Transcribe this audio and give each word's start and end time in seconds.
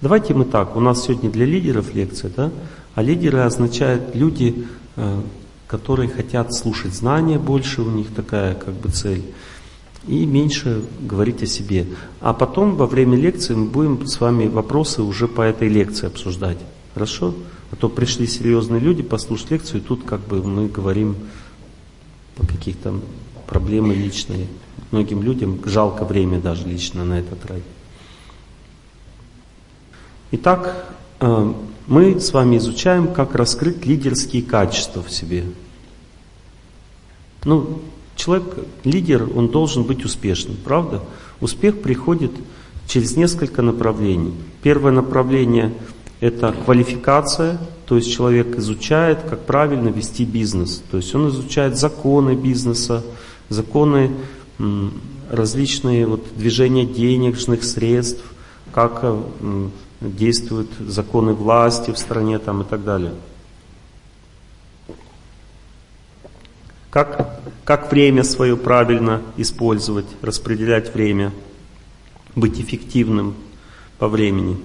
Давайте 0.00 0.32
мы 0.32 0.44
так, 0.44 0.76
у 0.76 0.80
нас 0.80 1.02
сегодня 1.02 1.28
для 1.28 1.44
лидеров 1.44 1.92
лекция, 1.92 2.30
да? 2.36 2.52
А 2.94 3.02
лидеры 3.02 3.40
означают 3.40 4.14
люди, 4.14 4.68
э, 4.94 5.20
которые 5.66 6.08
хотят 6.08 6.54
слушать 6.54 6.94
знания 6.94 7.36
больше, 7.36 7.82
у 7.82 7.90
них 7.90 8.14
такая 8.14 8.54
как 8.54 8.74
бы 8.74 8.90
цель, 8.90 9.24
и 10.06 10.24
меньше 10.24 10.84
говорить 11.00 11.42
о 11.42 11.46
себе. 11.46 11.84
А 12.20 12.32
потом 12.32 12.76
во 12.76 12.86
время 12.86 13.16
лекции 13.16 13.54
мы 13.54 13.66
будем 13.66 14.06
с 14.06 14.20
вами 14.20 14.46
вопросы 14.46 15.02
уже 15.02 15.26
по 15.26 15.42
этой 15.42 15.68
лекции 15.68 16.06
обсуждать. 16.06 16.58
Хорошо? 16.94 17.34
А 17.72 17.76
то 17.76 17.88
пришли 17.88 18.28
серьезные 18.28 18.80
люди 18.80 19.02
послушать 19.02 19.50
лекцию, 19.50 19.80
и 19.80 19.84
тут 19.84 20.04
как 20.04 20.20
бы 20.20 20.44
мы 20.44 20.68
говорим 20.68 21.16
по 22.36 22.46
каких-то 22.46 23.00
проблемы 23.48 23.96
личные. 23.96 24.46
Многим 24.92 25.24
людям 25.24 25.58
жалко 25.64 26.04
время 26.04 26.40
даже 26.40 26.68
лично 26.68 27.04
на 27.04 27.18
это 27.18 27.34
тратить. 27.34 27.64
Итак, 30.30 30.94
э, 31.20 31.52
мы 31.86 32.20
с 32.20 32.34
вами 32.34 32.58
изучаем, 32.58 33.08
как 33.14 33.34
раскрыть 33.34 33.86
лидерские 33.86 34.42
качества 34.42 35.02
в 35.02 35.10
себе. 35.10 35.44
Ну, 37.44 37.80
человек, 38.14 38.44
лидер, 38.84 39.26
он 39.34 39.48
должен 39.48 39.84
быть 39.84 40.04
успешным, 40.04 40.58
правда? 40.62 41.00
Успех 41.40 41.80
приходит 41.80 42.32
через 42.86 43.16
несколько 43.16 43.62
направлений. 43.62 44.34
Первое 44.62 44.92
направление– 44.92 45.72
это 46.20 46.52
квалификация, 46.52 47.58
то 47.86 47.96
есть 47.96 48.12
человек 48.12 48.58
изучает, 48.58 49.20
как 49.30 49.46
правильно 49.46 49.88
вести 49.88 50.26
бизнес. 50.26 50.82
То 50.90 50.98
есть 50.98 51.14
он 51.14 51.30
изучает 51.30 51.78
законы 51.78 52.34
бизнеса, 52.34 53.02
законы 53.48 54.10
различные 55.30 56.06
вот, 56.06 56.26
движения 56.36 56.84
денежных 56.84 57.64
средств, 57.64 58.22
как 58.74 59.04
действуют 60.00 60.70
законы 60.78 61.32
власти 61.32 61.90
в 61.90 61.98
стране 61.98 62.38
там, 62.38 62.62
и 62.62 62.64
так 62.64 62.84
далее. 62.84 63.14
Как, 66.90 67.40
как 67.64 67.90
время 67.90 68.24
свое 68.24 68.56
правильно 68.56 69.22
использовать, 69.36 70.06
распределять 70.22 70.94
время, 70.94 71.32
быть 72.34 72.60
эффективным 72.60 73.34
по 73.98 74.08
времени. 74.08 74.58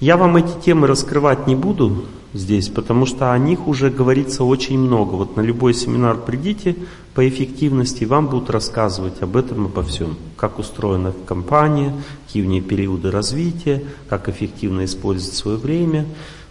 Я 0.00 0.16
вам 0.16 0.36
эти 0.36 0.60
темы 0.60 0.86
раскрывать 0.86 1.46
не 1.46 1.54
буду 1.54 2.04
здесь, 2.34 2.68
потому 2.68 3.06
что 3.06 3.32
о 3.32 3.38
них 3.38 3.66
уже 3.66 3.90
говорится 3.90 4.44
очень 4.44 4.78
много. 4.78 5.14
Вот 5.14 5.36
на 5.36 5.40
любой 5.40 5.72
семинар 5.72 6.18
придите 6.18 6.76
по 7.14 7.26
эффективности, 7.26 8.04
вам 8.04 8.26
будут 8.26 8.50
рассказывать 8.50 9.22
об 9.22 9.36
этом, 9.36 9.66
обо 9.66 9.82
всем. 9.82 10.16
Как 10.36 10.58
устроена 10.58 11.12
компания, 11.26 11.94
какие 12.26 12.42
у 12.42 12.46
нее 12.46 12.60
периоды 12.60 13.10
развития, 13.10 13.84
как 14.08 14.28
эффективно 14.28 14.84
использовать 14.84 15.36
свое 15.36 15.56
время, 15.56 16.06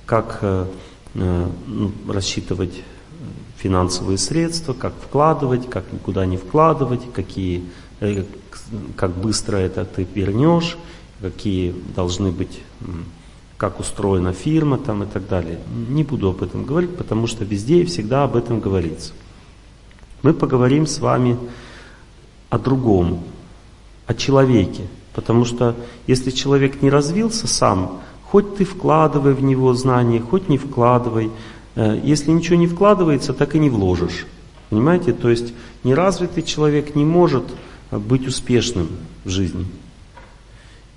как 0.05 0.39
э, 0.41 0.67
э, 1.15 1.47
ну, 1.67 1.91
рассчитывать 2.07 2.81
финансовые 3.57 4.17
средства, 4.17 4.73
как 4.73 4.93
вкладывать, 4.93 5.69
как 5.69 5.91
никуда 5.91 6.25
не 6.25 6.37
вкладывать, 6.37 7.01
какие, 7.13 7.65
э, 7.99 8.23
как 8.95 9.11
быстро 9.11 9.57
это 9.57 9.83
ты 9.83 10.07
вернешь, 10.15 10.77
какие 11.21 11.75
должны 11.95 12.31
быть, 12.31 12.61
как 13.63 13.79
устроена 13.79 14.33
фирма 14.33 14.77
там 14.77 15.03
и 15.03 15.05
так 15.05 15.27
далее. 15.27 15.59
Не 15.89 16.03
буду 16.03 16.29
об 16.29 16.43
этом 16.43 16.65
говорить, 16.65 16.95
потому 16.97 17.27
что 17.27 17.45
везде 17.45 17.81
и 17.81 17.85
всегда 17.85 18.23
об 18.23 18.35
этом 18.35 18.59
говорится. 18.59 19.13
Мы 20.21 20.33
поговорим 20.33 20.85
с 20.85 20.99
вами 20.99 21.37
о 22.49 22.59
другом, 22.59 23.23
о 24.07 24.13
человеке. 24.13 24.83
Потому 25.13 25.45
что 25.45 25.75
если 26.07 26.31
человек 26.31 26.81
не 26.81 26.89
развился 26.89 27.47
сам, 27.47 28.01
хоть 28.23 28.55
ты 28.55 28.65
вкладывай 28.65 29.33
в 29.33 29.43
него 29.43 29.73
знания, 29.73 30.19
хоть 30.19 30.49
не 30.49 30.57
вкладывай, 30.57 31.29
Э, 31.75 31.99
если 32.03 32.31
ничего 32.31 32.55
не 32.55 32.67
вкладывается, 32.67 33.33
так 33.33 33.55
и 33.55 33.59
не 33.59 33.69
вложишь. 33.69 34.25
Понимаете? 34.69 35.13
То 35.13 35.29
есть 35.29 35.53
неразвитый 35.83 36.43
человек 36.43 36.95
не 36.95 37.05
может 37.05 37.43
быть 37.91 38.27
успешным 38.27 38.89
в 39.23 39.29
жизни. 39.29 39.65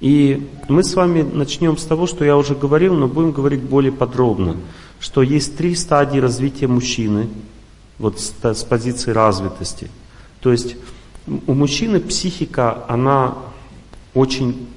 И 0.01 0.49
мы 0.69 0.85
с 0.85 0.95
вами 0.95 1.23
начнем 1.23 1.77
с 1.77 1.85
того, 1.85 2.07
что 2.07 2.25
я 2.25 2.37
уже 2.37 2.55
говорил, 2.55 2.95
но 2.95 3.09
будем 3.09 3.33
говорить 3.33 3.63
более 3.63 3.93
подробно, 3.93 4.57
что 5.01 5.23
есть 5.23 5.57
три 5.57 5.75
стадии 5.75 6.19
развития 6.19 6.67
мужчины, 6.67 7.29
вот 7.99 8.21
с, 8.21 8.33
с 8.43 8.65
позиции 8.65 9.11
развитости. 9.11 9.91
То 10.41 10.53
есть 10.53 10.77
у 11.47 11.55
мужчины 11.55 12.01
психика, 12.01 12.85
она 12.89 13.37
очень 14.15 14.69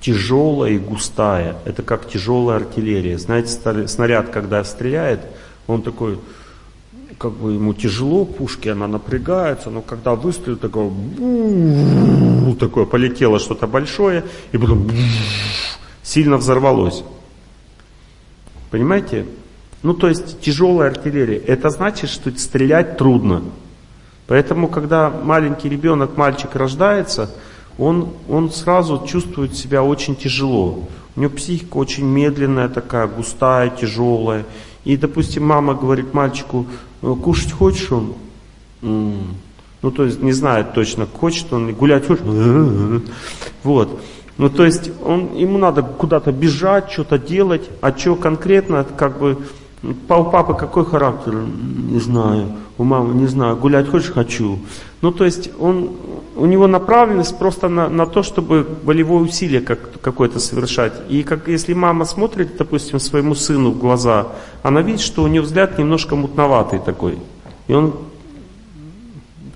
тяжелая 0.00 0.72
и 0.72 0.78
густая. 0.78 1.56
Это 1.64 1.82
как 1.82 2.08
тяжелая 2.08 2.58
артиллерия. 2.58 3.18
Знаете, 3.18 3.86
снаряд, 3.88 4.30
когда 4.30 4.62
стреляет, 4.64 5.20
он 5.66 5.82
такой, 5.82 6.18
как 7.18 7.32
бы 7.32 7.52
ему 7.52 7.74
тяжело, 7.74 8.24
пушки, 8.24 8.68
она 8.68 8.86
напрягается, 8.86 9.70
но 9.70 9.80
когда 9.80 10.14
выстрелит, 10.14 10.60
такое, 10.60 10.90
такое 12.58 12.84
полетело 12.84 13.38
что-то 13.38 13.66
большое, 13.66 14.24
и 14.52 14.58
потом 14.58 14.90
сильно 16.02 16.36
взорвалось. 16.36 17.04
Понимаете? 18.70 19.26
Ну, 19.82 19.94
то 19.94 20.08
есть 20.08 20.40
тяжелая 20.40 20.90
артиллерия. 20.90 21.38
Это 21.38 21.70
значит, 21.70 22.10
что 22.10 22.30
стрелять 22.38 22.98
трудно. 22.98 23.42
Поэтому, 24.26 24.68
когда 24.68 25.10
маленький 25.10 25.68
ребенок, 25.68 26.16
мальчик 26.16 26.54
рождается, 26.54 27.30
он, 27.78 28.10
он 28.28 28.50
сразу 28.50 29.04
чувствует 29.06 29.54
себя 29.54 29.82
очень 29.82 30.16
тяжело. 30.16 30.88
У 31.14 31.20
него 31.20 31.30
психика 31.30 31.76
очень 31.76 32.04
медленная 32.04 32.68
такая, 32.68 33.06
густая, 33.06 33.70
тяжелая. 33.70 34.44
И, 34.84 34.96
допустим, 34.96 35.46
мама 35.46 35.74
говорит 35.74 36.14
мальчику, 36.14 36.66
«Э, 36.95 36.95
кушать 37.14 37.52
хочешь 37.52 37.92
он? 37.92 38.14
Ну, 38.82 39.90
то 39.90 40.04
есть 40.04 40.20
не 40.22 40.32
знает 40.32 40.74
точно, 40.74 41.06
хочет 41.06 41.52
он, 41.52 41.72
гулять 41.74 42.06
хочет. 42.06 42.24
Вот. 43.62 44.00
Ну, 44.38 44.50
то 44.50 44.64
есть 44.64 44.90
он, 45.04 45.34
ему 45.34 45.58
надо 45.58 45.82
куда-то 45.82 46.30
бежать, 46.30 46.90
что-то 46.90 47.18
делать, 47.18 47.70
а 47.80 47.96
что 47.96 48.16
конкретно, 48.16 48.84
как 48.84 49.18
бы, 49.18 49.38
у 49.82 49.94
папы 50.04 50.54
какой 50.54 50.84
характер? 50.84 51.34
Не 51.90 52.00
знаю. 52.00 52.52
У 52.78 52.84
мамы 52.84 53.14
не 53.14 53.26
знаю. 53.26 53.56
Гулять 53.56 53.88
хочешь? 53.88 54.10
Хочу. 54.10 54.58
Ну, 55.00 55.12
то 55.12 55.24
есть 55.24 55.50
он, 55.58 55.90
у 56.36 56.46
него 56.46 56.66
направленность 56.66 57.38
просто 57.38 57.68
на, 57.68 57.88
на 57.88 58.06
то, 58.06 58.22
чтобы 58.22 58.66
волевое 58.84 59.22
усилие 59.22 59.60
как, 59.60 60.00
какое-то 60.00 60.38
совершать. 60.38 60.92
И 61.08 61.22
как, 61.22 61.48
если 61.48 61.72
мама 61.72 62.04
смотрит, 62.04 62.56
допустим, 62.56 63.00
своему 63.00 63.34
сыну 63.34 63.70
в 63.70 63.78
глаза, 63.78 64.28
она 64.62 64.82
видит, 64.82 65.00
что 65.00 65.22
у 65.22 65.26
него 65.26 65.44
взгляд 65.44 65.78
немножко 65.78 66.14
мутноватый 66.14 66.78
такой. 66.78 67.18
И 67.68 67.72
он 67.72 67.96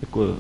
такой, 0.01 0.35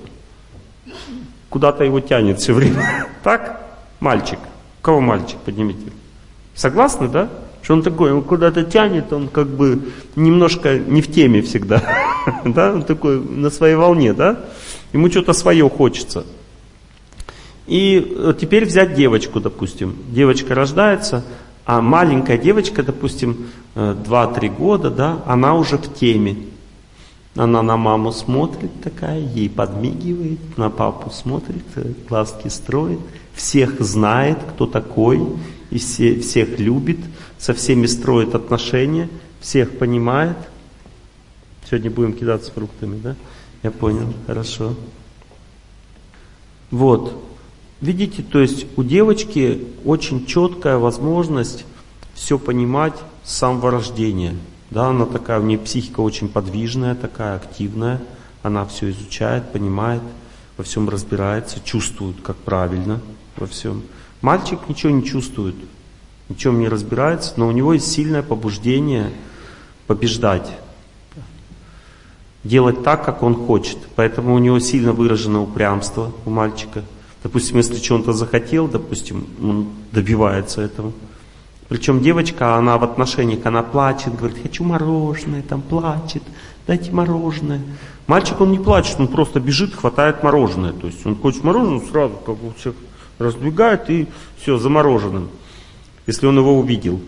куда-то 1.50 1.84
его 1.84 2.00
тянет 2.00 2.40
все 2.40 2.54
время. 2.54 3.06
Так? 3.22 3.60
Мальчик. 4.00 4.38
Кого 4.80 5.00
мальчик? 5.00 5.36
Поднимите. 5.44 5.92
Согласны, 6.54 7.08
да? 7.08 7.28
Что 7.62 7.74
он 7.74 7.82
такой, 7.82 8.12
он 8.12 8.22
куда-то 8.22 8.64
тянет, 8.64 9.12
он 9.12 9.28
как 9.28 9.46
бы 9.46 9.92
немножко 10.16 10.78
не 10.78 11.02
в 11.02 11.12
теме 11.12 11.42
всегда. 11.42 11.82
да? 12.46 12.72
Он 12.72 12.82
такой 12.82 13.20
на 13.20 13.50
своей 13.50 13.74
волне, 13.74 14.14
да? 14.14 14.40
Ему 14.92 15.10
что-то 15.10 15.32
свое 15.32 15.68
хочется. 15.68 16.24
И 17.66 18.14
э, 18.16 18.34
теперь 18.40 18.66
взять 18.66 18.94
девочку, 18.94 19.40
допустим. 19.40 19.96
Девочка 20.08 20.54
рождается, 20.54 21.24
а 21.64 21.80
маленькая 21.80 22.36
девочка, 22.36 22.82
допустим, 22.82 23.46
2-3 23.76 24.44
э, 24.44 24.48
года, 24.48 24.90
да, 24.90 25.22
она 25.26 25.54
уже 25.54 25.78
в 25.78 25.94
теме. 25.94 26.36
Она 27.36 27.62
на 27.62 27.76
маму 27.76 28.10
смотрит 28.10 28.72
такая, 28.82 29.20
ей 29.20 29.48
подмигивает, 29.48 30.58
на 30.58 30.68
папу 30.68 31.10
смотрит, 31.10 31.64
э, 31.76 31.92
глазки 32.08 32.48
строит, 32.48 32.98
всех 33.34 33.80
знает, 33.80 34.38
кто 34.54 34.66
такой, 34.66 35.20
и 35.70 35.78
все, 35.78 36.18
всех 36.18 36.58
любит, 36.58 36.98
со 37.38 37.54
всеми 37.54 37.86
строит 37.86 38.34
отношения, 38.34 39.08
всех 39.40 39.78
понимает. 39.78 40.36
Сегодня 41.68 41.90
будем 41.92 42.14
кидаться 42.14 42.50
фруктами, 42.50 43.00
да? 43.00 43.14
Я 43.62 43.70
понял, 43.70 44.12
хорошо. 44.26 44.74
Вот. 46.70 47.14
Видите, 47.80 48.22
то 48.22 48.40
есть 48.40 48.66
у 48.76 48.82
девочки 48.82 49.66
очень 49.84 50.26
четкая 50.26 50.78
возможность 50.78 51.64
все 52.14 52.38
понимать 52.38 52.94
с 53.24 53.36
самого 53.36 53.70
рождения. 53.70 54.34
Да, 54.70 54.88
она 54.88 55.06
такая, 55.06 55.40
у 55.40 55.42
нее 55.42 55.58
психика 55.58 56.00
очень 56.00 56.28
подвижная, 56.28 56.94
такая 56.94 57.36
активная. 57.36 58.00
Она 58.42 58.64
все 58.64 58.90
изучает, 58.90 59.52
понимает, 59.52 60.02
во 60.56 60.64
всем 60.64 60.88
разбирается, 60.88 61.58
чувствует, 61.64 62.20
как 62.22 62.36
правильно 62.36 63.00
во 63.36 63.46
всем. 63.46 63.82
Мальчик 64.20 64.60
ничего 64.68 64.92
не 64.92 65.04
чувствует, 65.04 65.56
ничем 66.28 66.60
не 66.60 66.68
разбирается, 66.68 67.34
но 67.36 67.48
у 67.48 67.52
него 67.52 67.72
есть 67.72 67.90
сильное 67.90 68.22
побуждение 68.22 69.10
побеждать 69.86 70.50
делать 72.44 72.82
так, 72.82 73.04
как 73.04 73.22
он 73.22 73.34
хочет. 73.34 73.78
Поэтому 73.96 74.34
у 74.34 74.38
него 74.38 74.58
сильно 74.60 74.92
выражено 74.92 75.42
упрямство 75.42 76.12
у 76.24 76.30
мальчика. 76.30 76.84
Допустим, 77.22 77.58
если 77.58 77.76
что-то 77.76 78.12
захотел, 78.12 78.66
допустим, 78.66 79.26
он 79.42 79.68
добивается 79.92 80.62
этого. 80.62 80.92
Причем 81.68 82.00
девочка, 82.00 82.56
она 82.56 82.78
в 82.78 82.84
отношениях, 82.84 83.44
она 83.44 83.62
плачет, 83.62 84.16
говорит, 84.16 84.42
хочу 84.42 84.64
мороженое, 84.64 85.42
там 85.42 85.62
плачет, 85.62 86.22
дайте 86.66 86.90
мороженое. 86.90 87.60
Мальчик, 88.06 88.40
он 88.40 88.50
не 88.50 88.58
плачет, 88.58 88.96
он 88.98 89.06
просто 89.06 89.38
бежит, 89.38 89.74
хватает 89.74 90.24
мороженое. 90.24 90.72
То 90.72 90.88
есть 90.88 91.06
он 91.06 91.14
хочет 91.14 91.44
мороженое, 91.44 91.80
сразу 91.88 92.14
как 92.26 92.36
бы 92.36 92.52
всех 92.58 92.74
раздвигает 93.18 93.88
и 93.90 94.08
все, 94.40 94.58
замороженным, 94.58 95.28
если 96.06 96.26
он 96.26 96.38
его 96.38 96.58
увидел. 96.58 97.00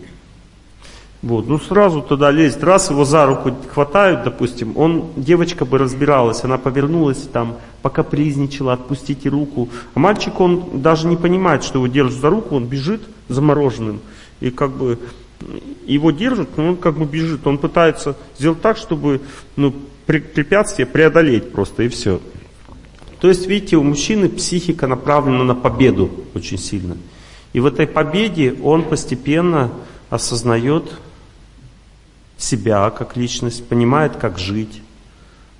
Вот, 1.23 1.47
ну 1.47 1.57
сразу 1.57 2.01
туда 2.01 2.31
лезть, 2.31 2.61
раз 2.61 2.89
его 2.89 3.05
за 3.05 3.25
руку 3.25 3.55
хватают, 3.73 4.25
допустим, 4.25 4.77
он, 4.77 5.05
девочка 5.15 5.63
бы 5.63 5.77
разбиралась, 5.77 6.43
она 6.43 6.57
повернулась 6.57 7.21
там, 7.31 7.55
покапризничала, 7.81 8.73
отпустите 8.73 9.29
руку. 9.29 9.69
А 9.93 9.99
мальчик, 9.99 10.37
он 10.41 10.81
даже 10.81 11.07
не 11.07 11.15
понимает, 11.15 11.63
что 11.63 11.79
его 11.79 11.87
держат 11.87 12.19
за 12.19 12.29
руку, 12.29 12.57
он 12.57 12.65
бежит 12.65 13.01
замороженным. 13.29 14.01
И 14.41 14.49
как 14.49 14.71
бы 14.71 14.99
его 15.85 16.11
держат, 16.11 16.57
но 16.57 16.67
он 16.67 16.75
как 16.75 16.97
бы 16.97 17.05
бежит, 17.05 17.47
он 17.47 17.57
пытается 17.57 18.17
сделать 18.37 18.61
так, 18.61 18.75
чтобы 18.75 19.21
ну, 19.55 19.73
препятствие 20.05 20.85
преодолеть 20.85 21.53
просто 21.53 21.83
и 21.83 21.87
все. 21.87 22.19
То 23.21 23.29
есть, 23.29 23.47
видите, 23.47 23.77
у 23.77 23.83
мужчины 23.83 24.27
психика 24.27 24.87
направлена 24.87 25.45
на 25.45 25.55
победу 25.55 26.11
очень 26.33 26.57
сильно. 26.57 26.97
И 27.53 27.61
в 27.61 27.65
этой 27.65 27.87
победе 27.87 28.55
он 28.61 28.83
постепенно 28.83 29.71
осознает 30.09 30.91
себя 32.43 32.89
как 32.89 33.15
личность, 33.15 33.67
понимает, 33.67 34.15
как 34.17 34.37
жить 34.37 34.81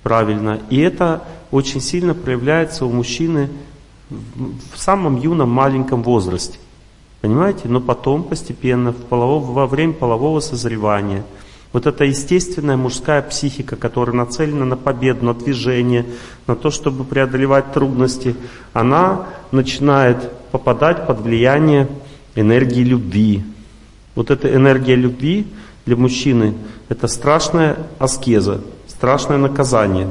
правильно. 0.02 0.60
И 0.70 0.78
это 0.78 1.24
очень 1.50 1.80
сильно 1.80 2.14
проявляется 2.14 2.84
у 2.84 2.92
мужчины 2.92 3.48
в 4.10 4.78
самом 4.78 5.20
юном 5.20 5.50
маленьком 5.50 6.02
возрасте. 6.02 6.58
Понимаете? 7.20 7.68
Но 7.68 7.80
потом 7.80 8.22
постепенно, 8.22 8.92
в 8.92 8.96
полового, 8.96 9.50
во 9.50 9.66
время 9.66 9.94
полового 9.94 10.40
созревания, 10.40 11.24
вот 11.72 11.86
эта 11.86 12.04
естественная 12.04 12.76
мужская 12.76 13.22
психика, 13.22 13.76
которая 13.76 14.14
нацелена 14.14 14.64
на 14.64 14.76
победу, 14.76 15.24
на 15.24 15.34
движение, 15.34 16.04
на 16.46 16.54
то, 16.54 16.70
чтобы 16.70 17.04
преодолевать 17.04 17.72
трудности, 17.72 18.36
она 18.74 19.26
начинает 19.50 20.30
попадать 20.52 21.06
под 21.06 21.22
влияние 21.22 21.88
энергии 22.36 22.84
любви. 22.84 23.42
Вот 24.14 24.30
эта 24.30 24.54
энергия 24.54 24.94
любви 24.94 25.46
для 25.86 25.96
мужчины– 25.96 26.54
это 26.88 27.08
страшная 27.08 27.76
аскеза, 27.98 28.60
страшное 28.88 29.38
наказание. 29.38 30.08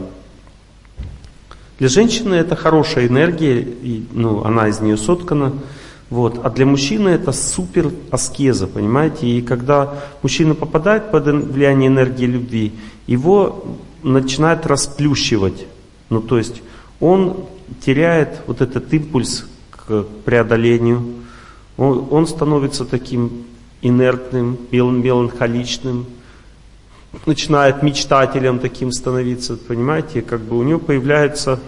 Для 1.80 1.88
женщины 1.88 2.36
это 2.36 2.56
хорошая 2.56 3.08
энергия, 3.08 3.60
и, 3.62 4.06
ну, 4.12 4.44
она 4.44 4.68
из 4.68 4.80
нее 4.80 4.98
соткана. 4.98 5.54
Вот. 6.10 6.40
А 6.44 6.52
для 6.52 6.68
мужчины 6.68 7.10
это 7.10 7.32
супер 7.32 7.92
аскеза, 8.12 8.68
понимаете? 8.68 9.28
И 9.28 9.42
когда 9.42 9.96
мужчина 10.22 10.54
попадает 10.54 11.10
под 11.10 11.26
влияние 11.26 11.88
энергии 11.88 12.26
любви, 12.26 12.74
его 13.08 13.66
начинает 14.04 14.68
расплющивать. 14.68 15.66
Ну, 16.10 16.22
то 16.22 16.38
есть 16.38 16.62
он 17.00 17.46
теряет 17.84 18.42
вот 18.46 18.62
этот 18.62 18.94
импульс 18.94 19.48
к 19.72 20.04
преодолению, 20.26 21.04
он, 21.78 22.08
он 22.12 22.28
становится 22.28 22.86
таким 22.86 23.46
инертным, 23.84 24.58
меланхоличным, 24.72 26.08
начинает 27.26 27.84
мечтателем 27.84 28.60
таким 28.60 28.92
становиться, 28.92 29.56
понимаете, 29.56 30.22
как 30.22 30.42
бы 30.42 30.58
у 30.58 30.64
него 30.64 30.80
появляются 30.80 31.60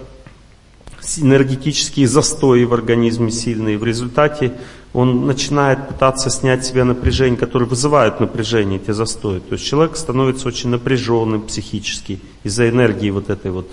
энергетические 1.17 2.07
застои 2.07 2.63
в 2.63 2.73
организме 2.73 3.29
сильные. 3.29 3.77
В 3.77 3.83
результате 3.83 4.53
он 4.93 5.27
начинает 5.27 5.87
пытаться 5.87 6.29
снять 6.29 6.65
себе 6.65 6.83
напряжение, 6.83 7.37
которое 7.37 7.65
вызывает 7.65 8.19
напряжение, 8.19 8.79
эти 8.79 8.91
застои. 8.91 9.39
То 9.39 9.53
есть 9.53 9.65
человек 9.65 9.97
становится 9.97 10.47
очень 10.47 10.69
напряженным 10.69 11.43
психически 11.43 12.19
из-за 12.43 12.69
энергии 12.69 13.11
вот 13.11 13.29
этой 13.29 13.51
вот 13.51 13.69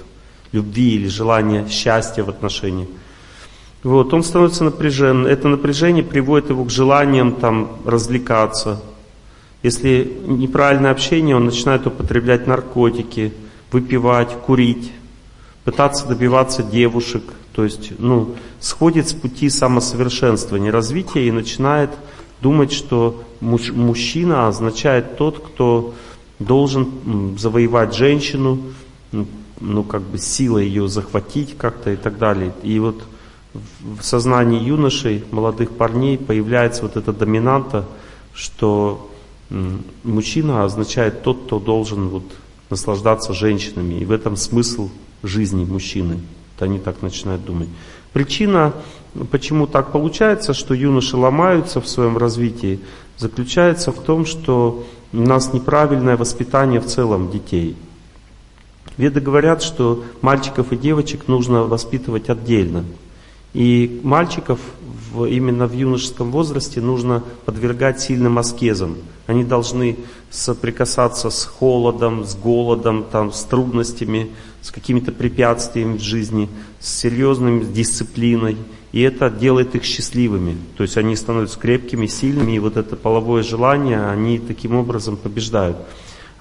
любви 0.50 0.96
или 0.96 1.08
желания 1.08 1.66
счастья 1.68 2.22
в 2.22 2.28
отношениях. 2.28 2.88
Вот, 3.82 4.14
он 4.14 4.22
становится 4.22 4.64
напряжен. 4.64 5.26
Это 5.26 5.48
напряжение 5.48 6.04
приводит 6.04 6.50
его 6.50 6.64
к 6.64 6.70
желаниям 6.70 7.32
там 7.32 7.78
развлекаться. 7.84 8.80
Если 9.62 10.18
неправильное 10.26 10.90
общение, 10.90 11.36
он 11.36 11.46
начинает 11.46 11.86
употреблять 11.86 12.46
наркотики, 12.46 13.32
выпивать, 13.70 14.30
курить, 14.46 14.92
пытаться 15.64 16.06
добиваться 16.06 16.62
девушек. 16.62 17.22
То 17.54 17.64
есть, 17.64 17.92
ну, 17.98 18.34
сходит 18.60 19.08
с 19.08 19.12
пути 19.12 19.50
самосовершенствования, 19.50 20.72
развития 20.72 21.26
и 21.26 21.32
начинает 21.32 21.90
думать, 22.40 22.72
что 22.72 23.22
муж, 23.40 23.70
мужчина 23.72 24.48
означает 24.48 25.16
тот, 25.16 25.38
кто 25.38 25.94
должен 26.38 27.36
завоевать 27.38 27.94
женщину, 27.94 28.58
ну, 29.60 29.82
как 29.84 30.02
бы 30.02 30.18
силой 30.18 30.66
ее 30.66 30.88
захватить 30.88 31.56
как-то 31.56 31.90
и 31.90 31.96
так 31.96 32.18
далее. 32.18 32.52
И 32.62 32.78
вот 32.78 33.02
в 33.54 34.02
сознании 34.02 34.62
юношей, 34.62 35.24
молодых 35.30 35.70
парней 35.70 36.16
появляется 36.18 36.82
вот 36.82 36.96
эта 36.96 37.12
доминанта, 37.12 37.84
что 38.34 39.10
мужчина 40.02 40.64
означает 40.64 41.22
тот, 41.22 41.44
кто 41.44 41.58
должен 41.58 42.08
вот 42.08 42.24
наслаждаться 42.70 43.34
женщинами. 43.34 43.94
И 43.94 44.04
в 44.04 44.10
этом 44.10 44.36
смысл 44.36 44.88
жизни 45.22 45.64
мужчины. 45.64 46.20
Это 46.56 46.64
они 46.64 46.78
так 46.78 47.02
начинают 47.02 47.44
думать. 47.44 47.68
Причина, 48.12 48.72
почему 49.30 49.66
так 49.66 49.92
получается, 49.92 50.54
что 50.54 50.74
юноши 50.74 51.16
ломаются 51.16 51.80
в 51.80 51.88
своем 51.88 52.16
развитии, 52.16 52.80
заключается 53.18 53.92
в 53.92 54.00
том, 54.02 54.26
что 54.26 54.84
у 55.12 55.16
нас 55.16 55.52
неправильное 55.52 56.16
воспитание 56.16 56.80
в 56.80 56.86
целом 56.86 57.30
детей. 57.30 57.76
Веды 58.96 59.20
говорят, 59.20 59.62
что 59.62 60.04
мальчиков 60.20 60.72
и 60.72 60.76
девочек 60.76 61.28
нужно 61.28 61.62
воспитывать 61.64 62.28
отдельно. 62.28 62.84
И 63.54 64.00
мальчиков 64.02 64.58
в, 65.12 65.26
именно 65.26 65.66
в 65.66 65.74
юношеском 65.74 66.30
возрасте 66.30 66.80
нужно 66.80 67.22
подвергать 67.44 68.00
сильным 68.00 68.38
аскезам. 68.38 68.96
Они 69.26 69.44
должны 69.44 69.98
соприкасаться 70.30 71.30
с 71.30 71.44
холодом, 71.44 72.24
с 72.24 72.34
голодом, 72.34 73.04
там, 73.04 73.32
с 73.32 73.42
трудностями, 73.42 74.30
с 74.62 74.70
какими-то 74.70 75.12
препятствиями 75.12 75.98
в 75.98 76.02
жизни, 76.02 76.48
с 76.80 77.00
серьезной 77.00 77.64
дисциплиной. 77.64 78.56
И 78.92 79.02
это 79.02 79.30
делает 79.30 79.74
их 79.74 79.84
счастливыми. 79.84 80.56
То 80.76 80.82
есть 80.82 80.96
они 80.96 81.16
становятся 81.16 81.58
крепкими, 81.58 82.06
сильными, 82.06 82.52
и 82.52 82.58
вот 82.58 82.76
это 82.76 82.96
половое 82.96 83.42
желание, 83.42 84.06
они 84.06 84.38
таким 84.38 84.76
образом 84.76 85.16
побеждают. 85.16 85.76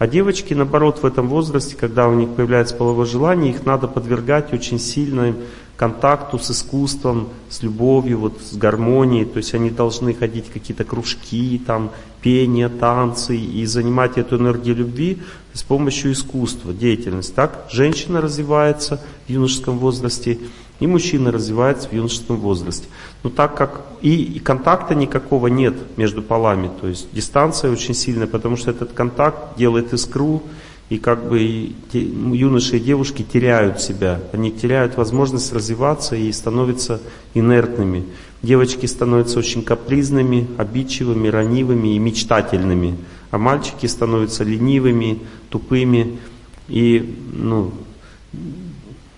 А 0.01 0.07
девочки, 0.07 0.55
наоборот, 0.55 1.03
в 1.03 1.05
этом 1.05 1.29
возрасте, 1.29 1.75
когда 1.79 2.07
у 2.07 2.15
них 2.15 2.29
появляется 2.29 2.73
половое 2.73 3.05
желание, 3.05 3.51
их 3.51 3.67
надо 3.67 3.87
подвергать 3.87 4.51
очень 4.51 4.79
сильным 4.79 5.35
контакту 5.77 6.39
с 6.39 6.49
искусством, 6.49 7.27
с 7.49 7.61
любовью, 7.61 8.17
вот, 8.17 8.41
с 8.41 8.57
гармонией. 8.57 9.25
То 9.25 9.37
есть 9.37 9.53
они 9.53 9.69
должны 9.69 10.15
ходить 10.15 10.47
в 10.47 10.53
какие-то 10.53 10.85
кружки, 10.85 11.61
там, 11.67 11.91
пение, 12.19 12.67
танцы 12.67 13.37
и 13.37 13.63
занимать 13.67 14.17
эту 14.17 14.37
энергию 14.37 14.75
любви 14.75 15.19
с 15.53 15.61
помощью 15.61 16.13
искусства, 16.13 16.73
деятельности. 16.73 17.33
Так 17.35 17.67
женщина 17.69 18.21
развивается 18.21 18.99
в 19.27 19.29
юношеском 19.29 19.77
возрасте, 19.77 20.39
и 20.79 20.87
мужчина 20.87 21.31
развивается 21.31 21.87
в 21.87 21.93
юношеском 21.93 22.37
возрасте. 22.37 22.87
Но 23.23 23.29
так 23.29 23.55
как 23.55 23.81
и, 24.01 24.15
и 24.15 24.39
контакта 24.39 24.95
никакого 24.95 25.47
нет 25.47 25.75
между 25.97 26.23
полами, 26.23 26.71
то 26.81 26.87
есть 26.87 27.07
дистанция 27.13 27.71
очень 27.71 27.93
сильная, 27.93 28.27
потому 28.27 28.57
что 28.57 28.71
этот 28.71 28.93
контакт 28.93 29.57
делает 29.57 29.93
искру, 29.93 30.41
и 30.89 30.97
как 30.97 31.29
бы 31.29 31.71
юноши 31.93 32.75
и 32.75 32.79
девушки 32.81 33.23
теряют 33.23 33.79
себя, 33.79 34.19
они 34.33 34.51
теряют 34.51 34.97
возможность 34.97 35.53
развиваться 35.53 36.17
и 36.17 36.29
становятся 36.33 36.99
инертными. 37.33 38.03
Девочки 38.41 38.87
становятся 38.87 39.39
очень 39.39 39.63
капризными, 39.63 40.47
обидчивыми, 40.57 41.29
ранивыми 41.29 41.95
и 41.95 41.99
мечтательными, 41.99 42.97
а 43.29 43.37
мальчики 43.37 43.85
становятся 43.85 44.43
ленивыми, 44.43 45.19
тупыми 45.49 46.19
и 46.67 47.15
ну, 47.31 47.71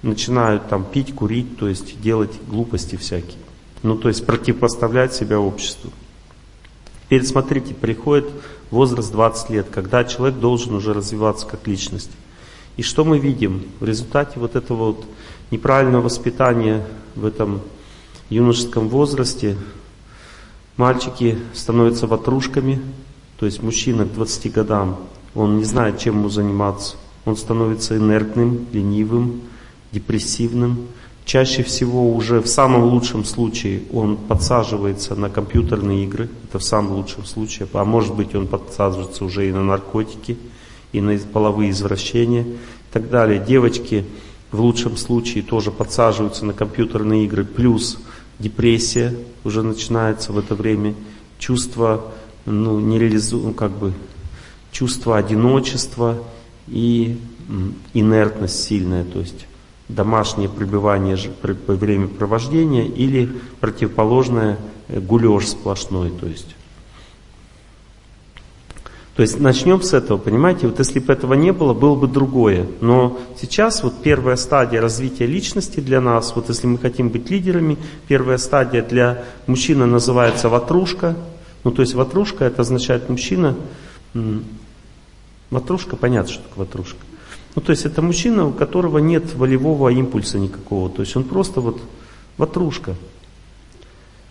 начинают 0.03 0.67
там 0.67 0.83
пить, 0.83 1.15
курить, 1.15 1.57
то 1.57 1.67
есть 1.67 1.99
делать 2.01 2.33
глупости 2.47 2.97
всякие. 2.97 3.42
Ну, 3.83 3.97
то 3.97 4.07
есть 4.07 4.25
противопоставлять 4.25 5.13
себя 5.13 5.39
обществу. 5.39 5.91
Теперь 7.03 7.25
смотрите, 7.25 7.75
приходит 7.75 8.27
возраст 8.71 9.11
20 9.11 9.49
лет, 9.51 9.67
когда 9.69 10.03
человек 10.03 10.39
должен 10.39 10.73
уже 10.73 10.93
развиваться 10.93 11.45
как 11.45 11.67
личность. 11.67 12.09
И 12.75 12.81
что 12.81 13.05
мы 13.05 13.19
видим? 13.19 13.65
В 13.79 13.85
результате 13.85 14.39
вот 14.39 14.55
этого 14.55 14.85
вот 14.85 15.05
неправильного 15.51 16.03
воспитания 16.03 16.83
в 17.13 17.25
этом 17.25 17.61
юношеском 18.29 18.89
возрасте 18.89 19.57
мальчики 20.75 21.37
становятся 21.53 22.07
ватрушками, 22.07 22.81
то 23.37 23.45
есть 23.45 23.61
мужчина 23.61 24.05
к 24.05 24.13
20 24.13 24.51
годам, 24.51 24.97
он 25.35 25.57
не 25.57 25.65
знает, 25.65 25.99
чем 25.99 26.19
ему 26.19 26.29
заниматься. 26.29 26.95
Он 27.25 27.37
становится 27.37 27.97
инертным, 27.97 28.65
ленивым, 28.71 29.41
депрессивным, 29.91 30.87
Чаще 31.25 31.63
всего 31.63 32.13
уже 32.13 32.41
в 32.41 32.47
самом 32.47 32.83
лучшем 32.83 33.23
случае 33.23 33.83
он 33.93 34.17
подсаживается 34.17 35.15
на 35.15 35.29
компьютерные 35.29 36.03
игры, 36.03 36.29
это 36.49 36.59
в 36.59 36.63
самом 36.63 36.93
лучшем 36.93 37.25
случае, 37.25 37.67
а 37.71 37.85
может 37.85 38.13
быть 38.13 38.35
он 38.35 38.47
подсаживается 38.47 39.23
уже 39.23 39.47
и 39.47 39.51
на 39.51 39.63
наркотики, 39.63 40.37
и 40.91 41.01
на 41.01 41.17
половые 41.17 41.71
извращения 41.71 42.43
и 42.43 42.57
так 42.91 43.09
далее. 43.09 43.43
Девочки 43.45 44.05
в 44.51 44.59
лучшем 44.59 44.97
случае 44.97 45.43
тоже 45.43 45.71
подсаживаются 45.71 46.45
на 46.45 46.53
компьютерные 46.53 47.25
игры, 47.25 47.45
плюс 47.45 47.99
депрессия 48.39 49.15
уже 49.43 49.63
начинается 49.63 50.33
в 50.33 50.37
это 50.37 50.55
время, 50.55 50.93
чувство 51.39 52.11
ну, 52.45 52.79
нереализу... 52.79 53.37
Ну, 53.39 53.53
как 53.53 53.71
бы, 53.71 53.93
чувство 54.71 55.17
одиночества 55.17 56.17
и 56.67 57.17
инертность 57.93 58.63
сильная, 58.63 59.03
то 59.05 59.19
есть 59.19 59.45
домашнее 59.87 60.49
пребывание, 60.49 61.17
времяпровождения 61.67 62.85
или 62.85 63.29
противоположное 63.59 64.57
э, 64.87 64.99
гулеж 64.99 65.47
сплошной. 65.47 66.11
То 66.11 66.27
есть. 66.27 66.55
то 69.15 69.21
есть 69.21 69.39
начнем 69.39 69.81
с 69.81 69.93
этого, 69.93 70.17
понимаете, 70.17 70.67
вот 70.67 70.79
если 70.79 70.99
бы 70.99 71.11
этого 71.11 71.33
не 71.33 71.51
было, 71.51 71.73
было 71.73 71.95
бы 71.95 72.07
другое. 72.07 72.65
Но 72.81 73.19
сейчас 73.39 73.83
вот 73.83 74.01
первая 74.01 74.37
стадия 74.37 74.81
развития 74.81 75.25
личности 75.25 75.79
для 75.79 76.01
нас, 76.01 76.33
вот 76.35 76.49
если 76.49 76.67
мы 76.67 76.77
хотим 76.77 77.09
быть 77.09 77.29
лидерами, 77.29 77.77
первая 78.07 78.37
стадия 78.37 78.81
для 78.83 79.23
мужчины 79.47 79.85
называется 79.85 80.49
ватрушка. 80.49 81.15
Ну 81.63 81.71
то 81.71 81.81
есть 81.81 81.93
ватрушка 81.93 82.45
это 82.45 82.61
означает 82.61 83.09
мужчина, 83.09 83.55
ватрушка, 85.49 85.95
понятно, 85.95 86.31
что 86.31 86.43
такое 86.43 86.65
ватрушка. 86.65 86.99
Ну, 87.55 87.61
то 87.61 87.71
есть 87.71 87.85
это 87.85 88.01
мужчина, 88.01 88.47
у 88.47 88.51
которого 88.51 88.97
нет 88.97 89.35
волевого 89.35 89.89
импульса 89.89 90.39
никакого. 90.39 90.89
То 90.89 91.01
есть 91.01 91.15
он 91.15 91.23
просто 91.23 91.61
вот 91.61 91.79
ватрушка. 92.37 92.95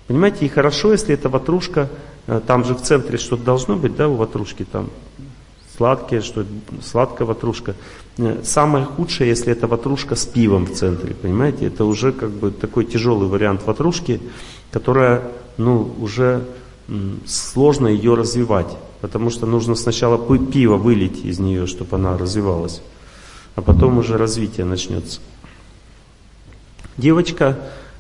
Понимаете, 0.09 0.45
и 0.47 0.49
хорошо, 0.49 0.93
если 0.93 1.15
эта 1.15 1.29
ватрушка, 1.29 1.89
э, 2.27 2.41
там 2.45 2.65
же 2.65 2.75
в 2.75 2.83
центре 2.83 3.19
что-то 3.19 3.45
должно 3.45 3.77
быть, 3.77 3.95
да, 3.95 4.09
у 4.09 4.17
ватрушки 4.17 4.65
там 4.65 4.91
сладкие, 5.77 6.21
что 6.21 6.45
сладкая 6.83 7.27
ватрушка. 7.29 7.77
Э, 8.19 8.41
самое 8.43 8.85
худшее, 8.85 9.29
если 9.31 9.53
это 9.53 9.69
ватрушка 9.69 10.17
с 10.17 10.27
пивом 10.27 10.67
в 10.67 10.73
центре, 10.73 11.15
понимаете, 11.15 11.67
это 11.67 11.85
уже 11.85 12.13
как 12.13 12.31
бы 12.31 12.51
такой 12.51 12.85
тяжелый 12.85 13.29
вариант 13.29 13.63
ватрушки, 13.65 14.21
которая, 14.73 15.23
ну, 15.59 15.95
уже 16.01 16.45
сложно 17.25 17.87
ее 17.87 18.15
развивать, 18.15 18.77
потому 19.01 19.31
что 19.31 19.47
нужно 19.47 19.77
сначала 19.77 20.19
пиво 20.39 20.77
вылить 20.77 21.25
из 21.25 21.39
нее, 21.39 21.67
чтобы 21.67 21.97
она 21.97 22.19
развивалась 22.19 22.83
а 23.55 23.63
потом 23.63 23.99
уже 23.99 24.17
развитие 24.17 24.67
начнется. 24.67 25.21
Девочка 26.97 27.59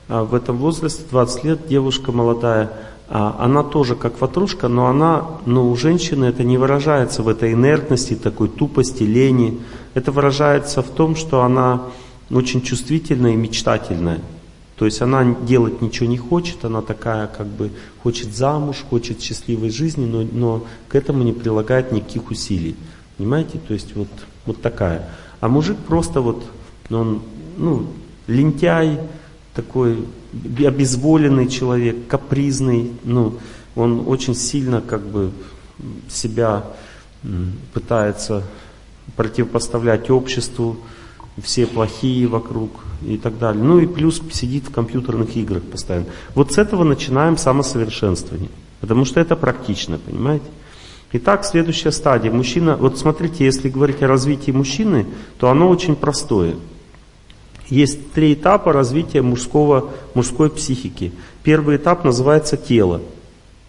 а, 0.08 0.24
в 0.24 0.34
этом 0.34 0.58
возрасте, 0.58 1.02
20 1.10 1.44
лет, 1.44 1.66
девушка 1.66 2.12
молодая, 2.12 2.70
а, 3.08 3.36
она 3.38 3.62
тоже 3.62 3.94
как 3.94 4.20
ватрушка, 4.20 4.68
но 4.68 4.86
она, 4.86 5.26
но 5.46 5.70
у 5.70 5.76
женщины 5.76 6.26
это 6.26 6.44
не 6.44 6.58
выражается 6.58 7.22
в 7.22 7.28
этой 7.28 7.52
инертности, 7.52 8.14
такой 8.14 8.48
тупости, 8.48 9.02
лени. 9.02 9.60
Это 9.94 10.12
выражается 10.12 10.82
в 10.82 10.88
том, 10.88 11.16
что 11.16 11.42
она 11.42 11.82
очень 12.30 12.62
чувствительная 12.62 13.32
и 13.32 13.36
мечтательная. 13.36 14.20
То 14.76 14.86
есть 14.86 15.00
она 15.02 15.36
делать 15.42 15.80
ничего 15.82 16.08
не 16.08 16.16
хочет, 16.16 16.64
она 16.64 16.82
такая 16.82 17.26
как 17.26 17.46
бы 17.46 17.70
хочет 18.02 18.34
замуж, 18.34 18.84
хочет 18.88 19.20
счастливой 19.20 19.70
жизни, 19.70 20.06
но, 20.06 20.22
но 20.22 20.64
к 20.88 20.94
этому 20.94 21.22
не 21.22 21.32
прилагает 21.32 21.92
никаких 21.92 22.30
усилий. 22.30 22.74
Понимаете? 23.16 23.58
То 23.58 23.74
есть 23.74 23.94
вот, 23.94 24.08
вот 24.46 24.60
такая. 24.62 25.08
А 25.42 25.48
мужик 25.48 25.76
просто 25.76 26.20
вот, 26.20 26.44
он, 26.88 27.20
ну, 27.56 27.86
лентяй, 28.28 29.00
такой 29.54 30.06
обезволенный 30.32 31.48
человек, 31.48 32.06
капризный, 32.06 32.92
ну, 33.02 33.38
он 33.74 34.04
очень 34.06 34.36
сильно 34.36 34.80
как 34.80 35.02
бы 35.02 35.32
себя 36.08 36.64
пытается 37.74 38.44
противопоставлять 39.16 40.10
обществу, 40.10 40.76
все 41.42 41.66
плохие 41.66 42.28
вокруг 42.28 42.70
и 43.04 43.16
так 43.16 43.36
далее. 43.40 43.64
Ну 43.64 43.80
и 43.80 43.86
плюс 43.88 44.22
сидит 44.30 44.68
в 44.68 44.70
компьютерных 44.70 45.36
играх 45.36 45.64
постоянно. 45.64 46.06
Вот 46.36 46.52
с 46.52 46.58
этого 46.58 46.84
начинаем 46.84 47.36
самосовершенствование, 47.36 48.50
потому 48.80 49.04
что 49.04 49.18
это 49.18 49.34
практично, 49.34 49.98
понимаете? 49.98 50.46
Итак, 51.14 51.44
следующая 51.44 51.92
стадия. 51.92 52.30
Мужчина, 52.30 52.76
вот 52.76 52.98
смотрите, 52.98 53.44
если 53.44 53.68
говорить 53.68 54.02
о 54.02 54.08
развитии 54.08 54.50
мужчины, 54.50 55.06
то 55.38 55.50
оно 55.50 55.68
очень 55.68 55.94
простое. 55.94 56.56
Есть 57.68 58.12
три 58.12 58.32
этапа 58.32 58.72
развития 58.72 59.20
мужского, 59.20 59.90
мужской 60.14 60.48
психики. 60.48 61.12
Первый 61.42 61.76
этап 61.76 62.04
называется 62.04 62.56
тело. 62.56 63.02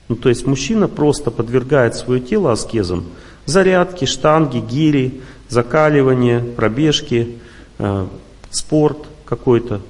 Ну, 0.08 0.16
то 0.16 0.30
есть 0.30 0.46
мужчина 0.46 0.88
просто 0.88 1.32
подвергает 1.32 1.96
свое 1.96 2.22
тело 2.22 2.52
аскезам. 2.52 3.06
Зарядки, 3.46 4.06
штанги, 4.06 4.60
гири, 4.60 5.22
закаливание, 5.50 6.40
пробежки, 6.40 7.40
э, 7.78 8.08
спорт 8.52 9.00
какой-то. 9.26 9.82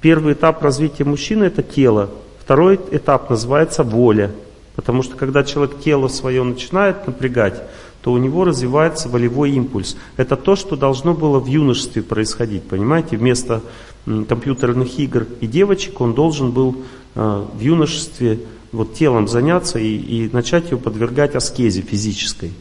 Первый 0.00 0.34
этап 0.34 0.62
развития 0.62 1.04
мужчины 1.04 1.44
это 1.44 1.62
тело. 1.62 2.10
Второй 2.40 2.78
этап 2.92 3.28
называется 3.28 3.82
воля. 3.82 4.30
Потому 4.76 5.02
что 5.02 5.16
когда 5.16 5.42
человек 5.42 5.80
тело 5.80 6.08
свое 6.08 6.42
начинает 6.44 7.06
напрягать, 7.06 7.62
то 8.02 8.12
у 8.12 8.18
него 8.18 8.44
развивается 8.44 9.08
волевой 9.08 9.50
импульс. 9.52 9.96
Это 10.16 10.36
то, 10.36 10.54
что 10.54 10.76
должно 10.76 11.14
было 11.14 11.40
в 11.40 11.46
юношестве 11.46 12.02
происходить, 12.02 12.62
понимаете? 12.62 13.16
Вместо 13.16 13.62
компьютерных 14.28 14.98
игр 15.00 15.26
и 15.40 15.46
девочек 15.46 16.00
он 16.00 16.14
должен 16.14 16.52
был 16.52 16.76
э, 17.16 17.44
в 17.52 17.60
юношестве 17.60 18.38
вот 18.70 18.94
телом 18.94 19.26
заняться 19.26 19.78
и, 19.78 19.96
и 19.96 20.30
начать 20.32 20.70
его 20.70 20.78
подвергать 20.78 21.34
аскезе 21.34 21.80
физической. 21.80 22.52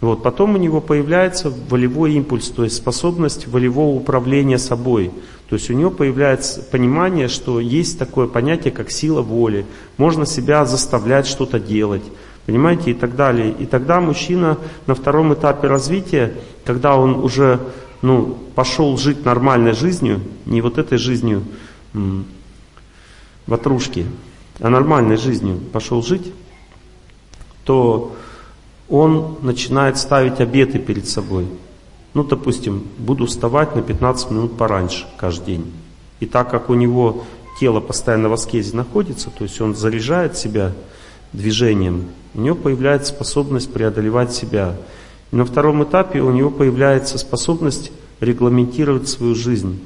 Вот, 0.00 0.22
потом 0.22 0.54
у 0.54 0.58
него 0.58 0.80
появляется 0.80 1.52
волевой 1.68 2.14
импульс, 2.14 2.48
то 2.48 2.64
есть 2.64 2.76
способность 2.76 3.46
волевого 3.46 3.94
управления 3.94 4.58
собой. 4.58 5.10
То 5.50 5.56
есть 5.56 5.68
у 5.68 5.72
него 5.74 5.90
появляется 5.90 6.62
понимание, 6.62 7.26
что 7.26 7.58
есть 7.58 7.98
такое 7.98 8.28
понятие, 8.28 8.70
как 8.70 8.92
сила 8.92 9.20
воли. 9.20 9.66
Можно 9.96 10.24
себя 10.24 10.64
заставлять 10.64 11.26
что-то 11.26 11.58
делать. 11.58 12.04
Понимаете, 12.46 12.92
и 12.92 12.94
так 12.94 13.16
далее. 13.16 13.52
И 13.58 13.66
тогда 13.66 14.00
мужчина 14.00 14.58
на 14.86 14.94
втором 14.94 15.34
этапе 15.34 15.66
развития, 15.66 16.34
когда 16.64 16.94
он 16.96 17.16
уже 17.16 17.58
ну, 18.00 18.38
пошел 18.54 18.96
жить 18.96 19.24
нормальной 19.24 19.72
жизнью, 19.72 20.20
не 20.46 20.60
вот 20.60 20.78
этой 20.78 20.98
жизнью 20.98 21.42
ватрушки, 23.48 24.06
а 24.60 24.70
нормальной 24.70 25.16
жизнью 25.16 25.58
пошел 25.72 26.00
жить, 26.00 26.32
то 27.64 28.14
он 28.88 29.38
начинает 29.42 29.98
ставить 29.98 30.38
обеты 30.38 30.78
перед 30.78 31.08
собой. 31.08 31.48
Ну, 32.12 32.24
допустим, 32.24 32.82
буду 32.98 33.26
вставать 33.26 33.76
на 33.76 33.82
15 33.82 34.30
минут 34.30 34.56
пораньше 34.56 35.06
каждый 35.16 35.46
день. 35.46 35.72
И 36.18 36.26
так 36.26 36.50
как 36.50 36.68
у 36.68 36.74
него 36.74 37.24
тело 37.60 37.80
постоянно 37.80 38.28
в 38.28 38.32
аскезе 38.32 38.76
находится, 38.76 39.30
то 39.30 39.44
есть 39.44 39.60
он 39.60 39.74
заряжает 39.74 40.36
себя 40.36 40.72
движением, 41.32 42.06
у 42.34 42.40
него 42.40 42.56
появляется 42.56 43.12
способность 43.12 43.72
преодолевать 43.72 44.32
себя. 44.32 44.76
И 45.30 45.36
на 45.36 45.44
втором 45.44 45.84
этапе 45.84 46.20
у 46.20 46.32
него 46.32 46.50
появляется 46.50 47.18
способность 47.18 47.92
регламентировать 48.20 49.08
свою 49.08 49.34
жизнь. 49.34 49.80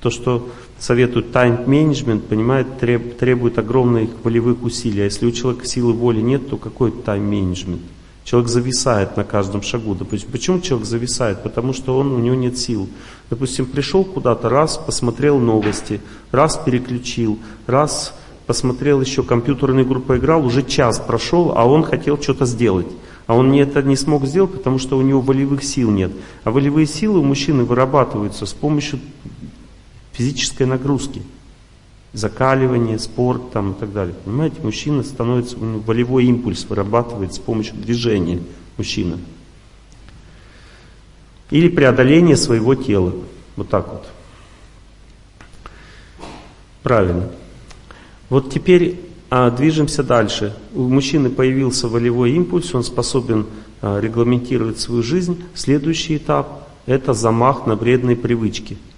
То, 0.00 0.10
что 0.10 0.48
советуют 0.78 1.32
тайм-менеджмент, 1.32 2.24
понимает, 2.24 2.78
требует 2.78 3.58
огромных 3.58 4.10
волевых 4.22 4.62
усилий. 4.62 5.02
А 5.02 5.04
если 5.04 5.26
у 5.26 5.30
человека 5.30 5.66
силы 5.66 5.92
воли 5.92 6.20
нет, 6.20 6.48
то 6.48 6.56
какой 6.56 6.90
тайм-менеджмент? 6.90 7.82
Человек 8.24 8.50
зависает 8.50 9.16
на 9.16 9.24
каждом 9.24 9.62
шагу. 9.62 9.94
Допустим, 9.94 10.30
почему 10.30 10.60
человек 10.60 10.86
зависает? 10.86 11.42
Потому 11.42 11.72
что 11.72 11.98
он, 11.98 12.12
у 12.12 12.18
него 12.18 12.34
нет 12.34 12.58
сил. 12.58 12.88
Допустим, 13.28 13.66
пришел 13.66 14.04
куда-то, 14.04 14.48
раз 14.48 14.78
посмотрел 14.78 15.38
новости, 15.38 16.00
раз 16.30 16.60
переключил, 16.64 17.38
раз 17.66 18.14
посмотрел 18.46 19.00
еще 19.00 19.22
компьютерную 19.22 19.84
игру 19.86 20.00
поиграл, 20.00 20.44
уже 20.44 20.62
час 20.62 20.98
прошел, 20.98 21.52
а 21.56 21.64
он 21.64 21.82
хотел 21.82 22.20
что-то 22.20 22.46
сделать. 22.46 22.88
А 23.26 23.34
он 23.34 23.52
не 23.52 23.60
это 23.60 23.82
не 23.82 23.96
смог 23.96 24.26
сделать, 24.26 24.52
потому 24.52 24.78
что 24.78 24.98
у 24.98 25.02
него 25.02 25.20
волевых 25.20 25.62
сил 25.62 25.90
нет. 25.90 26.10
А 26.44 26.50
волевые 26.50 26.86
силы 26.86 27.20
у 27.20 27.24
мужчины 27.24 27.64
вырабатываются 27.64 28.46
с 28.46 28.52
помощью 28.52 28.98
физической 30.12 30.64
нагрузки 30.64 31.22
закаливание, 32.12 32.98
спорт 32.98 33.52
там, 33.52 33.72
и 33.72 33.74
так 33.74 33.92
далее. 33.92 34.14
Понимаете, 34.24 34.56
мужчина 34.62 35.02
становится, 35.02 35.56
волевой 35.58 36.24
импульс 36.24 36.64
вырабатывает 36.68 37.34
с 37.34 37.38
помощью 37.38 37.76
движения 37.76 38.40
мужчина. 38.76 39.18
Или 41.50 41.68
преодоление 41.68 42.36
своего 42.36 42.74
тела. 42.74 43.12
Вот 43.56 43.68
так 43.68 43.88
вот. 43.88 44.06
Правильно. 46.82 47.28
Вот 48.28 48.52
теперь 48.52 49.00
а, 49.28 49.50
движемся 49.50 50.02
дальше. 50.02 50.56
У 50.74 50.82
мужчины 50.82 51.28
появился 51.28 51.88
волевой 51.88 52.32
импульс, 52.32 52.74
он 52.74 52.84
способен 52.84 53.46
а, 53.82 54.00
регламентировать 54.00 54.78
свою 54.78 55.02
жизнь. 55.02 55.42
Следующий 55.54 56.16
этап– 56.16 56.68
это 56.86 57.12
замах 57.12 57.66
на 57.66 57.74
вредные 57.74 58.16
привычки– 58.16 58.78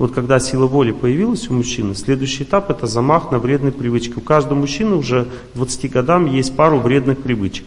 Вот 0.00 0.14
когда 0.14 0.40
сила 0.40 0.64
воли 0.64 0.92
появилась 0.92 1.50
у 1.50 1.52
мужчины, 1.52 1.94
следующий 1.94 2.44
этап 2.44 2.70
это 2.70 2.86
замах 2.86 3.30
на 3.32 3.38
вредные 3.38 3.70
привычки. 3.70 4.14
У 4.16 4.22
каждого 4.22 4.58
мужчины 4.58 4.94
уже 4.94 5.26
к 5.52 5.56
20 5.56 5.90
годам 5.90 6.24
есть 6.24 6.56
пару 6.56 6.78
вредных 6.80 7.18
привычек. 7.18 7.66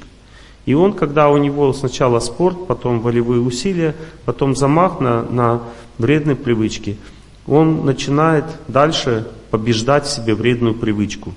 И 0.66 0.74
он, 0.74 0.94
когда 0.94 1.30
у 1.30 1.38
него 1.38 1.72
сначала 1.74 2.20
спорт, 2.20 2.66
потом 2.66 3.02
волевые 3.02 3.40
усилия, 3.40 3.96
потом 4.26 4.56
замах 4.56 5.00
на, 5.00 5.22
на 5.22 5.62
вредные 6.00 6.36
привычки, 6.36 6.98
он 7.46 7.86
начинает 7.86 8.46
дальше 8.68 9.28
побеждать 9.52 10.08
в 10.08 10.10
себе 10.10 10.34
вредную 10.34 10.74
привычку. 10.74 11.36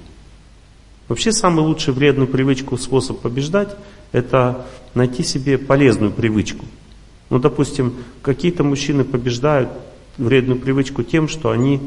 Вообще 1.08 1.30
самый 1.30 1.60
лучший 1.60 1.92
вредную 1.92 2.26
привычку 2.26 2.78
способ 2.78 3.20
побеждать– 3.20 3.76
это 4.12 4.64
найти 4.94 5.22
себе 5.22 5.58
полезную 5.58 6.10
привычку. 6.10 6.64
Ну, 7.28 7.38
допустим, 7.38 7.92
какие-то 8.22 8.64
мужчины 8.64 9.04
побеждают 9.04 9.68
вредную 10.18 10.60
привычку 10.60 11.02
тем, 11.02 11.28
что 11.28 11.50
они, 11.50 11.80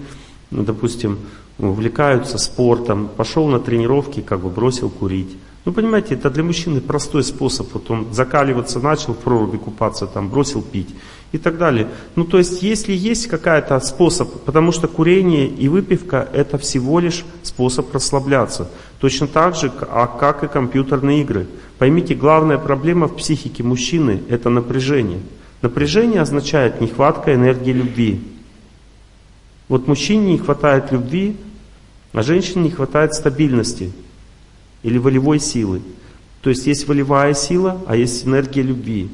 ну, 0.51 0.63
допустим, 0.63 1.17
увлекаются 1.57 2.37
спортом, 2.37 3.09
пошел 3.15 3.47
на 3.47 3.59
тренировки, 3.59 4.21
как 4.21 4.41
бы 4.41 4.49
бросил 4.49 4.89
курить. 4.89 5.35
Ну, 5.65 5.73
понимаете, 5.73 6.15
это 6.15 6.29
для 6.29 6.43
мужчины 6.43 6.79
простой 6.79 7.23
способ. 7.23 7.73
Вот 7.73 7.91
он 7.91 8.13
закаливаться 8.13 8.79
начал, 8.79 9.13
в 9.13 9.17
проруби 9.17 9.57
купаться, 9.57 10.07
там, 10.07 10.29
бросил 10.29 10.61
пить 10.61 10.89
и 11.31 11.37
так 11.37 11.57
далее. 11.57 11.87
Ну, 12.15 12.23
то 12.23 12.37
есть, 12.37 12.63
если 12.63 12.93
есть 12.93 13.27
какая-то 13.27 13.79
способ, 13.81 14.31
потому 14.45 14.71
что 14.71 14.87
курение 14.87 15.47
и 15.47 15.67
выпивка– 15.67 16.27
это 16.33 16.57
всего 16.57 16.99
лишь 16.99 17.25
способ 17.43 17.93
расслабляться. 17.93 18.69
Точно 18.99 19.27
так 19.27 19.55
же, 19.55 19.71
а 19.91 20.07
как 20.07 20.43
и 20.43 20.47
компьютерные 20.47 21.21
игры. 21.21 21.47
Поймите, 21.77 22.15
главная 22.15 22.57
проблема 22.57 23.07
в 23.07 23.15
психике 23.15 23.63
мужчины– 23.63 24.23
это 24.29 24.49
напряжение. 24.49 25.19
Напряжение 25.61 26.21
означает 26.21 26.79
нехватка 26.79 27.33
энергии 27.33 27.73
любви. 27.73 28.21
Вот 29.67 29.87
мужчине 29.87 30.33
не 30.33 30.37
хватает 30.37 30.91
любви, 30.91 31.35
а 32.13 32.23
женщине 32.23 32.65
не 32.65 32.71
хватает 32.71 33.13
стабильности 33.13 33.91
или 34.83 34.97
волевой 34.97 35.39
силы. 35.39 35.81
То 36.41 36.49
есть 36.49 36.65
есть 36.65 36.87
волевая 36.87 37.33
сила, 37.33 37.81
а 37.85 37.95
есть 37.95 38.25
энергия 38.25 38.61
любви. 38.61 39.09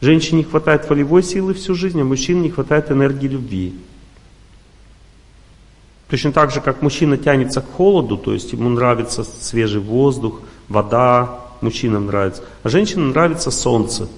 Женщине 0.00 0.38
не 0.38 0.44
хватает 0.44 0.88
волевой 0.90 1.22
силы 1.22 1.54
всю 1.54 1.74
жизнь, 1.74 2.00
а 2.00 2.04
мужчине 2.04 2.40
не 2.40 2.50
хватает 2.50 2.90
энергии 2.90 3.28
любви. 3.28 3.74
Точно 6.10 6.32
так 6.32 6.50
же, 6.50 6.60
как 6.60 6.82
мужчина 6.82 7.16
тянется 7.16 7.60
к 7.60 7.70
холоду, 7.70 8.18
то 8.18 8.34
есть 8.34 8.52
ему 8.52 8.68
нравится 8.68 9.24
свежий 9.24 9.80
воздух, 9.80 10.40
вода, 10.68 11.40
мужчинам 11.60 12.06
нравится, 12.06 12.42
а 12.62 12.68
женщинам 12.68 13.10
нравится 13.10 13.50
солнце. 13.50 14.08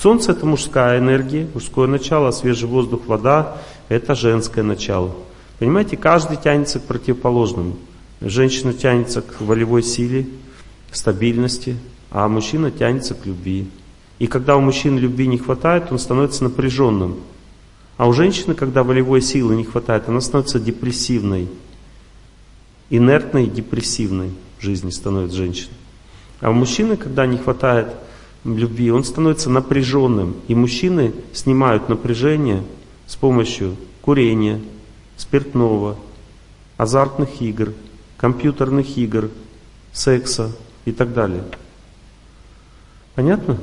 Солнце 0.00 0.32
это 0.32 0.46
мужская 0.46 0.98
энергия, 0.98 1.46
мужское 1.52 1.86
начало, 1.86 2.30
свежий 2.30 2.66
воздух, 2.66 3.02
вода 3.06 3.58
это 3.90 4.14
женское 4.14 4.62
начало. 4.62 5.14
Понимаете, 5.58 5.98
каждый 5.98 6.38
тянется 6.38 6.80
к 6.80 6.84
противоположному. 6.84 7.76
Женщина 8.22 8.72
тянется 8.72 9.20
к 9.20 9.42
волевой 9.42 9.82
силе, 9.82 10.26
к 10.90 10.96
стабильности, 10.96 11.76
а 12.10 12.28
мужчина 12.28 12.70
тянется 12.70 13.12
к 13.12 13.26
любви. 13.26 13.68
И 14.18 14.26
когда 14.26 14.56
у 14.56 14.62
мужчины 14.62 14.98
любви 14.98 15.26
не 15.26 15.36
хватает, 15.36 15.92
он 15.92 15.98
становится 15.98 16.44
напряженным. 16.44 17.16
А 17.98 18.08
у 18.08 18.14
женщины, 18.14 18.54
когда 18.54 18.82
волевой 18.82 19.20
силы 19.20 19.54
не 19.54 19.64
хватает, 19.64 20.08
она 20.08 20.22
становится 20.22 20.58
депрессивной. 20.58 21.46
Инертной, 22.88 23.48
депрессивной 23.48 24.30
в 24.58 24.62
жизни 24.62 24.88
становится 24.88 25.36
женщина. 25.36 25.74
А 26.40 26.48
у 26.48 26.54
мужчины, 26.54 26.96
когда 26.96 27.26
не 27.26 27.36
хватает 27.36 27.88
любви, 28.44 28.90
он 28.90 29.04
становится 29.04 29.50
напряженным. 29.50 30.36
И 30.48 30.54
мужчины 30.54 31.12
снимают 31.32 31.88
напряжение 31.88 32.62
с 33.06 33.16
помощью 33.16 33.76
курения, 34.02 34.60
спиртного, 35.16 35.96
азартных 36.76 37.42
игр, 37.42 37.72
компьютерных 38.16 38.96
игр, 38.96 39.30
секса 39.92 40.52
и 40.84 40.92
так 40.92 41.12
далее. 41.12 41.44
Понятно? 43.14 43.58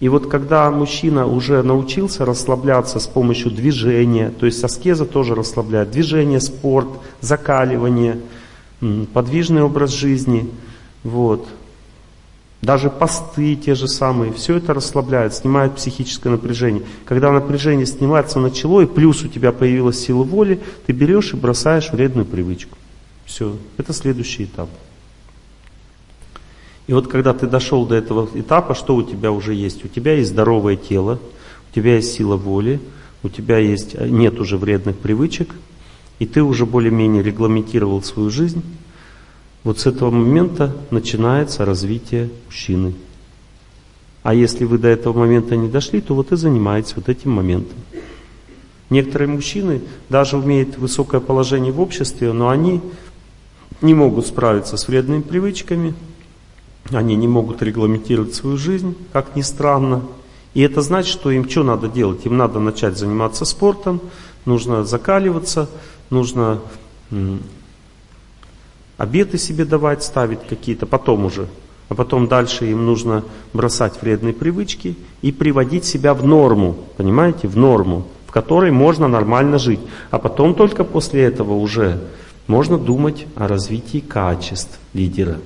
И 0.00 0.08
вот 0.08 0.28
когда 0.28 0.68
мужчина 0.70 1.26
уже 1.26 1.62
научился 1.62 2.24
расслабляться 2.24 2.98
с 2.98 3.06
помощью 3.06 3.52
движения, 3.52 4.30
то 4.30 4.46
есть 4.46 4.64
аскеза 4.64 5.04
тоже 5.04 5.36
расслабляет, 5.36 5.92
движение, 5.92 6.40
спорт, 6.40 6.88
закаливание, 7.20 8.20
подвижный 9.12 9.62
образ 9.62 9.92
жизни, 9.92 10.50
вот, 11.04 11.46
даже 12.62 12.90
посты 12.90 13.56
те 13.56 13.74
же 13.74 13.88
самые, 13.88 14.32
все 14.32 14.56
это 14.56 14.72
расслабляет, 14.72 15.34
снимает 15.34 15.74
психическое 15.74 16.30
напряжение. 16.30 16.84
Когда 17.04 17.32
напряжение 17.32 17.86
снимается 17.86 18.38
начало, 18.38 18.82
и 18.82 18.86
плюс 18.86 19.24
у 19.24 19.28
тебя 19.28 19.50
появилась 19.50 19.98
сила 19.98 20.22
воли, 20.22 20.60
ты 20.86 20.92
берешь 20.92 21.32
и 21.32 21.36
бросаешь 21.36 21.90
вредную 21.90 22.24
привычку. 22.24 22.78
Все, 23.26 23.56
это 23.78 23.92
следующий 23.92 24.44
этап. 24.44 24.68
И 26.86 26.92
вот 26.92 27.08
когда 27.08 27.32
ты 27.34 27.48
дошел 27.48 27.84
до 27.84 27.96
этого 27.96 28.28
этапа, 28.34 28.74
что 28.74 28.94
у 28.94 29.02
тебя 29.02 29.32
уже 29.32 29.54
есть? 29.54 29.84
У 29.84 29.88
тебя 29.88 30.14
есть 30.14 30.30
здоровое 30.30 30.76
тело, 30.76 31.18
у 31.70 31.74
тебя 31.74 31.96
есть 31.96 32.12
сила 32.12 32.36
воли, 32.36 32.80
у 33.24 33.28
тебя 33.28 33.58
есть, 33.58 33.94
э, 33.94 34.08
нет 34.08 34.38
уже 34.38 34.56
вредных 34.56 34.98
привычек, 34.98 35.50
и 36.20 36.26
ты 36.26 36.42
уже 36.42 36.64
более-менее 36.64 37.24
регламентировал 37.24 38.02
свою 38.02 38.30
жизнь. 38.30 38.62
Вот 39.64 39.78
с 39.78 39.86
этого 39.86 40.10
момента 40.10 40.74
начинается 40.90 41.64
развитие 41.64 42.30
мужчины. 42.46 42.94
А 44.22 44.34
если 44.34 44.64
вы 44.64 44.78
до 44.78 44.88
этого 44.88 45.18
момента 45.18 45.56
не 45.56 45.68
дошли, 45.68 46.00
то 46.00 46.14
вот 46.14 46.32
и 46.32 46.36
занимаетесь 46.36 46.94
вот 46.96 47.08
этим 47.08 47.32
моментом. 47.32 47.76
Некоторые 48.90 49.28
мужчины 49.28 49.80
даже 50.08 50.36
имеют 50.36 50.78
высокое 50.78 51.20
положение 51.20 51.72
в 51.72 51.80
обществе, 51.80 52.32
но 52.32 52.48
они 52.48 52.80
не 53.80 53.94
могут 53.94 54.26
справиться 54.26 54.76
с 54.76 54.86
вредными 54.86 55.22
привычками, 55.22 55.94
они 56.90 57.16
не 57.16 57.26
могут 57.26 57.62
регламентировать 57.62 58.34
свою 58.34 58.56
жизнь, 58.56 58.96
как 59.12 59.34
ни 59.34 59.40
странно. 59.42 60.02
И 60.54 60.60
это 60.60 60.82
значит, 60.82 61.12
что 61.12 61.30
им 61.30 61.48
что 61.48 61.62
надо 61.62 61.88
делать? 61.88 62.26
Им 62.26 62.36
надо 62.36 62.60
начать 62.60 62.98
заниматься 62.98 63.44
спортом, 63.44 64.00
нужно 64.44 64.84
закаливаться, 64.84 65.68
нужно 66.10 66.60
обеты 69.02 69.36
себе 69.36 69.64
давать, 69.64 70.04
ставить 70.04 70.46
какие-то, 70.48 70.86
потом 70.86 71.24
уже. 71.24 71.48
А 71.88 71.94
потом 71.96 72.28
дальше 72.28 72.70
им 72.70 72.86
нужно 72.86 73.24
бросать 73.52 74.00
вредные 74.00 74.32
привычки 74.32 74.94
и 75.22 75.32
приводить 75.32 75.84
себя 75.84 76.14
в 76.14 76.24
норму, 76.24 76.76
понимаете, 76.96 77.48
в 77.48 77.56
норму, 77.56 78.06
в 78.28 78.30
которой 78.30 78.70
можно 78.70 79.08
нормально 79.08 79.58
жить. 79.58 79.80
А 80.12 80.20
потом 80.20 80.54
только 80.54 80.84
после 80.84 81.24
этого 81.24 81.54
уже 81.54 82.00
можно 82.46 82.78
думать 82.78 83.26
о 83.34 83.48
развитии 83.48 83.98
качеств 83.98 84.78
лидера. 84.94 85.38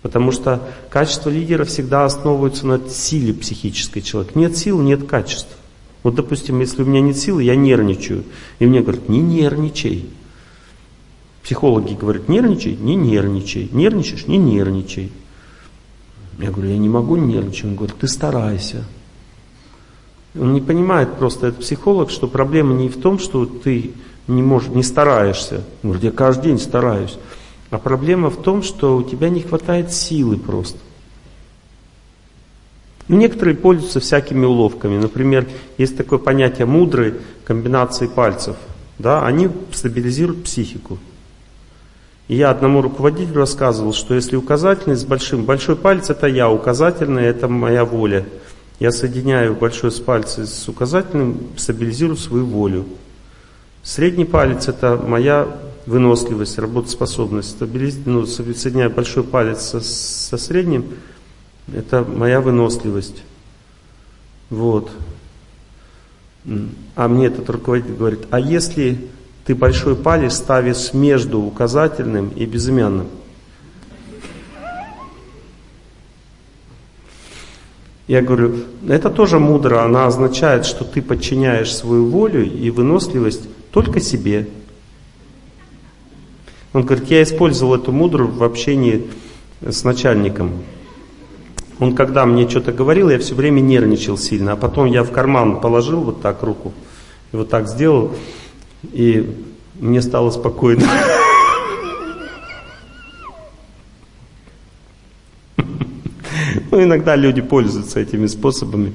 Потому 0.00 0.32
что 0.32 0.62
качество 0.88 1.28
лидера 1.28 1.66
всегда 1.66 2.06
основывается 2.06 2.66
на 2.66 2.80
силе 2.88 3.34
психической 3.34 4.00
человека. 4.00 4.38
Нет 4.38 4.56
сил, 4.56 4.80
нет 4.80 5.06
качеств. 5.06 5.54
Вот, 6.02 6.14
допустим, 6.14 6.60
если 6.60 6.82
у 6.82 6.86
меня 6.86 7.02
нет 7.02 7.18
силы, 7.18 7.42
я 7.42 7.54
нервничаю. 7.54 8.24
И 8.60 8.66
мне 8.66 8.80
говорят, 8.80 9.10
не 9.10 9.20
нервничай. 9.20 10.06
Психологи 11.46 11.94
говорят, 11.94 12.28
нервничай, 12.28 12.74
не 12.74 12.96
нервничай. 12.96 13.68
Нервничаешь, 13.70 14.26
не 14.26 14.36
нервничай. 14.36 15.12
Я 16.40 16.50
говорю, 16.50 16.70
я 16.70 16.76
не 16.76 16.88
могу 16.88 17.14
нервничать. 17.14 17.66
Он 17.66 17.76
говорит, 17.76 17.94
ты 18.00 18.08
старайся. 18.08 18.84
Он 20.34 20.54
не 20.54 20.60
понимает 20.60 21.14
просто, 21.14 21.46
этот 21.46 21.60
психолог, 21.60 22.10
что 22.10 22.26
проблема 22.26 22.74
не 22.74 22.88
в 22.88 23.00
том, 23.00 23.20
что 23.20 23.46
ты 23.46 23.92
не, 24.26 24.42
можешь, 24.42 24.70
не 24.70 24.82
стараешься. 24.82 25.62
Он 25.84 25.90
говорит, 25.90 26.02
я 26.02 26.10
каждый 26.10 26.46
день 26.46 26.58
стараюсь. 26.58 27.16
А 27.70 27.78
проблема 27.78 28.30
в 28.30 28.42
том, 28.42 28.64
что 28.64 28.96
у 28.96 29.04
тебя 29.04 29.28
не 29.28 29.42
хватает 29.42 29.92
силы 29.92 30.38
просто. 30.38 30.78
Ну, 33.06 33.18
некоторые 33.18 33.56
пользуются 33.56 34.00
всякими 34.00 34.44
уловками. 34.44 34.98
Например, 34.98 35.46
есть 35.78 35.96
такое 35.96 36.18
понятие 36.18 36.66
мудрой 36.66 37.14
комбинации 37.44 38.08
пальцев. 38.08 38.56
Да, 38.98 39.24
они 39.24 39.48
стабилизируют 39.72 40.42
психику. 40.42 40.98
И 42.28 42.36
я 42.36 42.50
одному 42.50 42.82
руководителю 42.82 43.36
рассказывал, 43.36 43.92
что 43.92 44.14
если 44.14 44.36
указательный 44.36 44.96
с 44.96 45.04
большим, 45.04 45.44
большой 45.44 45.76
палец 45.76 46.10
это 46.10 46.26
я, 46.26 46.50
указательный 46.50 47.24
это 47.24 47.46
моя 47.46 47.84
воля. 47.84 48.26
Я 48.80 48.90
соединяю 48.90 49.54
большой 49.54 49.92
с 49.92 50.00
пальцем 50.00 50.46
с 50.46 50.68
указательным, 50.68 51.38
стабилизирую 51.56 52.16
свою 52.16 52.46
волю. 52.46 52.84
Средний 53.82 54.24
палец 54.24 54.66
это 54.66 54.96
моя 54.96 55.46
выносливость, 55.86 56.58
работоспособность, 56.58 57.50
стабилиз... 57.50 57.96
ну, 58.04 58.26
соединяя 58.26 58.88
большой 58.88 59.22
палец 59.22 59.60
со, 59.60 59.80
со 59.80 60.36
средним, 60.36 60.84
это 61.72 62.02
моя 62.04 62.40
выносливость. 62.40 63.22
Вот. 64.50 64.90
А 66.96 67.08
мне 67.08 67.26
этот 67.26 67.48
руководитель 67.48 67.94
говорит, 67.94 68.20
а 68.30 68.40
если 68.40 69.08
ты 69.46 69.54
большой 69.54 69.94
палец 69.94 70.34
ставишь 70.34 70.92
между 70.92 71.40
указательным 71.40 72.30
и 72.30 72.44
безымянным? 72.46 73.06
Я 78.08 78.22
говорю, 78.22 78.56
это 78.88 79.08
тоже 79.10 79.38
мудро, 79.38 79.82
она 79.82 80.06
означает, 80.06 80.64
что 80.64 80.84
ты 80.84 81.02
подчиняешь 81.02 81.74
свою 81.74 82.06
волю 82.06 82.44
и 82.44 82.70
выносливость 82.70 83.48
только 83.72 84.00
себе. 84.00 84.48
Он 86.72 86.82
говорит, 86.84 87.08
я 87.08 87.22
использовал 87.22 87.74
эту 87.74 87.90
мудру 87.90 88.28
в 88.28 88.44
общении 88.44 89.08
с 89.60 89.82
начальником. 89.82 90.62
Он 91.78 91.94
когда 91.94 92.26
мне 92.26 92.48
что-то 92.48 92.72
говорил, 92.72 93.10
я 93.10 93.18
все 93.18 93.34
время 93.34 93.60
нервничал 93.60 94.18
сильно, 94.18 94.52
а 94.52 94.56
потом 94.56 94.86
я 94.86 95.02
в 95.02 95.10
карман 95.10 95.60
положил 95.60 96.00
вот 96.02 96.20
так 96.22 96.42
руку, 96.42 96.72
и 97.32 97.36
вот 97.36 97.48
так 97.48 97.68
сделал, 97.68 98.12
и 98.82 99.34
мне 99.80 100.02
стало 100.02 100.30
спокойно. 100.30 100.86
Ну, 106.70 106.82
иногда 106.82 107.16
люди 107.16 107.40
пользуются 107.40 108.00
этими 108.00 108.26
способами. 108.26 108.92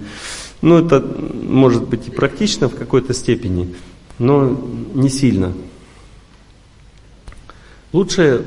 Ну, 0.62 0.78
это 0.78 1.00
может 1.00 1.88
быть 1.88 2.08
и 2.08 2.12
практично 2.12 2.70
в 2.70 2.76
какой-то 2.76 3.14
степени, 3.14 3.76
но 4.20 4.50
не 4.94 5.10
сильно. 5.10 5.54
Лучше 7.92 8.46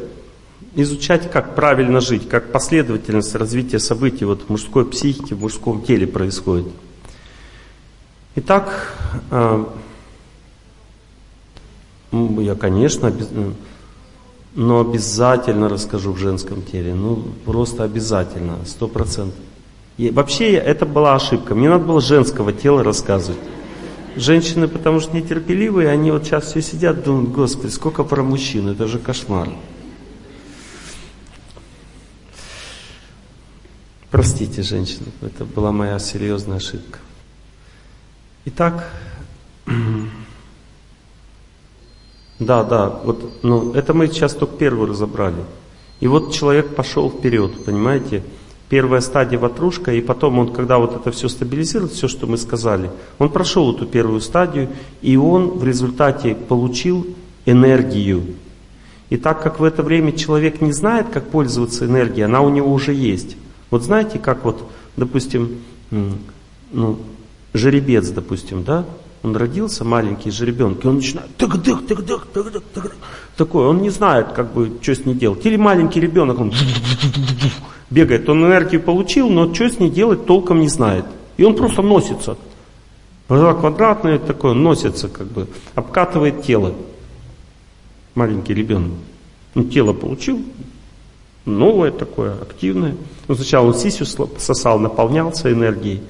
изучать, 0.76 1.30
как 1.30 1.54
правильно 1.54 2.00
жить, 2.00 2.28
как 2.28 2.52
последовательность 2.52 3.34
развития 3.34 3.78
событий 3.78 4.24
вот 4.24 4.42
в 4.42 4.48
мужской 4.48 4.86
психике, 4.86 5.34
в 5.34 5.40
мужском 5.40 5.82
теле 5.82 6.06
происходит. 6.06 6.66
Итак, 8.36 8.96
а, 12.14 12.40
я, 12.42 12.54
конечно, 12.54 13.12
но 14.54 14.80
обязательно 14.80 15.68
расскажу 15.68 16.12
в 16.12 16.18
женском 16.18 16.62
теле. 16.62 16.94
Ну, 16.94 17.24
просто 17.44 17.84
обязательно, 17.84 18.58
сто 18.66 18.88
процентов. 18.88 19.38
Вообще 19.98 20.52
это 20.52 20.86
была 20.86 21.14
ошибка. 21.14 21.54
Мне 21.54 21.68
надо 21.68 21.84
было 21.84 22.00
женского 22.00 22.52
тела 22.52 22.82
рассказывать. 22.82 23.40
Женщины, 24.16 24.68
потому 24.68 25.00
что 25.00 25.16
нетерпеливые, 25.16 25.88
они 25.88 26.12
вот 26.12 26.24
сейчас 26.24 26.44
все 26.44 26.62
сидят, 26.62 27.02
думают, 27.02 27.30
господи, 27.30 27.72
сколько 27.72 28.04
про 28.04 28.22
мужчин, 28.22 28.68
это 28.68 28.86
же 28.86 29.00
кошмар. 29.00 29.48
Простите, 34.10 34.62
женщины, 34.62 35.06
это 35.20 35.44
была 35.44 35.72
моя 35.72 35.98
серьезная 35.98 36.58
ошибка. 36.58 37.00
Итак, 38.44 38.88
да, 42.38 42.64
да, 42.64 43.00
вот, 43.04 43.32
ну, 43.42 43.72
это 43.72 43.94
мы 43.94 44.08
сейчас 44.08 44.34
только 44.34 44.56
первую 44.56 44.90
разобрали. 44.90 45.44
И 46.00 46.08
вот 46.08 46.32
человек 46.32 46.74
пошел 46.74 47.10
вперед, 47.10 47.64
понимаете? 47.64 48.22
Первая 48.68 49.00
стадия 49.00 49.38
ватрушка, 49.38 49.92
и 49.92 50.00
потом 50.00 50.38
он, 50.38 50.52
когда 50.52 50.78
вот 50.78 50.96
это 50.96 51.10
все 51.12 51.28
стабилизирует, 51.28 51.92
все, 51.92 52.08
что 52.08 52.26
мы 52.26 52.36
сказали, 52.38 52.90
он 53.18 53.30
прошел 53.30 53.72
эту 53.72 53.86
первую 53.86 54.20
стадию, 54.20 54.68
и 55.00 55.16
он 55.16 55.50
в 55.50 55.64
результате 55.64 56.34
получил 56.34 57.06
энергию. 57.46 58.24
И 59.10 59.16
так 59.16 59.42
как 59.42 59.60
в 59.60 59.64
это 59.64 59.82
время 59.82 60.12
человек 60.12 60.60
не 60.60 60.72
знает, 60.72 61.08
как 61.12 61.28
пользоваться 61.30 61.84
энергией, 61.84 62.24
она 62.24 62.40
у 62.40 62.48
него 62.48 62.72
уже 62.72 62.94
есть. 62.94 63.36
Вот 63.70 63.82
знаете, 63.82 64.18
как 64.18 64.44
вот, 64.44 64.64
допустим, 64.96 65.58
ну, 66.72 66.98
жеребец, 67.52 68.08
допустим, 68.08 68.64
да, 68.64 68.84
он 69.24 69.34
родился, 69.34 69.84
маленький 69.84 70.30
жеребенок, 70.30 70.84
и 70.84 70.88
он 70.88 70.96
начинает 70.96 71.34
тык 71.38 71.56
дых 71.56 71.86
тык 71.86 72.02
дых 72.02 72.26
тык 72.26 72.52
дых 72.52 72.62
тык 72.74 72.96
такой, 73.36 73.66
он 73.66 73.80
не 73.80 73.88
знает, 73.88 74.32
как 74.32 74.52
бы, 74.52 74.70
что 74.82 74.94
с 74.94 75.06
ней 75.06 75.14
делать. 75.14 75.44
Или 75.46 75.56
маленький 75.56 75.98
ребенок, 75.98 76.38
он 76.38 76.52
бегает, 77.90 78.28
он 78.28 78.44
энергию 78.44 78.82
получил, 78.82 79.30
но 79.30 79.52
что 79.54 79.68
с 79.70 79.80
ней 79.80 79.88
делать 79.88 80.26
толком 80.26 80.60
не 80.60 80.68
знает. 80.68 81.06
И 81.38 81.42
он 81.42 81.56
просто 81.56 81.80
носится. 81.80 82.36
Глаза 83.26 83.54
квадратные 83.54 84.18
такое, 84.18 84.52
носится 84.52 85.08
как 85.08 85.26
бы, 85.28 85.48
обкатывает 85.74 86.42
тело. 86.42 86.74
Маленький 88.14 88.52
ребенок. 88.52 88.92
Ну, 89.54 89.64
тело 89.64 89.94
получил, 89.94 90.42
новое 91.46 91.92
такое, 91.92 92.34
активное. 92.34 92.94
Ну, 93.26 93.34
сначала 93.34 93.68
он 93.68 93.74
сисю 93.74 94.04
сосал, 94.04 94.78
наполнялся 94.78 95.50
энергией, 95.50 96.02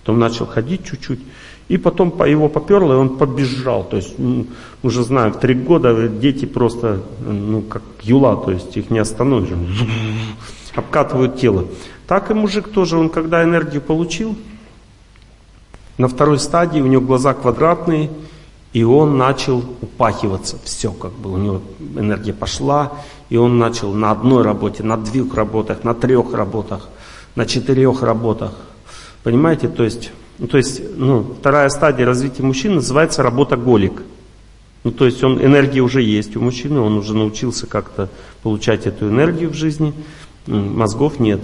потом 0.00 0.18
начал 0.18 0.46
ходить 0.46 0.86
чуть-чуть. 0.86 1.20
И 1.68 1.78
потом 1.78 2.10
по 2.10 2.24
его 2.24 2.48
поперло, 2.48 2.92
и 2.92 2.96
он 2.96 3.16
побежал. 3.16 3.84
То 3.84 3.96
есть, 3.96 4.14
уже 4.82 5.02
знаю, 5.02 5.32
в 5.32 5.40
три 5.40 5.54
года 5.54 6.08
дети 6.08 6.44
просто, 6.44 7.00
ну, 7.26 7.62
как 7.62 7.82
юла, 8.02 8.36
то 8.36 8.50
есть 8.50 8.76
их 8.76 8.90
не 8.90 8.98
остановишь. 8.98 9.48
Обкатывают 10.74 11.38
тело. 11.38 11.66
Так 12.06 12.30
и 12.30 12.34
мужик 12.34 12.68
тоже, 12.68 12.98
он 12.98 13.08
когда 13.08 13.42
энергию 13.42 13.80
получил, 13.80 14.36
на 15.96 16.08
второй 16.08 16.38
стадии 16.38 16.80
у 16.80 16.86
него 16.86 17.02
глаза 17.02 17.32
квадратные, 17.34 18.10
и 18.72 18.82
он 18.82 19.16
начал 19.16 19.64
упахиваться. 19.80 20.58
Все, 20.64 20.90
как 20.90 21.12
бы 21.12 21.32
у 21.32 21.36
него 21.36 21.62
энергия 21.96 22.34
пошла, 22.34 22.92
и 23.30 23.36
он 23.36 23.58
начал 23.58 23.92
на 23.94 24.10
одной 24.10 24.42
работе, 24.42 24.82
на 24.82 24.96
двух 24.96 25.34
работах, 25.34 25.84
на 25.84 25.94
трех 25.94 26.34
работах, 26.34 26.88
на 27.36 27.46
четырех 27.46 28.02
работах. 28.02 28.52
Понимаете, 29.22 29.68
то 29.68 29.84
есть 29.84 30.10
ну, 30.38 30.46
то 30.48 30.56
есть, 30.56 30.82
ну, 30.96 31.22
вторая 31.38 31.68
стадия 31.68 32.04
развития 32.04 32.42
мужчины 32.42 32.76
называется 32.76 33.22
работоголик. 33.22 34.02
Ну, 34.82 34.90
то 34.90 35.06
есть 35.06 35.22
он, 35.22 35.42
энергия 35.42 35.80
уже 35.80 36.02
есть 36.02 36.36
у 36.36 36.40
мужчины, 36.40 36.80
он 36.80 36.98
уже 36.98 37.14
научился 37.14 37.66
как-то 37.66 38.10
получать 38.42 38.86
эту 38.86 39.08
энергию 39.08 39.50
в 39.50 39.54
жизни, 39.54 39.94
мозгов 40.46 41.20
нет. 41.20 41.40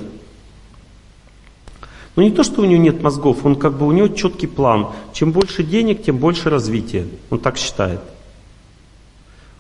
Но 2.16 2.22
не 2.22 2.33
то, 2.33 2.42
что 2.42 2.62
у 2.62 2.64
него 2.64 2.83
нет 2.83 3.03
мозгов, 3.03 3.46
он 3.46 3.57
как 3.57 3.79
бы 3.79 3.87
у 3.87 3.92
него 3.92 4.09
четкий 4.09 4.48
план. 4.48 4.88
Чем 5.12 5.33
больше 5.33 5.62
денег, 5.62 6.03
тем 6.03 6.18
больше 6.18 6.50
развития. 6.50 7.07
Он 7.31 7.38
так 7.38 7.57
считает. 7.57 8.00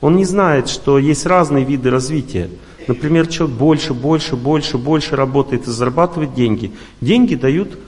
Он 0.00 0.16
не 0.16 0.24
знает, 0.24 0.68
что 0.68 0.98
есть 0.98 1.24
разные 1.24 1.64
виды 1.64 1.90
развития. 1.90 2.50
Например, 2.86 3.26
человек 3.26 3.56
больше, 3.56 3.94
больше, 3.94 4.36
больше, 4.36 4.78
больше 4.78 5.14
работает 5.14 5.68
и 5.68 5.70
зарабатывает 5.70 6.34
деньги. 6.34 6.72
Деньги 7.00 7.34
дают 7.34 7.78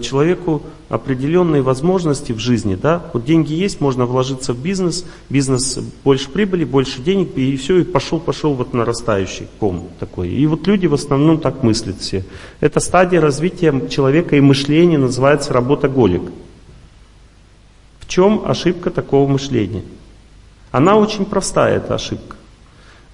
человеку 0.00 0.62
определенные 0.88 1.62
возможности 1.62 2.32
в 2.32 2.38
жизни. 2.38 2.74
Да? 2.74 3.04
Вот 3.12 3.24
деньги 3.24 3.52
есть, 3.52 3.80
можно 3.80 4.06
вложиться 4.06 4.52
в 4.52 4.58
бизнес, 4.60 5.04
бизнес 5.28 5.78
больше 6.04 6.30
прибыли, 6.30 6.64
больше 6.64 7.00
денег, 7.00 7.36
и 7.36 7.56
все, 7.56 7.78
и 7.78 7.84
пошел, 7.84 8.18
пошел 8.18 8.54
вот 8.54 8.74
нарастающий 8.74 9.46
ком 9.60 9.88
такой. 10.00 10.30
И 10.30 10.46
вот 10.46 10.66
люди 10.66 10.86
в 10.86 10.94
основном 10.94 11.38
так 11.38 11.62
мыслят 11.62 12.00
все. 12.00 12.24
Это 12.60 12.80
стадия 12.80 13.20
развития 13.20 13.88
человека 13.88 14.36
и 14.36 14.40
мышления 14.40 14.98
называется 14.98 15.52
работоголик. 15.52 16.22
В 18.00 18.08
чем 18.08 18.42
ошибка 18.44 18.90
такого 18.90 19.28
мышления? 19.28 19.82
Она 20.70 20.96
очень 20.96 21.24
простая, 21.24 21.76
эта 21.76 21.94
ошибка. 21.94 22.36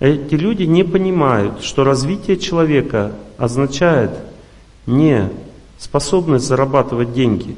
Эти 0.01 0.35
люди 0.35 0.65
не 0.65 0.83
понимают, 0.83 1.63
что 1.63 1.85
развитие 1.85 2.37
человека 2.37 3.13
означает 3.39 4.11
не 4.87 5.31
способность 5.79 6.47
зарабатывать 6.47 7.13
деньги, 7.13 7.57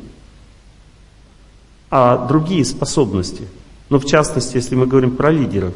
а 1.91 2.27
другие 2.27 2.65
способности. 2.65 3.47
Ну, 3.89 3.99
в 3.99 4.07
частности, 4.07 4.57
если 4.57 4.75
мы 4.75 4.87
говорим 4.87 5.17
про 5.17 5.31
лидеров. 5.31 5.75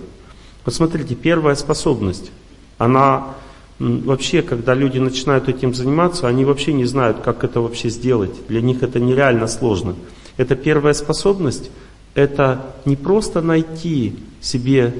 Посмотрите, 0.64 1.14
первая 1.14 1.54
способность, 1.54 2.30
она 2.78 3.34
вообще, 3.78 4.42
когда 4.42 4.74
люди 4.74 4.98
начинают 4.98 5.48
этим 5.48 5.74
заниматься, 5.74 6.28
они 6.28 6.44
вообще 6.44 6.72
не 6.72 6.84
знают, 6.84 7.20
как 7.20 7.44
это 7.44 7.60
вообще 7.60 7.88
сделать. 7.88 8.46
Для 8.48 8.60
них 8.60 8.82
это 8.82 9.00
нереально 9.00 9.46
сложно. 9.46 9.94
Это 10.36 10.54
первая 10.54 10.94
способность, 10.94 11.70
это 12.14 12.74
не 12.84 12.96
просто 12.96 13.40
найти 13.40 14.18
себе 14.40 14.94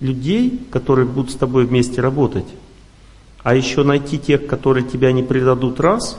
людей, 0.00 0.66
которые 0.70 1.06
будут 1.06 1.30
с 1.30 1.34
тобой 1.34 1.64
вместе 1.66 2.00
работать, 2.00 2.46
а 3.44 3.54
еще 3.54 3.84
найти 3.84 4.18
тех, 4.18 4.46
которые 4.46 4.84
тебя 4.84 5.12
не 5.12 5.22
предадут 5.22 5.78
раз, 5.78 6.18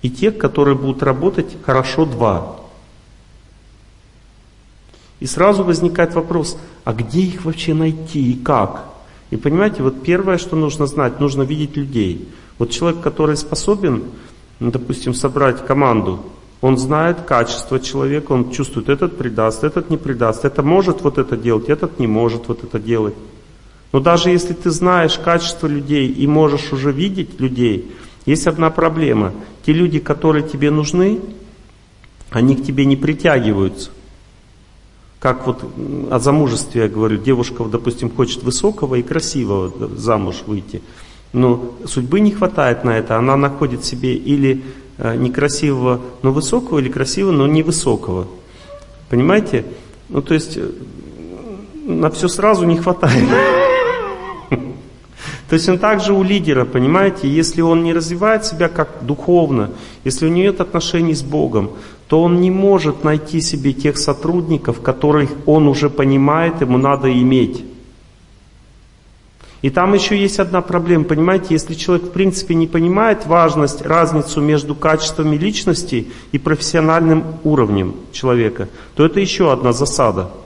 и 0.00 0.10
тех, 0.10 0.38
которые 0.38 0.76
будут 0.76 1.02
работать 1.02 1.56
хорошо 1.62 2.06
два. 2.06 2.56
И 5.20 5.26
сразу 5.26 5.62
возникает 5.62 6.14
вопрос, 6.14 6.58
а 6.82 6.92
где 6.94 7.20
их 7.20 7.44
вообще 7.44 7.74
найти 7.74 8.32
и 8.32 8.34
как? 8.34 8.86
И 9.30 9.36
понимаете, 9.36 9.82
вот 9.82 10.02
первое, 10.02 10.38
что 10.38 10.56
нужно 10.56 10.86
знать, 10.86 11.20
нужно 11.20 11.42
видеть 11.42 11.76
людей. 11.76 12.28
Вот 12.58 12.70
человек, 12.70 13.00
который 13.02 13.36
способен, 13.36 14.02
ну, 14.58 14.70
допустим, 14.70 15.14
собрать 15.14 15.64
команду, 15.64 16.24
он 16.62 16.78
знает 16.78 17.20
качество 17.22 17.78
человека, 17.78 18.32
он 18.32 18.50
чувствует, 18.50 18.88
этот 18.88 19.18
предаст, 19.18 19.64
этот 19.64 19.90
не 19.90 19.98
предаст, 19.98 20.44
это 20.44 20.62
может 20.62 21.02
вот 21.02 21.18
это 21.18 21.36
делать, 21.36 21.68
этот 21.68 21.98
не 21.98 22.06
может 22.06 22.48
вот 22.48 22.64
это 22.64 22.78
делать. 22.78 23.14
Но 23.92 24.00
даже 24.00 24.30
если 24.30 24.54
ты 24.54 24.70
знаешь 24.70 25.18
качество 25.18 25.66
людей 25.66 26.08
и 26.08 26.26
можешь 26.26 26.72
уже 26.72 26.92
видеть 26.92 27.38
людей, 27.38 27.92
есть 28.24 28.46
одна 28.46 28.70
проблема. 28.70 29.32
Те 29.64 29.72
люди, 29.72 29.98
которые 29.98 30.46
тебе 30.46 30.70
нужны, 30.70 31.20
они 32.30 32.56
к 32.56 32.64
тебе 32.64 32.86
не 32.86 32.96
притягиваются. 32.96 33.90
Как 35.20 35.46
вот 35.46 35.62
о 36.10 36.18
замужестве 36.18 36.82
я 36.82 36.88
говорю, 36.88 37.18
девушка, 37.18 37.64
допустим, 37.64 38.10
хочет 38.10 38.42
высокого 38.42 38.96
и 38.96 39.02
красивого 39.02 39.88
замуж 39.96 40.42
выйти. 40.46 40.82
Но 41.32 41.74
судьбы 41.86 42.20
не 42.20 42.32
хватает 42.32 42.84
на 42.84 42.98
это, 42.98 43.16
она 43.16 43.36
находит 43.36 43.84
себе 43.84 44.14
или 44.14 44.62
э, 44.98 45.16
некрасивого, 45.16 46.00
но 46.22 46.32
высокого, 46.32 46.78
или 46.78 46.88
красивого, 46.88 47.32
но 47.32 47.46
невысокого. 47.46 48.26
Понимаете? 49.10 49.64
Ну, 50.08 50.22
то 50.22 50.34
есть, 50.34 50.56
э, 50.56 50.70
на 51.84 52.10
все 52.10 52.28
сразу 52.28 52.64
не 52.64 52.78
хватает. 52.78 53.28
То 55.52 55.56
есть 55.56 55.68
он 55.68 55.78
также 55.78 56.14
у 56.14 56.22
лидера, 56.22 56.64
понимаете, 56.64 57.28
если 57.28 57.60
он 57.60 57.84
не 57.84 57.92
развивает 57.92 58.46
себя 58.46 58.70
как 58.70 58.88
духовно, 59.02 59.68
если 60.02 60.24
у 60.24 60.30
него 60.30 60.46
нет 60.46 60.62
отношений 60.62 61.12
с 61.12 61.20
Богом, 61.20 61.72
то 62.08 62.22
он 62.22 62.40
не 62.40 62.50
может 62.50 63.04
найти 63.04 63.42
себе 63.42 63.74
тех 63.74 63.98
сотрудников, 63.98 64.80
которых 64.80 65.28
он 65.44 65.68
уже 65.68 65.90
понимает, 65.90 66.62
ему 66.62 66.78
надо 66.78 67.12
иметь. 67.12 67.66
И 69.60 69.68
там 69.68 69.92
еще 69.92 70.16
есть 70.16 70.38
одна 70.38 70.62
проблема, 70.62 71.04
понимаете, 71.04 71.48
если 71.50 71.74
человек 71.74 72.06
в 72.06 72.12
принципе 72.12 72.54
не 72.54 72.66
понимает 72.66 73.26
важность, 73.26 73.82
разницу 73.82 74.40
между 74.40 74.74
качествами 74.74 75.36
личности 75.36 76.08
и 76.32 76.38
профессиональным 76.38 77.24
уровнем 77.44 77.96
человека, 78.10 78.70
то 78.94 79.04
это 79.04 79.20
еще 79.20 79.52
одна 79.52 79.74
засада– 79.74 80.30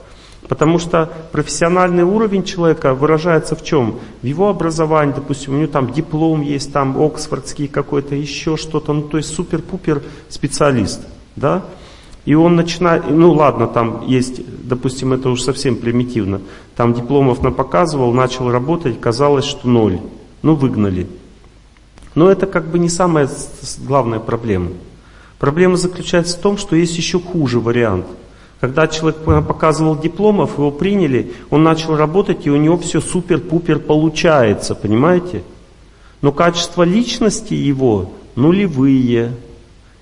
Потому 0.47 0.79
что 0.79 1.11
профессиональный 1.31 2.03
уровень 2.03 2.43
человека 2.43 2.93
выражается 2.93 3.55
в 3.55 3.63
чем? 3.63 3.99
В 4.21 4.25
его 4.25 4.49
образовании, 4.49 5.13
допустим, 5.13 5.53
у 5.55 5.57
него 5.57 5.67
там 5.67 5.91
диплом 5.91 6.41
есть, 6.41 6.71
там 6.71 6.99
оксфордский 7.01 7.67
какой-то, 7.67 8.15
еще 8.15 8.55
что-то, 8.55 8.93
ну 8.93 9.01
то 9.01 9.17
есть 9.17 9.33
супер-пупер 9.33 10.03
специалист, 10.29 11.01
да? 11.35 11.65
И 12.23 12.33
он 12.33 12.55
начинает, 12.55 13.09
ну 13.09 13.33
ладно, 13.33 13.67
там 13.67 14.05
есть, 14.05 14.41
допустим, 14.67 15.13
это 15.13 15.29
уж 15.29 15.41
совсем 15.41 15.75
примитивно, 15.75 16.41
там 16.75 16.93
дипломов 16.93 17.41
на 17.41 17.51
показывал, 17.51 18.13
начал 18.13 18.49
работать, 18.49 18.99
казалось, 18.99 19.45
что 19.45 19.67
ноль, 19.67 19.99
ну 20.41 20.55
выгнали. 20.55 21.07
Но 22.15 22.31
это 22.31 22.47
как 22.47 22.67
бы 22.67 22.79
не 22.79 22.89
самая 22.89 23.29
главная 23.79 24.19
проблема. 24.19 24.71
Проблема 25.39 25.75
заключается 25.75 26.37
в 26.37 26.41
том, 26.41 26.57
что 26.57 26.75
есть 26.75 26.97
еще 26.97 27.19
хуже 27.19 27.59
вариант– 27.59 28.05
когда 28.59 28.87
человек 28.87 29.19
показывал 29.47 29.97
дипломов, 29.97 30.57
его 30.57 30.71
приняли, 30.71 31.33
он 31.49 31.63
начал 31.63 31.95
работать, 31.95 32.47
и 32.47 32.49
у 32.49 32.55
него 32.55 32.77
все 32.77 33.01
супер-пупер 33.01 33.79
получается, 33.79 34.73
понимаете? 34.73 35.43
Но 36.21 36.31
качество 36.31 36.81
личности 36.81 37.53
его 37.53 38.13
нулевые. 38.35 39.33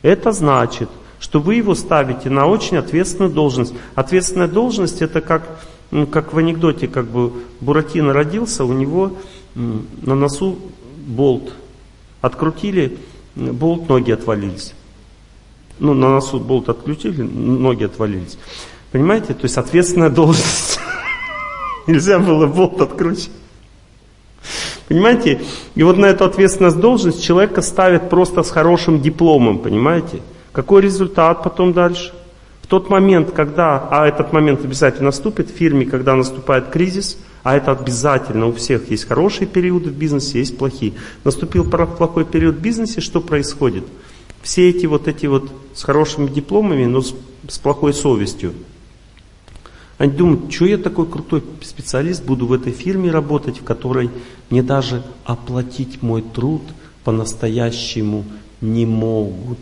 Это 0.01 0.31
значит, 0.31 0.89
что 1.19 1.41
вы 1.41 1.55
его 1.55 1.75
ставите 1.75 2.29
на 2.29 2.47
очень 2.47 2.77
ответственную 2.77 3.33
должность. 3.33 3.73
Ответственная 3.93 4.47
должность 4.47 5.01
это 5.01 5.19
как, 5.19 5.59
ну, 5.91 6.07
как 6.07 6.33
в 6.33 6.37
анекдоте, 6.37 6.87
как 6.87 7.07
бы 7.07 7.33
Буратино 7.59 8.13
родился, 8.13 8.63
у 8.63 8.71
него 8.71 9.11
на 9.53 10.15
носу 10.15 10.57
болт. 11.05 11.51
Открутили, 12.21 12.97
болт, 13.35 13.89
ноги 13.89 14.11
отвалились 14.11 14.73
ну, 15.79 15.93
на 15.93 16.09
носу 16.09 16.39
болт 16.39 16.69
отключили, 16.69 17.21
ноги 17.21 17.83
отвалились. 17.83 18.37
Понимаете? 18.91 19.33
То 19.33 19.43
есть 19.43 19.57
ответственная 19.57 20.09
должность. 20.09 20.79
Нельзя 21.87 22.19
было 22.19 22.47
болт 22.47 22.81
откручивать. 22.81 23.31
Понимаете? 24.87 25.41
И 25.73 25.83
вот 25.83 25.97
на 25.97 26.05
эту 26.05 26.25
ответственность 26.25 26.79
должность 26.79 27.23
человека 27.23 27.61
ставят 27.61 28.09
просто 28.09 28.43
с 28.43 28.51
хорошим 28.51 29.01
дипломом, 29.01 29.59
понимаете? 29.59 30.21
Какой 30.51 30.81
результат 30.81 31.43
потом 31.43 31.73
дальше? 31.73 32.13
В 32.61 32.67
тот 32.67 32.89
момент, 32.89 33.31
когда, 33.31 33.87
а 33.91 34.07
этот 34.07 34.33
момент 34.33 34.63
обязательно 34.63 35.05
наступит 35.05 35.49
в 35.49 35.53
фирме, 35.53 35.85
когда 35.85 36.15
наступает 36.15 36.69
кризис, 36.69 37.17
а 37.43 37.55
это 37.55 37.71
обязательно 37.71 38.47
у 38.47 38.53
всех 38.53 38.89
есть 38.89 39.07
хорошие 39.07 39.45
периоды 39.45 39.89
в 39.89 39.93
бизнесе, 39.93 40.39
есть 40.39 40.57
плохие. 40.57 40.93
Наступил 41.23 41.69
плохой 41.69 42.25
период 42.25 42.55
в 42.55 42.59
бизнесе, 42.59 43.01
что 43.01 43.21
происходит? 43.21 43.83
Все 44.45 44.69
эти 44.69 44.85
вот 44.85 45.07
эти 45.07 45.25
вот 45.25 45.51
с 45.73 45.81
хорошими 45.81 46.27
дипломами, 46.27 46.85
но 46.85 47.01
с, 47.01 47.15
с 47.49 47.57
плохой 47.57 47.95
совестью. 47.95 48.53
Они 49.97 50.11
думают, 50.11 50.53
что 50.53 50.65
я 50.65 50.77
такой 50.77 51.07
крутой 51.07 51.43
специалист, 51.63 52.23
буду 52.23 52.45
в 52.45 52.53
этой 52.53 52.71
фирме 52.71 53.09
работать, 53.09 53.59
в 53.59 53.63
которой 53.63 54.11
мне 54.51 54.61
даже 54.61 55.01
оплатить 55.23 56.03
мой 56.03 56.21
труд 56.21 56.61
по-настоящему 57.03 58.23
не 58.61 58.85
могут. 58.85 59.57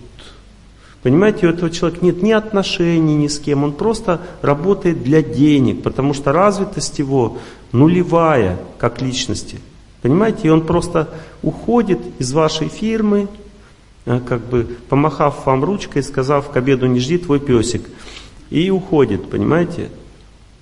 Понимаете, 1.01 1.47
у 1.47 1.49
этого 1.49 1.69
человека 1.69 2.03
нет 2.05 2.21
ни 2.21 2.31
отношений 2.31 3.15
ни 3.15 3.27
с 3.27 3.39
кем, 3.39 3.63
он 3.63 3.71
просто 3.71 4.19
работает 4.41 5.01
для 5.01 5.21
денег, 5.21 5.81
потому 5.81 6.13
что 6.13 6.33
развитость 6.33 6.99
его 6.99 7.37
нулевая 7.71 8.59
как 8.77 9.01
личности. 9.01 9.59
Понимаете, 10.01 10.47
и 10.47 10.49
он 10.49 10.65
просто 10.65 11.09
уходит 11.41 11.99
из 12.19 12.33
вашей 12.33 12.67
фирмы, 12.67 13.29
как 14.05 14.41
бы 14.47 14.67
помахав 14.89 15.45
вам 15.45 15.63
ручкой, 15.63 16.03
сказав, 16.03 16.49
к 16.49 16.57
обеду 16.57 16.87
не 16.87 16.99
жди 16.99 17.17
твой 17.17 17.39
песик. 17.39 17.83
И 18.49 18.69
уходит, 18.69 19.29
понимаете? 19.29 19.89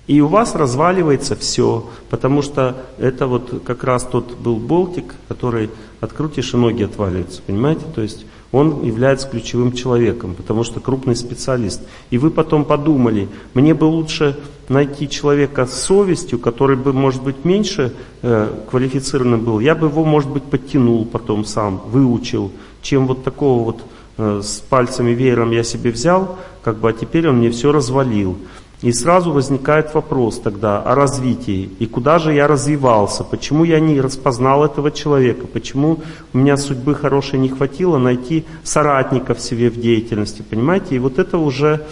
И 0.06 0.20
у 0.20 0.26
вас 0.26 0.54
разваливается 0.54 1.36
все, 1.36 1.88
потому 2.10 2.42
что 2.42 2.76
это 2.98 3.26
вот 3.26 3.62
как 3.64 3.84
раз 3.84 4.04
тот 4.04 4.36
был 4.36 4.56
болтик, 4.56 5.14
который 5.28 5.70
открутишь 6.00 6.54
и 6.54 6.56
ноги 6.56 6.82
отваливаются, 6.82 7.40
понимаете? 7.46 7.82
То 7.94 8.02
есть 8.02 8.26
он 8.50 8.84
является 8.84 9.28
ключевым 9.28 9.72
человеком, 9.72 10.34
потому 10.34 10.64
что 10.64 10.80
крупный 10.80 11.16
специалист. 11.16 11.80
И 12.10 12.18
вы 12.18 12.30
потом 12.30 12.64
подумали, 12.64 13.28
мне 13.54 13.74
бы 13.74 13.84
лучше 13.84 14.36
найти 14.68 15.08
человека 15.08 15.66
с 15.66 15.82
совестью, 15.82 16.38
который 16.38 16.76
бы, 16.76 16.92
может 16.92 17.22
быть, 17.22 17.44
меньше 17.44 17.94
э, 18.20 18.52
квалифицированным 18.70 19.40
был, 19.40 19.60
я 19.60 19.74
бы 19.74 19.86
его, 19.86 20.04
может 20.04 20.30
быть, 20.30 20.42
подтянул 20.42 21.06
потом 21.06 21.44
сам, 21.44 21.80
выучил, 21.86 22.52
чем 22.82 23.06
вот 23.06 23.24
такого 23.24 23.64
вот 23.64 23.82
э, 24.18 24.40
с 24.42 24.60
пальцами 24.60 25.12
веером 25.12 25.52
я 25.52 25.62
себе 25.62 25.90
взял, 25.90 26.38
как 26.62 26.76
бы, 26.76 26.90
а 26.90 26.92
теперь 26.92 27.28
он 27.28 27.38
мне 27.38 27.50
все 27.50 27.72
развалил. 27.72 28.38
И 28.82 28.90
сразу 28.90 29.30
возникает 29.30 29.94
вопрос 29.94 30.40
тогда 30.40 30.82
о 30.82 30.96
развитии. 30.96 31.70
И 31.78 31.86
куда 31.86 32.18
же 32.18 32.34
я 32.34 32.48
развивался? 32.48 33.22
Почему 33.22 33.62
я 33.62 33.78
не 33.78 34.00
распознал 34.00 34.64
этого 34.64 34.90
человека? 34.90 35.46
Почему 35.46 36.00
у 36.32 36.38
меня 36.38 36.56
судьбы 36.56 36.96
хорошей 36.96 37.38
не 37.38 37.48
хватило 37.48 37.98
найти 37.98 38.44
соратников 38.64 39.40
себе 39.40 39.70
в 39.70 39.80
деятельности? 39.80 40.42
Понимаете? 40.42 40.96
И 40.96 40.98
вот 40.98 41.20
это 41.20 41.38
уже 41.38 41.86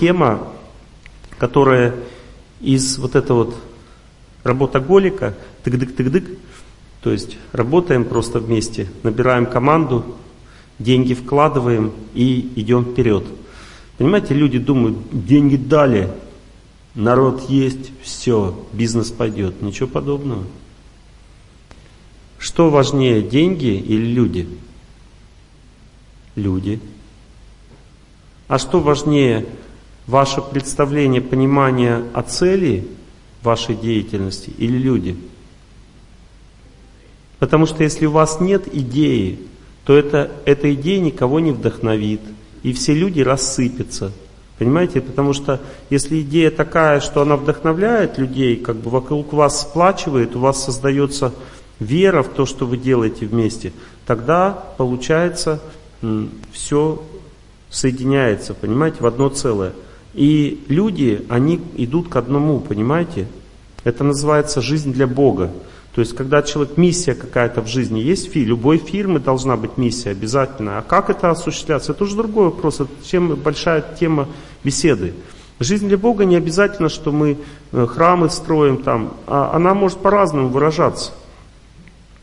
тема, 0.00 0.48
которая 1.36 1.94
из 2.62 2.96
вот 2.96 3.14
этого 3.14 3.44
вот 3.44 3.56
работоголика, 4.44 5.34
тык-дык-тык-дык, 5.62 6.38
то 7.02 7.10
есть 7.10 7.36
работаем 7.52 8.04
просто 8.04 8.40
вместе, 8.40 8.88
набираем 9.02 9.46
команду, 9.46 10.04
деньги 10.78 11.14
вкладываем 11.14 11.92
и 12.14 12.52
идем 12.56 12.84
вперед. 12.84 13.24
Понимаете, 13.98 14.34
люди 14.34 14.58
думают, 14.58 14.96
деньги 15.12 15.56
дали, 15.56 16.10
народ 16.94 17.48
есть, 17.48 17.90
все, 18.02 18.58
бизнес 18.72 19.10
пойдет. 19.10 19.62
Ничего 19.62 19.88
подобного. 19.88 20.44
Что 22.38 22.70
важнее, 22.70 23.22
деньги 23.22 23.74
или 23.76 24.06
люди? 24.06 24.48
Люди. 26.36 26.80
А 28.46 28.58
что 28.58 28.80
важнее, 28.80 29.46
ваше 30.06 30.40
представление, 30.40 31.20
понимание 31.20 32.04
о 32.14 32.22
цели 32.22 32.86
вашей 33.42 33.74
деятельности 33.74 34.50
или 34.56 34.78
люди? 34.78 35.16
Потому 37.38 37.66
что 37.66 37.82
если 37.82 38.06
у 38.06 38.10
вас 38.10 38.40
нет 38.40 38.64
идеи, 38.72 39.38
то 39.84 39.96
это, 39.96 40.30
эта 40.44 40.72
идея 40.74 41.00
никого 41.00 41.40
не 41.40 41.52
вдохновит– 41.52 42.20
и 42.62 42.72
все 42.72 42.94
люди 42.94 43.20
рассыпятся. 43.20 44.12
Понимаете? 44.58 45.00
Потому 45.00 45.32
что 45.32 45.60
если 45.90 46.20
идея 46.20 46.50
такая, 46.50 47.00
что 47.00 47.22
она 47.22 47.36
вдохновляет 47.36 48.18
людей, 48.18 48.56
как 48.56 48.76
бы 48.76 48.90
вокруг 48.90 49.32
вас 49.32 49.62
сплачивает, 49.62 50.34
у 50.34 50.40
вас 50.40 50.64
создается 50.64 51.32
вера 51.78 52.22
в 52.22 52.28
то, 52.28 52.44
что 52.44 52.66
вы 52.66 52.76
делаете 52.76 53.26
вместе, 53.26 53.72
тогда 54.04 54.50
получается 54.76 55.60
все 56.52 57.02
соединяется, 57.70 58.54
понимаете, 58.54 58.96
в 59.00 59.06
одно 59.06 59.28
целое. 59.28 59.72
И 60.14 60.64
люди, 60.68 61.24
они 61.28 61.60
идут 61.76 62.08
к 62.08 62.16
одному, 62.16 62.58
понимаете? 62.58 63.28
Это 63.84 64.02
называется 64.02 64.60
жизнь 64.60 64.92
для 64.92 65.06
Бога. 65.06 65.52
То 65.98 66.02
есть, 66.02 66.14
когда 66.14 66.42
человек, 66.42 66.76
миссия 66.76 67.16
какая-то 67.16 67.60
в 67.60 67.66
жизни 67.66 67.98
есть, 67.98 68.30
фи, 68.30 68.44
любой 68.44 68.78
фирмы 68.78 69.18
должна 69.18 69.56
быть 69.56 69.78
миссия 69.78 70.10
обязательно. 70.10 70.78
А 70.78 70.82
как 70.82 71.10
это 71.10 71.28
осуществляться, 71.28 71.90
это 71.90 72.04
уже 72.04 72.14
другой 72.14 72.50
вопрос, 72.50 72.78
это 72.78 72.90
чем 73.04 73.34
большая 73.34 73.84
тема 73.98 74.28
беседы. 74.62 75.14
Жизнь 75.58 75.88
для 75.88 75.98
Бога 75.98 76.24
не 76.24 76.36
обязательно, 76.36 76.88
что 76.88 77.10
мы 77.10 77.36
э, 77.72 77.86
храмы 77.88 78.30
строим 78.30 78.76
там, 78.76 79.14
а 79.26 79.50
она 79.52 79.74
может 79.74 79.98
по-разному 79.98 80.50
выражаться. 80.50 81.10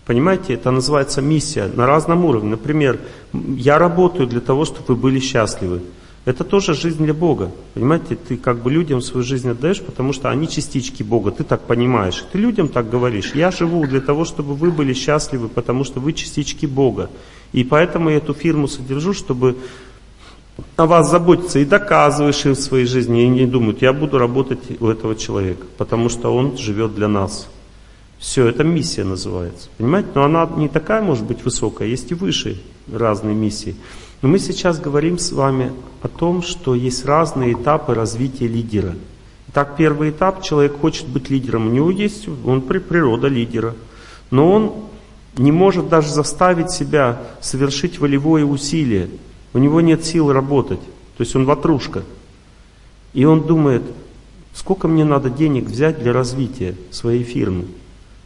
Понимаете, 0.06 0.54
это 0.54 0.72
называется 0.72 1.22
миссия 1.22 1.68
на 1.68 1.86
разном 1.86 2.24
уровне. 2.24 2.52
Например, 2.52 2.98
я 3.34 3.78
работаю 3.78 4.26
для 4.26 4.40
того, 4.40 4.64
чтобы 4.64 4.86
вы 4.88 4.96
были 4.96 5.20
счастливы. 5.20 5.82
Это 6.26 6.44
тоже 6.44 6.74
жизнь 6.74 7.04
для 7.04 7.14
Бога. 7.14 7.52
Понимаете, 7.76 8.16
ты 8.16 8.36
как 8.36 8.58
бы 8.58 8.72
людям 8.72 9.00
свою 9.00 9.24
жизнь 9.24 9.48
отдаешь, 9.48 9.82
потому 9.82 10.12
что 10.12 10.30
они 10.32 10.50
частички 10.50 11.04
Бога, 11.04 11.30
ты 11.30 11.44
так 11.44 11.62
понимаешь. 11.62 12.26
Ты 12.32 12.40
людям 12.40 12.68
так 12.68 12.90
говоришь, 12.90 13.34
я 13.36 13.52
живу 13.52 13.86
для 13.86 14.02
того, 14.02 14.26
чтобы 14.26 14.56
вы 14.56 14.72
были 14.72 14.94
счастливы, 14.94 15.50
потому 15.50 15.84
что 15.84 16.00
вы 16.00 16.14
частички 16.14 16.66
Бога. 16.66 17.12
И 17.54 17.64
поэтому 17.64 18.10
я 18.10 18.18
эту 18.18 18.34
фирму 18.34 18.68
содержу, 18.68 19.14
чтобы 19.14 19.56
о 20.78 20.88
вас 20.88 21.12
заботиться 21.12 21.60
и 21.60 21.66
доказываешь 21.66 22.44
им 22.46 22.54
в 22.54 22.60
своей 22.60 22.86
жизни, 22.86 23.24
и 23.24 23.28
не 23.28 23.46
думают, 23.46 23.84
я 23.84 23.94
буду 23.94 24.18
работать 24.18 24.82
у 24.82 24.88
этого 24.88 25.16
человека, 25.16 25.66
потому 25.78 26.10
что 26.10 26.36
он 26.36 26.58
живет 26.58 26.96
для 26.96 27.08
нас. 27.08 27.48
Все, 28.18 28.48
это 28.48 28.64
миссия 28.64 29.04
называется. 29.04 29.70
Понимаете? 29.78 30.10
Но 30.16 30.24
она 30.24 30.50
не 30.58 30.70
такая 30.70 31.04
может 31.04 31.26
быть 31.26 31.44
высокая, 31.44 31.88
есть 31.88 32.10
и 32.12 32.16
выше 32.16 32.60
разные 32.92 33.36
миссии. 33.36 33.76
Но 34.26 34.32
мы 34.32 34.40
сейчас 34.40 34.80
говорим 34.80 35.20
с 35.20 35.32
вами 35.32 35.72
о 36.02 36.08
том, 36.08 36.42
что 36.42 36.74
есть 36.74 37.06
разные 37.06 37.54
этапы 37.54 37.94
развития 37.94 38.48
лидера. 38.48 38.96
Итак, 39.50 39.76
первый 39.78 40.10
этап, 40.10 40.42
человек 40.42 40.80
хочет 40.80 41.08
быть 41.08 41.30
лидером, 41.30 41.68
у 41.68 41.70
него 41.70 41.92
есть, 41.92 42.28
он 42.44 42.64
природа 42.64 43.28
лидера. 43.28 43.76
Но 44.32 44.52
он 44.52 44.74
не 45.38 45.52
может 45.52 45.90
даже 45.90 46.10
заставить 46.10 46.72
себя 46.72 47.22
совершить 47.40 48.00
волевое 48.00 48.44
усилие. 48.46 49.10
У 49.54 49.60
него 49.60 49.80
нет 49.80 50.04
сил 50.04 50.34
работать. 50.34 50.82
То 51.18 51.22
есть 51.22 51.36
он 51.36 51.46
ватрушка. 51.46 52.02
И 53.14 53.26
он 53.26 53.46
думает, 53.46 53.84
сколько 54.56 54.88
мне 54.88 55.06
надо 55.06 55.30
денег 55.30 55.66
взять 55.66 56.00
для 56.00 56.14
развития 56.14 56.74
своей 56.90 57.22
фирмы. 57.22 57.66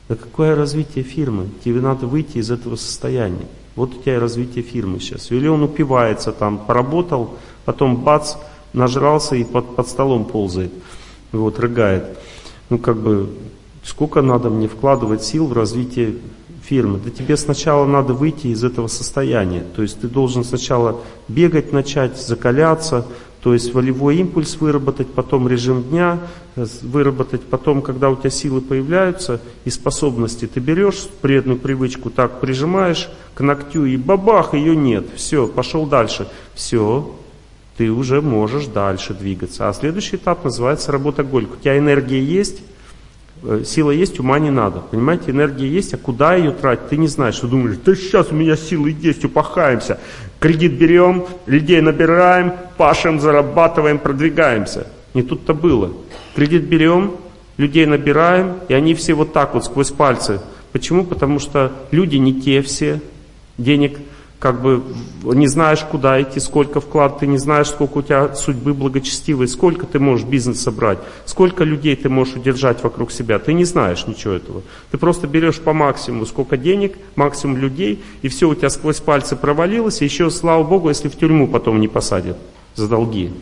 Да 0.07 0.15
какое 0.15 0.55
развитие 0.55 1.03
фирмы? 1.03 1.49
Тебе 1.65 1.81
надо 1.81 2.07
выйти 2.07 2.37
из 2.37 2.51
этого 2.51 2.77
состояния. 2.77 3.47
Вот 3.79 3.95
у 3.95 4.01
тебя 4.01 4.15
и 4.15 4.19
развитие 4.19 4.61
фирмы 4.61 4.99
сейчас. 4.99 5.31
Или 5.31 5.47
он 5.47 5.63
упивается 5.63 6.33
там, 6.33 6.57
поработал, 6.57 7.35
потом 7.63 7.95
бац, 7.95 8.35
нажрался 8.73 9.37
и 9.37 9.45
под, 9.45 9.77
под 9.77 9.87
столом 9.87 10.25
ползает. 10.25 10.73
Вот, 11.31 11.59
рыгает. 11.59 12.17
Ну, 12.69 12.77
как 12.77 12.97
бы, 12.97 13.29
сколько 13.85 14.21
надо 14.21 14.49
мне 14.49 14.67
вкладывать 14.67 15.23
сил 15.23 15.47
в 15.47 15.53
развитие 15.53 16.15
фирмы? 16.61 16.99
Да 17.01 17.09
тебе 17.09 17.37
сначала 17.37 17.85
надо 17.85 18.13
выйти 18.13 18.47
из 18.47 18.65
этого 18.65 18.87
состояния. 18.87 19.63
То 19.73 19.81
есть 19.81 20.01
ты 20.01 20.09
должен 20.09 20.43
сначала 20.43 20.99
бегать 21.29 21.71
начать, 21.71 22.19
закаляться, 22.19 23.05
то 23.41 23.53
есть 23.53 23.73
волевой 23.73 24.17
импульс 24.17 24.57
выработать, 24.59 25.07
потом 25.07 25.47
режим 25.47 25.83
дня 25.83 26.19
выработать, 26.55 27.41
потом, 27.43 27.81
когда 27.81 28.09
у 28.09 28.17
тебя 28.17 28.29
силы 28.29 28.59
появляются 28.59 29.39
и 29.63 29.69
способности, 29.69 30.45
ты 30.45 30.59
берешь 30.59 31.07
предную 31.21 31.57
привычку, 31.57 32.09
так 32.09 32.41
прижимаешь 32.41 33.09
к 33.33 33.41
ногтю 33.41 33.85
и 33.85 33.95
бабах, 33.95 34.53
ее 34.53 34.75
нет. 34.75 35.05
Все, 35.15 35.47
пошел 35.47 35.85
дальше. 35.85 36.27
Все, 36.53 37.15
ты 37.77 37.89
уже 37.89 38.21
можешь 38.21 38.65
дальше 38.65 39.13
двигаться. 39.13 39.69
А 39.69 39.73
следующий 39.73 40.17
этап 40.17 40.43
называется 40.43 40.91
работа 40.91 41.23
голька. 41.23 41.53
У 41.53 41.61
тебя 41.61 41.77
энергия 41.77 42.21
есть, 42.21 42.61
Э, 43.41 43.63
сила 43.65 43.91
есть, 43.91 44.19
ума 44.19 44.37
не 44.39 44.51
надо. 44.51 44.81
Понимаете, 44.81 45.31
энергия 45.31 45.67
есть, 45.67 45.93
а 45.93 45.97
куда 45.97 46.35
ее 46.35 46.51
тратить, 46.51 46.89
ты 46.89 46.97
не 46.97 47.07
знаешь. 47.07 47.39
Ты 47.39 47.47
думаешь, 47.47 47.77
да 47.83 47.95
сейчас 47.95 48.31
у 48.31 48.35
меня 48.35 48.57
силы 48.57 48.95
есть, 48.99 49.23
упахаемся. 49.23 49.99
Кредит 50.39 50.73
берем, 50.73 51.25
людей 51.45 51.81
набираем, 51.81 52.53
пашем, 52.77 53.19
зарабатываем, 53.19 53.99
продвигаемся. 53.99 54.87
Не 55.13 55.23
тут-то 55.23 55.53
было. 55.53 55.91
Кредит 56.35 56.63
берем, 56.63 57.15
людей 57.57 57.85
набираем, 57.85 58.55
и 58.69 58.73
они 58.73 58.93
все 58.93 59.13
вот 59.13 59.33
так 59.33 59.53
вот 59.53 59.65
сквозь 59.65 59.91
пальцы. 59.91 60.39
Почему? 60.71 61.03
Потому 61.03 61.39
что 61.39 61.73
люди 61.91 62.15
не 62.15 62.39
те 62.39 62.61
все, 62.61 63.01
денег 63.57 63.97
как 64.39 64.61
бы 64.61 64.81
не 65.23 65.47
знаешь, 65.47 65.81
куда 65.81 66.21
идти, 66.21 66.39
сколько 66.39 66.79
вклад, 66.79 67.19
ты 67.19 67.27
не 67.27 67.37
знаешь, 67.37 67.67
сколько 67.67 67.97
у 67.97 68.01
тебя 68.01 68.33
судьбы 68.35 68.73
благочестивой, 68.73 69.49
сколько 69.49 69.85
ты 69.85 69.99
можешь 69.99 70.25
бизнес 70.25 70.61
собрать, 70.61 70.99
сколько 71.25 71.65
людей 71.65 71.95
ты 71.97 72.07
можешь 72.07 72.35
удержать 72.35 72.81
вокруг 72.81 73.11
себя, 73.11 73.37
ты 73.37 73.51
не 73.51 73.65
знаешь 73.65 74.07
ничего 74.07 74.33
этого. 74.33 74.61
Ты 74.91 74.97
просто 74.97 75.27
берешь 75.27 75.59
по 75.59 75.73
максимуму, 75.73 76.25
сколько 76.25 76.55
денег, 76.55 76.97
максимум 77.15 77.57
людей, 77.57 78.01
и 78.21 78.29
все 78.29 78.47
у 78.47 78.55
тебя 78.55 78.69
сквозь 78.69 79.01
пальцы 79.01 79.35
провалилось, 79.35 80.01
и 80.01 80.05
еще, 80.05 80.29
слава 80.29 80.63
Богу, 80.63 80.87
если 80.87 81.09
в 81.09 81.17
тюрьму 81.17 81.47
потом 81.47 81.81
не 81.81 81.89
посадят 81.89 82.37
за 82.75 82.87
долги. 82.87 83.33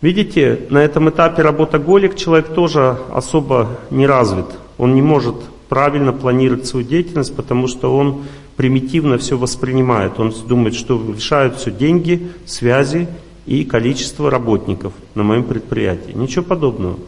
Видите, 0.00 0.66
на 0.70 0.78
этом 0.78 1.10
этапе 1.10 1.42
работоголик 1.42 2.14
человек 2.16 2.54
тоже 2.54 2.98
особо 3.12 3.78
не 3.90 4.06
развит. 4.06 4.46
Он 4.78 4.94
не 4.94 5.02
может 5.02 5.36
правильно 5.68 6.12
планировать 6.12 6.66
свою 6.66 6.84
деятельность, 6.84 7.34
потому 7.34 7.66
что 7.66 7.96
он 7.96 8.24
примитивно 8.56 9.18
все 9.18 9.36
воспринимает. 9.36 10.18
Он 10.18 10.32
думает, 10.46 10.74
что 10.74 11.02
решают 11.14 11.56
все 11.56 11.70
деньги, 11.70 12.28
связи 12.46 13.08
и 13.46 13.64
количество 13.64 14.30
работников 14.30 14.92
на 15.14 15.22
моем 15.22 15.44
предприятии. 15.44 16.12
Ничего 16.12 16.44
подобного. 16.44 16.98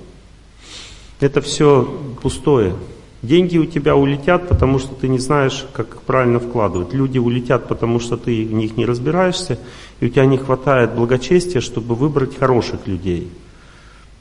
Это 1.21 1.41
все 1.41 1.89
пустое. 2.23 2.75
Деньги 3.23 3.57
у 3.57 3.65
тебя 3.65 3.97
улетят, 3.97 4.49
потому 4.49 4.79
что 4.79 4.95
ты 4.95 5.09
не 5.09 5.19
знаешь, 5.19 5.65
как 5.73 6.03
правильно 6.03 6.41
вкладывать. 6.41 6.93
Люди 6.93 7.19
улетят, 7.19 7.69
потому 7.69 7.99
что 7.99 8.17
ты 8.17 8.45
в 8.45 8.53
них 8.53 8.77
не 8.77 8.85
разбираешься, 8.85 9.59
и 10.01 10.07
у 10.07 10.09
тебя 10.11 10.27
не 10.27 10.37
хватает 10.37 10.95
благочестия, 10.95 11.63
чтобы 11.63 11.95
выбрать 11.95 12.37
хороших 12.37 12.87
людей. 12.87 13.31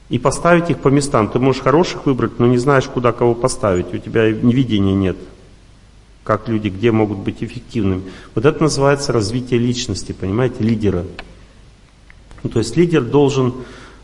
И 0.08 0.18
поставить 0.18 0.70
их 0.70 0.78
по 0.78 0.88
местам. 0.88 1.28
Ты 1.28 1.38
можешь 1.38 1.62
хороших 1.62 2.06
выбрать, 2.06 2.38
но 2.38 2.46
не 2.46 2.56
знаешь, 2.56 2.84
куда 2.84 3.12
кого 3.12 3.34
поставить. 3.34 3.92
У 3.92 3.98
тебя 3.98 4.26
видения 4.26 4.94
нет 4.94 5.16
как 6.24 6.48
люди, 6.48 6.68
где 6.68 6.90
могут 6.90 7.18
быть 7.18 7.42
эффективными. 7.44 8.02
Вот 8.34 8.46
это 8.46 8.62
называется 8.62 9.12
развитие 9.12 9.60
личности, 9.60 10.12
понимаете, 10.12 10.56
лидера. 10.64 11.04
Ну, 12.42 12.50
то 12.50 12.58
есть 12.58 12.76
лидер 12.76 13.02
должен 13.02 13.54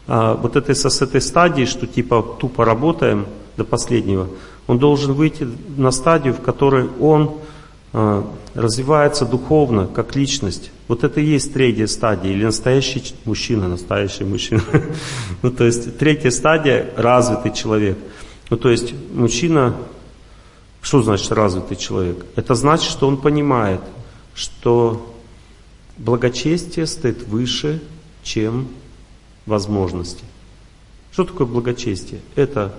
а, 0.07 0.35
вот 0.35 0.57
этой, 0.57 0.75
с 0.75 1.03
этой 1.03 1.21
стадии, 1.21 1.65
что 1.65 1.87
типа 1.87 2.37
тупо 2.39 2.65
работаем 2.65 3.27
до 3.57 3.65
последнего, 3.65 4.29
он 4.67 4.79
должен 4.79 5.15
выйти 5.15 5.49
на 5.77 5.91
стадию, 5.91 6.35
в 6.35 6.41
которой 6.41 6.89
он 7.01 7.39
а, 7.93 8.25
развивается 8.55 9.25
духовно, 9.25 9.87
как 9.87 10.15
личность. 10.15 10.71
Вот 10.89 11.05
это 11.05 11.21
и 11.21 11.25
есть 11.25 11.53
третья 11.53 11.87
стадия, 11.87 12.33
или 12.33 12.45
настоящий 12.45 13.03
мужчина, 13.25 13.69
настоящий 13.69 14.25
мужчина. 14.25 14.63
ну, 15.43 15.51
то 15.51 15.65
есть 15.65 15.99
третья 15.99 16.31
стадия– 16.31 16.91
развитый 16.97 17.53
человек. 17.53 17.99
Ну, 18.51 18.57
то 18.57 18.69
есть 18.69 18.93
мужчина 19.15 19.77
что 20.81 21.03
значит 21.03 21.31
развитый 21.33 21.77
человек? 21.77 22.25
Это 22.37 22.55
значит, 22.55 22.91
что 22.91 23.07
он 23.07 23.17
понимает, 23.17 23.81
что 24.35 25.15
благочестие 25.99 26.87
стоит 26.87 27.27
выше, 27.27 27.83
чем 28.23 28.69
возможности. 29.47 30.25
Что 31.13 31.25
такое 31.25 31.47
благочестие? 31.47 32.21
Это 32.35 32.75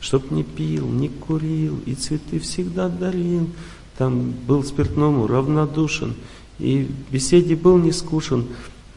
чтоб 0.00 0.30
не 0.30 0.42
пил, 0.42 0.88
не 0.88 1.08
курил, 1.08 1.78
и 1.84 1.94
цветы 1.94 2.38
всегда 2.40 2.88
дарил, 2.88 3.50
там 3.98 4.30
был 4.30 4.64
спиртному 4.64 5.26
равнодушен, 5.26 6.14
и 6.58 6.88
беседе 7.10 7.56
был 7.56 7.76
не 7.78 7.92
скушен, 7.92 8.46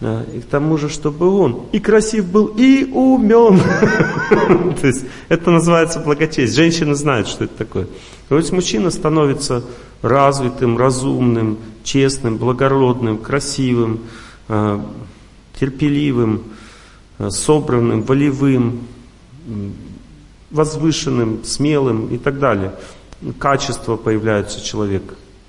а, 0.01 0.23
и 0.23 0.39
к 0.39 0.45
тому 0.45 0.77
же, 0.77 0.87
чтобы 0.87 1.29
он 1.29 1.65
и 1.73 1.79
красив 1.79 2.25
был, 2.31 2.53
и 2.55 2.85
умен. 2.85 3.59
То 4.81 4.87
есть 4.87 5.05
это 5.27 5.51
называется 5.51 5.99
благочесть. 5.99 6.55
Женщины 6.55 6.95
знают, 6.95 7.27
что 7.27 7.43
это 7.43 7.57
такое. 7.57 7.87
То 8.29 8.37
есть 8.37 8.51
мужчина 8.51 8.91
становится 8.91 9.63
развитым, 10.01 10.77
разумным, 10.77 11.57
честным, 11.83 12.37
благородным, 12.37 13.17
красивым, 13.17 14.01
а, 14.47 14.85
терпеливым, 15.59 16.43
а, 17.17 17.29
собранным, 17.29 18.03
волевым, 18.03 18.87
возвышенным, 20.49 21.43
смелым 21.43 22.07
и 22.07 22.17
так 22.17 22.39
далее. 22.39 22.73
Качества 23.37 23.97
появляются 23.97 24.63
человек 24.63 25.03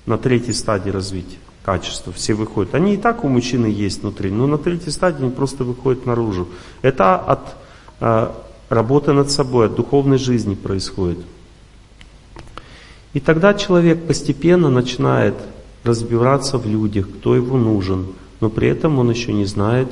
на 0.05 0.17
третьей 0.17 0.53
стадии 0.53 0.89
развития 0.89 1.37
качества, 1.63 2.11
все 2.13 2.33
выходят. 2.33 2.75
Они 2.75 2.95
и 2.95 2.97
так 2.97 3.23
у 3.23 3.27
мужчины 3.27 3.67
есть 3.67 4.01
внутри, 4.01 4.31
но 4.31 4.47
на 4.47 4.57
третьей 4.57 4.91
стадии 4.91 5.23
они 5.23 5.31
просто 5.31 5.63
выходят 5.63 6.05
наружу. 6.05 6.47
Это 6.81 7.15
от 7.15 7.55
э, 7.99 8.31
работы 8.69 9.13
над 9.13 9.29
собой, 9.29 9.67
от 9.67 9.75
духовной 9.75 10.17
жизни 10.17 10.55
происходит. 10.55 11.19
И 13.13 13.19
тогда 13.19 13.53
человек 13.53 14.07
постепенно 14.07 14.69
начинает 14.69 15.35
разбираться 15.83 16.57
в 16.57 16.65
людях, 16.65 17.09
кто 17.09 17.35
ему 17.35 17.57
нужен, 17.57 18.07
но 18.39 18.49
при 18.49 18.69
этом 18.69 18.99
он 18.99 19.09
еще 19.09 19.33
не 19.33 19.45
знает, 19.45 19.89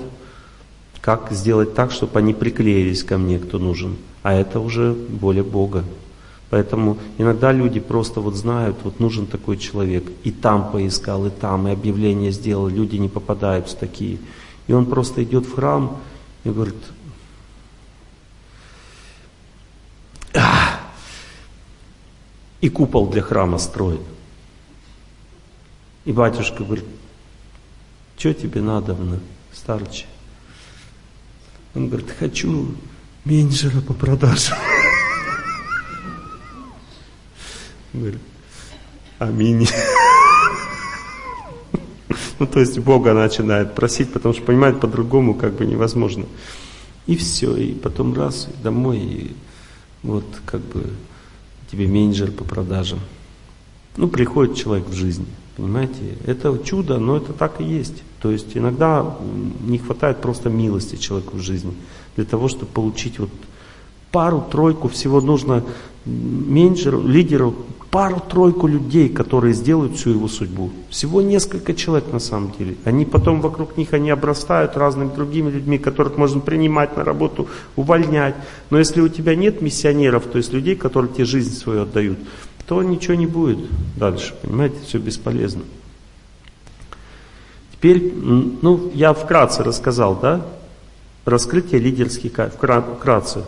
как 1.02 1.32
сделать 1.32 1.74
так, 1.74 1.92
чтобы 1.92 2.20
они 2.20 2.34
приклеились 2.34 3.04
ко 3.04 3.18
мне, 3.18 3.40
кто 3.40 3.60
нужен. 3.60 3.98
А 4.24 4.34
это 4.34 4.60
уже 4.60 4.94
воля 4.94 5.44
Бога. 5.44 5.84
Поэтому 6.50 6.98
иногда 7.18 7.52
люди 7.52 7.80
просто 7.80 8.22
вот 8.22 8.36
знают, 8.36 8.78
вот 8.84 9.00
нужен 9.00 9.28
такой 9.28 9.58
человек, 9.58 10.12
и 10.24 10.32
там 10.32 10.72
поискал, 10.72 11.28
и 11.28 11.30
там, 11.30 11.68
и 11.68 11.72
объявление 11.72 12.32
сделал, 12.32 12.68
люди 12.68 12.96
не 12.96 13.08
попадаются 13.08 13.78
такие. 13.78 14.18
И 14.68 14.74
он 14.74 14.88
просто 14.88 15.24
идет 15.24 15.46
в 15.46 15.54
храм 15.54 16.02
и 16.44 16.50
говорит, 16.50 16.76
Ах! 20.34 20.80
и 22.62 22.70
купол 22.70 23.08
для 23.08 23.22
храма 23.22 23.60
строит. 23.60 24.02
И 26.06 26.12
батюшка 26.12 26.64
говорит, 26.64 26.86
Что 28.18 28.34
тебе 28.34 28.62
надо, 28.62 28.98
старче? 29.54 30.06
Он 31.76 31.88
говорит, 31.88 32.10
хочу 32.18 32.74
менеджера 33.26 33.82
по 33.82 33.94
продажам. 33.94 34.58
Говорит, 37.94 38.22
аминь. 39.18 39.68
Ну, 42.40 42.48
то 42.48 42.60
есть 42.60 42.80
Бога 42.80 43.14
начинает 43.14 43.76
просить, 43.76 44.14
потому 44.14 44.34
что 44.34 44.44
понимает, 44.44 44.80
по-другому 44.80 45.34
как 45.34 45.54
бы 45.54 45.66
невозможно. 45.66 46.26
И 47.06 47.16
все, 47.16 47.56
и 47.56 47.74
потом 47.74 48.14
раз, 48.14 48.48
и 48.48 48.64
домой, 48.64 48.98
и 49.00 49.36
вот 50.04 50.24
как 50.46 50.62
бы 50.62 50.86
тебе 51.72 51.88
менеджер 51.88 52.32
по 52.32 52.44
продажам. 52.44 53.00
Ну, 53.98 54.08
приходит 54.08 54.56
человек 54.56 54.88
в 54.88 54.94
жизнь, 54.94 55.26
понимаете? 55.58 56.18
Это 56.26 56.58
чудо, 56.64 57.00
но 57.00 57.18
это 57.18 57.34
так 57.34 57.60
и 57.60 57.64
есть. 57.64 58.04
То 58.22 58.32
есть 58.32 58.56
иногда 58.56 59.18
не 59.62 59.78
хватает 59.78 60.22
просто 60.22 60.50
милости 60.50 60.96
человеку 60.96 61.38
в 61.38 61.42
жизни 61.42 61.74
для 62.16 62.26
того, 62.26 62.48
чтобы 62.48 62.68
получить 62.68 63.20
вот 63.20 63.30
пару-тройку, 64.12 64.88
всего 64.88 65.20
нужно 65.20 65.64
менеджеру, 66.06 67.06
лидеру, 67.06 67.56
пару-тройку 67.92 68.68
людей, 68.68 69.10
которые 69.10 69.54
сделают 69.54 69.96
всю 69.96 70.12
его 70.12 70.28
судьбу. 70.28 70.70
Всего 70.90 71.22
несколько 71.22 71.74
человек 71.74 72.12
на 72.14 72.20
самом 72.20 72.54
деле. 72.58 72.76
Они 72.86 73.06
потом 73.06 73.42
вокруг 73.42 73.78
них, 73.78 73.94
они 73.94 74.12
обрастают 74.12 74.78
разными 74.78 75.14
другими 75.14 75.50
людьми, 75.50 75.80
которых 75.80 76.18
можно 76.18 76.40
принимать 76.40 76.96
на 76.96 77.04
работу, 77.04 77.48
увольнять. 77.76 78.36
Но 78.70 78.78
если 78.78 79.02
у 79.02 79.10
тебя 79.10 79.36
нет 79.36 79.62
миссионеров, 79.62 80.26
то 80.26 80.38
есть 80.38 80.54
людей, 80.54 80.76
которые 80.76 81.12
тебе 81.12 81.26
жизнь 81.26 81.56
свою 81.56 81.84
отдают, 81.84 82.20
то 82.68 82.84
ничего 82.84 83.16
не 83.16 83.26
будет 83.26 83.60
дальше. 83.98 84.36
Понимаете, 84.44 84.76
все 84.86 85.00
бесполезно. 85.00 85.64
Теперь, 87.74 88.14
ну, 88.14 88.92
я 88.94 89.14
вкратце 89.14 89.64
рассказал, 89.64 90.20
да, 90.22 90.46
раскрытие 91.26 91.82
лидерских, 91.82 92.34
вкратце. 92.34 93.46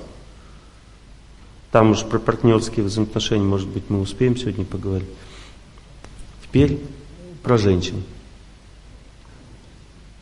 Там 1.72 1.92
уж 1.92 2.04
про 2.04 2.20
партнерские 2.20 2.86
взаимоотношения, 2.86 3.46
может 3.46 3.70
быть, 3.70 3.84
мы 3.90 4.02
успеем 4.02 4.36
сегодня 4.36 4.66
поговорить. 4.66 5.08
Теперь 6.44 6.80
про 7.44 7.58
женщин. 7.58 8.04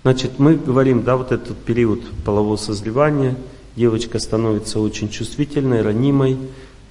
Значит, 0.03 0.37
мы 0.37 0.55
говорим, 0.55 1.03
да, 1.03 1.17
вот 1.17 1.31
этот 1.31 1.57
период 1.57 2.01
полового 2.23 2.55
созревания, 2.55 3.35
девочка 3.75 4.19
становится 4.19 4.79
очень 4.79 5.09
чувствительной, 5.09 5.81
ранимой, 5.81 6.37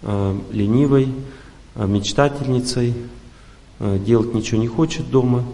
э, 0.03 0.39
ленивой, 0.51 1.09
э, 1.77 1.87
мечтательницей, 1.87 2.95
э, 3.79 3.99
делать 4.05 4.35
ничего 4.35 4.61
не 4.61 4.69
хочет 4.69 5.11
дома, 5.11 5.45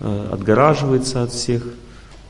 отгораживается 0.00 1.22
от 1.22 1.32
всех, 1.32 1.64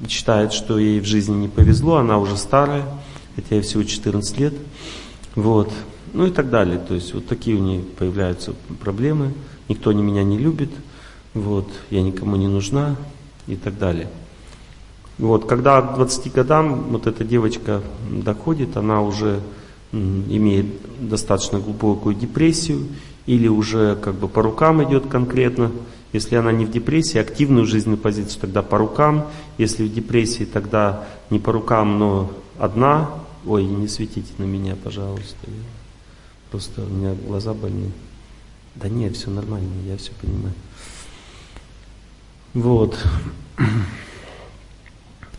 считает, 0.07 0.53
что 0.53 0.79
ей 0.79 1.01
в 1.01 1.07
жизни 1.07 1.35
не 1.35 1.49
повезло, 1.49 1.97
она 1.97 2.19
уже 2.19 2.37
старая, 2.37 2.85
хотя 3.35 3.57
ей 3.57 3.63
всего 3.63 3.83
14 3.83 4.39
лет. 4.39 4.55
Вот 5.35 5.73
ну 6.15 6.27
и 6.27 6.31
так 6.31 6.49
далее. 6.49 6.79
То 6.79 6.95
есть 6.95 7.13
вот 7.13 7.27
такие 7.27 7.57
у 7.57 7.61
нее 7.61 7.83
появляются 7.83 8.55
проблемы. 8.81 9.33
Никто 9.69 9.93
не 9.93 10.03
меня 10.03 10.23
не 10.23 10.39
любит, 10.39 10.71
вот, 11.35 11.69
я 11.91 12.03
никому 12.03 12.37
не 12.37 12.49
нужна 12.49 12.97
и 13.47 13.57
так 13.57 13.79
далее. 13.79 14.09
Вот, 15.19 15.47
когда 15.47 15.81
к 15.81 15.95
20 15.95 16.33
годам 16.33 16.85
вот 16.91 17.07
эта 17.07 17.25
девочка 17.25 17.83
доходит, 18.11 18.77
она 18.77 19.03
уже 19.03 19.41
имеет 19.93 20.67
достаточно 20.99 21.61
глубокую 21.61 22.15
депрессию 22.15 22.87
или 23.27 23.49
уже 23.49 23.97
как 23.97 24.15
бы 24.15 24.29
по 24.29 24.43
рукам 24.43 24.83
идет 24.85 25.07
конкретно. 25.07 25.71
Если 26.13 26.37
она 26.37 26.53
не 26.53 26.65
в 26.65 26.71
депрессии, 26.71 27.19
активную 27.19 27.67
жизненную 27.67 27.99
позицию, 27.99 28.41
тогда 28.41 28.63
по 28.63 28.79
рукам. 28.79 29.27
Если 29.59 29.85
в 29.85 29.93
депрессии, 29.93 30.45
тогда 30.45 31.07
не 31.31 31.39
по 31.39 31.53
рукам, 31.53 31.99
но 31.99 32.31
одна. 32.59 33.11
Ой, 33.47 33.65
не 33.65 33.89
светите 33.89 34.33
на 34.39 34.45
меня, 34.45 34.77
пожалуйста. 34.77 35.37
Просто 36.55 36.83
у 36.83 36.89
меня 36.89 37.17
глаза 37.27 37.53
больные. 37.53 37.91
Да 38.77 38.89
нет, 38.89 39.17
все 39.17 39.29
нормально, 39.29 39.73
я 39.89 39.97
все 39.97 40.13
понимаю. 40.21 40.55
Вот. 42.53 42.97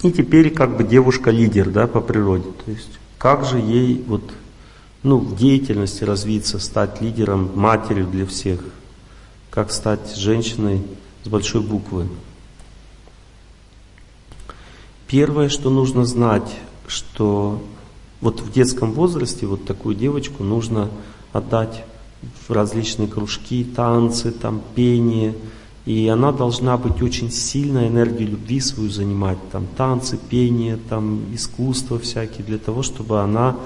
И 0.03 0.11
теперь 0.11 0.53
как 0.53 0.75
бы 0.75 0.83
девушка 0.83 1.31
лидер, 1.31 1.69
да, 1.69 1.87
по 1.87 2.01
природе. 2.01 2.49
То 2.65 2.69
есть 2.69 2.89
как 3.17 3.45
же 3.45 3.59
ей 3.59 4.03
вот, 4.05 4.29
ну, 5.03 5.19
в 5.19 5.37
деятельности 5.37 6.03
развиться, 6.03 6.59
стать 6.59 6.99
лидером, 6.99 7.49
матерью 7.55 8.07
для 8.07 8.25
всех? 8.25 8.59
Как 9.51 9.71
стать 9.71 10.17
женщиной 10.17 10.85
с 11.23 11.29
большой 11.29 11.61
буквы? 11.61 12.09
Первое, 15.07 15.47
что 15.47 15.69
нужно 15.69 16.03
знать, 16.03 16.57
что 16.87 17.63
вот 18.21 18.41
в 18.41 18.51
детском 18.51 18.91
возрасте 18.91 19.45
вот 19.45 19.65
такую 19.65 19.95
девочку 19.95 20.43
нужно 20.43 20.89
отдать 21.33 21.83
в 22.47 22.51
различные 22.51 23.07
кружки, 23.07 23.63
танцы, 23.63 24.31
там, 24.31 24.61
пение. 24.75 25.35
И 25.85 26.07
она 26.07 26.31
должна 26.31 26.77
быть 26.77 27.01
очень 27.03 27.29
сильно 27.29 27.87
энергию 27.87 28.29
любви 28.29 28.59
свою 28.59 28.89
занимать, 28.89 29.37
там, 29.51 29.67
танцы, 29.77 30.17
пение, 30.17 30.79
там, 30.89 31.21
искусство 31.33 31.99
всякие, 31.99 32.43
для 32.43 32.57
того, 32.57 32.81
чтобы 32.81 33.21
она 33.21 33.57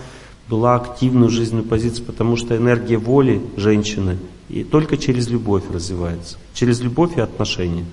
была 0.50 0.76
активной 0.76 1.30
жизненной 1.30 1.64
позицией, 1.64 2.06
потому 2.06 2.36
что 2.36 2.58
энергия 2.58 2.98
воли 2.98 3.42
женщины 3.56 4.18
и 4.50 4.64
только 4.64 4.98
через 4.98 5.30
любовь 5.30 5.64
развивается, 5.72 6.38
через 6.54 6.82
любовь 6.82 7.18
и 7.18 7.22
отношения. 7.22 7.86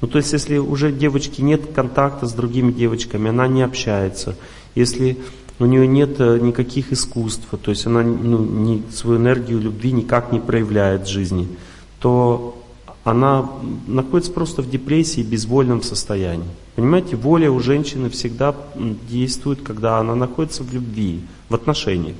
Ну, 0.00 0.08
то 0.08 0.18
есть, 0.18 0.32
если 0.32 0.58
уже 0.58 0.92
девочки 0.92 1.40
нет 1.40 1.72
контакта 1.74 2.26
с 2.26 2.32
другими 2.32 2.70
девочками, 2.70 3.30
она 3.30 3.48
не 3.48 3.62
общается, 3.62 4.36
если 4.74 5.18
у 5.62 5.66
нее 5.66 5.86
нет 5.86 6.20
э, 6.20 6.38
никаких 6.40 6.92
искусств, 6.92 7.46
то 7.50 7.70
есть 7.70 7.86
она 7.86 8.02
ну, 8.02 8.38
не, 8.38 8.82
свою 8.90 9.18
энергию 9.18 9.60
любви 9.60 9.92
никак 9.92 10.32
не 10.32 10.40
проявляет 10.40 11.06
в 11.06 11.10
жизни, 11.10 11.48
то 12.00 12.58
она 13.04 13.48
находится 13.86 14.32
просто 14.32 14.62
в 14.62 14.70
депрессии, 14.70 15.22
безвольном 15.22 15.82
состоянии. 15.82 16.48
Понимаете, 16.76 17.16
воля 17.16 17.50
у 17.50 17.60
женщины 17.60 18.08
всегда 18.10 18.54
действует, 19.08 19.60
когда 19.62 19.98
она 19.98 20.14
находится 20.14 20.62
в 20.62 20.72
любви, 20.72 21.20
в 21.48 21.54
отношениях. 21.54 22.16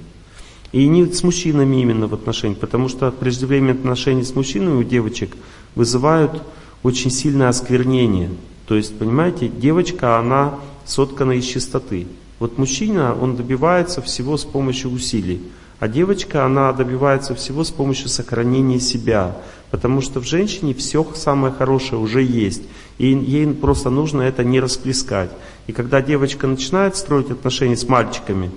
И 0.72 0.86
не 0.88 1.06
с 1.06 1.22
мужчинами 1.22 1.82
именно 1.82 2.06
в 2.06 2.14
отношениях, 2.14 2.58
потому 2.58 2.88
что 2.88 3.10
преждевременные 3.10 3.74
отношения 3.74 4.24
с 4.24 4.34
мужчинами 4.34 4.74
у 4.74 4.82
девочек 4.82 5.36
вызывают 5.74 6.42
очень 6.82 7.10
сильное 7.10 7.48
осквернение. 7.48 8.30
То 8.66 8.74
есть, 8.74 8.96
понимаете, 8.98 9.48
девочка, 9.48 10.18
она 10.18 10.54
соткана 10.84 11.32
из 11.32 11.44
чистоты. 11.44 12.06
Вот 12.42 12.58
мужчина, 12.58 13.14
он 13.14 13.36
добивается 13.36 14.02
всего 14.02 14.36
с 14.36 14.42
помощью 14.42 14.90
усилий, 14.90 15.42
а 15.78 15.86
девочка, 15.86 16.44
она 16.44 16.72
добивается 16.72 17.36
всего 17.36 17.62
с 17.62 17.70
помощью 17.70 18.08
сохранения 18.08 18.80
себя, 18.80 19.36
потому 19.70 20.00
что 20.00 20.18
в 20.18 20.24
женщине 20.24 20.74
все 20.74 21.06
самое 21.14 21.54
хорошее 21.54 22.00
уже 22.00 22.20
есть, 22.20 22.64
и 22.98 23.06
ей 23.06 23.46
просто 23.54 23.90
нужно 23.90 24.22
это 24.22 24.42
не 24.42 24.58
расплескать. 24.58 25.30
И 25.68 25.72
когда 25.72 26.02
девочка 26.02 26.48
начинает 26.48 26.96
строить 26.96 27.30
отношения 27.30 27.76
с 27.76 27.88
мальчиками, 27.88 28.50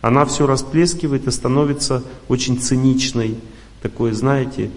она 0.00 0.24
все 0.26 0.46
расплескивает 0.46 1.26
и 1.26 1.32
становится 1.32 2.04
очень 2.28 2.60
циничной, 2.60 3.36
такой, 3.82 4.12
знаете, 4.12 4.70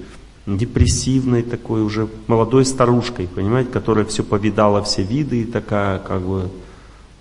депрессивной 0.48 1.44
такой 1.44 1.84
уже 1.84 2.08
молодой 2.26 2.66
старушкой, 2.66 3.28
понимаете, 3.28 3.70
которая 3.70 4.06
все 4.06 4.24
повидала, 4.24 4.82
все 4.82 5.04
виды 5.04 5.44
и 5.44 5.46
такая, 5.46 6.00
как 6.00 6.24
бы, 6.24 6.50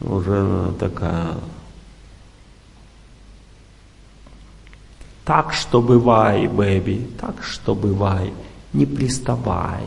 уже 0.01 0.73
такая 0.79 1.37
Так 5.27 5.53
что 5.53 5.83
бывай, 5.83 6.47
бэби, 6.47 7.11
так 7.21 7.43
что 7.43 7.75
бывай, 7.75 8.33
не 8.73 8.87
приставай, 8.87 9.83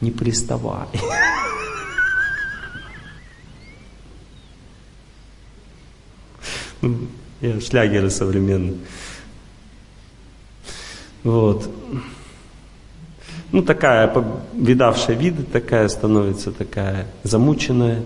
не 0.00 0.10
приставай. 0.10 0.88
Шлягеры 7.40 8.10
современные. 8.10 8.78
Вот. 11.22 11.70
Ну, 13.52 13.62
такая, 13.62 14.12
видавшая 14.54 15.16
виды, 15.16 15.44
такая 15.44 15.86
становится, 15.86 16.50
такая 16.50 17.06
замученная 17.22 18.02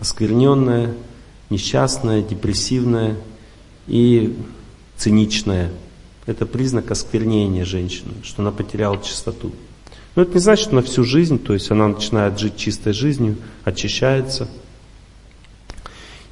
оскверненная, 0.00 0.94
несчастная, 1.50 2.22
депрессивная 2.22 3.16
и 3.86 4.36
циничная. 4.96 5.70
Это 6.26 6.46
признак 6.46 6.90
осквернения 6.90 7.64
женщины, 7.64 8.12
что 8.22 8.42
она 8.42 8.50
потеряла 8.50 9.00
чистоту. 9.02 9.52
Но 10.16 10.22
это 10.22 10.34
не 10.34 10.40
значит, 10.40 10.66
что 10.66 10.74
на 10.74 10.82
всю 10.82 11.04
жизнь, 11.04 11.38
то 11.38 11.52
есть 11.52 11.70
она 11.70 11.88
начинает 11.88 12.38
жить 12.38 12.56
чистой 12.56 12.92
жизнью, 12.92 13.36
очищается. 13.64 14.48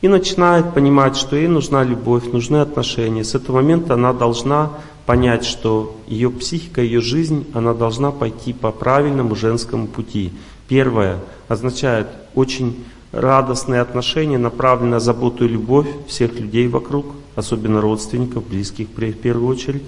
И 0.01 0.09
начинает 0.09 0.75
понимать, 0.75 1.17
что 1.17 1.37
ей 1.37 1.49
нужна 1.49 1.85
любовь, 1.85 2.25
нужны 2.33 2.57
отношения. 2.59 3.25
С 3.25 3.35
этого 3.35 3.57
момента 3.57 3.95
она 3.95 4.13
должна 4.13 4.73
понять, 5.07 5.45
что 5.45 5.99
ее 6.09 6.31
психика, 6.31 6.83
ее 6.83 7.01
жизнь, 7.01 7.47
она 7.55 7.75
должна 7.75 8.11
пойти 8.11 8.53
по 8.53 8.73
правильному 8.73 9.35
женскому 9.37 9.87
пути, 9.87 10.33
Первое 10.69 11.21
означает 11.49 12.07
очень 12.35 12.85
радостные 13.15 13.81
отношения, 13.81 14.39
направленные 14.39 14.93
на 14.93 15.01
заботу 15.01 15.45
и 15.45 15.49
любовь 15.49 15.89
всех 16.09 16.39
людей 16.39 16.69
вокруг, 16.69 17.07
особенно 17.37 17.81
родственников, 17.81 18.47
близких 18.47 18.89
в 18.89 19.13
первую 19.13 19.49
очередь. 19.49 19.85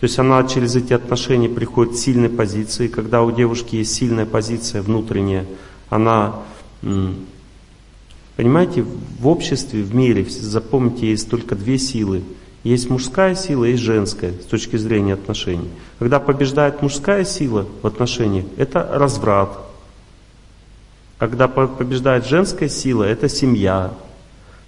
То 0.00 0.04
есть 0.04 0.18
она 0.18 0.42
через 0.44 0.76
эти 0.76 0.92
отношения 0.92 1.48
приходит 1.48 1.94
к 1.94 1.96
сильной 1.96 2.28
позиции. 2.28 2.86
Когда 2.86 3.22
у 3.22 3.32
девушки 3.32 3.76
есть 3.76 3.94
сильная 3.94 4.26
позиция 4.26 4.80
внутренняя, 4.80 5.44
она, 5.90 6.36
понимаете, 8.36 8.84
в 9.18 9.26
обществе, 9.26 9.82
в 9.82 9.94
мире, 9.94 10.24
запомните, 10.28 11.10
есть 11.10 11.28
только 11.28 11.56
две 11.56 11.78
силы. 11.78 12.22
Есть 12.64 12.90
мужская 12.90 13.34
сила, 13.34 13.64
есть 13.64 13.82
женская 13.82 14.32
с 14.32 14.44
точки 14.44 14.76
зрения 14.76 15.14
отношений. 15.14 15.68
Когда 15.98 16.20
побеждает 16.20 16.82
мужская 16.82 17.24
сила 17.24 17.66
в 17.82 17.86
отношениях, 17.86 18.44
это 18.56 18.88
разврат. 18.92 19.67
Когда 21.18 21.48
побеждает 21.48 22.26
женская 22.26 22.68
сила, 22.68 23.04
это 23.04 23.28
семья, 23.28 23.92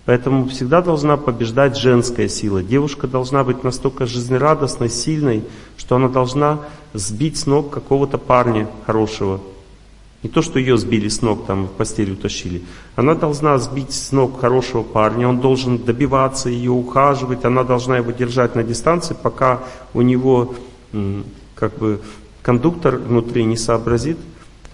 Поэтому 0.06 0.48
всегда 0.48 0.80
должна 0.82 1.16
побеждать 1.16 1.76
женская 1.76 2.28
сила. 2.28 2.62
Девушка 2.62 3.06
должна 3.06 3.44
быть 3.44 3.62
настолько 3.62 4.06
жизнерадостной, 4.06 4.90
сильной, 4.90 5.44
что 5.76 5.96
она 5.96 6.08
должна 6.08 6.60
сбить 6.94 7.36
с 7.36 7.46
ног 7.46 7.70
какого-то 7.70 8.18
парня 8.18 8.66
хорошего. 8.86 9.40
Не 10.22 10.28
то, 10.28 10.42
что 10.42 10.58
ее 10.58 10.76
сбили 10.76 11.08
с 11.08 11.22
ног, 11.22 11.46
там 11.46 11.66
в 11.66 11.70
постель 11.70 12.12
утащили. 12.12 12.62
Она 12.96 13.14
должна 13.14 13.56
сбить 13.58 13.92
с 13.92 14.10
ног 14.10 14.40
хорошего 14.40 14.82
парня, 14.82 15.28
он 15.28 15.40
должен 15.40 15.78
добиваться 15.78 16.48
ее, 16.48 16.72
ухаживать, 16.72 17.44
она 17.44 17.62
должна 17.62 17.98
его 17.98 18.10
держать 18.10 18.54
на 18.54 18.62
дистанции, 18.62 19.14
пока 19.14 19.60
у 19.94 20.02
него 20.02 20.54
как 21.54 21.78
бы 21.78 22.00
кондуктор 22.42 22.96
внутри 22.96 23.44
не 23.44 23.56
сообразит, 23.56 24.18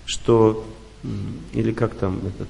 что, 0.04 0.64
или 1.52 1.72
как 1.72 1.94
там 1.94 2.20
этот, 2.26 2.48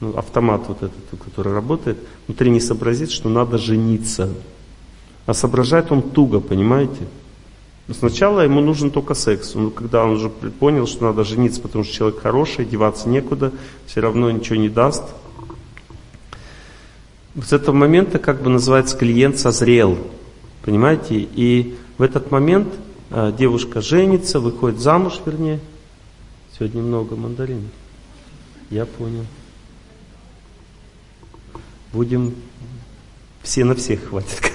ну, 0.00 0.16
автомат 0.16 0.62
вот 0.68 0.82
этот, 0.82 1.20
который 1.24 1.52
работает, 1.52 1.98
внутри 2.26 2.50
не 2.50 2.60
сообразит, 2.60 3.10
что 3.10 3.28
надо 3.28 3.58
жениться. 3.58 4.30
А 5.26 5.34
соображает 5.34 5.92
он 5.92 6.02
туго, 6.02 6.40
понимаете? 6.40 7.06
Сначала 7.92 8.40
ему 8.40 8.60
нужен 8.60 8.90
только 8.90 9.14
секс. 9.14 9.54
Но 9.54 9.70
когда 9.70 10.04
он 10.04 10.12
уже 10.12 10.28
понял, 10.28 10.86
что 10.86 11.04
надо 11.04 11.24
жениться, 11.24 11.60
потому 11.60 11.84
что 11.84 11.92
человек 11.92 12.20
хороший, 12.20 12.64
деваться 12.64 13.08
некуда, 13.08 13.52
все 13.86 14.00
равно 14.00 14.30
ничего 14.30 14.56
не 14.56 14.68
даст. 14.68 15.04
С 17.42 17.52
этого 17.52 17.74
момента, 17.74 18.18
как 18.18 18.42
бы 18.42 18.50
называется, 18.50 18.96
клиент 18.96 19.38
созрел. 19.38 19.98
Понимаете? 20.62 21.28
И 21.34 21.76
в 21.98 22.02
этот 22.02 22.30
момент 22.30 22.68
э, 23.10 23.32
девушка 23.36 23.80
женится, 23.80 24.40
выходит 24.40 24.80
замуж, 24.80 25.20
вернее. 25.24 25.60
Сегодня 26.56 26.82
много 26.82 27.16
мандаринов. 27.16 27.70
Я 28.70 28.86
понял. 28.86 29.26
Будем 31.92 32.36
все 33.42 33.64
на 33.64 33.74
всех 33.74 34.08
хватит. 34.08 34.40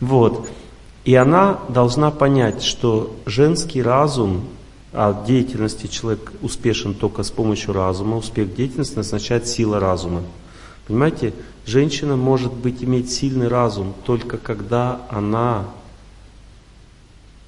Вот. 0.00 0.50
И 1.04 1.14
она 1.14 1.60
должна 1.68 2.10
понять, 2.10 2.62
что 2.62 3.16
женский 3.24 3.80
разум, 3.80 4.44
а 4.92 5.12
в 5.12 5.24
деятельности 5.24 5.86
человек 5.86 6.32
успешен 6.42 6.94
только 6.94 7.22
с 7.22 7.30
помощью 7.30 7.72
разума, 7.72 8.16
успех 8.16 8.54
деятельности 8.54 8.98
означает 8.98 9.46
сила 9.46 9.80
разума. 9.80 10.22
Понимаете, 10.86 11.32
женщина 11.64 12.16
может 12.16 12.52
быть 12.52 12.82
иметь 12.84 13.10
сильный 13.10 13.48
разум 13.48 13.94
только 14.04 14.36
когда 14.36 15.06
она 15.08 15.66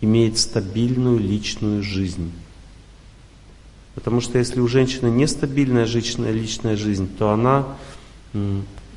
имеет 0.01 0.39
стабильную 0.39 1.19
личную 1.19 1.83
жизнь. 1.83 2.33
Потому 3.97 4.21
что 4.21 4.39
если 4.39 4.61
у 4.61 4.69
женщины 4.69 5.09
нестабильная 5.09 5.87
личная, 5.87 6.31
личная 6.31 6.77
жизнь, 6.77 7.09
то 7.19 7.31
она 7.31 7.67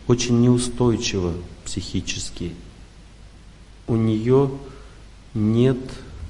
очень 0.07 0.41
неустойчива 0.41 1.33
психически. 1.65 2.51
У 3.87 3.95
нее 3.95 4.51
нет 5.33 5.79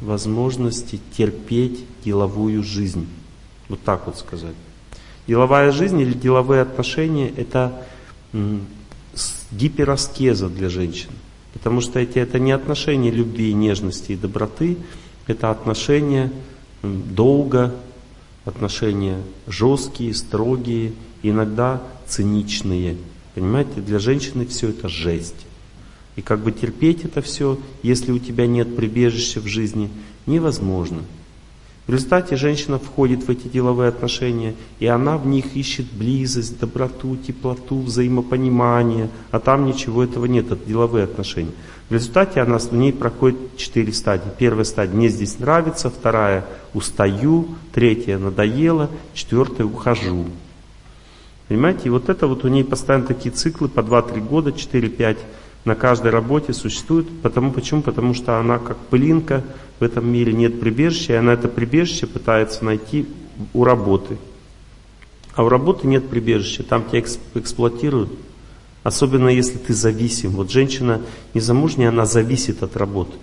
возможности 0.02 1.02
терпеть 1.18 1.84
деловую 2.06 2.64
жизнь. 2.64 3.08
Вот 3.68 3.82
так 3.82 4.06
вот 4.06 4.18
сказать. 4.18 4.56
Деловая 5.28 5.72
жизнь 5.72 6.00
или 6.00 6.14
деловые 6.14 6.62
отношения– 6.62 7.30
это 7.38 7.86
гипераскеза 9.52 10.48
для 10.48 10.70
женщин. 10.70 11.10
Потому 11.54 11.82
что 11.82 12.00
эти, 12.00 12.20
это 12.20 12.38
не 12.38 12.52
отношения 12.52 13.10
любви, 13.10 13.54
нежности 13.54 14.12
и 14.12 14.16
доброты, 14.16 14.78
это 15.26 15.50
отношения 15.50 16.32
долго, 16.84 17.76
отношения 18.46 19.22
жесткие, 19.48 20.14
строгие, 20.14 20.94
иногда 21.24 21.82
циничные. 22.08 22.98
Понимаете, 23.36 23.82
для 23.82 24.00
женщины 24.00 24.46
все 24.46 24.70
это 24.70 24.90
жесть. 24.90 25.46
И 26.16 26.22
как 26.22 26.40
бы 26.42 26.52
терпеть 26.52 27.06
это 27.06 27.22
все, 27.22 27.60
если 27.84 28.12
у 28.12 28.20
тебя 28.20 28.48
нет 28.48 28.76
прибежища 28.76 29.40
в 29.40 29.48
жизни, 29.48 29.90
невозможно. 30.26 31.04
В 31.90 31.92
результате 31.92 32.36
женщина 32.36 32.78
входит 32.78 33.24
в 33.24 33.32
эти 33.32 33.48
деловые 33.48 33.90
отношения, 33.90 34.54
и 34.80 34.86
она 34.86 35.18
в 35.18 35.26
них 35.26 35.56
ищет 35.56 35.88
близость, 35.92 36.60
доброту, 36.60 37.16
теплоту, 37.16 37.82
взаимопонимание, 37.82 39.10
а 39.32 39.40
там 39.40 39.66
ничего 39.66 40.04
этого 40.04 40.26
нет, 40.26 40.52
это 40.52 40.68
деловые 40.68 41.06
отношения. 41.06 41.50
В 41.90 41.94
результате 41.96 42.42
она 42.42 42.60
в 42.60 42.72
ней 42.74 42.94
проходит 42.94 43.58
четыре 43.58 43.92
стадии. 43.92 44.30
Первая 44.38 44.66
стадия 44.66 44.94
«мне 44.94 45.10
здесь 45.10 45.40
нравится», 45.40 45.90
вторая 45.90 46.46
«устаю», 46.76 47.48
третья 47.74 48.20
«надоело», 48.20 48.92
четвертая 49.16 49.66
«ухожу». 49.66 50.28
Понимаете, 51.48 51.82
и 51.86 51.90
вот 51.90 52.08
это 52.08 52.28
вот 52.28 52.46
у 52.46 52.50
ней 52.50 52.64
постоянно 52.64 53.08
такие 53.08 53.32
циклы 53.32 53.68
по 53.68 53.80
2-3 53.80 54.24
года, 54.28 54.52
4-5 54.52 55.18
на 55.70 55.76
каждой 55.76 56.10
работе 56.10 56.52
существуют. 56.52 57.08
Потому, 57.22 57.52
почему? 57.52 57.84
Потому 57.84 58.16
что 58.16 58.40
она 58.40 58.58
как 58.58 58.78
пылинка, 58.78 59.44
в 59.80 59.84
этом 59.84 60.12
мире 60.12 60.34
нет 60.34 60.60
прибежища, 60.60 61.14
и 61.14 61.16
она 61.18 61.34
это 61.34 61.48
прибежище 61.48 62.08
пытается 62.08 62.66
найти 62.66 63.06
у 63.54 63.64
работы. 63.64 64.18
А 65.36 65.44
у 65.44 65.50
работы 65.50 65.86
нет 65.86 66.10
прибежища, 66.10 66.64
там 66.64 66.84
тебя 66.90 67.04
эксплуатируют. 67.36 68.10
Особенно 68.82 69.30
если 69.30 69.60
ты 69.60 69.74
зависим. 69.74 70.32
Вот 70.32 70.50
женщина 70.50 71.02
незамужняя, 71.36 71.90
она 71.90 72.06
зависит 72.06 72.64
от 72.64 72.76
работы. 72.76 73.14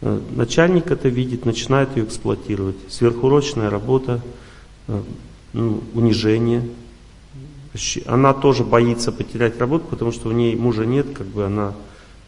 Э, 0.00 0.20
начальник 0.36 0.92
это 0.92 1.08
видит, 1.08 1.44
начинает 1.44 1.96
ее 1.96 2.04
эксплуатировать. 2.04 2.76
Сверхурочная 2.88 3.70
работа, 3.70 4.22
э, 4.86 5.00
ну, 5.52 5.82
унижение, 5.94 6.62
она 8.06 8.34
тоже 8.34 8.62
боится 8.62 9.10
потерять 9.10 9.58
работу, 9.58 9.86
потому 9.90 10.12
что 10.12 10.28
у 10.28 10.32
нее 10.32 10.56
мужа 10.56 10.86
нет, 10.86 11.06
как 11.12 11.26
бы 11.26 11.44
она 11.44 11.74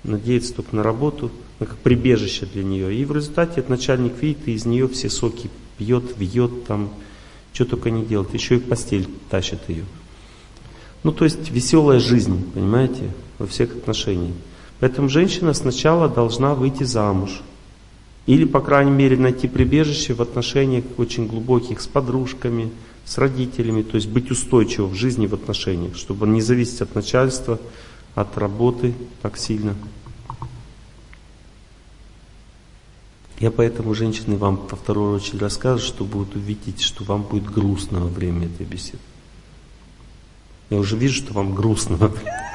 надеется 0.04 0.54
только 0.54 0.76
на 0.76 0.82
работу, 0.82 1.30
ну, 1.58 1.66
как 1.66 1.76
прибежище 1.78 2.46
для 2.46 2.64
нее. 2.64 2.94
И 2.94 3.04
в 3.04 3.12
результате 3.12 3.60
этот 3.60 3.70
начальник 3.70 4.20
видит, 4.20 4.48
и 4.48 4.52
из 4.52 4.64
нее 4.64 4.88
все 4.88 5.10
соки 5.10 5.50
пьет, 5.78 6.04
вьет, 6.16 6.64
там, 6.64 6.90
что 7.52 7.64
только 7.64 7.90
не 7.90 8.04
делает, 8.04 8.32
еще 8.34 8.56
и 8.56 8.58
в 8.58 8.64
постель 8.64 9.08
тащит 9.28 9.60
ее. 9.68 9.84
Ну, 11.02 11.12
то 11.12 11.24
есть 11.24 11.50
веселая 11.50 11.98
жизнь, 11.98 12.50
понимаете, 12.52 13.10
во 13.38 13.46
всех 13.46 13.74
отношениях. 13.74 14.34
Поэтому 14.80 15.08
женщина 15.08 15.52
сначала 15.52 16.08
должна 16.08 16.54
выйти 16.54 16.84
замуж. 16.84 17.42
Или, 18.26 18.44
по 18.44 18.60
крайней 18.60 18.90
мере, 18.90 19.16
найти 19.16 19.48
прибежище 19.48 20.14
в 20.14 20.22
отношениях 20.22 20.84
очень 20.98 21.26
глубоких 21.26 21.80
с 21.80 21.86
подружками, 21.86 22.70
с 23.04 23.18
родителями, 23.18 23.82
то 23.82 23.96
есть 23.96 24.08
быть 24.08 24.30
устойчивым 24.30 24.90
в 24.90 24.94
жизни, 24.94 25.26
в 25.26 25.34
отношениях, 25.34 25.96
чтобы 25.96 26.26
не 26.28 26.40
зависеть 26.40 26.80
от 26.82 26.94
начальства, 26.94 27.58
от 28.14 28.36
работы 28.38 28.94
так 29.22 29.36
сильно. 29.36 29.74
Я 33.38 33.50
поэтому, 33.50 33.94
женщины, 33.94 34.36
вам 34.36 34.58
по 34.58 34.76
второй 34.76 35.16
очередь 35.16 35.40
рассказываю, 35.40 35.80
что 35.80 36.04
будут 36.04 36.36
увидеть, 36.36 36.82
что 36.82 37.04
вам 37.04 37.22
будет 37.22 37.50
грустно 37.50 38.00
во 38.00 38.08
время 38.08 38.46
этой 38.46 38.66
беседы. 38.66 38.98
Я 40.68 40.78
уже 40.78 40.96
вижу, 40.96 41.16
что 41.16 41.32
вам 41.32 41.54
грустно 41.54 41.96
во 41.96 42.08
время. 42.08 42.50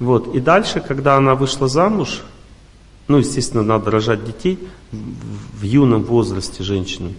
Вот. 0.00 0.34
И 0.34 0.40
дальше, 0.40 0.80
когда 0.80 1.16
она 1.16 1.36
вышла 1.36 1.68
замуж, 1.68 2.22
ну, 3.06 3.18
естественно, 3.18 3.62
надо 3.62 3.90
рожать 3.90 4.24
детей 4.24 4.58
в 4.90 5.62
юном 5.62 6.02
возрасте 6.02 6.64
женщины. 6.64 7.14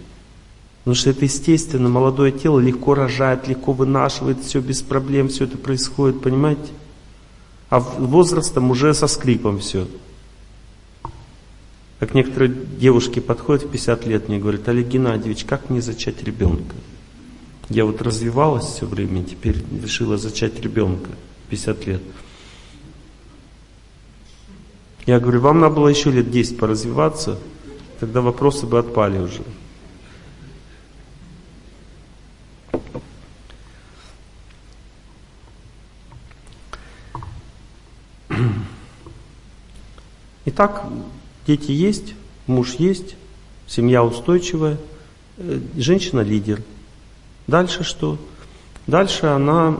Потому 0.82 0.96
что 0.96 1.10
это 1.10 1.24
естественно, 1.24 1.88
молодое 1.88 2.32
тело 2.32 2.58
легко 2.58 2.94
рожает, 2.94 3.46
легко 3.46 3.72
вынашивает, 3.72 4.42
все 4.42 4.60
без 4.60 4.82
проблем, 4.82 5.28
все 5.28 5.44
это 5.44 5.56
происходит, 5.56 6.20
понимаете? 6.20 6.72
А 7.70 7.78
возрастом 7.78 8.70
уже 8.70 8.92
со 8.92 9.06
скрипом 9.06 9.60
все. 9.60 9.86
Как 12.00 12.14
некоторые 12.14 12.52
девушки 12.52 13.20
подходят 13.20 13.62
в 13.62 13.68
50 13.70 14.06
лет 14.06 14.28
мне 14.28 14.40
говорят, 14.40 14.68
Олег 14.68 14.88
Геннадьевич, 14.88 15.44
как 15.44 15.70
мне 15.70 15.80
зачать 15.80 16.20
ребенка? 16.24 16.74
Я 17.68 17.84
вот 17.84 18.02
развивалась 18.02 18.64
все 18.64 18.86
время, 18.86 19.22
теперь 19.22 19.62
решила 19.82 20.18
зачать 20.18 20.58
ребенка 20.60 21.10
50 21.48 21.86
лет. 21.86 22.02
Я 25.06 25.20
говорю, 25.20 25.40
вам 25.40 25.60
надо 25.60 25.76
было 25.76 25.88
еще 25.88 26.10
лет 26.10 26.28
10 26.28 26.58
поразвиваться, 26.58 27.38
тогда 28.00 28.20
вопросы 28.20 28.66
бы 28.66 28.80
отпали 28.80 29.18
уже. 29.18 29.42
Итак, 40.54 40.84
дети 41.46 41.70
есть, 41.70 42.12
муж 42.46 42.74
есть, 42.74 43.16
семья 43.66 44.04
устойчивая, 44.04 44.76
э, 45.38 45.60
женщина 45.78 46.20
лидер. 46.20 46.62
Дальше 47.46 47.84
что? 47.84 48.18
Дальше 48.86 49.24
она 49.24 49.78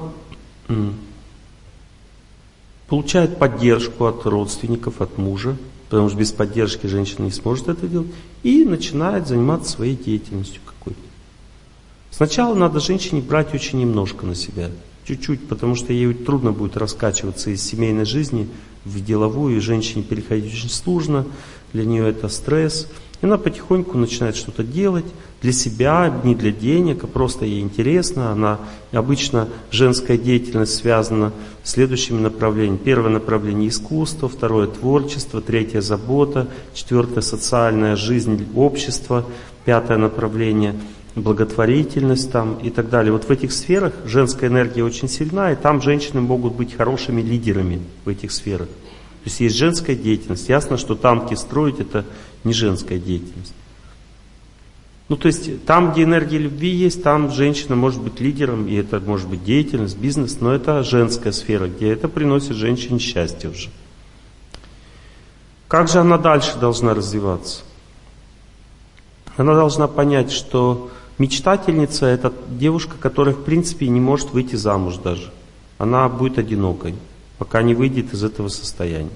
получает 2.89 3.39
поддержку 3.39 4.07
от 4.07 4.25
родственников, 4.25 5.03
от 5.03 5.19
мужа, 5.19 5.59
потому 5.91 6.09
что 6.09 6.17
без 6.17 6.33
поддержки 6.33 6.87
женщина 6.87 7.25
не 7.25 7.33
сможет 7.33 7.69
это 7.69 7.87
делать, 7.87 8.09
и 8.43 8.65
начинает 8.65 9.29
заниматься 9.29 9.73
своей 9.73 9.95
деятельностью 9.95 10.63
какой-то. 10.65 11.01
Сначала 12.11 12.55
надо 12.55 12.81
женщине 12.81 13.21
брать 13.21 13.53
очень 13.53 13.79
немножко 13.79 14.25
на 14.25 14.35
себя, 14.35 14.71
чуть-чуть, 15.05 15.49
потому 15.49 15.75
что 15.75 15.93
ей 15.93 16.15
трудно 16.15 16.53
будет 16.53 16.79
раскачиваться 16.79 17.51
из 17.51 17.63
семейной 17.63 18.07
жизни 18.07 18.49
в 18.85 19.05
деловую, 19.05 19.57
и 19.57 19.61
женщине 19.61 20.03
переходить 20.03 20.53
очень 20.53 20.71
сложно, 20.71 21.27
для 21.73 21.85
нее 21.85 22.09
это 22.09 22.29
стресс– 22.29 22.89
и 23.23 23.25
она 23.25 23.39
потихоньку 23.39 23.97
начинает 23.97 24.35
что-то 24.35 24.65
делать 24.65 25.05
для 25.43 25.53
себя, 25.53 26.13
не 26.25 26.35
для 26.35 26.51
денег, 26.51 27.05
а 27.05 27.07
просто 27.07 27.45
ей 27.45 27.61
интересно. 27.61 28.33
Она 28.33 28.59
обычно 28.91 29.49
женская 29.71 30.19
деятельность 30.19 30.75
связана 30.75 31.33
с 31.63 31.71
следующими 31.71 32.19
направлениями. 32.19 32.79
Первое 32.79 33.11
направление 33.11 33.69
искусство, 33.69 34.29
второе 34.29 34.67
творчество, 34.67 35.41
третье 35.41 35.81
забота, 35.81 36.49
четвертое 36.75 37.21
социальная 37.21 37.95
жизнь 37.95 38.45
общества, 38.57 39.25
пятое 39.65 39.99
направление 39.99 40.75
благотворительность 41.15 42.33
там 42.33 42.55
и 42.59 42.71
так 42.71 42.89
далее. 42.89 43.13
Вот 43.13 43.25
в 43.25 43.31
этих 43.31 43.53
сферах 43.53 43.93
женская 44.05 44.47
энергия 44.47 44.83
очень 44.83 45.09
сильна, 45.09 45.53
и 45.53 45.57
там 45.57 45.83
женщины 45.83 46.21
могут 46.21 46.55
быть 46.55 46.75
хорошими 46.75 47.21
лидерами 47.21 47.83
в 48.05 48.09
этих 48.09 48.33
сферах. 48.33 48.69
То 48.69 49.27
есть 49.27 49.41
есть 49.41 49.57
женская 49.57 49.95
деятельность. 49.95 50.49
Ясно, 50.49 50.77
что 50.77 50.95
танки 50.95 51.35
строить 51.35 51.81
это 51.81 52.05
не 52.45 52.53
женская 52.53 52.99
деятельность. 52.99 53.55
Ну, 55.09 55.17
то 55.17 55.27
есть 55.27 55.65
там, 55.67 55.93
где 55.93 56.05
энергия 56.05 56.39
любви 56.39 56.71
есть, 56.71 57.03
там 57.03 57.31
женщина 57.31 57.77
может 57.77 58.01
быть 58.01 58.19
лидером, 58.19 58.67
и 58.67 58.75
это 58.75 58.99
может 58.99 59.29
быть 59.29 59.45
деятельность, 59.45 59.99
бизнес, 59.99 60.41
но 60.41 60.53
это 60.53 60.83
женская 60.83 61.33
сфера, 61.33 61.67
где 61.67 61.93
это 61.93 62.09
приносит 62.09 62.57
женщине 62.57 62.99
счастье 62.99 63.51
уже. 63.51 63.69
Как 65.69 65.89
же 65.89 65.99
она 65.99 66.17
дальше 66.17 66.57
должна 66.59 66.95
развиваться? 66.95 67.63
Она 69.37 69.55
должна 69.55 69.87
понять, 69.87 70.33
что 70.33 70.91
мечтательница– 71.19 72.07
это 72.07 72.33
девушка, 72.49 72.97
которая 72.99 73.35
в 73.35 73.45
принципе 73.45 73.89
не 73.89 74.01
может 74.01 74.33
выйти 74.33 74.57
замуж 74.57 74.97
даже. 74.97 75.31
Она 75.79 76.09
будет 76.09 76.39
одинокой, 76.39 76.95
пока 77.39 77.63
не 77.63 77.75
выйдет 77.75 78.13
из 78.13 78.23
этого 78.25 78.49
состояния. 78.49 79.11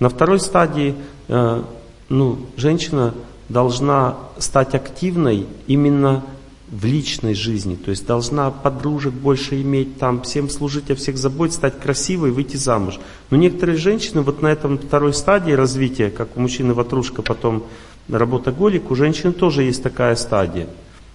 На 0.00 0.08
второй 0.08 0.40
стадии 0.40 0.94
э, 1.28 1.62
ну, 2.08 2.38
женщина 2.56 3.14
должна 3.48 4.16
стать 4.38 4.74
активной 4.74 5.46
именно 5.66 6.24
в 6.68 6.84
личной 6.86 7.34
жизни, 7.34 7.76
то 7.76 7.90
есть 7.90 8.06
должна 8.06 8.50
подружек 8.50 9.12
больше 9.12 9.60
иметь, 9.60 9.98
там, 9.98 10.22
всем 10.22 10.48
служить, 10.48 10.90
о 10.90 10.94
всех 10.94 11.18
заботиться, 11.18 11.58
стать 11.58 11.78
красивой, 11.78 12.30
выйти 12.30 12.56
замуж. 12.56 12.98
Но 13.30 13.36
некоторые 13.36 13.76
женщины 13.76 14.22
вот 14.22 14.42
на 14.42 14.48
этом 14.48 14.78
второй 14.78 15.14
стадии 15.14 15.52
развития, 15.52 16.10
как 16.10 16.36
у 16.36 16.40
мужчины 16.40 16.74
ватрушка, 16.74 17.22
потом 17.22 17.64
работоголик, 18.08 18.90
у 18.90 18.94
женщины 18.94 19.32
тоже 19.32 19.62
есть 19.62 19.82
такая 19.82 20.16
стадия. 20.16 20.66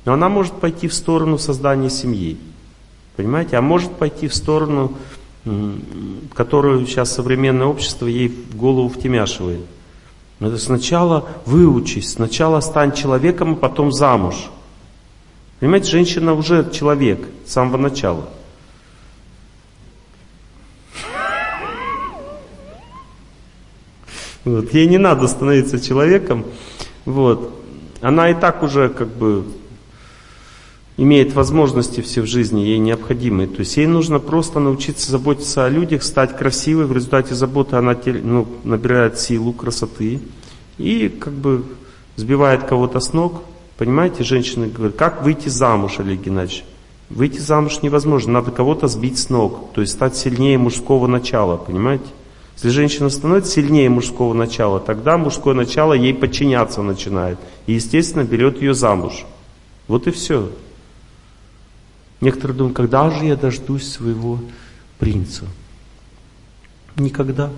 Но 0.05 0.13
она 0.13 0.29
может 0.29 0.53
пойти 0.53 0.87
в 0.87 0.93
сторону 0.93 1.37
создания 1.37 1.89
семьи, 1.89 2.37
понимаете, 3.15 3.57
а 3.57 3.61
может 3.61 3.91
пойти 3.93 4.27
в 4.27 4.35
сторону 4.35 4.95
которую 6.33 6.85
сейчас 6.85 7.13
современное 7.13 7.67
общество 7.67 8.07
ей 8.07 8.27
в 8.27 8.55
голову 8.55 8.89
втемяшивает. 8.89 9.61
Это 10.39 10.57
сначала 10.57 11.27
выучись, 11.45 12.13
сначала 12.13 12.59
стань 12.61 12.93
человеком, 12.93 13.53
а 13.53 13.55
потом 13.55 13.91
замуж. 13.91 14.35
Понимаете, 15.59 15.91
женщина 15.91 16.33
уже 16.33 16.69
человек 16.71 17.27
с 17.45 17.51
самого 17.51 17.77
начала. 17.77 18.29
Вот. 24.45 24.73
Ей 24.73 24.87
не 24.87 24.97
надо 24.97 25.27
становиться 25.27 25.79
человеком. 25.79 26.45
Вот. 27.09 27.51
Она 28.01 28.29
и 28.29 28.35
так 28.35 28.61
уже 28.61 28.87
как 28.87 29.07
бы 29.07 29.43
имеет 30.95 31.33
возможности 31.33 32.01
все 32.01 32.21
в 32.21 32.27
жизни, 32.27 32.59
ей 32.59 32.77
необходимые. 32.77 33.47
То 33.47 33.61
есть 33.61 33.75
ей 33.77 33.87
нужно 33.87 34.19
просто 34.19 34.59
научиться 34.59 35.09
заботиться 35.09 35.65
о 35.65 35.69
людях, 35.69 36.03
стать 36.03 36.37
красивой. 36.37 36.85
В 36.85 36.93
результате 36.93 37.33
заботы 37.33 37.77
она 37.77 37.97
ну, 38.05 38.47
набирает 38.63 39.19
силу, 39.19 39.53
красоты 39.53 40.19
и 40.77 41.09
как 41.09 41.33
бы 41.33 41.63
сбивает 42.15 42.65
кого-то 42.65 42.99
с 42.99 43.11
ног. 43.11 43.41
Понимаете, 43.77 44.23
женщины 44.23 44.67
говорят, 44.67 44.95
как 44.95 45.23
выйти 45.23 45.49
замуж, 45.49 45.99
Олег 45.99 46.21
Геннадьевич? 46.21 46.63
Выйти 47.09 47.39
замуж 47.39 47.81
невозможно, 47.81 48.33
надо 48.33 48.51
кого-то 48.51 48.87
сбить 48.87 49.17
с 49.17 49.29
ног, 49.29 49.73
то 49.73 49.81
есть 49.81 49.93
стать 49.93 50.15
сильнее 50.15 50.59
мужского 50.59 51.07
начала, 51.07 51.57
понимаете? 51.57 52.05
Если 52.59 52.71
женщина 52.71 53.09
становится 53.09 53.53
сильнее 53.53 53.89
мужского 53.89 54.33
начала, 54.33 54.81
тогда 54.81 55.17
мужское 55.17 55.53
начало 55.53 55.93
ей 55.93 56.13
подчиняться 56.13 56.81
начинает. 56.81 57.39
И, 57.67 57.73
естественно, 57.75 58.25
берет 58.25 58.61
ее 58.61 58.73
замуж. 58.73 59.23
Вот 59.87 60.07
и 60.07 60.11
все. 60.11 60.51
Некоторые 62.19 62.57
думают, 62.57 62.75
когда 62.75 63.09
же 63.11 63.23
я 63.23 63.37
дождусь 63.37 63.89
своего 63.89 64.41
принца? 64.97 65.45
Никогда. 66.97 67.49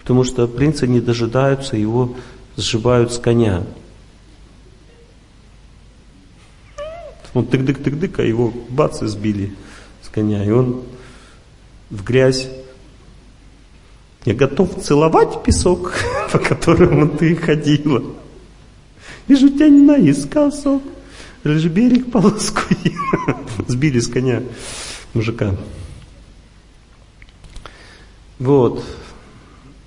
Потому 0.00 0.24
что 0.24 0.46
принцы 0.46 0.86
не 0.86 1.00
дожидаются, 1.00 1.74
его 1.74 2.14
сживают 2.58 3.10
с 3.10 3.18
коня. 3.18 3.62
Он 7.32 7.46
тык-дык-тык-дык, 7.46 8.20
а 8.20 8.22
его 8.22 8.52
бац 8.68 9.00
сбили 9.00 9.54
с 10.02 10.10
коня. 10.10 10.44
И 10.44 10.50
он 10.50 10.82
в 11.88 12.04
грязь. 12.04 12.50
Я 14.24 14.34
готов 14.34 14.82
целовать 14.82 15.42
песок, 15.42 15.94
по 16.32 16.38
которому 16.38 17.08
ты 17.08 17.34
ходила. 17.34 18.02
И 19.28 19.34
жутянь 19.34 19.84
наискосок. 19.84 20.82
Лишь 21.44 21.64
берег 21.64 22.12
полоску 22.12 22.62
Сбили 23.66 23.98
с 23.98 24.06
коня 24.06 24.42
мужика. 25.12 25.56
Вот. 28.38 28.84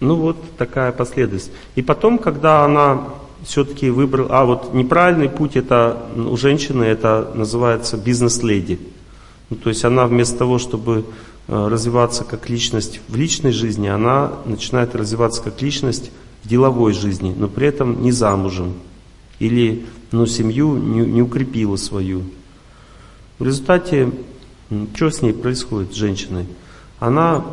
Ну 0.02 0.16
вот 0.16 0.38
такая 0.58 0.92
последовательность. 0.92 1.52
И 1.76 1.82
потом, 1.82 2.18
когда 2.18 2.66
она 2.66 3.06
все-таки 3.44 3.90
выбрала, 3.90 4.30
а 4.32 4.46
вот 4.46 4.74
неправильный 4.74 5.30
путь 5.30 5.56
это 5.56 5.98
у 6.16 6.36
женщины 6.36 6.84
это 6.84 7.32
называется 7.36 7.96
бизнес-леди. 7.96 8.80
Ну, 9.50 9.58
то 9.58 9.70
есть 9.70 9.86
она 9.86 10.08
вместо 10.08 10.38
того, 10.38 10.58
чтобы 10.58 11.06
развиваться 11.48 12.24
как 12.24 12.50
личность 12.50 13.02
в 13.08 13.16
личной 13.16 13.52
жизни, 13.52 13.88
она 13.88 14.34
начинает 14.46 14.96
развиваться 14.96 15.42
как 15.42 15.62
личность 15.62 16.12
в 16.44 16.48
деловой 16.48 16.94
жизни, 16.94 17.34
но 17.38 17.48
при 17.48 17.68
этом 17.68 18.02
не 18.02 18.12
замужем. 18.12 18.74
Или 19.40 19.86
но 20.12 20.26
семью 20.26 20.78
не, 20.78 21.02
не 21.02 21.22
укрепила 21.22 21.76
свою. 21.76 22.24
В 23.38 23.44
результате, 23.44 24.12
что 24.96 25.10
с 25.10 25.22
ней 25.22 25.34
происходит, 25.34 25.94
с 25.94 25.96
женщиной? 25.96 26.46
Она 27.00 27.46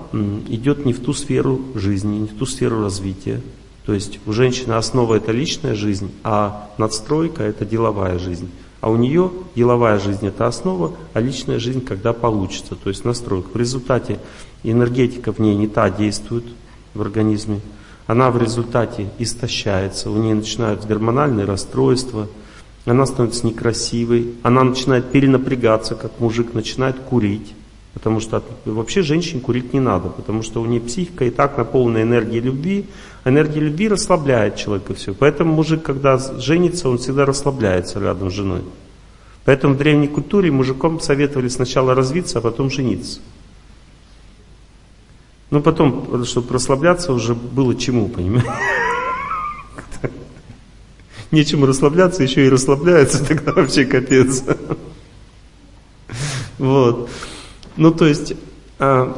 идет 0.49 0.86
не 0.86 0.93
в 0.93 1.01
ту 1.01 1.12
сферу 1.12 1.61
жизни, 1.74 2.18
не 2.18 2.28
в 2.28 2.34
ту 2.34 2.47
сферу 2.47 2.80
развития. 2.80 3.43
То 3.84 3.93
есть 3.93 4.20
у 4.26 4.32
женщины 4.32 4.74
основа 4.74 5.16
это 5.16 5.32
личная 5.32 5.74
жизнь, 5.74 6.12
а 6.22 6.70
надстройка 6.78 7.43
это 7.43 7.64
деловая 7.64 8.20
жизнь. 8.20 8.49
А 8.83 8.91
у 8.91 8.97
нее 8.97 9.30
деловая 9.57 9.99
жизнь 9.99 10.26
это 10.26 10.47
основа, 10.47 10.93
а 11.14 11.20
личная 11.20 11.59
жизнь 11.59 11.83
когда 11.83 12.12
получится, 12.12 12.74
то 12.74 12.91
есть 12.91 13.07
настройка. 13.07 13.49
В 13.55 13.57
результате 13.57 14.18
энергетика 14.62 15.33
в 15.33 15.39
ней 15.39 15.57
не 15.57 15.68
та 15.68 15.89
действует 15.89 16.45
в 16.93 17.01
организме, 17.01 17.61
она 18.07 18.30
в 18.30 18.37
результате 18.37 19.09
истощается, 19.18 20.11
у 20.11 20.16
нее 20.16 20.35
начинаются 20.35 20.87
гормональные 20.87 21.47
расстройства– 21.47 22.28
она 22.85 23.07
становится 23.07 23.47
некрасивой, 23.47 24.35
она 24.43 24.64
начинает 24.64 25.11
перенапрягаться, 25.11 25.95
как 25.95 26.18
мужик, 26.18 26.53
начинает 26.53 26.99
курить. 26.99 27.55
Потому 27.95 28.20
что 28.20 28.43
вообще 28.64 29.03
женщине 29.03 29.41
курить 29.41 29.72
не 29.72 29.80
надо, 29.80 30.09
потому 30.09 30.43
что 30.43 30.61
у 30.61 30.66
нее 30.66 30.80
психика 30.80 31.24
и 31.24 31.30
так 31.30 31.59
наполнена 31.59 32.03
энергией 32.03 32.41
любви. 32.41 32.87
Энергия 33.25 33.61
любви 33.61 33.89
расслабляет 33.89 34.57
человека 34.57 34.95
все. 34.95 35.14
Поэтому 35.14 35.55
мужик, 35.55 35.83
когда 35.83 36.18
женится, 36.18 36.89
он 36.89 36.99
всегда 36.99 37.25
расслабляется 37.25 38.01
рядом 38.01 38.31
с 38.31 38.35
женой. 38.35 38.62
Поэтому 39.45 39.75
в 39.75 39.79
древней 39.79 40.09
культуре 40.09 40.51
мужикам 40.51 41.01
советовали 41.01 41.49
сначала 41.49 41.95
развиться, 41.95 42.39
а 42.39 42.43
потом 42.43 42.70
жениться. 42.70 43.20
Ну 45.51 45.61
потом, 45.61 46.25
чтобы 46.25 46.55
расслабляться, 46.55 47.12
уже 47.12 47.35
было 47.35 47.75
чему, 47.75 48.09
понимаете? 48.09 48.51
нечему 51.33 51.66
расслабляться, 51.66 52.23
еще 52.23 52.47
и 52.47 52.49
расслабляются, 52.49 53.25
тогда 53.27 53.53
вообще 53.53 53.85
капец. 53.85 54.45
Вот. 56.59 57.11
Ну, 57.77 57.91
то 57.91 58.07
есть, 58.07 58.35
э, 58.79 59.12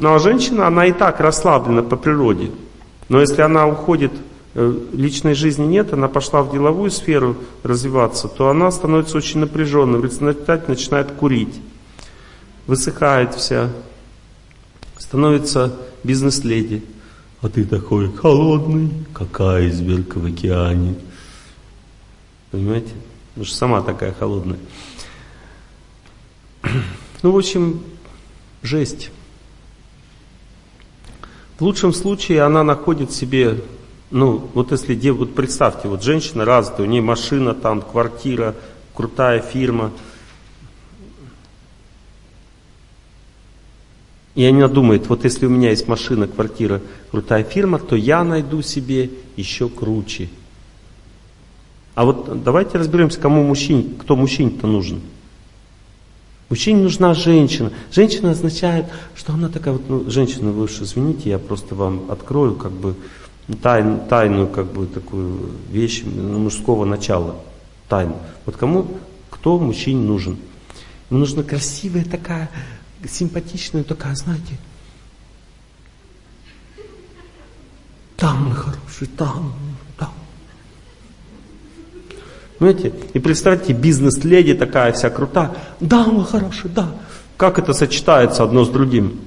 ну 0.00 0.14
а 0.14 0.18
женщина, 0.18 0.66
она 0.66 0.86
и 0.86 0.92
так 0.92 1.20
расслаблена 1.20 1.82
по 1.82 1.96
природе. 1.96 2.50
Но 3.10 3.20
если 3.20 3.42
она 3.42 3.66
уходит, 3.66 4.12
э, 4.54 4.80
личной 4.92 5.34
жизни 5.34 5.66
нет, 5.66 5.92
она 5.92 6.06
пошла 6.06 6.42
в 6.42 6.52
деловую 6.52 6.92
сферу 6.92 7.36
развиваться, 7.64 8.28
то 8.28 8.48
она 8.48 8.70
становится 8.70 9.16
очень 9.16 9.40
напряженной, 9.40 9.98
в 9.98 10.04
результате 10.04 10.66
начинает 10.68 11.10
курить, 11.10 11.60
высыхает 12.68 13.34
вся, 13.34 13.68
становится 14.96 15.76
бизнес-леди. 16.04 16.84
А 17.42 17.48
ты 17.48 17.64
такой 17.64 18.12
холодный, 18.12 18.90
как 19.12 19.40
айсберг 19.40 20.14
в 20.14 20.26
океане. 20.26 20.94
Понимаете? 22.52 22.92
Потому 23.30 23.44
что 23.44 23.56
сама 23.56 23.82
такая 23.82 24.12
холодная. 24.12 24.58
Ну, 27.22 27.32
в 27.32 27.36
общем, 27.36 27.82
жесть. 28.62 29.10
В 31.60 31.62
лучшем 31.62 31.92
случае 31.92 32.40
она 32.40 32.64
находит 32.64 33.12
себе, 33.12 33.60
ну, 34.10 34.48
вот 34.54 34.72
если, 34.72 35.10
вот 35.10 35.34
представьте, 35.34 35.88
вот 35.88 36.02
женщина 36.02 36.46
развитая, 36.46 36.86
у 36.86 36.90
нее 36.90 37.02
машина 37.02 37.52
там, 37.52 37.82
квартира, 37.82 38.54
крутая 38.94 39.40
фирма. 39.40 39.92
И 44.34 44.42
она 44.42 44.68
думает, 44.68 45.06
вот 45.08 45.24
если 45.24 45.44
у 45.44 45.50
меня 45.50 45.68
есть 45.68 45.86
машина, 45.86 46.26
квартира, 46.26 46.80
крутая 47.10 47.44
фирма, 47.44 47.78
то 47.78 47.94
я 47.94 48.24
найду 48.24 48.62
себе 48.62 49.10
еще 49.36 49.68
круче. 49.68 50.30
А 51.94 52.06
вот 52.06 52.42
давайте 52.42 52.78
разберемся, 52.78 53.20
кому 53.20 53.42
мужчине, 53.42 53.96
кто 53.98 54.16
мужчине-то 54.16 54.66
нужен. 54.66 55.02
Мужчине 56.50 56.82
нужна 56.82 57.14
женщина. 57.14 57.72
Женщина 57.92 58.32
означает, 58.32 58.86
что 59.14 59.32
она 59.32 59.48
такая 59.48 59.74
вот, 59.74 59.88
ну, 59.88 60.10
женщина, 60.10 60.50
вы 60.50 60.64
уж 60.64 60.80
извините, 60.80 61.30
я 61.30 61.38
просто 61.38 61.76
вам 61.76 62.10
открою 62.10 62.56
как 62.56 62.72
бы 62.72 62.96
тайн, 63.62 64.00
тайную 64.08 64.48
как 64.48 64.66
бы 64.66 64.86
такую 64.86 65.52
вещь 65.70 66.02
мужского 66.02 66.84
начала. 66.84 67.36
Тайну. 67.88 68.16
Вот 68.46 68.56
кому, 68.56 68.88
кто 69.30 69.60
мужчине 69.60 70.00
нужен? 70.00 70.38
Ему 71.08 71.20
нужна 71.20 71.44
красивая 71.44 72.04
такая, 72.04 72.50
симпатичная 73.08 73.84
такая, 73.84 74.16
знаете, 74.16 74.58
там 78.16 78.48
мы 78.48 78.54
хороший, 78.56 79.06
там, 79.06 79.52
Понимаете? 82.60 82.92
И 83.14 83.18
представьте, 83.18 83.72
бизнес-леди 83.72 84.52
такая 84.52 84.92
вся 84.92 85.08
крутая. 85.08 85.52
Да, 85.80 86.04
мой 86.04 86.26
хороший, 86.26 86.68
да. 86.68 86.90
Как 87.38 87.58
это 87.58 87.72
сочетается 87.72 88.44
одно 88.44 88.66
с 88.66 88.68
другим? 88.68 89.18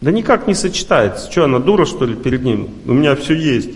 Да 0.00 0.12
никак 0.12 0.46
не 0.46 0.54
сочетается. 0.54 1.28
Что, 1.28 1.46
она 1.46 1.58
дура, 1.58 1.84
что 1.84 2.04
ли, 2.04 2.14
перед 2.14 2.44
ним? 2.44 2.70
У 2.86 2.92
меня 2.92 3.16
все 3.16 3.34
есть. 3.34 3.70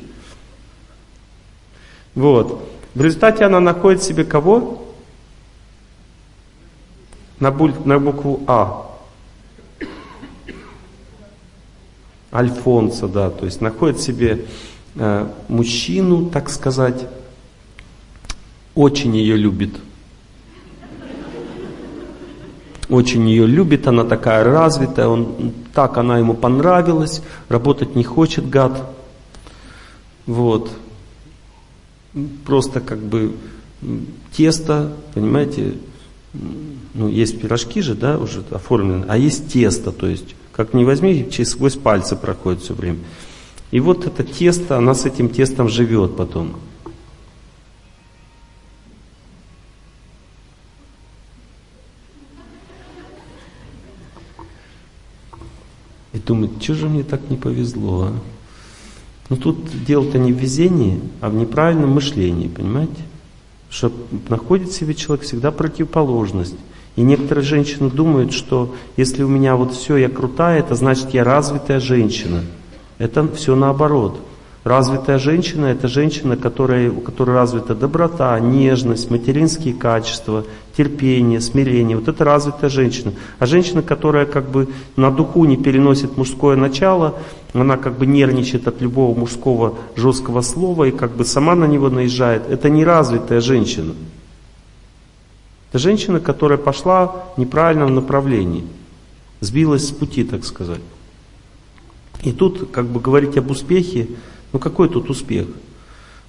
Вот. 2.14 2.70
В 2.94 3.02
результате 3.02 3.44
она 3.44 3.58
находит 3.58 4.04
себе 4.04 4.22
кого? 4.22 4.86
На, 7.40 7.50
буль, 7.50 7.74
на 7.84 7.98
букву 7.98 8.44
А. 8.46 8.96
Альфонса, 12.32 13.08
да, 13.08 13.28
то 13.28 13.44
есть 13.44 13.60
находит 13.60 13.98
себе 13.98 14.44
э, 14.94 15.26
мужчину, 15.48 16.30
так 16.30 16.48
сказать, 16.48 17.08
очень 18.74 19.16
ее 19.16 19.36
любит. 19.36 19.70
Очень 22.88 23.28
ее 23.28 23.46
любит, 23.46 23.86
она 23.86 24.04
такая 24.04 24.42
развитая, 24.42 25.06
он, 25.06 25.52
так 25.72 25.96
она 25.96 26.18
ему 26.18 26.34
понравилась, 26.34 27.22
работать 27.48 27.94
не 27.94 28.02
хочет, 28.02 28.48
гад. 28.48 28.92
Вот. 30.26 30.70
Просто 32.44 32.80
как 32.80 32.98
бы 32.98 33.36
тесто, 34.32 34.92
понимаете, 35.14 35.74
ну, 36.94 37.08
есть 37.08 37.40
пирожки 37.40 37.80
же, 37.80 37.94
да, 37.94 38.18
уже 38.18 38.42
оформлены, 38.50 39.04
а 39.08 39.16
есть 39.16 39.52
тесто, 39.52 39.92
то 39.92 40.06
есть, 40.06 40.34
как 40.52 40.74
не 40.74 40.84
возьми, 40.84 41.28
через 41.30 41.50
сквозь 41.50 41.76
пальцы 41.76 42.16
проходит 42.16 42.62
все 42.62 42.74
время. 42.74 42.98
И 43.70 43.78
вот 43.78 44.06
это 44.06 44.24
тесто, 44.24 44.76
она 44.76 44.94
с 44.94 45.06
этим 45.06 45.28
тестом 45.28 45.68
живет 45.68 46.16
потом. 46.16 46.56
Думает, 56.30 56.62
что 56.62 56.74
же 56.74 56.88
мне 56.88 57.02
так 57.02 57.28
не 57.28 57.36
повезло, 57.36 58.04
а? 58.04 58.12
Но 59.30 59.36
тут 59.36 59.58
дело-то 59.84 60.16
не 60.16 60.32
в 60.32 60.36
везении, 60.36 61.00
а 61.20 61.28
в 61.28 61.34
неправильном 61.34 61.90
мышлении, 61.90 62.46
понимаете? 62.46 63.02
Что 63.68 63.92
находит 64.28 64.68
в 64.68 64.72
себе 64.72 64.94
человек 64.94 65.24
всегда 65.24 65.50
противоположность. 65.50 66.54
И 66.94 67.02
некоторые 67.02 67.44
женщины 67.44 67.90
думают, 67.90 68.32
что 68.32 68.74
если 68.96 69.24
у 69.24 69.28
меня 69.28 69.56
вот 69.56 69.72
все, 69.72 69.96
я 69.96 70.08
крутая, 70.08 70.60
это 70.60 70.76
значит 70.76 71.14
я 71.14 71.24
развитая 71.24 71.80
женщина. 71.80 72.42
Это 72.98 73.26
все 73.34 73.56
наоборот. 73.56 74.20
Развитая 74.62 75.18
женщина– 75.18 75.66
это 75.66 75.88
женщина, 75.88 76.36
которая, 76.36 76.90
у 76.90 77.00
которой 77.00 77.30
развита 77.30 77.74
доброта, 77.74 78.38
нежность, 78.38 79.10
материнские 79.10 79.72
качества, 79.72 80.44
терпение, 80.76 81.40
смирение. 81.40 81.96
Вот 81.96 82.08
это 82.08 82.24
развитая 82.24 82.68
женщина. 82.68 83.14
А 83.38 83.46
женщина, 83.46 83.80
которая 83.80 84.26
как 84.26 84.50
бы 84.50 84.68
на 84.96 85.10
духу 85.10 85.46
не 85.46 85.56
переносит 85.56 86.18
мужское 86.18 86.56
начало, 86.56 87.14
она 87.54 87.78
как 87.78 87.96
бы 87.96 88.04
нервничает 88.04 88.68
от 88.68 88.82
любого 88.82 89.18
мужского 89.18 89.78
жесткого 89.96 90.42
слова 90.42 90.84
и 90.84 90.90
как 90.90 91.12
бы 91.12 91.24
сама 91.24 91.54
на 91.54 91.64
него 91.64 91.88
наезжает, 91.88 92.42
это 92.50 92.68
не 92.68 92.84
развитая 92.84 93.40
женщина. 93.40 93.94
Это 95.70 95.78
женщина, 95.78 96.20
которая 96.20 96.58
пошла 96.58 97.06
в 97.34 97.38
неправильном 97.38 97.94
направлении, 97.94 98.64
сбилась 99.40 99.88
с 99.88 99.90
пути, 99.90 100.22
так 100.22 100.44
сказать. 100.44 100.82
И 102.22 102.32
тут 102.32 102.70
как 102.70 102.86
бы 102.86 103.00
говорить 103.00 103.38
об 103.38 103.50
успехе, 103.50 104.08
ну 104.52 104.58
какой 104.58 104.88
тут 104.88 105.10
успех? 105.10 105.46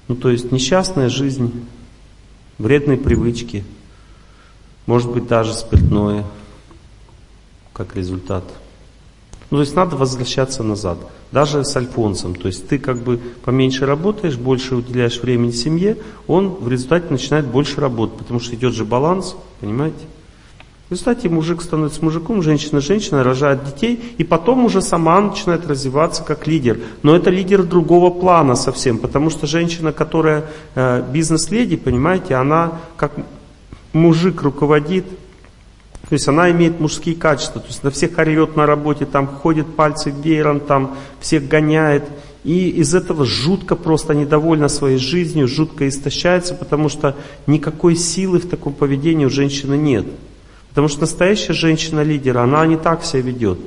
Ну 0.08 0.16
то 0.16 0.30
есть 0.30 0.52
несчастная 0.52 1.10
жизнь, 1.10 1.66
вредные 2.58 2.98
привычки, 2.98 3.64
может 4.86 5.12
быть 5.12 5.28
даже 5.28 5.54
спиртное, 5.54 6.26
как 7.74 7.96
результат. 7.96 8.44
Ну, 9.50 9.58
то 9.58 9.62
есть 9.62 9.76
надо 9.76 9.98
возвращаться 9.98 10.64
назад. 10.64 10.98
Даже 11.34 11.66
с 11.66 11.76
Альфонсом. 11.76 12.36
То 12.36 12.48
есть 12.48 12.68
ты 12.70 12.80
как 12.80 13.04
бы 13.04 13.20
поменьше 13.44 13.86
работаешь, 13.86 14.38
больше 14.38 14.76
уделяешь 14.76 15.22
времени 15.22 15.52
семье, 15.52 15.98
он 16.28 16.50
в 16.50 16.70
результате 16.70 17.08
начинает 17.10 17.46
больше 17.46 17.82
работать, 17.82 18.18
потому 18.18 18.40
что 18.40 18.56
идет 18.56 18.74
же 18.74 18.86
баланс, 18.86 19.36
понимаете? 19.60 20.06
В 20.92 20.94
результате 20.94 21.30
мужик 21.30 21.62
становится 21.62 22.04
мужиком, 22.04 22.42
женщина 22.42 22.82
женщина, 22.82 23.24
рожает 23.24 23.64
детей, 23.64 24.14
и 24.18 24.26
потом 24.26 24.66
уже 24.66 24.82
сама 24.82 25.22
начинает 25.22 25.66
развиваться 25.66 26.22
как 26.22 26.48
лидер. 26.48 26.82
Но 27.02 27.16
это 27.16 27.30
лидер 27.30 27.64
другого 27.64 28.10
плана 28.10 28.56
совсем, 28.56 28.98
потому 28.98 29.30
что 29.30 29.48
женщина, 29.48 29.94
которая 29.94 30.48
э, 30.76 31.02
бизнес-леди, 31.10 31.78
понимаете, 31.78 32.36
она 32.36 32.82
как 32.98 33.14
мужик 33.94 34.42
руководит, 34.42 35.06
то 36.10 36.14
есть 36.14 36.28
она 36.28 36.52
имеет 36.52 36.82
мужские 36.82 37.16
качества, 37.16 37.62
то 37.62 37.68
есть 37.68 37.84
на 37.84 37.90
всех 37.90 38.18
орет 38.18 38.58
на 38.58 38.66
работе, 38.66 39.06
там 39.06 39.28
ходит 39.28 39.74
пальцы 39.74 40.10
веером, 40.12 40.60
там 40.60 40.98
всех 41.22 41.48
гоняет. 41.48 42.04
И 42.44 42.68
из 42.68 42.94
этого 42.94 43.24
жутко 43.24 43.78
просто 43.78 44.14
недовольна 44.14 44.68
своей 44.68 44.98
жизнью, 44.98 45.48
жутко 45.48 45.88
истощается, 45.88 46.54
потому 46.54 46.90
что 46.90 47.16
никакой 47.48 47.96
силы 47.96 48.40
в 48.40 48.50
таком 48.50 48.74
поведении 48.74 49.24
у 49.24 49.30
женщины 49.30 49.76
нет. 49.76 50.06
Потому 50.72 50.88
что 50.88 51.02
настоящая 51.02 51.54
женщина-лидер, 51.54 52.38
она 52.38 52.66
не 52.66 52.78
так 52.78 53.04
себя 53.04 53.22
ведет. 53.22 53.60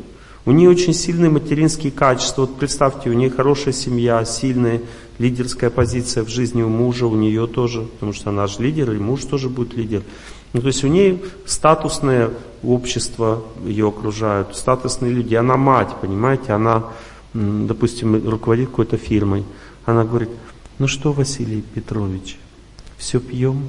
У 0.46 0.52
нее 0.52 0.70
очень 0.70 0.94
сильные 0.94 1.30
материнские 1.30 1.92
качества. 1.92 2.42
Вот 2.42 2.56
представьте, 2.56 3.10
у 3.10 3.12
нее 3.12 3.30
хорошая 3.30 3.72
семья, 3.72 4.24
сильная 4.24 4.80
лидерская 5.18 5.70
позиция 5.70 6.24
в 6.24 6.28
жизни 6.28 6.62
у 6.62 6.68
мужа, 6.68 7.06
у 7.06 7.14
нее 7.14 7.46
тоже, 7.46 7.82
потому 7.82 8.12
что 8.12 8.30
она 8.30 8.46
же 8.46 8.62
лидер, 8.62 8.90
и 8.92 8.98
муж 8.98 9.24
тоже 9.24 9.48
будет 9.48 9.74
лидер. 9.74 10.02
Ну, 10.54 10.60
то 10.60 10.68
есть 10.68 10.82
у 10.82 10.88
нее 10.88 11.18
статусное 11.46 12.30
общество 12.62 13.42
ее 13.64 13.88
окружают, 13.88 14.56
статусные 14.56 15.12
люди. 15.12 15.34
Она 15.34 15.56
мать, 15.56 15.94
понимаете, 16.00 16.52
она, 16.52 16.84
допустим, 17.34 18.28
руководит 18.28 18.70
какой-то 18.70 18.96
фирмой. 18.96 19.44
Она 19.84 20.04
говорит, 20.04 20.30
ну 20.78 20.88
что, 20.88 21.12
Василий 21.12 21.62
Петрович, 21.62 22.38
все 22.96 23.20
пьем? 23.20 23.68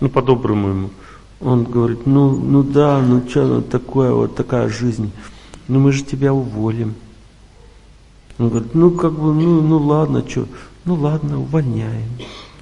Ну, 0.00 0.08
по-доброму 0.08 0.68
ему. 0.68 0.90
Он 1.40 1.64
говорит, 1.64 2.06
ну, 2.06 2.30
ну 2.30 2.62
да, 2.62 3.00
ну 3.00 3.26
что, 3.28 3.46
ну 3.46 3.62
такое, 3.62 4.12
вот 4.12 4.36
такая 4.36 4.68
жизнь. 4.68 5.10
Ну 5.68 5.80
мы 5.80 5.92
же 5.92 6.04
тебя 6.04 6.34
уволим. 6.34 6.94
Он 8.38 8.50
говорит, 8.50 8.74
ну 8.74 8.90
как 8.90 9.12
бы, 9.12 9.32
ну, 9.32 9.62
ну 9.62 9.78
ладно, 9.78 10.24
что, 10.28 10.46
ну 10.84 10.94
ладно, 10.94 11.40
увольняем. 11.40 12.10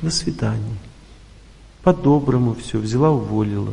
До 0.00 0.10
свидания. 0.10 0.78
По-доброму 1.82 2.54
все, 2.54 2.78
взяла, 2.78 3.10
уволила. 3.10 3.72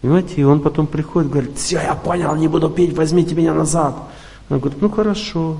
Понимаете, 0.00 0.34
и 0.36 0.44
он 0.44 0.60
потом 0.60 0.86
приходит, 0.86 1.30
говорит, 1.30 1.56
все, 1.56 1.76
я 1.76 1.94
понял, 1.94 2.34
не 2.36 2.48
буду 2.48 2.70
пить, 2.70 2.96
возьмите 2.96 3.34
меня 3.34 3.54
назад. 3.54 3.96
Она 4.48 4.58
говорит, 4.58 4.80
ну 4.80 4.90
хорошо, 4.90 5.58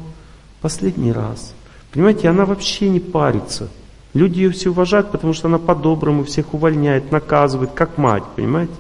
последний 0.61 1.13
раз. 1.13 1.55
Понимаете, 1.93 2.29
она 2.29 2.45
вообще 2.45 2.89
не 2.89 3.01
парится. 3.01 3.69
Люди 4.15 4.39
ее 4.39 4.51
все 4.51 4.71
уважают, 4.71 5.11
потому 5.11 5.33
что 5.33 5.49
она 5.49 5.59
по-доброму 5.59 6.23
всех 6.25 6.55
увольняет, 6.55 7.11
наказывает, 7.11 7.73
как 7.73 7.99
мать, 7.99 8.23
понимаете? 8.37 8.73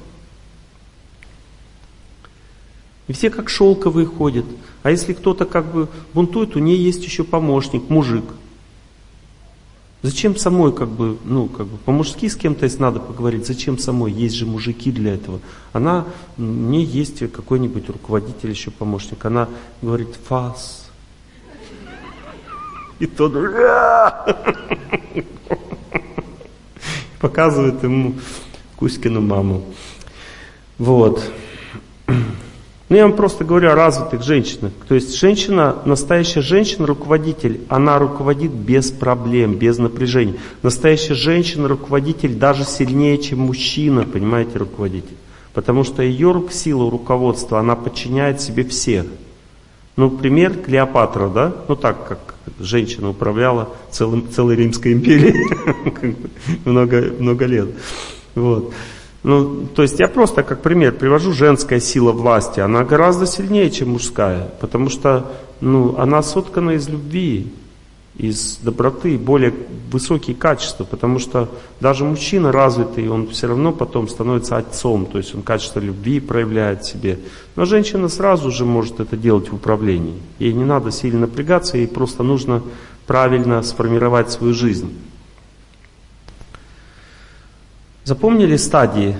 И 3.08 3.12
все 3.12 3.30
как 3.30 3.48
шелковые 3.48 4.06
ходят. 4.06 4.46
А 4.84 4.90
если 4.90 5.12
кто-то 5.12 5.44
как 5.44 5.66
бы 5.66 5.88
бунтует, 6.14 6.56
у 6.56 6.60
нее 6.60 6.82
есть 6.82 7.04
еще 7.04 7.24
помощник, 7.24 7.90
мужик. 7.90 8.24
Зачем 10.02 10.36
самой 10.36 10.72
как 10.72 10.90
бы, 10.90 11.16
ну, 11.24 11.48
как 11.48 11.66
бы 11.66 11.78
по-мужски 11.78 12.28
с 12.28 12.36
кем-то 12.36 12.64
если 12.64 12.80
надо 12.80 13.00
поговорить, 13.00 13.46
зачем 13.46 13.78
самой? 13.78 14.12
Есть 14.12 14.36
же 14.36 14.46
мужики 14.46 14.92
для 14.92 15.14
этого. 15.14 15.40
Она, 15.72 16.04
мне 16.36 16.84
есть 16.84 17.20
какой-нибудь 17.32 17.88
руководитель 17.88 18.50
еще 18.50 18.70
помощник. 18.70 19.24
Она 19.24 19.48
говорит, 19.80 20.10
фас. 20.28 20.83
И 22.98 23.06
тот 23.06 23.34
показывает 27.20 27.82
ему 27.82 28.14
Кузькину 28.76 29.20
маму. 29.20 29.64
Вот. 30.78 31.22
Ну, 32.06 32.96
я 32.96 33.06
вам 33.06 33.16
просто 33.16 33.44
говорю 33.44 33.70
о 33.70 33.74
развитых 33.74 34.22
женщинах. 34.22 34.72
То 34.88 34.94
есть 34.94 35.18
женщина, 35.18 35.76
настоящая 35.86 36.42
женщина, 36.42 36.86
руководитель, 36.86 37.62
она 37.68 37.98
руководит 37.98 38.52
без 38.52 38.90
проблем, 38.90 39.54
без 39.54 39.78
напряжения. 39.78 40.36
Настоящая 40.62 41.14
женщина, 41.14 41.66
руководитель 41.66 42.34
даже 42.34 42.64
сильнее, 42.64 43.18
чем 43.18 43.40
мужчина, 43.40 44.04
понимаете, 44.04 44.58
руководитель. 44.58 45.16
Потому 45.54 45.82
что 45.84 46.02
ее 46.02 46.44
сила 46.52 46.90
руководства, 46.90 47.58
она 47.58 47.74
подчиняет 47.74 48.40
себе 48.40 48.64
всех. 48.64 49.06
Ну, 49.96 50.10
пример 50.10 50.54
Клеопатра, 50.54 51.28
да? 51.28 51.52
Ну, 51.68 51.76
так, 51.76 52.08
как 52.08 52.34
женщина 52.58 53.10
управляла 53.10 53.68
целым, 53.90 54.28
целой 54.30 54.56
Римской 54.56 54.92
империей 54.92 56.16
много, 56.64 57.12
много 57.18 57.46
лет. 57.46 57.68
Вот. 58.34 58.72
Ну, 59.22 59.66
то 59.74 59.82
есть 59.82 59.98
я 60.00 60.08
просто 60.08 60.42
как 60.42 60.62
пример 60.62 60.92
привожу 60.92 61.32
женская 61.32 61.80
сила 61.80 62.12
власти. 62.12 62.60
Она 62.60 62.84
гораздо 62.84 63.26
сильнее, 63.26 63.70
чем 63.70 63.90
мужская, 63.90 64.50
потому 64.60 64.90
что 64.90 65.32
ну, 65.60 65.96
она 65.96 66.22
соткана 66.22 66.72
из 66.72 66.88
любви, 66.88 67.52
из 68.16 68.58
доброты, 68.58 69.18
более 69.18 69.52
высокие 69.90 70.36
качества, 70.36 70.84
потому 70.84 71.18
что 71.18 71.48
даже 71.80 72.04
мужчина 72.04 72.52
развитый, 72.52 73.08
он 73.08 73.28
все 73.28 73.48
равно 73.48 73.72
потом 73.72 74.08
становится 74.08 74.56
отцом, 74.56 75.06
то 75.06 75.18
есть 75.18 75.34
он 75.34 75.42
качество 75.42 75.80
любви 75.80 76.20
проявляет 76.20 76.82
в 76.82 76.88
себе. 76.88 77.18
Но 77.56 77.64
женщина 77.64 78.08
сразу 78.08 78.50
же 78.50 78.64
может 78.64 79.00
это 79.00 79.16
делать 79.16 79.50
в 79.50 79.54
управлении. 79.54 80.20
Ей 80.38 80.52
не 80.52 80.64
надо 80.64 80.92
сильно 80.92 81.20
напрягаться, 81.20 81.76
ей 81.76 81.88
просто 81.88 82.22
нужно 82.22 82.62
правильно 83.06 83.62
сформировать 83.62 84.30
свою 84.30 84.54
жизнь. 84.54 84.96
Запомнили 88.04 88.56
стадии 88.56 89.16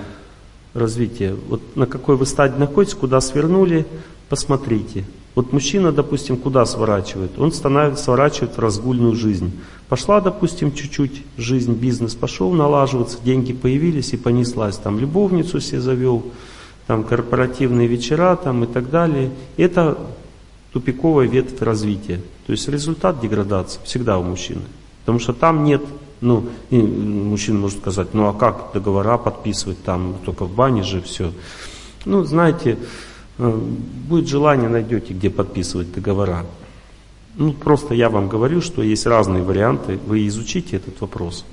развития? 0.73 1.35
Вот 1.47 1.75
на 1.75 1.85
какой 1.85 2.15
вы 2.15 2.25
стадии 2.25 2.59
находитесь, 2.59 2.95
куда 2.95 3.19
свернули, 3.19 3.85
посмотрите. 4.29 5.05
Вот 5.35 5.51
мужчина, 5.51 5.91
допустим, 5.91 6.37
куда 6.37 6.65
сворачивает? 6.65 7.37
Он 7.37 7.51
становится, 7.51 8.05
сворачивает 8.05 8.55
в 8.55 8.59
разгульную 8.59 9.15
жизнь. 9.15 9.51
Пошла, 9.89 10.21
допустим, 10.21 10.73
чуть-чуть 10.73 11.23
жизнь, 11.37 11.73
бизнес 11.73 12.15
пошел 12.15 12.51
налаживаться, 12.53 13.17
деньги 13.23 13.51
появились 13.51 14.13
и 14.13 14.17
понеслась. 14.17 14.77
Там 14.77 14.97
любовницу 14.97 15.59
себе 15.59 15.81
завел, 15.81 16.23
там 16.87 17.03
корпоративные 17.03 17.87
вечера 17.87 18.35
там 18.37 18.63
и 18.63 18.67
так 18.67 18.89
далее. 18.89 19.31
Это 19.57 19.97
тупиковая 20.71 21.27
ветвь 21.27 21.61
развития. 21.61 22.21
То 22.47 22.53
есть 22.53 22.69
результат 22.69 23.19
деградации 23.19 23.79
всегда 23.83 24.17
у 24.17 24.23
мужчины. 24.23 24.61
Потому 25.01 25.19
что 25.19 25.33
там 25.33 25.65
нет 25.65 25.81
ну, 26.21 26.45
и 26.69 26.77
мужчина 26.77 27.59
может 27.59 27.79
сказать, 27.79 28.13
ну 28.13 28.27
а 28.27 28.33
как 28.33 28.71
договора 28.73 29.17
подписывать 29.17 29.83
там, 29.83 30.15
только 30.25 30.45
в 30.45 30.55
бане 30.55 30.81
же 30.81 31.01
все. 31.01 31.31
Ну, 32.05 32.23
знаете, 32.23 32.77
будет 33.37 34.27
желание, 34.27 34.69
найдете, 34.69 35.13
где 35.13 35.29
подписывать 35.29 35.93
договора. 35.93 36.45
Ну, 37.35 37.51
просто 37.51 37.93
я 37.93 38.09
вам 38.09 38.29
говорю, 38.29 38.61
что 38.61 38.81
есть 38.81 39.05
разные 39.05 39.43
варианты, 39.43 39.99
вы 40.05 40.25
изучите 40.27 40.77
этот 40.77 41.01
вопрос. 41.01 41.45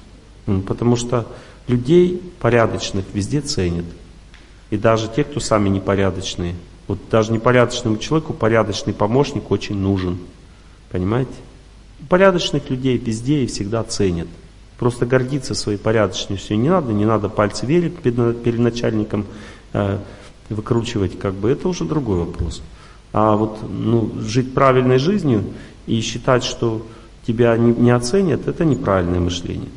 Потому 0.66 0.96
что 0.96 1.26
людей 1.66 2.22
порядочных 2.40 3.04
везде 3.12 3.40
ценят. 3.40 3.84
И 4.70 4.76
даже 4.76 5.08
те, 5.08 5.24
кто 5.24 5.40
сами 5.40 5.68
непорядочные. 5.68 6.54
Вот 6.86 6.98
даже 7.10 7.32
непорядочному 7.32 7.98
человеку 7.98 8.32
порядочный 8.32 8.92
помощник 8.92 9.50
очень 9.50 9.76
нужен. 9.76 10.18
Понимаете? 10.90 11.32
Порядочных 12.08 12.70
людей 12.70 12.96
везде 12.96 13.42
и 13.42 13.46
всегда 13.46 13.82
ценят. 13.84 14.28
Просто 14.78 15.06
гордиться 15.06 15.54
своей 15.54 15.78
порядочностью 15.78 16.58
не 16.58 16.68
надо, 16.68 16.92
не 16.92 17.04
надо 17.04 17.28
пальцы 17.28 17.66
верить 17.66 17.98
перед 17.98 18.58
начальником, 18.58 19.26
э, 19.72 19.98
выкручивать, 20.52 21.18
как 21.18 21.34
бы, 21.34 21.50
это 21.50 21.68
уже 21.68 21.84
другой 21.84 22.18
вопрос. 22.18 22.62
А 23.12 23.36
вот 23.36 23.58
ну, 23.68 24.12
жить 24.20 24.54
правильной 24.54 24.98
жизнью 24.98 25.44
и 25.86 26.00
считать, 26.00 26.44
что 26.44 26.86
тебя 27.26 27.56
не, 27.56 27.72
не 27.72 27.90
оценят, 27.90 28.48
это 28.48 28.64
неправильное 28.64 29.20
мышление. 29.20 29.68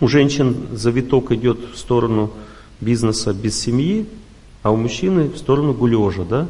У 0.00 0.08
женщин 0.08 0.56
завиток 0.72 1.32
идет 1.32 1.58
в 1.74 1.78
сторону 1.78 2.30
бизнеса 2.80 3.34
без 3.34 3.60
семьи, 3.60 4.06
а 4.62 4.70
у 4.70 4.76
мужчины 4.76 5.28
в 5.28 5.38
сторону 5.38 5.72
гулежа, 5.72 6.24
да? 6.24 6.46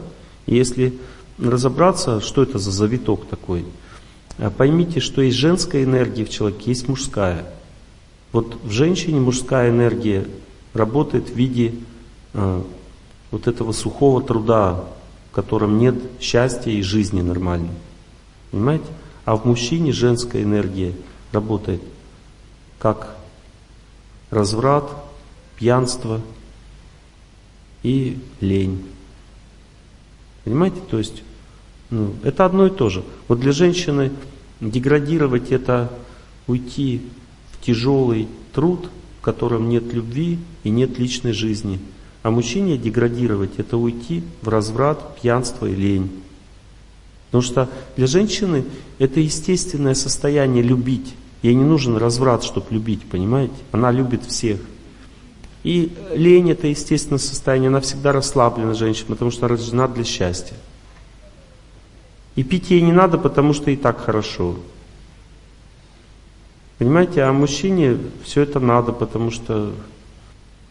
Если 0.47 0.99
разобраться, 1.39 2.21
что 2.21 2.43
это 2.43 2.59
за 2.59 2.71
завиток 2.71 3.27
такой– 3.27 3.65
а 4.39 4.51
поймите, 4.51 5.01
что 5.01 5.21
есть 5.21 5.37
женская 5.37 5.83
энергия 5.83 6.25
в 6.25 6.31
человеке, 6.31 6.71
есть 6.71 6.89
мужская. 6.89 7.45
Вот 8.33 8.57
в 8.63 8.71
женщине 8.71 9.21
мужская 9.21 9.71
энергия 9.71 10.27
работает 10.75 11.29
в 11.29 11.35
виде 11.35 11.69
э, 11.69 11.73
вот 12.33 13.47
этого 13.47 13.73
сухого 13.73 14.23
труда, 14.23 14.85
в 15.31 15.35
котором 15.35 15.79
нет 15.79 15.95
счастья 16.21 16.71
и 16.71 16.83
жизни 16.83 17.21
нормальной. 17.21 17.71
Понимаете? 18.51 18.87
А 19.25 19.37
в 19.37 19.45
мужчине 19.45 19.93
женская 19.93 20.43
энергия 20.43 20.95
работает 21.33 21.83
как 22.79 23.17
разврат, 24.31 24.91
пьянство 25.57 26.21
и 27.83 28.19
лень. 28.41 28.87
Понимаете? 30.45 30.81
То 30.91 30.99
есть 30.99 31.23
ну, 31.91 32.15
это 32.23 32.45
одно 32.45 32.67
и 32.67 32.71
то 32.71 32.89
же. 32.89 33.03
Вот 33.29 33.41
для 33.41 33.53
женщины 33.53 34.13
деградировать 34.61 35.51
это 35.53 35.93
уйти 36.47 37.03
в 37.53 37.65
тяжелый 37.65 38.29
труд, 38.53 38.89
в 39.21 39.23
котором 39.23 39.69
нет 39.69 39.93
любви 39.93 40.39
и 40.65 40.71
нет 40.71 40.99
личной 40.99 41.33
жизни. 41.33 41.81
А 42.23 42.31
мужчине 42.31 42.77
деградировать 42.77 43.59
это 43.59 43.77
уйти 43.77 44.23
в 44.43 44.49
разврат, 44.49 45.21
пьянство 45.21 45.67
и 45.67 45.75
лень. 45.75 46.11
Потому 47.27 47.43
что 47.43 47.69
для 47.97 48.07
женщины 48.07 48.65
это 48.99 49.21
естественное 49.21 49.95
состояние 49.95 50.63
любить. 50.63 51.15
Ей 51.43 51.55
не 51.55 51.65
нужен 51.65 51.97
разврат, 51.97 52.43
чтобы 52.43 52.67
любить, 52.71 53.03
понимаете? 53.05 53.55
Она 53.71 53.93
любит 53.93 54.25
всех. 54.25 54.61
И 55.63 55.93
лень 56.15 56.51
это 56.51 56.67
естественное 56.67 57.19
состояние, 57.19 57.69
она 57.69 57.81
всегда 57.81 58.13
расслаблена 58.13 58.75
женщина, 58.75 59.09
потому 59.09 59.31
что 59.31 59.49
рождена 59.49 59.87
для 59.89 60.05
счастья. 60.05 60.57
И 62.35 62.43
пить 62.43 62.71
ей 62.71 62.81
не 62.81 62.93
надо, 62.93 63.19
потому 63.19 63.53
что 63.53 63.71
и 63.71 63.77
так 63.77 64.01
хорошо. 64.01 64.57
Понимаете, 66.79 67.23
а 67.23 67.33
мужчине 67.33 67.99
все 68.23 68.43
это 68.43 68.61
надо, 68.61 68.93
потому 68.93 69.31
что 69.31 69.73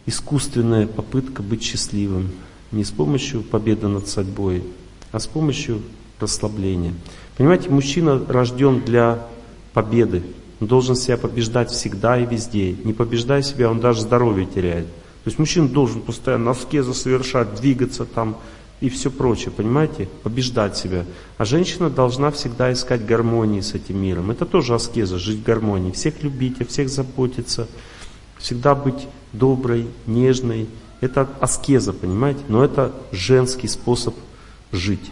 искусственная 0.08 0.88
попытка 0.88 1.43
быть 1.43 1.62
счастливым. 1.62 2.32
Не 2.72 2.84
с 2.84 2.89
помощью 2.89 3.43
победы 3.43 3.88
над 3.88 4.08
судьбой, 4.08 4.64
а 5.12 5.20
с 5.20 5.28
помощью 5.28 5.82
расслабления. 6.20 6.93
Понимаете, 7.38 7.70
мужчина 7.70 8.20
рожден 8.28 8.82
для 8.82 9.20
победы. 9.74 10.24
Он 10.60 10.68
должен 10.68 10.95
себя 10.95 11.18
побеждать 11.18 11.70
всегда 11.70 12.18
и 12.18 12.26
везде. 12.26 12.76
Не 12.84 12.93
побеждая 12.93 13.43
себя, 13.43 13.70
он 13.70 13.80
даже 13.80 14.01
здоровье 14.01 14.47
теряет. 14.47 14.88
То 14.88 15.30
есть 15.30 15.39
мужчина 15.39 15.68
должен 15.68 16.01
постоянно 16.01 16.51
аскезы 16.51 16.93
совершать, 16.93 17.55
двигаться 17.55 18.05
там, 18.05 18.38
и 18.80 18.89
все 18.89 19.10
прочее, 19.10 19.51
понимаете, 19.51 20.08
побеждать 20.24 20.78
себя. 20.78 21.05
А 21.38 21.45
женщина 21.45 21.89
должна 21.89 22.32
всегда 22.32 22.72
искать 22.72 23.05
гармонии 23.05 23.62
с 23.62 23.74
этим 23.74 24.01
миром. 24.01 24.32
Это 24.32 24.45
тоже 24.45 24.76
аскеза, 24.76 25.18
жить 25.18 25.39
в 25.39 25.43
гармонии. 25.43 25.91
Всех 25.91 26.24
любить, 26.24 26.62
о 26.62 26.66
всех 26.66 26.89
заботиться, 26.89 27.68
всегда 28.39 28.75
быть 28.75 29.07
доброй, 29.33 29.88
нежной. 30.05 30.67
Это 31.01 31.29
аскеза, 31.39 31.93
понимаете? 31.93 32.41
Но 32.47 32.63
это 32.63 32.93
женский 33.11 33.67
способ 33.67 34.15
жить. 34.71 35.11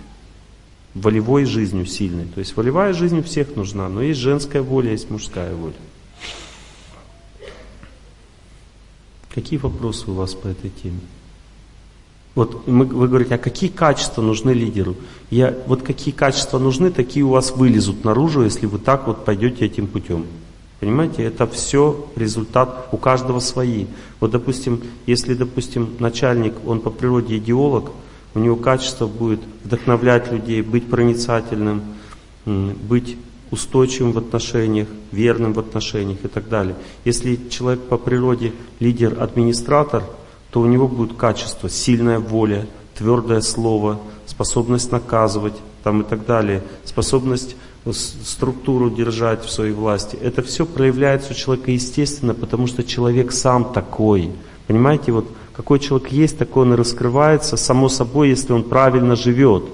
Волевой 0.93 1.45
жизнью 1.45 1.85
сильной. 1.85 2.25
То 2.25 2.39
есть 2.39 2.55
волевая 2.55 2.93
жизнь 2.93 3.19
у 3.19 3.23
всех 3.23 3.55
нужна, 3.55 3.89
но 3.89 4.01
есть 4.01 4.19
женская 4.19 4.61
воля, 4.61 4.91
есть 4.91 5.09
мужская 5.09 5.53
воля. 5.53 5.73
Какие 9.33 9.59
вопросы 9.59 10.09
у 10.09 10.13
вас 10.13 10.33
по 10.33 10.47
этой 10.47 10.69
теме? 10.69 11.01
Вот 12.35 12.67
мы, 12.67 12.85
вы 12.85 13.07
говорите, 13.07 13.35
а 13.35 13.37
какие 13.37 13.69
качества 13.69 14.21
нужны 14.21 14.51
лидеру? 14.51 14.95
Я, 15.29 15.57
вот 15.67 15.83
какие 15.83 16.13
качества 16.13 16.59
нужны, 16.59 16.91
такие 16.91 17.25
у 17.25 17.29
вас 17.29 17.51
вылезут 17.51 18.03
наружу, 18.03 18.43
если 18.43 18.65
вы 18.65 18.77
так 18.79 19.07
вот 19.07 19.25
пойдете 19.25 19.65
этим 19.65 19.87
путем. 19.87 20.25
Понимаете, 20.85 21.23
это 21.23 21.47
все 21.47 22.05
результат, 22.15 22.89
у 22.91 22.97
каждого 22.97 23.39
свои. 23.39 23.87
Вот, 24.19 24.29
допустим, 24.29 24.83
если, 25.07 25.33
допустим, 25.33 25.89
начальник, 25.97 26.53
он 26.63 26.79
по 26.79 26.91
природе 26.91 27.37
идеолог, 27.37 27.89
у 28.35 28.39
него 28.39 28.55
качество 28.55 29.07
будет 29.07 29.39
вдохновлять 29.63 30.31
людей, 30.31 30.61
быть 30.61 30.87
проницательным, 30.87 31.81
быть 32.45 33.17
устойчивым 33.49 34.11
в 34.11 34.19
отношениях, 34.19 34.87
верным 35.11 35.53
в 35.53 35.59
отношениях 35.59 36.19
и 36.23 36.27
так 36.27 36.49
далее. 36.49 36.75
Если 37.03 37.39
человек 37.49 37.81
по 37.85 37.97
природе 37.97 38.53
лидер-администратор, 38.79 40.03
то 40.51 40.61
у 40.61 40.67
него 40.67 40.87
будет 40.87 41.17
качество 41.17 41.67
сильная 41.67 42.19
воля, 42.19 42.67
твердое 42.95 43.41
слово, 43.41 43.99
способность 44.27 44.91
наказывать 44.91 45.55
там, 45.83 46.01
и 46.01 46.03
так 46.03 46.27
далее, 46.27 46.61
способность 46.83 47.55
структуру 47.93 48.89
держать 48.89 49.43
в 49.45 49.49
своей 49.49 49.73
власти. 49.73 50.17
Это 50.21 50.41
все 50.41 50.65
проявляется 50.65 51.31
у 51.31 51.35
человека 51.35 51.71
естественно, 51.71 52.33
потому 52.33 52.67
что 52.67 52.83
человек 52.83 53.31
сам 53.31 53.71
такой. 53.73 54.31
Понимаете, 54.67 55.11
вот 55.11 55.27
какой 55.53 55.79
человек 55.79 56.11
есть, 56.11 56.37
такой 56.37 56.63
он 56.63 56.73
и 56.73 56.77
раскрывается, 56.77 57.57
само 57.57 57.87
собой, 57.89 58.29
если 58.29 58.53
он 58.53 58.63
правильно 58.63 59.15
живет. 59.15 59.65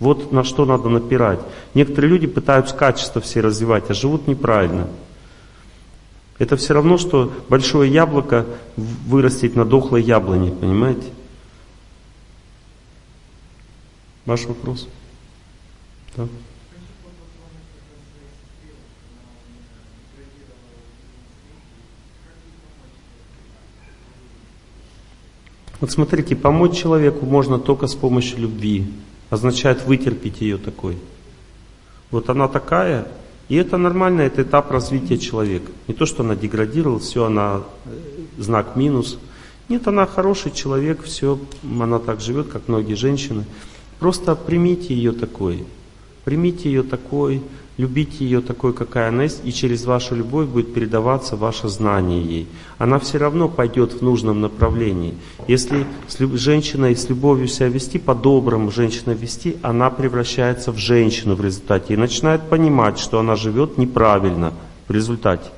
Вот 0.00 0.32
на 0.32 0.42
что 0.42 0.64
надо 0.64 0.88
напирать. 0.88 1.40
Некоторые 1.74 2.10
люди 2.10 2.26
пытаются 2.26 2.74
качество 2.74 3.20
все 3.20 3.40
развивать, 3.40 3.88
а 3.88 3.94
живут 3.94 4.26
неправильно. 4.26 4.88
Это 6.38 6.56
все 6.56 6.74
равно, 6.74 6.98
что 6.98 7.32
большое 7.48 7.92
яблоко 7.92 8.46
вырастить 8.76 9.54
на 9.54 9.64
дохлой 9.64 10.02
яблоне, 10.02 10.50
понимаете? 10.50 11.06
Ваш 14.26 14.46
вопрос? 14.46 14.88
Да. 16.16 16.26
Вот 25.82 25.90
смотрите, 25.90 26.36
помочь 26.36 26.76
человеку 26.76 27.26
можно 27.26 27.58
только 27.58 27.88
с 27.88 27.96
помощью 27.96 28.38
любви. 28.38 28.86
Означает 29.30 29.84
вытерпеть 29.84 30.40
ее 30.40 30.56
такой. 30.56 30.96
Вот 32.12 32.30
она 32.30 32.46
такая, 32.46 33.08
и 33.48 33.56
это 33.56 33.78
нормально, 33.78 34.20
это 34.20 34.42
этап 34.42 34.70
развития 34.70 35.18
человека. 35.18 35.72
Не 35.88 35.94
то, 35.94 36.06
что 36.06 36.22
она 36.22 36.36
деградировала, 36.36 37.00
все, 37.00 37.24
она 37.24 37.62
э, 37.84 37.90
знак 38.38 38.76
минус. 38.76 39.18
Нет, 39.68 39.88
она 39.88 40.06
хороший 40.06 40.52
человек, 40.52 41.02
все, 41.02 41.40
она 41.64 41.98
так 41.98 42.20
живет, 42.20 42.46
как 42.46 42.68
многие 42.68 42.94
женщины. 42.94 43.44
Просто 43.98 44.36
примите 44.36 44.94
ее 44.94 45.10
такой. 45.10 45.64
Примите 46.24 46.70
ее 46.70 46.84
такой, 46.84 47.42
Любите 47.78 48.24
ее 48.24 48.42
такой, 48.42 48.74
какая 48.74 49.08
она 49.08 49.22
есть, 49.22 49.40
и 49.44 49.52
через 49.52 49.86
вашу 49.86 50.14
любовь 50.14 50.46
будет 50.46 50.74
передаваться 50.74 51.36
ваше 51.36 51.68
знание 51.68 52.22
ей. 52.22 52.46
Она 52.76 52.98
все 52.98 53.16
равно 53.16 53.48
пойдет 53.48 53.94
в 53.94 54.02
нужном 54.02 54.42
направлении. 54.42 55.14
Если 55.48 55.86
с 56.06 56.18
женщиной 56.36 56.94
с 56.94 57.08
любовью 57.08 57.48
себя 57.48 57.68
вести, 57.68 57.98
по-доброму 57.98 58.70
женщина 58.70 59.12
вести, 59.12 59.56
она 59.62 59.88
превращается 59.88 60.70
в 60.70 60.76
женщину 60.76 61.34
в 61.34 61.40
результате 61.40 61.94
и 61.94 61.96
начинает 61.96 62.42
понимать, 62.50 62.98
что 62.98 63.18
она 63.18 63.36
живет 63.36 63.78
неправильно 63.78 64.52
в 64.86 64.92
результате. 64.92 65.48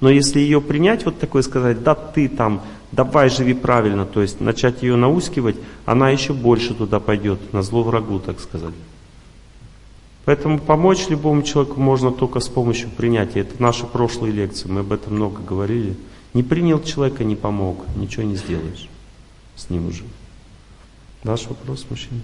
Но 0.00 0.08
если 0.08 0.38
ее 0.38 0.60
принять 0.60 1.04
вот 1.04 1.18
такой, 1.18 1.42
сказать, 1.42 1.82
да 1.82 1.96
ты 1.96 2.28
там, 2.28 2.62
давай 2.92 3.28
живи 3.28 3.54
правильно, 3.54 4.06
то 4.06 4.22
есть 4.22 4.40
начать 4.40 4.84
ее 4.84 4.94
наускивать, 4.94 5.56
она 5.84 6.10
еще 6.10 6.32
больше 6.32 6.74
туда 6.74 7.00
пойдет, 7.00 7.52
на 7.52 7.62
зло 7.62 7.82
врагу, 7.82 8.20
так 8.20 8.38
сказать. 8.38 8.74
Поэтому 10.30 10.60
помочь 10.60 11.08
любому 11.08 11.42
человеку 11.42 11.80
можно 11.80 12.12
только 12.12 12.38
с 12.38 12.46
помощью 12.46 12.88
принятия. 12.88 13.40
Это 13.40 13.60
наши 13.60 13.84
прошлые 13.84 14.32
лекции, 14.32 14.68
мы 14.68 14.82
об 14.82 14.92
этом 14.92 15.16
много 15.16 15.42
говорили. 15.42 15.96
Не 16.34 16.44
принял 16.44 16.80
человека, 16.80 17.24
не 17.24 17.34
помог, 17.34 17.84
ничего 17.96 18.22
не 18.22 18.36
сделаешь 18.36 18.88
с 19.56 19.70
ним 19.70 19.88
уже. 19.88 20.04
Ваш 21.24 21.48
вопрос, 21.48 21.84
мужчина? 21.90 22.20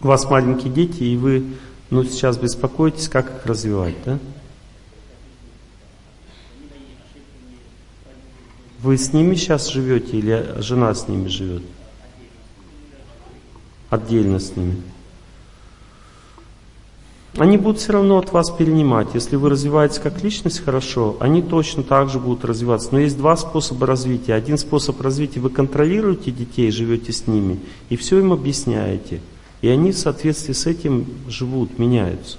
У 0.00 0.06
вас 0.06 0.24
маленькие 0.30 0.72
дети, 0.72 1.02
и 1.02 1.18
вы 1.18 1.44
ну, 1.90 2.02
сейчас 2.02 2.38
беспокоитесь, 2.38 3.10
как 3.10 3.26
их 3.26 3.44
развивать, 3.44 3.96
да? 4.06 4.18
Вы 8.82 8.98
с 8.98 9.12
ними 9.12 9.34
сейчас 9.34 9.68
живете 9.68 10.18
или 10.18 10.54
жена 10.58 10.94
с 10.94 11.08
ними 11.08 11.28
живет? 11.28 11.62
Отдельно 13.90 14.38
с 14.38 14.56
ними. 14.56 14.82
Они 17.38 17.58
будут 17.58 17.80
все 17.80 17.92
равно 17.92 18.16
от 18.18 18.32
вас 18.32 18.50
перенимать. 18.50 19.08
Если 19.12 19.36
вы 19.36 19.50
развиваетесь 19.50 19.98
как 19.98 20.22
личность 20.22 20.64
хорошо, 20.64 21.16
они 21.20 21.42
точно 21.42 21.82
так 21.82 22.08
же 22.08 22.18
будут 22.18 22.44
развиваться. 22.46 22.88
Но 22.92 22.98
есть 22.98 23.18
два 23.18 23.36
способа 23.36 23.86
развития. 23.86 24.34
Один 24.34 24.56
способ 24.56 25.00
развития, 25.02 25.40
вы 25.40 25.50
контролируете 25.50 26.30
детей, 26.30 26.70
живете 26.70 27.12
с 27.12 27.26
ними, 27.26 27.60
и 27.90 27.96
все 27.96 28.18
им 28.18 28.32
объясняете. 28.32 29.20
И 29.60 29.68
они 29.68 29.92
в 29.92 29.98
соответствии 29.98 30.54
с 30.54 30.66
этим 30.66 31.06
живут, 31.28 31.78
меняются. 31.78 32.38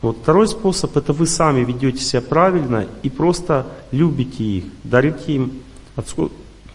Вот 0.00 0.18
второй 0.22 0.46
способ, 0.46 0.96
это 0.96 1.12
вы 1.12 1.26
сами 1.26 1.64
ведете 1.64 2.00
себя 2.00 2.22
правильно 2.22 2.86
и 3.02 3.10
просто 3.10 3.66
любите 3.90 4.44
их, 4.44 4.64
дарите 4.84 5.32
им 5.32 5.52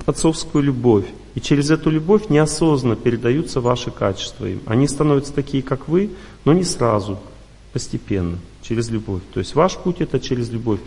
отцовскую 0.05 0.63
любовь. 0.63 1.05
И 1.35 1.39
через 1.39 1.71
эту 1.71 1.89
любовь 1.89 2.29
неосознанно 2.29 2.95
передаются 2.95 3.61
ваши 3.61 3.91
качества 3.91 4.45
им. 4.45 4.61
Они 4.65 4.87
становятся 4.87 5.33
такие, 5.33 5.63
как 5.63 5.87
вы, 5.87 6.11
но 6.45 6.53
не 6.53 6.63
сразу, 6.63 7.17
постепенно, 7.71 8.37
через 8.61 8.89
любовь. 8.89 9.21
То 9.33 9.39
есть 9.39 9.55
ваш 9.55 9.77
путь 9.77 10.01
это 10.01 10.19
через 10.19 10.49
любовь. 10.49 10.79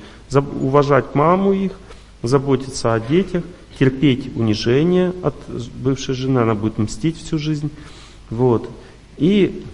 Уважать 0.61 1.15
маму 1.15 1.53
их, 1.53 1.73
заботиться 2.23 2.93
о 2.95 3.01
детях, 3.01 3.45
терпеть 3.79 4.37
унижение 4.37 5.13
от 5.23 5.35
бывшей 5.75 6.15
жены, 6.15 6.41
она 6.41 6.55
будет 6.55 6.79
мстить 6.79 7.17
всю 7.17 7.39
жизнь. 7.39 7.71
Вот. 8.31 8.71
И 9.17 9.65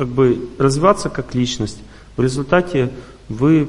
как 0.00 0.08
бы 0.08 0.48
развиваться 0.56 1.10
как 1.10 1.34
личность. 1.34 1.76
В 2.16 2.22
результате 2.22 2.90
вы 3.28 3.68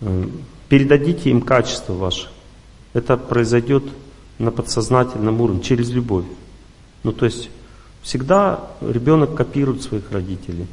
э, 0.00 0.24
передадите 0.70 1.28
им 1.28 1.42
качество 1.42 1.92
ваше. 1.92 2.30
Это 2.94 3.18
произойдет 3.18 3.84
на 4.38 4.50
подсознательном 4.50 5.38
уровне, 5.42 5.62
через 5.62 5.90
любовь. 5.90 6.24
Ну 7.02 7.12
то 7.12 7.26
есть 7.26 7.50
всегда 8.00 8.70
ребенок 8.80 9.34
копирует 9.34 9.82
своих 9.82 10.10
родителей, 10.12 10.66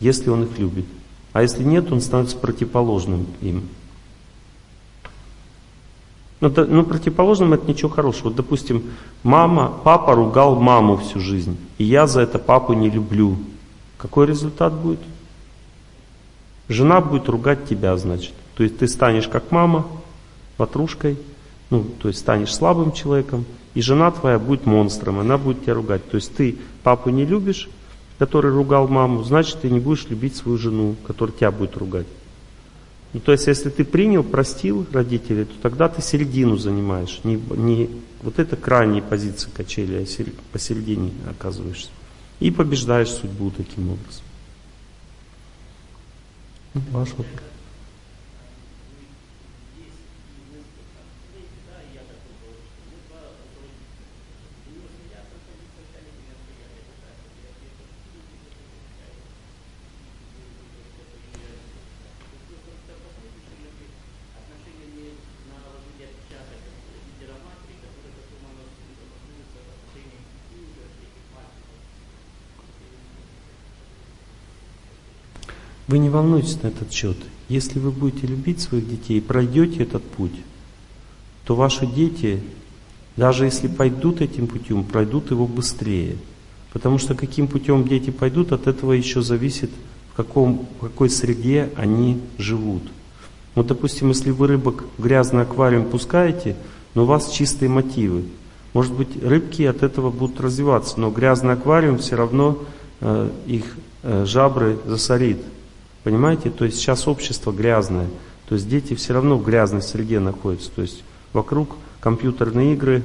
если 0.00 0.30
он 0.30 0.42
их 0.42 0.58
любит. 0.58 0.86
А 1.32 1.42
если 1.42 1.62
нет, 1.62 1.92
он 1.92 2.00
становится 2.00 2.36
противоположным 2.36 3.28
им. 3.40 3.68
Ну, 6.40 6.50
да, 6.50 6.64
ну, 6.64 6.84
противоположным 6.84 7.52
это 7.52 7.66
ничего 7.68 7.88
хорошего. 7.88 8.24
Вот, 8.24 8.36
допустим, 8.36 8.82
мама, 9.22 9.72
папа 9.84 10.14
ругал 10.14 10.56
маму 10.56 10.96
всю 10.96 11.20
жизнь, 11.20 11.56
и 11.78 11.84
я 11.84 12.06
за 12.06 12.20
это 12.20 12.38
папу 12.38 12.72
не 12.72 12.90
люблю. 12.90 13.36
Какой 13.98 14.26
результат 14.26 14.72
будет? 14.74 15.00
Жена 16.68 17.00
будет 17.00 17.28
ругать 17.28 17.66
тебя, 17.68 17.96
значит. 17.96 18.32
То 18.56 18.62
есть 18.62 18.78
ты 18.78 18.88
станешь 18.88 19.28
как 19.28 19.50
мама, 19.50 19.86
ватрушкой, 20.58 21.16
ну, 21.70 21.84
то 22.00 22.08
есть 22.08 22.20
станешь 22.20 22.54
слабым 22.54 22.92
человеком, 22.92 23.44
и 23.74 23.80
жена 23.80 24.10
твоя 24.10 24.38
будет 24.38 24.66
монстром, 24.66 25.18
она 25.18 25.38
будет 25.38 25.62
тебя 25.62 25.74
ругать. 25.74 26.08
То 26.10 26.16
есть 26.16 26.34
ты 26.36 26.56
папу 26.82 27.10
не 27.10 27.24
любишь, 27.24 27.68
который 28.18 28.52
ругал 28.52 28.88
маму, 28.88 29.22
значит 29.24 29.60
ты 29.60 29.70
не 29.70 29.80
будешь 29.80 30.06
любить 30.08 30.36
свою 30.36 30.58
жену, 30.58 30.94
которая 31.06 31.36
тебя 31.36 31.50
будет 31.50 31.76
ругать. 31.76 32.06
Ну, 33.14 33.20
то 33.20 33.30
есть, 33.30 33.46
если 33.46 33.70
ты 33.70 33.84
принял, 33.84 34.24
простил 34.24 34.86
родителей, 34.92 35.44
то 35.44 35.54
тогда 35.62 35.88
ты 35.88 36.02
середину 36.02 36.56
занимаешь. 36.56 37.20
Не, 37.22 37.36
не 37.36 37.88
вот 38.22 38.40
это 38.40 38.56
крайние 38.56 39.02
позиции 39.02 39.48
качели, 39.54 40.04
а 40.04 40.24
посередине 40.52 41.12
оказываешься. 41.30 41.90
И 42.40 42.50
побеждаешь 42.50 43.10
судьбу 43.10 43.52
таким 43.56 43.90
образом. 43.90 44.24
Ваш 46.90 47.10
вопрос. 47.10 47.53
Вы 75.86 75.98
не 75.98 76.08
волнуйтесь 76.08 76.62
на 76.62 76.68
этот 76.68 76.92
счет. 76.92 77.16
Если 77.48 77.78
вы 77.78 77.90
будете 77.90 78.26
любить 78.26 78.60
своих 78.60 78.88
детей 78.88 79.18
и 79.18 79.20
пройдете 79.20 79.82
этот 79.82 80.02
путь, 80.02 80.34
то 81.44 81.54
ваши 81.54 81.86
дети, 81.86 82.42
даже 83.16 83.44
если 83.44 83.68
пойдут 83.68 84.22
этим 84.22 84.46
путем, 84.46 84.84
пройдут 84.84 85.30
его 85.30 85.46
быстрее. 85.46 86.16
Потому 86.72 86.98
что 86.98 87.14
каким 87.14 87.48
путем 87.48 87.86
дети 87.86 88.10
пойдут, 88.10 88.52
от 88.52 88.66
этого 88.66 88.92
еще 88.92 89.22
зависит, 89.22 89.70
в, 90.12 90.16
каком, 90.16 90.66
в 90.78 90.84
какой 90.84 91.10
среде 91.10 91.70
они 91.76 92.20
живут. 92.38 92.82
Вот, 93.54 93.66
допустим, 93.66 94.08
если 94.08 94.30
вы 94.30 94.48
рыбок 94.48 94.84
в 94.96 95.02
грязный 95.02 95.42
аквариум 95.42 95.84
пускаете, 95.84 96.56
но 96.94 97.02
у 97.02 97.06
вас 97.06 97.30
чистые 97.30 97.68
мотивы, 97.68 98.24
может 98.72 98.92
быть, 98.92 99.22
рыбки 99.22 99.62
от 99.62 99.82
этого 99.82 100.10
будут 100.10 100.40
развиваться, 100.40 100.98
но 100.98 101.10
грязный 101.10 101.52
аквариум 101.52 101.98
все 101.98 102.16
равно 102.16 102.58
э, 103.00 103.30
их 103.46 103.76
э, 104.02 104.24
жабры 104.26 104.78
засорит. 104.86 105.38
Понимаете? 106.04 106.50
То 106.50 106.66
есть 106.66 106.76
сейчас 106.76 107.08
общество 107.08 107.50
грязное. 107.50 108.06
То 108.48 108.54
есть 108.54 108.68
дети 108.68 108.94
все 108.94 109.14
равно 109.14 109.36
в 109.36 109.44
грязной 109.44 109.82
среде 109.82 110.20
находятся. 110.20 110.70
То 110.70 110.82
есть 110.82 111.02
вокруг 111.32 111.76
компьютерные 112.00 112.74
игры. 112.74 113.02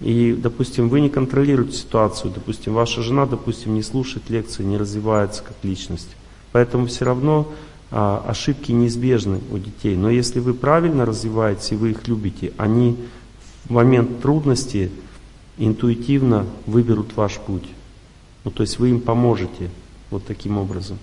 И, 0.00 0.32
допустим, 0.40 0.88
вы 0.88 1.00
не 1.00 1.10
контролируете 1.10 1.76
ситуацию. 1.76 2.32
Допустим, 2.32 2.72
ваша 2.72 3.02
жена, 3.02 3.26
допустим, 3.26 3.74
не 3.74 3.82
слушает 3.82 4.30
лекции, 4.30 4.62
не 4.62 4.78
развивается 4.78 5.42
как 5.42 5.56
личность. 5.64 6.16
Поэтому 6.52 6.86
все 6.86 7.04
равно 7.04 7.52
а, 7.90 8.24
ошибки 8.26 8.70
неизбежны 8.70 9.40
у 9.50 9.58
детей. 9.58 9.96
Но 9.96 10.08
если 10.08 10.38
вы 10.38 10.54
правильно 10.54 11.04
развиваетесь 11.04 11.72
и 11.72 11.76
вы 11.76 11.90
их 11.90 12.06
любите, 12.06 12.52
они 12.56 12.96
в 13.64 13.72
момент 13.72 14.22
трудности 14.22 14.92
интуитивно 15.58 16.46
выберут 16.66 17.16
ваш 17.16 17.38
путь. 17.38 17.66
Ну, 18.44 18.52
то 18.52 18.62
есть 18.62 18.78
вы 18.78 18.90
им 18.90 19.00
поможете 19.00 19.70
вот 20.10 20.24
таким 20.24 20.58
образом. 20.58 20.98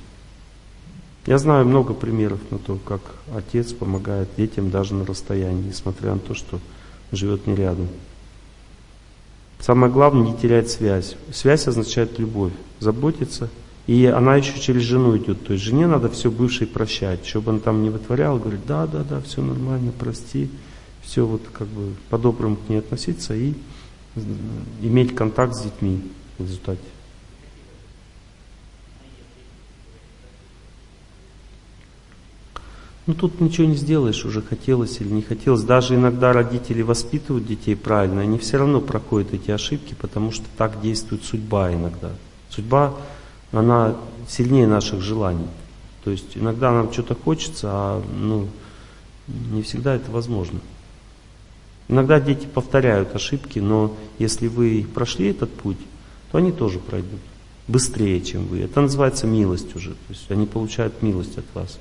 Я 1.26 1.40
знаю 1.40 1.66
много 1.66 1.94
примеров 1.94 2.40
на 2.52 2.60
то, 2.60 2.78
как 2.86 3.02
отец 3.36 3.74
помогает 3.74 4.30
детям 4.38 4.70
даже 4.70 4.94
на 4.94 5.06
расстоянии, 5.06 5.70
несмотря 5.70 6.14
на 6.14 6.20
то, 6.20 6.36
что 6.36 6.60
живет 7.12 7.48
не 7.48 7.56
рядом. 7.56 7.88
Самое 9.60 9.92
главное 9.92 10.28
не 10.28 10.38
терять 10.38 10.70
связь. 10.70 11.16
Связь 11.34 11.68
означает 11.68 12.20
любовь, 12.20 12.54
заботиться. 12.80 13.50
И 13.88 14.06
она 14.06 14.36
еще 14.36 14.60
через 14.60 14.82
жену 14.84 15.18
идет. 15.18 15.46
То 15.46 15.54
есть 15.54 15.66
жене 15.66 15.88
надо 15.88 16.10
все 16.10 16.30
бывшей 16.30 16.68
прощать. 16.68 17.26
Чтобы 17.26 17.54
он 17.54 17.60
там 17.60 17.82
не 17.82 17.90
вытворял, 17.90 18.38
говорит, 18.38 18.62
да, 18.68 18.86
да, 18.86 19.04
да, 19.04 19.22
все 19.22 19.42
нормально, 19.42 19.92
прости. 19.98 20.50
Все 21.04 21.26
вот 21.26 21.42
как 21.52 21.68
бы 21.68 21.94
по-доброму 22.10 22.56
к 22.56 22.70
ней 22.70 22.80
относиться 22.80 23.36
и 23.36 23.54
иметь 24.82 25.16
контакт 25.16 25.56
с 25.56 25.64
детьми 25.64 26.02
в 26.38 26.44
результате. 26.44 26.95
Ну 33.08 33.14
тут 33.14 33.40
ничего 33.40 33.68
не 33.68 33.76
сделаешь, 33.76 34.26
уже 34.26 34.42
хотелось 34.42 35.00
или 35.00 35.10
не 35.10 35.22
хотелось. 35.22 35.62
Даже 35.62 35.96
иногда 35.96 36.34
родители 36.34 36.82
воспитывают 36.82 37.46
детей 37.46 37.76
правильно, 37.76 38.22
они 38.22 38.40
все 38.40 38.58
равно 38.58 38.82
проходят 38.82 39.34
эти 39.34 39.52
ошибки, 39.52 39.96
потому 40.00 40.32
что 40.32 40.46
так 40.58 40.82
действует 40.82 41.24
судьба 41.24 41.72
иногда. 41.74 42.10
Судьба, 42.50 42.96
она 43.52 43.96
сильнее 44.28 44.66
наших 44.66 45.02
желаний. 45.02 45.48
То 46.04 46.12
есть 46.12 46.36
иногда 46.36 46.72
нам 46.72 46.92
что-то 46.92 47.16
хочется, 47.16 47.68
а 47.72 48.04
ну, 48.18 48.48
не 49.28 49.62
всегда 49.62 49.96
это 49.96 50.10
возможно. 50.12 50.60
Иногда 51.88 52.20
дети 52.20 52.48
повторяют 52.48 53.16
ошибки, 53.16 53.60
но 53.60 53.96
если 54.18 54.48
вы 54.48 54.86
прошли 54.94 55.28
этот 55.28 55.52
путь, 55.52 55.78
то 56.32 56.40
они 56.40 56.52
тоже 56.52 56.80
пройдут 56.80 57.20
быстрее, 57.68 58.22
чем 58.22 58.46
вы. 58.48 58.62
Это 58.62 58.82
называется 58.82 59.28
милость 59.28 59.76
уже. 59.76 59.92
То 59.92 60.10
есть 60.10 60.30
они 60.30 60.48
получают 60.48 61.04
милость 61.04 61.38
от 61.38 61.46
вас. 61.54 61.80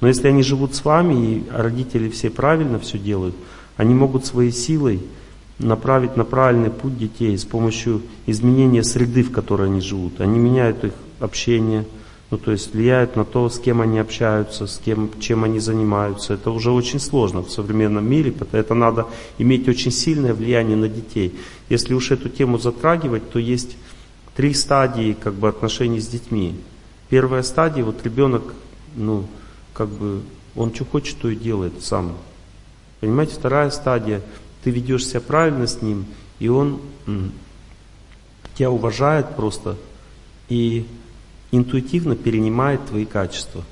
Но 0.00 0.08
если 0.08 0.28
они 0.28 0.42
живут 0.42 0.74
с 0.74 0.84
вами, 0.84 1.14
и 1.14 1.44
родители 1.50 2.08
все 2.10 2.30
правильно 2.30 2.78
все 2.78 2.98
делают, 2.98 3.34
они 3.76 3.94
могут 3.94 4.26
своей 4.26 4.52
силой 4.52 5.00
направить 5.58 6.16
на 6.16 6.24
правильный 6.24 6.70
путь 6.70 6.98
детей 6.98 7.36
с 7.36 7.44
помощью 7.44 8.02
изменения 8.26 8.82
среды, 8.82 9.22
в 9.22 9.32
которой 9.32 9.68
они 9.68 9.80
живут. 9.80 10.20
Они 10.20 10.38
меняют 10.38 10.84
их 10.84 10.92
общение, 11.18 11.86
ну, 12.30 12.38
то 12.38 12.52
есть 12.52 12.74
влияют 12.74 13.16
на 13.16 13.24
то, 13.24 13.48
с 13.48 13.58
кем 13.58 13.80
они 13.80 13.98
общаются, 13.98 14.66
с 14.66 14.80
кем, 14.84 15.10
чем 15.20 15.44
они 15.44 15.60
занимаются. 15.60 16.34
Это 16.34 16.50
уже 16.50 16.72
очень 16.72 16.98
сложно 16.98 17.42
в 17.42 17.50
современном 17.50 18.08
мире, 18.08 18.32
потому 18.32 18.60
это 18.60 18.74
надо 18.74 19.06
иметь 19.38 19.68
очень 19.68 19.92
сильное 19.92 20.34
влияние 20.34 20.76
на 20.76 20.88
детей. 20.88 21.34
Если 21.68 21.94
уж 21.94 22.10
эту 22.10 22.28
тему 22.28 22.58
затрагивать, 22.58 23.30
то 23.30 23.38
есть 23.38 23.76
три 24.34 24.52
стадии 24.54 25.16
как 25.18 25.34
бы, 25.34 25.48
отношений 25.48 26.00
с 26.00 26.08
детьми. 26.08 26.54
Первая 27.08 27.42
стадия, 27.42 27.84
вот 27.84 28.04
ребенок, 28.04 28.42
ну, 28.96 29.24
как 29.76 29.88
бы 29.88 30.22
он 30.54 30.74
что 30.74 30.84
хочет, 30.84 31.18
то 31.18 31.28
и 31.28 31.36
делает 31.36 31.84
сам. 31.84 32.16
Понимаете, 33.00 33.34
вторая 33.34 33.70
стадия, 33.70 34.22
ты 34.64 34.70
ведешь 34.70 35.06
себя 35.06 35.20
правильно 35.20 35.66
с 35.66 35.82
ним, 35.82 36.06
и 36.38 36.48
он 36.48 36.80
тебя 38.54 38.70
уважает 38.70 39.36
просто 39.36 39.76
и 40.48 40.86
интуитивно 41.50 42.16
перенимает 42.16 42.86
твои 42.86 43.04
качества. 43.04 43.62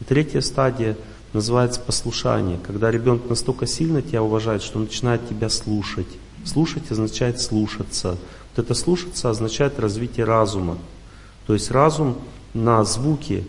И 0.00 0.04
третья 0.04 0.40
стадия 0.40 0.96
называется 1.32 1.80
послушание, 1.80 2.58
когда 2.66 2.90
ребенок 2.90 3.28
настолько 3.28 3.66
сильно 3.66 4.02
тебя 4.02 4.22
уважает, 4.22 4.62
что 4.62 4.78
он 4.78 4.84
начинает 4.84 5.28
тебя 5.28 5.48
слушать. 5.48 6.08
Слушать 6.44 6.90
означает 6.90 7.40
слушаться. 7.40 8.16
Вот 8.56 8.64
это 8.64 8.74
слушаться 8.74 9.28
означает 9.28 9.78
развитие 9.78 10.24
разума. 10.24 10.78
То 11.46 11.52
есть 11.52 11.70
разум 11.70 12.16
на 12.54 12.82
звуки 12.84 13.44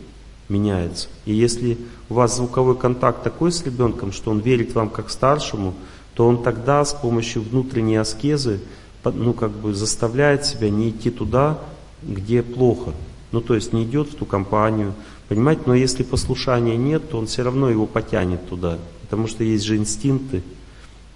меняется. 0.51 1.07
И 1.25 1.33
если 1.33 1.77
у 2.09 2.15
вас 2.15 2.35
звуковой 2.35 2.77
контакт 2.77 3.23
такой 3.23 3.51
с 3.51 3.63
ребенком, 3.63 4.11
что 4.11 4.31
он 4.31 4.39
верит 4.39 4.75
вам 4.75 4.89
как 4.89 5.09
старшему, 5.09 5.73
то 6.13 6.27
он 6.27 6.43
тогда 6.43 6.83
с 6.83 6.93
помощью 6.93 7.41
внутренней 7.41 7.95
аскезы 7.95 8.59
ну, 9.03 9.33
как 9.33 9.51
бы 9.51 9.73
заставляет 9.73 10.45
себя 10.45 10.69
не 10.69 10.89
идти 10.89 11.09
туда, 11.09 11.57
где 12.03 12.43
плохо. 12.43 12.91
Ну, 13.31 13.41
то 13.41 13.55
есть 13.55 13.73
не 13.73 13.83
идет 13.83 14.09
в 14.09 14.15
ту 14.15 14.25
компанию, 14.25 14.93
понимаете? 15.29 15.63
Но 15.65 15.73
если 15.73 16.03
послушания 16.03 16.75
нет, 16.75 17.09
то 17.09 17.17
он 17.17 17.27
все 17.27 17.43
равно 17.43 17.69
его 17.69 17.85
потянет 17.85 18.47
туда, 18.49 18.77
потому 19.01 19.27
что 19.27 19.43
есть 19.43 19.63
же 19.63 19.77
инстинкты. 19.77 20.43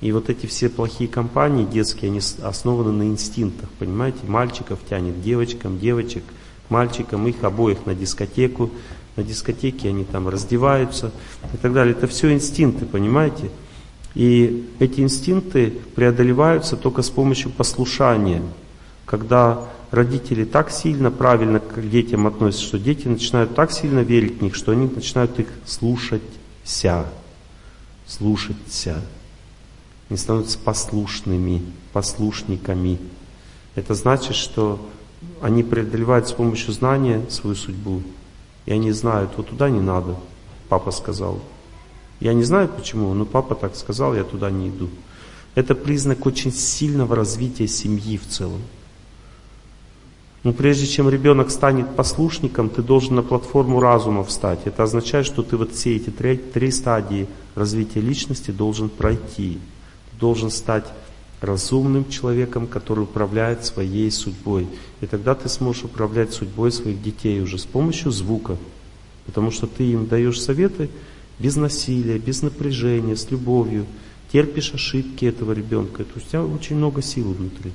И 0.02 0.12
вот 0.12 0.30
эти 0.30 0.46
все 0.46 0.70
плохие 0.70 1.10
компании 1.10 1.66
детские, 1.66 2.10
они 2.10 2.22
основаны 2.42 2.92
на 2.92 3.04
инстинктах, 3.04 3.70
понимаете? 3.80 4.20
Мальчиков 4.28 4.80
тянет 4.90 5.22
девочкам, 5.22 5.78
девочек, 5.78 6.24
мальчикам, 6.70 7.28
их 7.28 7.44
обоих 7.44 7.86
на 7.86 7.94
дискотеку, 7.94 8.72
на 9.16 9.24
дискотеке 9.24 9.90
они 9.90 10.04
там 10.04 10.28
раздеваются 10.28 11.12
и 11.54 11.58
так 11.58 11.74
далее. 11.74 11.96
Это 11.96 12.08
все 12.08 12.34
инстинкты, 12.34 12.86
понимаете? 12.86 13.50
И 14.14 14.70
эти 14.80 15.02
инстинкты 15.02 15.74
преодолеваются 15.96 16.78
только 16.78 17.02
с 17.02 17.10
помощью 17.10 17.52
послушания. 17.52 18.42
Когда 19.06 19.68
родители 19.92 20.46
так 20.46 20.72
сильно 20.72 21.12
правильно 21.12 21.60
к 21.60 21.82
детям 21.82 22.28
относятся, 22.28 22.66
что 22.66 22.80
дети 22.80 23.08
начинают 23.08 23.56
так 23.56 23.72
сильно 23.72 24.00
верить 24.00 24.40
в 24.40 24.42
них, 24.42 24.56
что 24.56 24.72
они 24.72 24.88
начинают 24.88 25.40
их 25.40 25.48
слушаться. 25.66 27.06
Слушаться. 28.08 29.02
Они 30.10 30.18
становятся 30.18 30.60
послушными, 30.60 31.62
послушниками. 31.92 33.00
Это 33.76 33.96
значит, 33.96 34.36
что 34.36 34.80
они 35.42 35.64
преодолевают 35.64 36.28
с 36.28 36.32
помощью 36.32 36.74
знания 36.74 37.24
свою 37.30 37.56
судьбу, 37.56 38.04
и 38.66 38.72
они 38.72 38.92
знают, 38.92 39.32
вот 39.38 39.50
туда 39.50 39.70
не 39.70 39.80
надо, 39.80 40.16
папа 40.70 40.92
сказал. 40.92 41.40
Я 42.20 42.34
не 42.34 42.44
знаю 42.44 42.70
почему, 42.70 43.14
но 43.14 43.26
папа 43.26 43.56
так 43.56 43.76
сказал, 43.76 44.16
я 44.16 44.24
туда 44.24 44.50
не 44.50 44.70
иду. 44.70 44.90
Это 45.54 45.76
признак 45.76 46.26
очень 46.26 46.52
сильного 46.52 47.16
развития 47.16 47.68
семьи 47.68 48.18
в 48.18 48.28
целом. 48.28 48.62
Но 50.44 50.54
прежде 50.54 50.86
чем 50.86 51.10
ребенок 51.10 51.50
станет 51.50 51.96
послушником, 51.96 52.70
ты 52.70 52.84
должен 52.84 53.16
на 53.16 53.24
платформу 53.24 53.80
разума 53.80 54.24
встать. 54.24 54.60
Это 54.66 54.84
означает, 54.84 55.26
что 55.26 55.42
ты 55.42 55.58
вот 55.58 55.74
все 55.74 55.96
эти 55.96 56.12
три, 56.12 56.38
три 56.38 56.70
стадии 56.70 57.28
развития 57.56 58.00
личности 58.02 58.52
должен 58.52 58.90
пройти. 58.90 59.60
Ты 60.12 60.20
должен 60.20 60.52
стать 60.52 60.86
разумным 61.46 62.10
человеком, 62.10 62.68
который 62.68 63.04
управляет 63.04 63.66
своей 63.66 64.12
судьбой. 64.12 64.68
И 65.02 65.06
тогда 65.06 65.36
ты 65.36 65.48
сможешь 65.50 65.84
управлять 65.84 66.34
судьбой 66.34 66.72
своих 66.72 67.02
детей 67.02 67.42
уже 67.42 67.58
с 67.58 67.66
помощью 67.66 68.12
звука. 68.12 68.58
Потому 69.26 69.52
что 69.52 69.68
ты 69.68 69.84
им 69.84 70.08
даешь 70.08 70.42
советы 70.42 70.90
без 71.40 71.56
насилия, 71.56 72.18
без 72.18 72.42
напряжения, 72.42 73.16
с 73.16 73.32
любовью. 73.32 73.86
Терпишь 74.32 74.74
ошибки 74.74 75.26
этого 75.26 75.52
ребенка. 75.52 76.04
То 76.04 76.12
есть 76.16 76.28
у 76.28 76.30
тебя 76.30 76.44
очень 76.44 76.76
много 76.76 77.02
силы 77.02 77.34
внутри. 77.34 77.72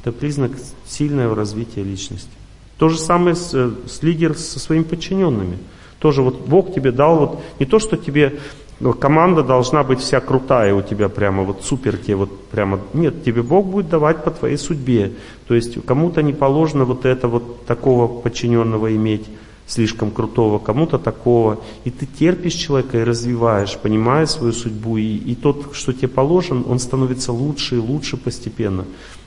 Это 0.00 0.12
признак 0.12 0.52
сильного 0.86 1.34
развития 1.34 1.82
личности. 1.82 2.30
То 2.78 2.88
же 2.88 2.98
самое 2.98 3.36
с, 3.36 3.54
э, 3.54 3.72
с 3.88 4.02
лидером 4.02 4.36
со 4.36 4.58
своими 4.58 4.82
подчиненными. 4.82 5.58
Тоже 6.04 6.20
вот 6.20 6.46
Бог 6.46 6.74
тебе 6.74 6.92
дал 6.92 7.16
вот 7.16 7.40
не 7.58 7.64
то, 7.64 7.78
что 7.78 7.96
тебе 7.96 8.38
но 8.78 8.92
команда 8.92 9.42
должна 9.42 9.82
быть 9.84 10.00
вся 10.00 10.20
крутая 10.20 10.74
у 10.74 10.82
тебя 10.82 11.08
прямо, 11.08 11.44
вот 11.44 11.64
супер 11.64 11.96
тебе 11.96 12.16
вот 12.16 12.48
прямо. 12.48 12.78
Нет, 12.92 13.24
тебе 13.24 13.42
Бог 13.42 13.64
будет 13.64 13.88
давать 13.88 14.22
по 14.22 14.30
твоей 14.30 14.58
судьбе. 14.58 15.12
То 15.48 15.54
есть 15.54 15.82
кому-то 15.86 16.22
не 16.22 16.34
положено 16.34 16.84
вот 16.84 17.06
это 17.06 17.26
вот 17.26 17.64
такого 17.64 18.06
подчиненного 18.20 18.94
иметь, 18.96 19.24
слишком 19.66 20.10
крутого, 20.10 20.58
кому-то 20.58 20.98
такого. 20.98 21.62
И 21.84 21.90
ты 21.90 22.04
терпишь 22.04 22.52
человека 22.52 22.98
и 22.98 23.04
развиваешь, 23.04 23.78
понимая 23.78 24.26
свою 24.26 24.52
судьбу. 24.52 24.98
И, 24.98 25.16
и 25.16 25.34
тот, 25.34 25.70
что 25.72 25.94
тебе 25.94 26.08
положен, 26.08 26.66
он 26.68 26.80
становится 26.80 27.32
лучше 27.32 27.76
и 27.76 27.78
лучше 27.78 28.18
постепенно. 28.18 28.84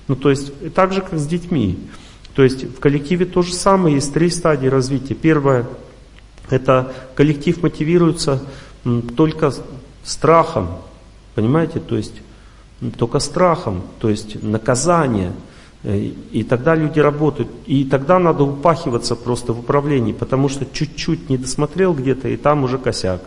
Ну, 0.08 0.16
то 0.16 0.30
есть, 0.30 0.54
так 0.76 0.94
же, 0.94 1.02
как 1.02 1.18
с 1.18 1.26
детьми. 1.26 1.80
То 2.36 2.44
есть, 2.44 2.66
в 2.66 2.80
коллективе 2.80 3.26
то 3.26 3.42
же 3.42 3.56
самое, 3.56 3.96
есть 3.96 4.14
три 4.14 4.30
стадии 4.30 4.68
развития. 4.68 5.16
Первое, 5.16 5.66
это 6.50 6.94
коллектив 7.16 7.62
мотивируется 7.62 8.42
только 9.16 9.54
страхом, 10.04 10.70
понимаете, 11.36 11.80
то 11.80 11.98
есть, 11.98 12.14
только 12.98 13.20
страхом, 13.20 13.82
то 14.00 14.10
есть 14.10 14.42
наказание– 14.44 15.34
Э, 15.84 15.98
и 15.98 16.44
тогда 16.44 16.76
люди 16.76 17.00
работают. 17.00 17.50
И 17.66 17.86
тогда 17.86 18.20
надо 18.20 18.44
упахиваться 18.44 19.16
просто 19.16 19.54
в 19.54 19.60
управлении, 19.60 20.12
потому 20.12 20.50
что 20.50 20.66
чуть-чуть 20.66 21.30
не 21.30 21.38
досмотрел 21.38 21.94
где-то, 21.94 22.28
и 22.28 22.38
там 22.38 22.64
уже 22.64 22.78
косяк. 22.78 23.22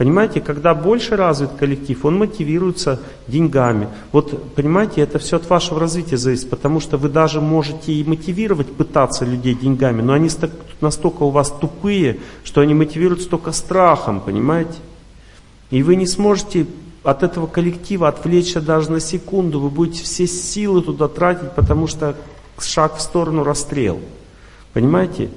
Понимаете, 0.00 0.40
когда 0.40 0.74
больше 0.74 1.14
развит 1.14 1.50
коллектив, 1.58 2.06
он 2.06 2.16
мотивируется 2.16 3.00
деньгами. 3.28 3.86
Вот, 4.12 4.54
понимаете, 4.54 5.02
это 5.02 5.18
все 5.18 5.36
от 5.36 5.50
вашего 5.50 5.78
развития 5.78 6.16
зависит, 6.16 6.48
потому 6.48 6.80
что 6.80 6.96
вы 6.96 7.10
даже 7.10 7.42
можете 7.42 7.92
и 7.92 8.02
мотивировать, 8.02 8.72
пытаться 8.72 9.26
людей 9.26 9.54
деньгами, 9.54 10.00
но 10.00 10.14
они 10.14 10.30
настолько 10.80 11.24
у 11.24 11.28
вас 11.28 11.50
тупые, 11.50 12.18
что 12.44 12.62
они 12.62 12.72
мотивируются 12.72 13.28
только 13.28 13.52
страхом, 13.52 14.22
понимаете? 14.22 14.72
И 15.70 15.82
вы 15.82 15.96
не 15.96 16.06
сможете 16.06 16.66
от 17.04 17.22
этого 17.22 17.46
коллектива 17.46 18.08
отвлечься 18.08 18.62
даже 18.62 18.90
на 18.90 19.00
секунду, 19.00 19.60
вы 19.60 19.68
будете 19.68 20.02
все 20.02 20.26
силы 20.26 20.80
туда 20.80 21.08
тратить, 21.08 21.52
потому 21.52 21.86
что 21.86 22.16
шаг 22.58 22.96
в 22.96 23.02
сторону 23.02 23.44
расстрел. 23.44 24.00
Понимаете? 24.72 25.28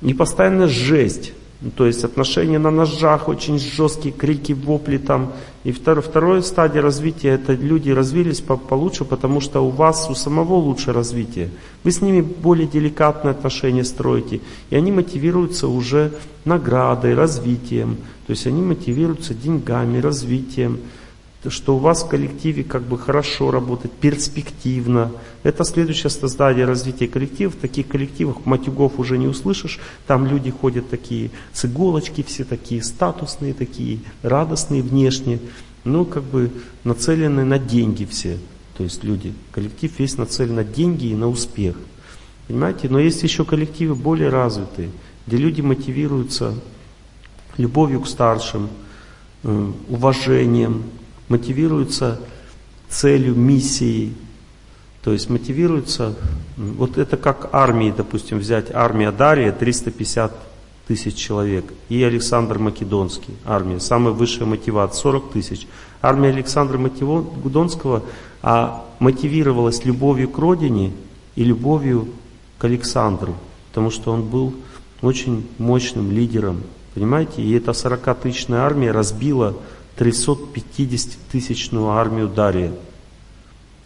И 0.00 0.14
постоянно 0.14 0.68
жесть. 0.68 1.32
Ну, 1.62 1.70
то 1.70 1.86
есть 1.86 2.04
отношения 2.04 2.58
на 2.58 2.70
ножах, 2.70 3.28
очень 3.28 3.58
жесткие 3.58 4.12
крики, 4.14 4.52
вопли 4.52 4.98
там. 4.98 5.32
И 5.64 5.72
втор, 5.72 6.02
второе 6.02 6.42
стадия 6.42 6.82
развития, 6.82 7.30
это 7.30 7.54
люди 7.54 7.90
развились 7.90 8.40
по, 8.40 8.56
получше, 8.56 9.06
потому 9.06 9.40
что 9.40 9.60
у 9.60 9.70
вас, 9.70 10.08
у 10.10 10.14
самого 10.14 10.54
лучше 10.54 10.92
развитие. 10.92 11.48
Вы 11.82 11.92
с 11.92 12.02
ними 12.02 12.20
более 12.20 12.68
деликатные 12.68 13.32
отношения 13.32 13.84
строите. 13.84 14.40
И 14.68 14.76
они 14.76 14.92
мотивируются 14.92 15.66
уже 15.66 16.12
наградой, 16.44 17.14
развитием. 17.14 17.96
То 18.26 18.32
есть 18.32 18.46
они 18.46 18.60
мотивируются 18.60 19.32
деньгами, 19.32 19.98
развитием 19.98 20.80
что 21.50 21.76
у 21.76 21.78
вас 21.78 22.02
в 22.02 22.08
коллективе 22.08 22.64
как 22.64 22.82
бы 22.82 22.98
хорошо 22.98 23.50
работает, 23.50 23.92
перспективно. 23.94 25.12
Это 25.42 25.64
следующее 25.64 26.10
стадия 26.10 26.66
развития 26.66 27.08
коллектива. 27.08 27.50
В 27.50 27.56
таких 27.56 27.88
коллективах 27.88 28.44
матюгов 28.46 28.98
уже 28.98 29.18
не 29.18 29.26
услышишь. 29.26 29.78
Там 30.06 30.26
люди 30.26 30.50
ходят 30.50 30.88
такие 30.88 31.30
с 31.52 31.64
иголочки, 31.64 32.22
все 32.22 32.44
такие 32.44 32.82
статусные, 32.82 33.54
такие 33.54 34.00
радостные 34.22 34.82
внешне. 34.82 35.38
Ну, 35.84 36.04
как 36.04 36.24
бы 36.24 36.50
нацелены 36.84 37.44
на 37.44 37.58
деньги 37.58 38.04
все. 38.04 38.38
То 38.76 38.84
есть 38.84 39.04
люди, 39.04 39.32
коллектив 39.52 39.92
весь 39.98 40.18
нацелен 40.18 40.56
на 40.56 40.64
деньги 40.64 41.06
и 41.06 41.14
на 41.14 41.28
успех. 41.28 41.76
Понимаете? 42.48 42.88
Но 42.88 42.98
есть 42.98 43.22
еще 43.22 43.44
коллективы 43.44 43.94
более 43.94 44.28
развитые, 44.28 44.90
где 45.26 45.36
люди 45.36 45.60
мотивируются 45.60 46.54
любовью 47.56 48.02
к 48.02 48.08
старшим, 48.08 48.68
э, 49.42 49.72
уважением, 49.88 50.84
мотивируются 51.28 52.20
целью, 52.88 53.34
миссией. 53.34 54.14
То 55.02 55.12
есть 55.12 55.30
мотивируются, 55.30 56.14
вот 56.56 56.98
это 56.98 57.16
как 57.16 57.50
армии, 57.52 57.94
допустим, 57.96 58.38
взять 58.38 58.74
армия 58.74 59.12
Дария, 59.12 59.52
350 59.52 60.32
тысяч 60.86 61.14
человек, 61.14 61.64
и 61.88 62.02
Александр 62.02 62.58
Македонский, 62.58 63.34
армия, 63.44 63.80
самая 63.80 64.12
высшая 64.12 64.44
мотивация, 64.44 65.00
40 65.00 65.32
тысяч. 65.32 65.66
Армия 66.00 66.28
Александра 66.28 66.78
Македонского 66.78 68.02
а, 68.42 68.84
мотивировалась 68.98 69.84
любовью 69.84 70.28
к 70.28 70.38
родине 70.38 70.92
и 71.34 71.44
любовью 71.44 72.08
к 72.58 72.64
Александру, 72.64 73.34
потому 73.68 73.90
что 73.90 74.12
он 74.12 74.22
был 74.22 74.54
очень 75.02 75.46
мощным 75.58 76.10
лидером, 76.10 76.62
понимаете, 76.94 77.42
и 77.42 77.52
эта 77.52 77.72
40-тысячная 77.72 78.60
армия 78.60 78.92
разбила 78.92 79.54
350-тысячную 79.98 81.88
армию 81.88 82.28
Дария. 82.28 82.72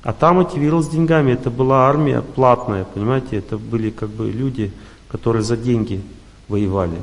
А 0.02 0.12
там 0.12 0.36
мотивировалась 0.36 0.88
деньгами. 0.88 1.32
Это 1.32 1.50
была 1.50 1.88
армия 1.88 2.22
платная, 2.22 2.84
понимаете? 2.84 3.36
Это 3.36 3.58
были 3.58 3.90
как 3.90 4.08
бы 4.08 4.30
люди, 4.30 4.72
которые 5.08 5.42
за 5.42 5.56
деньги 5.56 6.00
воевали. 6.48 6.98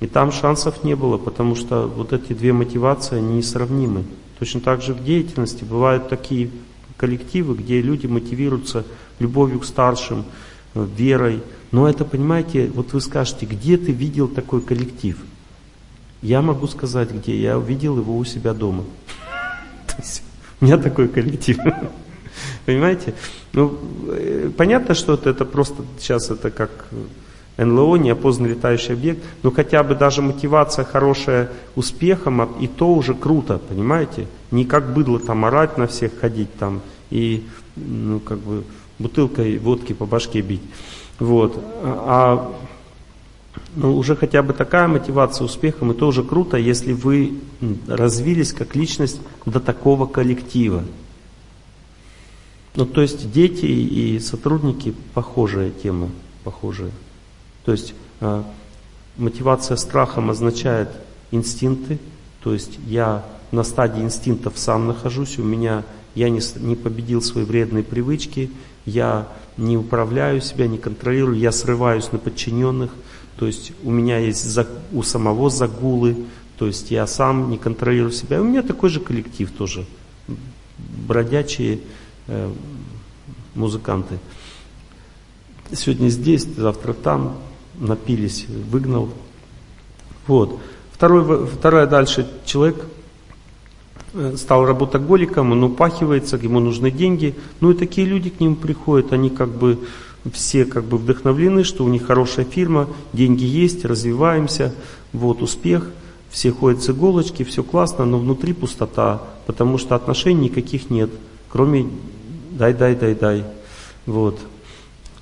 И 0.00 0.06
там 0.06 0.32
шансов 0.32 0.84
не 0.84 0.94
было, 0.94 1.16
потому 1.18 1.54
что 1.54 1.86
вот 1.86 2.12
эти 2.12 2.32
две 2.32 2.52
мотивации, 2.52 3.18
они 3.18 3.36
несравнимы. 3.36 4.04
Точно 4.38 4.60
так 4.60 4.82
же 4.82 4.92
в 4.92 5.02
деятельности 5.02 5.64
бывают 5.64 6.08
такие 6.08 6.50
коллективы, 6.96 7.54
где 7.54 7.80
люди 7.80 8.06
мотивируются 8.06 8.84
любовью 9.18 9.60
к 9.60 9.64
старшим, 9.64 10.24
э, 10.74 10.86
верой. 10.96 11.42
Но 11.70 11.88
это, 11.88 12.04
понимаете, 12.04 12.70
вот 12.74 12.92
вы 12.92 13.00
скажете, 13.00 13.46
где 13.46 13.76
ты 13.78 13.92
видел 13.92 14.28
такой 14.28 14.60
коллектив? 14.60 15.16
Я 16.22 16.42
могу 16.42 16.66
сказать, 16.66 17.10
где. 17.10 17.36
Я 17.36 17.58
увидел 17.58 17.98
его 17.98 18.16
у 18.16 18.24
себя 18.24 18.54
дома. 18.54 18.84
у 20.60 20.64
меня 20.64 20.78
такой 20.78 21.08
коллектив. 21.08 21.58
Понимаете? 22.66 23.14
Ну, 23.52 23.78
э, 24.08 24.50
понятно, 24.56 24.94
что 24.94 25.14
это, 25.14 25.30
это 25.30 25.44
просто 25.44 25.84
сейчас 25.98 26.30
это 26.30 26.50
как 26.50 26.70
НЛО, 27.56 27.96
неопознанный 27.96 28.50
летающий 28.50 28.92
объект, 28.92 29.22
но 29.42 29.50
хотя 29.50 29.82
бы 29.82 29.94
даже 29.94 30.20
мотивация 30.20 30.84
хорошая 30.84 31.50
успехом, 31.74 32.40
а, 32.42 32.48
и 32.60 32.66
то 32.66 32.92
уже 32.92 33.14
круто, 33.14 33.58
понимаете? 33.58 34.26
Не 34.50 34.64
как 34.64 34.92
быдло 34.92 35.18
там 35.18 35.44
орать 35.44 35.78
на 35.78 35.86
всех, 35.86 36.18
ходить 36.20 36.54
там 36.58 36.82
и, 37.10 37.46
ну, 37.76 38.20
как 38.20 38.38
бы 38.38 38.64
бутылкой 38.98 39.58
водки 39.58 39.92
по 39.92 40.06
башке 40.06 40.40
бить. 40.40 40.62
Вот. 41.18 41.58
А 41.82 42.52
ну, 43.74 43.96
уже 43.96 44.16
хотя 44.16 44.42
бы 44.42 44.52
такая 44.52 44.88
мотивация 44.88 45.44
успехом, 45.44 45.92
и 45.92 45.94
то 45.94 46.08
уже 46.08 46.22
круто, 46.24 46.56
если 46.56 46.92
вы 46.92 47.38
развились 47.86 48.52
как 48.52 48.74
личность 48.74 49.20
до 49.44 49.60
такого 49.60 50.06
коллектива. 50.06 50.82
Ну, 52.74 52.84
то 52.86 53.00
есть 53.00 53.32
дети 53.32 53.66
и 53.66 54.18
сотрудники 54.18 54.94
похожая 55.14 55.70
тема, 55.70 56.10
похожая. 56.44 56.90
То 57.64 57.72
есть 57.72 57.94
э, 58.20 58.42
мотивация 59.16 59.76
страхом 59.76 60.30
означает 60.30 60.90
инстинкты, 61.30 61.98
то 62.42 62.52
есть 62.52 62.78
я 62.86 63.24
на 63.50 63.62
стадии 63.62 64.02
инстинктов 64.02 64.58
сам 64.58 64.86
нахожусь, 64.86 65.38
у 65.38 65.42
меня 65.42 65.84
я 66.14 66.28
не, 66.28 66.40
не 66.56 66.76
победил 66.76 67.22
свои 67.22 67.44
вредные 67.44 67.82
привычки, 67.82 68.50
я 68.84 69.28
не 69.56 69.76
управляю 69.76 70.40
себя, 70.40 70.66
не 70.66 70.78
контролирую, 70.78 71.38
я 71.38 71.52
срываюсь 71.52 72.12
на 72.12 72.18
подчиненных, 72.18 72.90
то 73.38 73.46
есть 73.46 73.72
у 73.84 73.90
меня 73.90 74.18
есть 74.18 74.58
у 74.92 75.02
самого 75.02 75.50
загулы, 75.50 76.16
то 76.58 76.66
есть 76.66 76.90
я 76.90 77.06
сам 77.06 77.50
не 77.50 77.58
контролирую 77.58 78.12
себя. 78.12 78.40
У 78.40 78.44
меня 78.44 78.62
такой 78.62 78.88
же 78.88 79.00
коллектив 79.00 79.50
тоже, 79.50 79.84
бродячие 81.06 81.80
э, 82.28 82.50
музыканты. 83.54 84.18
Сегодня 85.72 86.08
здесь, 86.08 86.44
завтра 86.44 86.94
там, 86.94 87.36
напились, 87.78 88.46
выгнал. 88.48 89.10
Вот. 90.26 90.58
Второй, 90.92 91.46
вторая 91.46 91.86
дальше 91.86 92.26
человек 92.46 92.86
э, 94.14 94.34
стал 94.38 94.64
работоголиком, 94.64 95.52
он 95.52 95.62
упахивается, 95.64 96.36
ему 96.36 96.60
нужны 96.60 96.90
деньги. 96.90 97.34
Ну 97.60 97.72
и 97.72 97.74
такие 97.74 98.06
люди 98.06 98.30
к 98.30 98.40
нему 98.40 98.56
приходят, 98.56 99.12
они 99.12 99.28
как 99.28 99.50
бы 99.50 99.78
все 100.32 100.64
как 100.64 100.84
бы 100.84 100.98
вдохновлены, 100.98 101.64
что 101.64 101.84
у 101.84 101.88
них 101.88 102.06
хорошая 102.06 102.44
фирма, 102.44 102.88
деньги 103.12 103.44
есть, 103.44 103.84
развиваемся, 103.84 104.74
вот 105.12 105.42
успех, 105.42 105.90
все 106.30 106.52
ходят 106.52 106.82
с 106.82 106.90
иголочки, 106.90 107.44
все 107.44 107.62
классно, 107.62 108.04
но 108.04 108.18
внутри 108.18 108.52
пустота, 108.52 109.22
потому 109.46 109.78
что 109.78 109.94
отношений 109.94 110.46
никаких 110.46 110.90
нет, 110.90 111.10
кроме 111.48 111.86
дай, 112.50 112.74
дай, 112.74 112.94
дай, 112.94 113.14
дай. 113.14 113.44
Вот. 114.06 114.38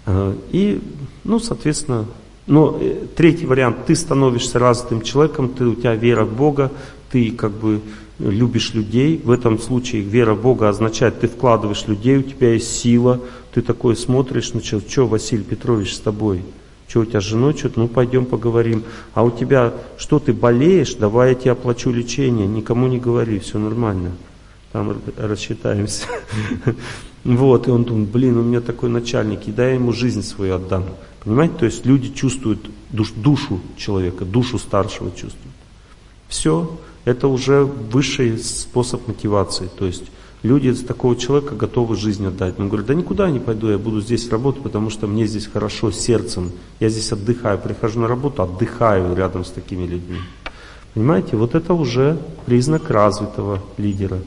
А, 0.06 0.36
и, 0.50 0.80
ну, 1.24 1.38
соответственно, 1.38 2.06
но 2.46 2.76
э, 2.80 3.06
третий 3.16 3.46
вариант, 3.46 3.86
ты 3.86 3.96
становишься 3.96 4.58
развитым 4.58 5.02
человеком, 5.02 5.48
ты, 5.48 5.64
у 5.64 5.74
тебя 5.74 5.94
вера 5.94 6.24
в 6.24 6.36
Бога, 6.36 6.70
ты 7.10 7.30
как 7.30 7.52
бы 7.52 7.80
любишь 8.18 8.74
людей. 8.74 9.20
В 9.22 9.30
этом 9.30 9.58
случае 9.58 10.02
вера 10.02 10.34
в 10.34 10.42
Бога 10.42 10.68
означает, 10.68 11.20
ты 11.20 11.28
вкладываешь 11.28 11.86
людей, 11.86 12.18
у 12.18 12.22
тебя 12.22 12.52
есть 12.52 12.76
сила, 12.76 13.20
ты 13.54 13.62
такой 13.62 13.96
смотришь, 13.96 14.52
ну 14.52 14.60
что, 14.60 14.80
что 14.80 15.06
Василий 15.06 15.44
Петрович 15.44 15.94
с 15.94 16.00
тобой? 16.00 16.42
Что 16.88 17.00
у 17.00 17.04
тебя 17.04 17.20
с 17.20 17.24
женой 17.24 17.56
что-то? 17.56 17.78
Ну 17.78 17.86
пойдем 17.86 18.26
поговорим. 18.26 18.82
А 19.14 19.22
у 19.22 19.30
тебя, 19.30 19.72
что 19.96 20.18
ты 20.18 20.32
болеешь? 20.32 20.94
Давай 20.94 21.30
я 21.30 21.34
тебе 21.36 21.52
оплачу 21.52 21.92
лечение. 21.92 22.48
Никому 22.48 22.88
не 22.88 22.98
говори, 22.98 23.38
все 23.38 23.60
нормально. 23.60 24.10
Там 24.72 25.00
рассчитаемся. 25.16 26.06
Вот, 27.24 27.68
и 27.68 27.70
он 27.70 27.84
думает, 27.84 28.10
блин, 28.10 28.36
у 28.36 28.42
меня 28.42 28.60
такой 28.60 28.90
начальник, 28.90 29.48
и 29.48 29.50
да 29.50 29.66
я 29.66 29.76
ему 29.76 29.94
жизнь 29.94 30.22
свою 30.22 30.56
отдам. 30.56 30.84
Понимаете, 31.24 31.54
то 31.60 31.64
есть 31.64 31.86
люди 31.86 32.12
чувствуют 32.12 32.68
душ, 32.90 33.12
душу 33.12 33.62
человека, 33.78 34.26
душу 34.26 34.58
старшего 34.58 35.08
чувствуют. 35.10 35.54
Все, 36.28 36.78
это 37.06 37.28
уже 37.28 37.64
высший 37.64 38.36
способ 38.36 39.08
мотивации. 39.08 39.70
То 39.74 39.86
есть 39.86 40.04
люди 40.44 40.68
с 40.68 40.84
такого 40.84 41.16
человека 41.16 41.56
готовы 41.56 41.96
жизнь 41.96 42.24
отдать. 42.24 42.60
Он 42.60 42.68
говорит, 42.68 42.86
да 42.86 42.94
никуда 42.94 43.30
не 43.30 43.40
пойду, 43.40 43.70
я 43.70 43.78
буду 43.78 44.00
здесь 44.00 44.28
работать, 44.28 44.62
потому 44.62 44.90
что 44.90 45.06
мне 45.06 45.26
здесь 45.26 45.46
хорошо 45.46 45.90
сердцем. 45.90 46.52
Я 46.78 46.90
здесь 46.90 47.10
отдыхаю, 47.10 47.58
прихожу 47.58 48.00
на 48.00 48.08
работу, 48.08 48.42
отдыхаю 48.42 49.16
рядом 49.16 49.44
с 49.44 49.50
такими 49.50 49.86
людьми. 49.86 50.18
Понимаете, 50.92 51.36
вот 51.36 51.54
это 51.54 51.72
уже 51.72 52.18
признак 52.46 52.90
развитого 52.90 53.62
лидера. 53.78 54.20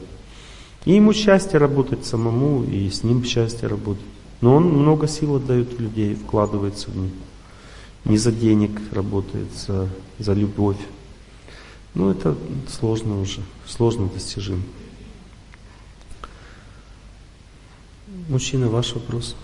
И 0.84 0.92
ему 0.92 1.12
счастье 1.12 1.58
работать 1.58 2.04
самому, 2.04 2.64
и 2.64 2.90
с 2.90 3.04
ним 3.04 3.24
счастье 3.24 3.68
работать. 3.68 4.02
Но 4.40 4.56
он 4.56 4.64
много 4.64 5.06
сил 5.06 5.36
отдает 5.36 5.72
в 5.72 5.80
людей, 5.80 6.14
вкладывается 6.14 6.90
в 6.90 6.96
них. 6.96 7.12
Не 8.04 8.18
за 8.18 8.32
денег 8.32 8.72
работает, 8.92 9.48
за, 9.54 9.88
за 10.18 10.32
любовь. 10.32 10.78
Ну, 11.94 12.10
это 12.10 12.36
сложно 12.68 13.20
уже, 13.20 13.40
сложно 13.66 14.08
достижимо. 14.12 14.62
Мужчина, 18.28 18.68
ваш 18.68 18.92
вопрос. 18.92 19.34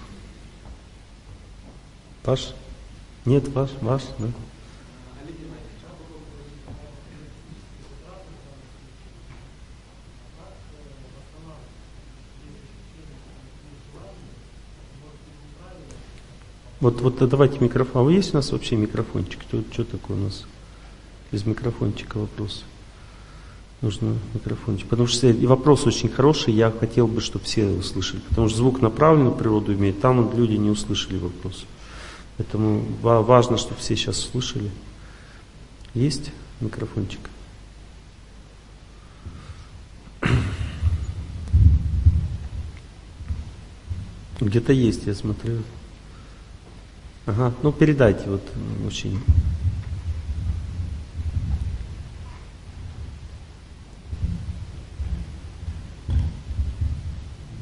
Ваш? 2.23 2.53
Нет, 3.25 3.49
ваш, 3.49 3.71
ваш, 3.81 4.03
да? 4.19 4.27
Вот, 16.81 17.01
вот 17.01 17.27
давайте 17.27 17.61
микрофон. 17.61 18.07
А 18.07 18.11
есть 18.11 18.35
у 18.35 18.37
нас 18.37 18.53
вообще 18.53 18.77
микрофончик? 18.77 19.41
Что, 19.49 19.65
что 19.73 19.85
такое 19.85 20.19
у 20.19 20.21
нас? 20.21 20.45
Без 21.33 21.47
микрофончика 21.47 22.19
вопрос. 22.19 22.65
Нужно 23.85 24.17
микрофончик. 24.33 24.89
Потому 24.89 25.07
что 25.07 25.31
вопрос 25.47 25.87
очень 25.87 26.09
хороший, 26.09 26.55
я 26.55 26.71
хотел 26.71 27.07
бы, 27.07 27.21
чтобы 27.21 27.45
все 27.45 27.67
услышали. 27.67 28.21
Потому 28.31 28.49
что 28.49 28.57
звук 28.57 28.81
направленную 28.81 29.35
природу 29.35 29.75
имеет, 29.75 30.01
там 30.01 30.35
люди 30.35 30.55
не 30.55 30.71
услышали 30.71 31.19
вопрос. 31.19 31.67
Поэтому 32.39 32.83
важно, 33.03 33.59
чтобы 33.59 33.79
все 33.81 33.95
сейчас 33.95 34.25
услышали. 34.25 34.71
Есть 35.93 36.31
микрофончик? 36.61 37.21
Где-то 44.41 44.73
есть, 44.73 45.05
я 45.05 45.15
смотрю. 45.15 45.59
Ага, 47.27 47.53
ну 47.63 47.71
передайте 47.71 48.31
вот 48.31 48.43
мужчине. 48.83 49.19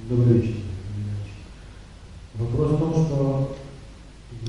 Добрый 0.09 0.39
вечер. 0.39 0.57
Вопрос 2.35 2.73
в 2.73 2.79
том, 2.79 2.93
что 2.93 3.57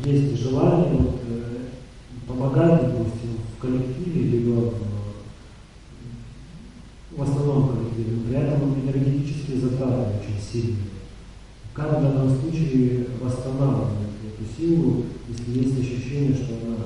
есть 0.04 0.42
желание 0.42 0.96
вот, 0.98 1.20
э, 1.28 1.58
помогать, 2.28 2.82
допустим, 2.82 3.38
в 3.56 3.62
коллективе, 3.62 4.30
либо 4.30 4.74
в 7.12 7.22
основном 7.22 7.70
коллективе, 7.70 8.18
но 8.18 8.24
при 8.24 8.36
этом 8.36 8.74
энергетические 8.82 9.60
затраты 9.60 10.18
очень 10.20 10.42
сильные. 10.42 10.86
Как 11.74 12.00
в 12.00 12.02
данном 12.02 12.30
случае 12.40 13.08
восстанавливать 13.22 13.92
эту 14.26 14.58
силу, 14.58 15.04
если 15.30 15.60
есть 15.60 15.80
ощущение, 15.80 16.34
что 16.34 16.56
она... 16.66 16.78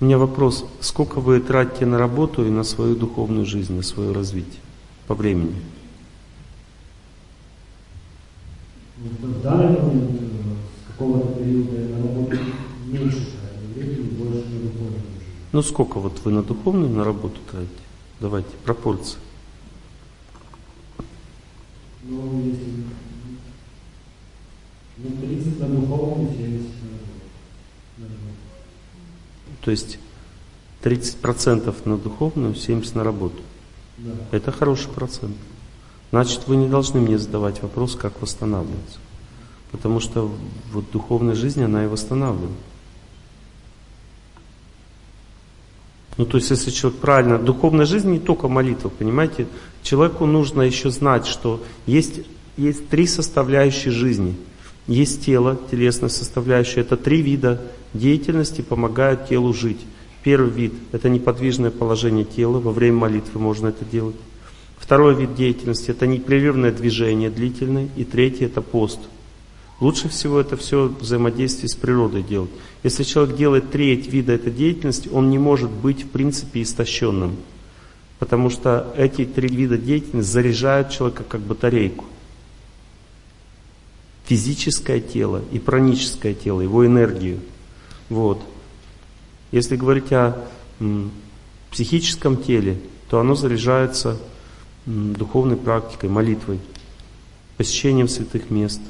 У 0.00 0.04
меня 0.04 0.18
вопрос, 0.18 0.66
сколько 0.80 1.20
вы 1.20 1.40
тратите 1.40 1.86
на 1.86 1.96
работу 1.96 2.46
и 2.46 2.50
на 2.50 2.62
свою 2.62 2.94
духовную 2.94 3.46
жизнь, 3.46 3.72
на 3.74 3.82
свое 3.82 4.12
развитие 4.12 4.60
по 5.06 5.14
времени? 5.14 5.54
В 8.98 9.42
данный 9.42 9.78
момент 9.78 10.10
э, 10.10 10.24
с 10.82 10.92
какого-то 10.92 11.38
периода 11.38 11.78
на 11.78 11.98
работу 11.98 12.36
меньше 12.86 13.26
тратить 13.36 13.76
времени, 13.76 14.08
больше 14.16 14.48
на 14.48 14.60
духовную 14.62 15.02
жизнь. 15.18 15.36
Ну 15.56 15.62
сколько 15.62 16.00
вот 16.00 16.20
вы 16.22 16.32
на 16.32 16.42
духовную 16.42 16.90
на 16.90 17.02
работу 17.02 17.40
тратите? 17.50 17.72
Давайте, 18.20 18.50
пропорции. 18.62 19.16
Ну, 22.02 22.42
если 22.44 22.84
ну, 24.98 25.16
30 25.18 25.60
на 25.60 25.68
духовную, 25.68 26.30
70 26.30 26.68
на 27.96 28.04
работу. 28.04 28.36
То 29.62 29.70
есть 29.70 29.98
30% 30.82 31.88
на 31.88 31.96
духовную, 31.96 32.52
70% 32.52 32.94
на 32.94 33.04
работу. 33.04 33.42
Да. 33.96 34.12
Это 34.32 34.52
хороший 34.52 34.90
процент. 34.90 35.38
Значит, 36.10 36.46
вы 36.48 36.56
не 36.56 36.68
должны 36.68 37.00
мне 37.00 37.18
задавать 37.18 37.62
вопрос, 37.62 37.96
как 37.96 38.20
восстанавливаться. 38.20 38.98
Потому 39.72 40.00
что 40.00 40.30
вот 40.70 40.90
духовная 40.90 41.34
жизнь, 41.34 41.62
она 41.62 41.84
и 41.84 41.86
восстанавливает. 41.86 42.52
Ну, 46.16 46.24
то 46.24 46.38
есть, 46.38 46.50
если 46.50 46.70
человек 46.70 47.00
правильно... 47.00 47.38
Духовная 47.38 47.84
жизнь 47.84 48.10
не 48.10 48.18
только 48.18 48.48
молитва, 48.48 48.88
понимаете? 48.88 49.46
Человеку 49.82 50.26
нужно 50.26 50.62
еще 50.62 50.90
знать, 50.90 51.26
что 51.26 51.62
есть, 51.86 52.20
есть 52.56 52.88
три 52.88 53.06
составляющие 53.06 53.92
жизни– 53.92 54.36
есть 54.86 55.24
тело, 55.24 55.58
телесная 55.70 56.08
составляющая. 56.08 56.80
Это 56.80 56.96
три 56.96 57.20
вида 57.20 57.60
деятельности 57.92 58.60
помогают 58.60 59.28
телу 59.28 59.52
жить. 59.52 59.80
Первый 60.22 60.50
вид– 60.50 60.74
это 60.92 61.08
неподвижное 61.08 61.70
положение 61.70 62.24
тела. 62.24 62.58
Во 62.60 62.72
время 62.72 62.98
молитвы 62.98 63.40
можно 63.40 63.68
это 63.68 63.84
делать. 63.84 64.16
Второй 64.78 65.14
вид 65.14 65.34
деятельности– 65.34 65.90
это 65.92 66.06
непрерывное 66.06 66.70
движение 66.70 67.30
длительное. 67.30 67.88
И 67.96 68.04
третий– 68.04 68.44
это 68.46 68.60
пост. 68.60 69.00
Лучше 69.80 70.08
всего 70.08 70.40
это 70.40 70.56
все 70.56 70.88
взаимодействие 70.88 71.68
с 71.68 71.74
природой 71.74 72.22
делать. 72.22 72.50
Если 72.82 73.02
человек 73.02 73.36
делает 73.36 73.70
треть 73.70 74.06
вида 74.06 74.32
этой 74.32 74.52
деятельности, 74.52 75.08
он 75.12 75.30
не 75.30 75.38
может 75.38 75.70
быть 75.70 76.04
в 76.04 76.08
принципе 76.08 76.62
истощенным. 76.62 77.36
Потому 78.18 78.48
что 78.48 78.94
эти 78.96 79.26
три 79.26 79.48
вида 79.48 79.76
деятельности 79.76 80.30
заряжают 80.30 80.90
человека 80.90 81.24
как 81.24 81.42
батарейку 81.42 82.06
физическое 84.26 85.00
тело 85.00 85.42
и 85.52 85.58
праническое 85.58 86.34
тело, 86.34 86.60
его 86.60 86.84
энергию. 86.84 87.40
Вот. 88.08 88.40
Если 89.52 89.76
говорить 89.76 90.12
о 90.12 90.36
психическом 91.70 92.36
теле, 92.36 92.78
то 93.08 93.20
оно 93.20 93.34
заряжается 93.34 94.18
духовной 94.84 95.56
практикой, 95.56 96.10
молитвой, 96.10 96.60
посещением 97.56 98.08
святых 98.08 98.50
мест, 98.50 98.80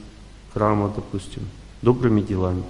храма, 0.57 0.91
допустим, 0.97 1.43
добрыми 1.83 2.23
делами. 2.23 2.63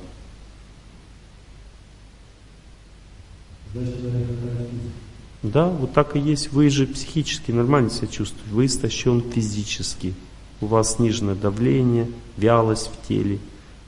Да, 5.45 5.69
вот 5.69 5.93
так 5.93 6.17
и 6.17 6.19
есть. 6.19 6.51
Вы 6.51 6.69
же 6.69 6.89
психически 6.89 7.53
нормально 7.53 7.91
себя 7.91 8.09
чувствуете. 8.09 8.51
Вы 8.51 8.67
истощен 8.67 9.23
физически 9.31 10.15
у 10.61 10.67
вас 10.67 10.97
сниженное 10.97 11.37
давление, 11.37 12.11
вялость 12.37 12.91
в 12.91 13.07
теле. 13.07 13.39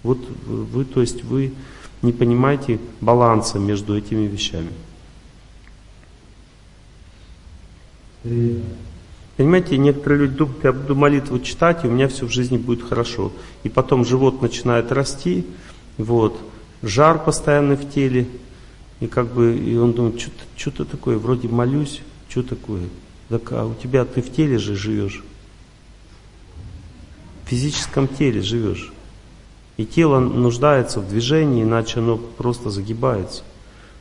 Вот 0.05 0.19
вы, 0.47 0.85
то 0.85 1.01
есть 1.01 1.25
вы 1.25 1.53
не 2.03 2.13
понимаете 2.13 2.79
баланса 3.01 3.59
между 3.59 3.99
этими 3.99 4.29
вещами. 4.29 4.71
Понимаете, 9.39 9.79
некоторые 9.79 10.21
люди 10.21 10.37
думают, 10.37 10.65
я 10.65 10.73
буду 10.73 10.95
молитву 10.95 11.39
читать, 11.39 11.85
и 11.85 11.89
у 11.89 11.91
меня 11.91 12.09
все 12.09 12.27
в 12.27 12.31
жизни 12.31 12.59
будет 12.59 12.87
хорошо. 12.87 13.33
И 13.63 13.71
потом 13.71 14.05
живот 14.05 14.43
начинает 14.43 14.93
расти, 14.93 15.47
вот, 15.97 16.39
жар 16.83 17.19
постоянный 17.25 17.77
в 17.77 17.91
теле, 17.91 18.27
и 19.01 19.07
как 19.07 19.33
бы, 19.33 19.57
и 19.57 19.75
он 19.79 19.95
думает, 19.95 20.21
что-то, 20.55 20.85
такое, 20.85 21.17
вроде 21.17 21.49
молюсь, 21.49 22.03
что 22.29 22.43
такое? 22.43 22.83
Так, 23.31 23.51
а 23.53 23.65
у 23.65 23.75
тебя 23.75 24.05
ты 24.05 24.21
в 24.21 24.31
теле 24.31 24.59
же 24.59 24.77
живешь 24.77 25.23
физическом 27.49 28.09
теле 28.09 28.43
живешь. 28.43 28.93
И 29.77 29.87
тело 29.87 30.19
нуждается 30.19 31.01
в 31.01 31.09
движении, 31.09 31.63
иначе 31.63 32.01
оно 32.01 32.19
просто 32.19 32.71
загибается. 32.71 33.43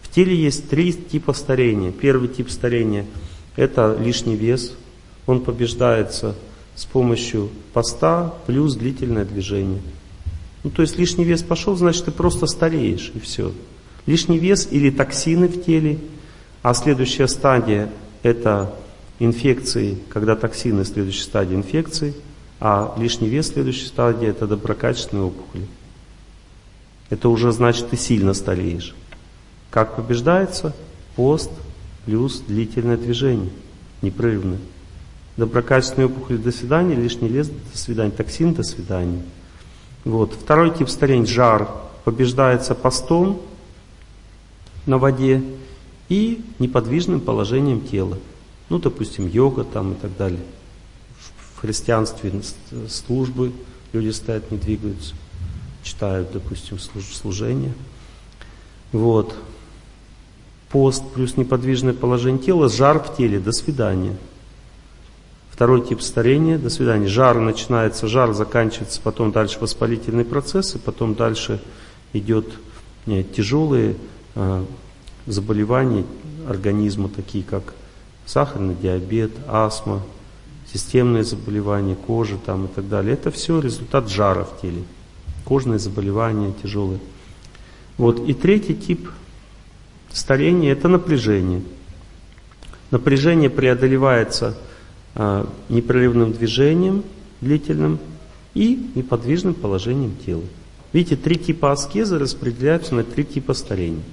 В 0.02 0.10
теле 0.10 0.36
есть 0.36 0.70
три 0.70 0.92
типа 0.92 1.34
старения. 1.34 1.92
Первый 1.92 2.28
тип 2.28 2.50
старения– 2.50 3.06
это 3.56 3.96
лишний 4.00 4.36
вес. 4.36 4.76
Он 5.28 5.42
побеждается 5.42 6.34
с 6.74 6.86
помощью 6.86 7.50
поста 7.74 8.34
плюс 8.48 8.76
длительное 8.76 9.26
движение. 9.26 9.82
Ну, 10.64 10.72
то 10.72 10.82
есть 10.82 10.98
лишний 10.98 11.24
вес 11.24 11.44
пошел, 11.44 11.76
значит, 11.76 12.06
ты 12.06 12.12
просто 12.12 12.48
стареешь, 12.48 13.12
и 13.14 13.20
все. 13.20 13.52
Лишний 14.08 14.40
вес 14.40 14.68
или 14.72 14.90
токсины 14.90 15.48
в 15.48 15.64
теле, 15.64 16.00
а 16.64 16.74
следующая 16.74 17.28
стадия– 17.28 17.90
это 18.24 18.74
инфекции, 19.20 20.00
когда 20.10 20.36
токсины, 20.36 20.84
следующая 20.86 21.24
стадия 21.24 21.56
инфекции– 21.56 22.16
А 22.60 22.96
лишний 22.98 23.30
вес, 23.30 23.50
следующей 23.50 23.86
стадии, 23.86 24.28
это 24.28 24.48
доброкачественные 24.48 25.26
опухоли. 25.26 25.68
Это 27.10 27.30
уже 27.30 27.52
значит, 27.52 27.90
ты 27.90 27.98
сильно 27.98 28.34
стареешь. 28.34 28.96
Как 29.70 29.96
побеждается? 29.96 30.76
Пост 31.16 31.52
плюс 32.06 32.40
длительное 32.40 32.98
движение, 32.98 33.52
непрерывное. 34.02 34.60
Доброкачественные 35.38 36.08
опухоли 36.08 36.38
до 36.38 36.52
свидания, 36.52 36.96
лишний 36.96 37.30
вес 37.30 37.48
до 37.50 37.78
свидания, 37.78 38.12
токсин 38.12 38.56
до 38.56 38.64
свидания. 38.64 39.22
Вот. 40.04 40.34
Второй 40.34 40.76
тип 40.76 40.90
старения, 40.90 41.28
жар, 41.28 41.70
побеждается 42.04 42.74
постом 42.74 43.40
на 44.88 44.98
воде 44.98 45.44
и 46.10 46.44
неподвижным 46.58 47.20
положением 47.20 47.82
тела. 47.82 48.18
Ну, 48.70 48.80
допустим, 48.80 49.28
йога 49.28 49.64
там 49.64 49.94
и 49.94 49.96
так 49.96 50.18
далее. 50.18 50.42
В 51.56 51.62
христианстве 51.62 52.34
службы 52.90 53.52
люди 53.94 54.10
стоят, 54.10 54.50
не 54.52 54.58
двигаются, 54.58 55.14
читают, 55.84 56.32
допустим, 56.32 56.80
служение. 56.80 57.74
Вот. 58.92 59.36
Пост 60.70 61.04
плюс 61.14 61.38
неподвижное 61.38 61.94
положение 61.94 62.42
тела, 62.42 62.70
жар 62.70 63.00
в 63.00 63.16
теле, 63.16 63.40
до 63.40 63.52
свидания. 63.52 64.16
Второй 65.58 65.82
тип 65.82 66.04
старения, 66.04 66.60
до 66.60 66.70
свидания. 66.70 67.08
Жар 67.08 67.40
начинается, 67.40 68.08
жар 68.08 68.32
заканчивается, 68.34 69.02
потом 69.02 69.32
дальше 69.32 69.58
воспалительные 69.60 70.24
процессы, 70.24 70.78
потом 70.78 71.16
дальше 71.16 71.60
идет 72.14 72.46
нет, 73.08 73.34
тяжелые 73.34 73.96
э, 74.36 74.66
заболевания 75.26 76.06
организма, 76.48 77.10
такие 77.10 77.44
как 77.44 77.74
сахарный 78.28 78.76
диабет, 78.76 79.32
астма, 79.48 80.04
системные 80.72 81.24
заболевания 81.24 81.96
кожи 81.96 82.38
там, 82.46 82.66
и 82.66 82.68
так 82.68 82.88
далее. 82.88 83.16
Это 83.16 83.32
все 83.32 83.60
результат 83.60 84.10
жара 84.12 84.44
в 84.44 84.62
теле. 84.62 84.84
Кожные 85.44 85.80
заболевания 85.80 86.54
тяжелые. 86.62 87.00
Вот. 87.98 88.20
И 88.20 88.36
третий 88.36 88.76
тип 88.76 89.10
старения– 90.14 90.72
это 90.74 90.88
напряжение. 90.88 91.64
Напряжение 92.92 93.50
преодолевается 93.50 94.50
э, 94.50 94.68
непрерывным 95.70 96.34
движением 96.34 97.04
длительным 97.42 98.00
и 98.54 98.90
неподвижным 98.96 99.54
положением 99.54 100.16
тела. 100.26 100.44
Видите, 100.94 101.16
три 101.16 101.36
типа 101.38 101.72
аскезы 101.72 102.18
распределяются 102.18 102.96
на 102.96 103.04
три 103.04 103.24
типа 103.24 103.54
старения. 103.54 104.04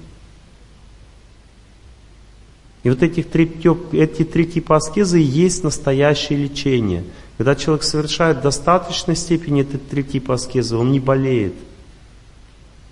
И 2.83 2.89
вот 2.89 3.01
этих 3.01 3.29
три, 3.29 3.51
эти 3.93 4.23
три 4.23 4.45
типа 4.45 4.75
аскезы 4.75 5.19
и 5.19 5.25
есть 5.25 5.63
настоящее 5.63 6.37
лечение. 6.37 7.03
Когда 7.37 7.55
человек 7.55 7.83
совершает 7.83 8.37
в 8.37 8.41
достаточной 8.41 9.15
степени 9.15 9.61
эти 9.61 9.77
три 9.77 10.03
типа 10.03 10.35
аскезы, 10.35 10.75
он 10.77 10.91
не 10.91 10.99
болеет. 10.99 11.53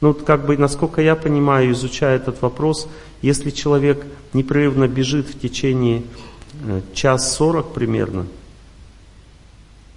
Ну, 0.02 0.10
вот 0.10 0.24
как 0.24 0.46
бы, 0.46 0.58
насколько 0.58 1.02
я 1.02 1.16
понимаю, 1.16 1.72
изучая 1.72 2.16
этот 2.16 2.42
вопрос, 2.42 2.88
если 3.22 3.52
человек 3.52 4.06
непрерывно 4.34 4.88
бежит 4.88 5.28
в 5.28 5.40
течение 5.40 6.04
час 6.94 7.36
сорок 7.36 7.74
примерно, 7.74 8.28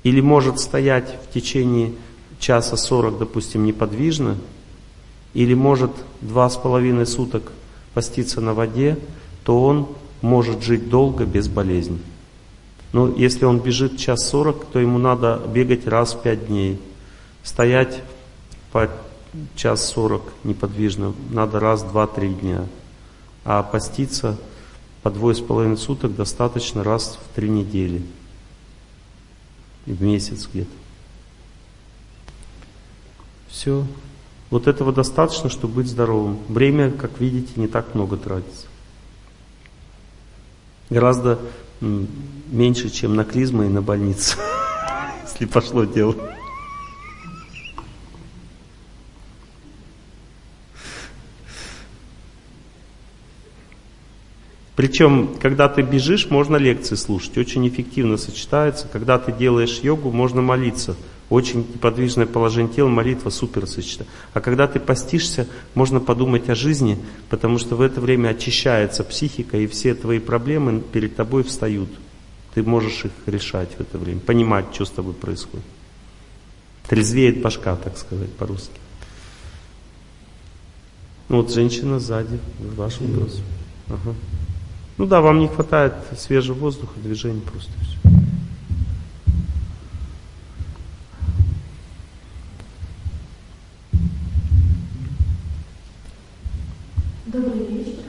или 0.02 0.20
может 0.20 0.60
стоять 0.60 1.18
в 1.28 1.32
течение 1.32 1.92
часа 2.38 2.76
сорок, 2.76 3.18
допустим, 3.18 3.64
неподвижно, 3.64 4.36
или 5.34 5.54
может 5.54 5.90
два 6.20 6.48
с 6.48 6.56
половиной 6.56 7.06
суток 7.06 7.52
поститься 7.92 8.40
на 8.40 8.54
воде, 8.54 8.98
то 9.44 9.62
он 9.62 9.88
может 10.22 10.62
жить 10.62 10.88
долго 10.88 11.24
без 11.24 11.48
болезни. 11.48 11.98
Но 12.92 13.08
если 13.08 13.44
он 13.44 13.58
бежит 13.58 13.98
час 13.98 14.28
сорок, 14.28 14.64
то 14.66 14.78
ему 14.78 14.98
надо 14.98 15.42
бегать 15.52 15.86
раз 15.86 16.14
в 16.14 16.22
пять 16.22 16.46
дней. 16.46 16.80
Стоять 17.42 18.02
по 18.72 18.90
час 19.54 19.86
сорок 19.86 20.22
неподвижно 20.44 21.12
надо 21.30 21.60
раз, 21.60 21.82
два, 21.82 22.06
три 22.06 22.28
дня. 22.28 22.64
А 23.44 23.62
поститься 23.62 24.38
по 25.06 25.10
двое 25.12 25.36
с 25.36 25.40
половиной 25.40 25.76
суток 25.76 26.16
достаточно 26.16 26.82
раз 26.82 27.16
в 27.22 27.36
три 27.36 27.48
недели. 27.48 28.02
И 29.86 29.92
в 29.92 30.02
месяц 30.02 30.48
где-то. 30.52 30.68
Все. 33.46 33.86
Вот 34.50 34.66
этого 34.66 34.92
достаточно, 34.92 35.48
чтобы 35.48 35.74
быть 35.74 35.86
здоровым. 35.86 36.40
Время, 36.48 36.90
как 36.90 37.20
видите, 37.20 37.52
не 37.54 37.68
так 37.68 37.94
много 37.94 38.16
тратится. 38.16 38.66
Гораздо 40.90 41.38
меньше, 41.80 42.90
чем 42.90 43.14
на 43.14 43.24
клизмы 43.24 43.66
и 43.66 43.68
на 43.68 43.82
больницу, 43.82 44.36
если 45.24 45.44
пошло 45.44 45.84
дело. 45.84 46.16
Причем, 54.76 55.36
когда 55.40 55.70
ты 55.70 55.80
бежишь, 55.80 56.28
можно 56.28 56.56
лекции 56.56 56.96
слушать, 56.96 57.38
очень 57.38 57.66
эффективно 57.66 58.18
сочетается. 58.18 58.86
Когда 58.92 59.18
ты 59.18 59.32
делаешь 59.32 59.80
йогу, 59.82 60.12
можно 60.12 60.42
молиться. 60.42 60.96
Очень 61.30 61.60
неподвижное 61.60 62.26
положение 62.26 62.72
тела, 62.72 62.88
молитва 62.88 63.30
супер 63.30 63.66
сочетается. 63.66 64.14
А 64.34 64.40
когда 64.40 64.68
ты 64.68 64.78
постишься, 64.78 65.48
можно 65.74 65.98
подумать 65.98 66.50
о 66.50 66.54
жизни, 66.54 66.98
потому 67.30 67.58
что 67.58 67.74
в 67.74 67.80
это 67.80 68.02
время 68.02 68.28
очищается 68.28 69.02
психика, 69.02 69.56
и 69.56 69.66
все 69.66 69.94
твои 69.94 70.18
проблемы 70.18 70.80
перед 70.80 71.16
тобой 71.16 71.42
встают. 71.42 71.88
Ты 72.54 72.62
можешь 72.62 73.06
их 73.06 73.12
решать 73.24 73.70
в 73.76 73.80
это 73.80 73.96
время, 73.96 74.20
понимать, 74.20 74.66
что 74.72 74.84
с 74.84 74.90
тобой 74.90 75.14
происходит. 75.14 75.66
Трезвеет 76.86 77.40
башка, 77.40 77.74
так 77.76 77.96
сказать, 77.96 78.32
по-русски. 78.34 78.78
Ну 81.28 81.38
вот 81.38 81.52
женщина 81.52 81.98
сзади, 81.98 82.38
ваш 82.76 83.00
вопрос. 83.00 83.40
Ага. 83.88 84.14
Ну 84.98 85.04
да, 85.04 85.20
вам 85.20 85.40
не 85.40 85.48
хватает 85.48 85.92
свежего 86.16 86.56
воздуха, 86.56 86.98
движения 86.98 87.42
просто 87.42 87.72
все. 87.82 87.98
Добрый 97.26 97.66
вечер. 97.66 98.04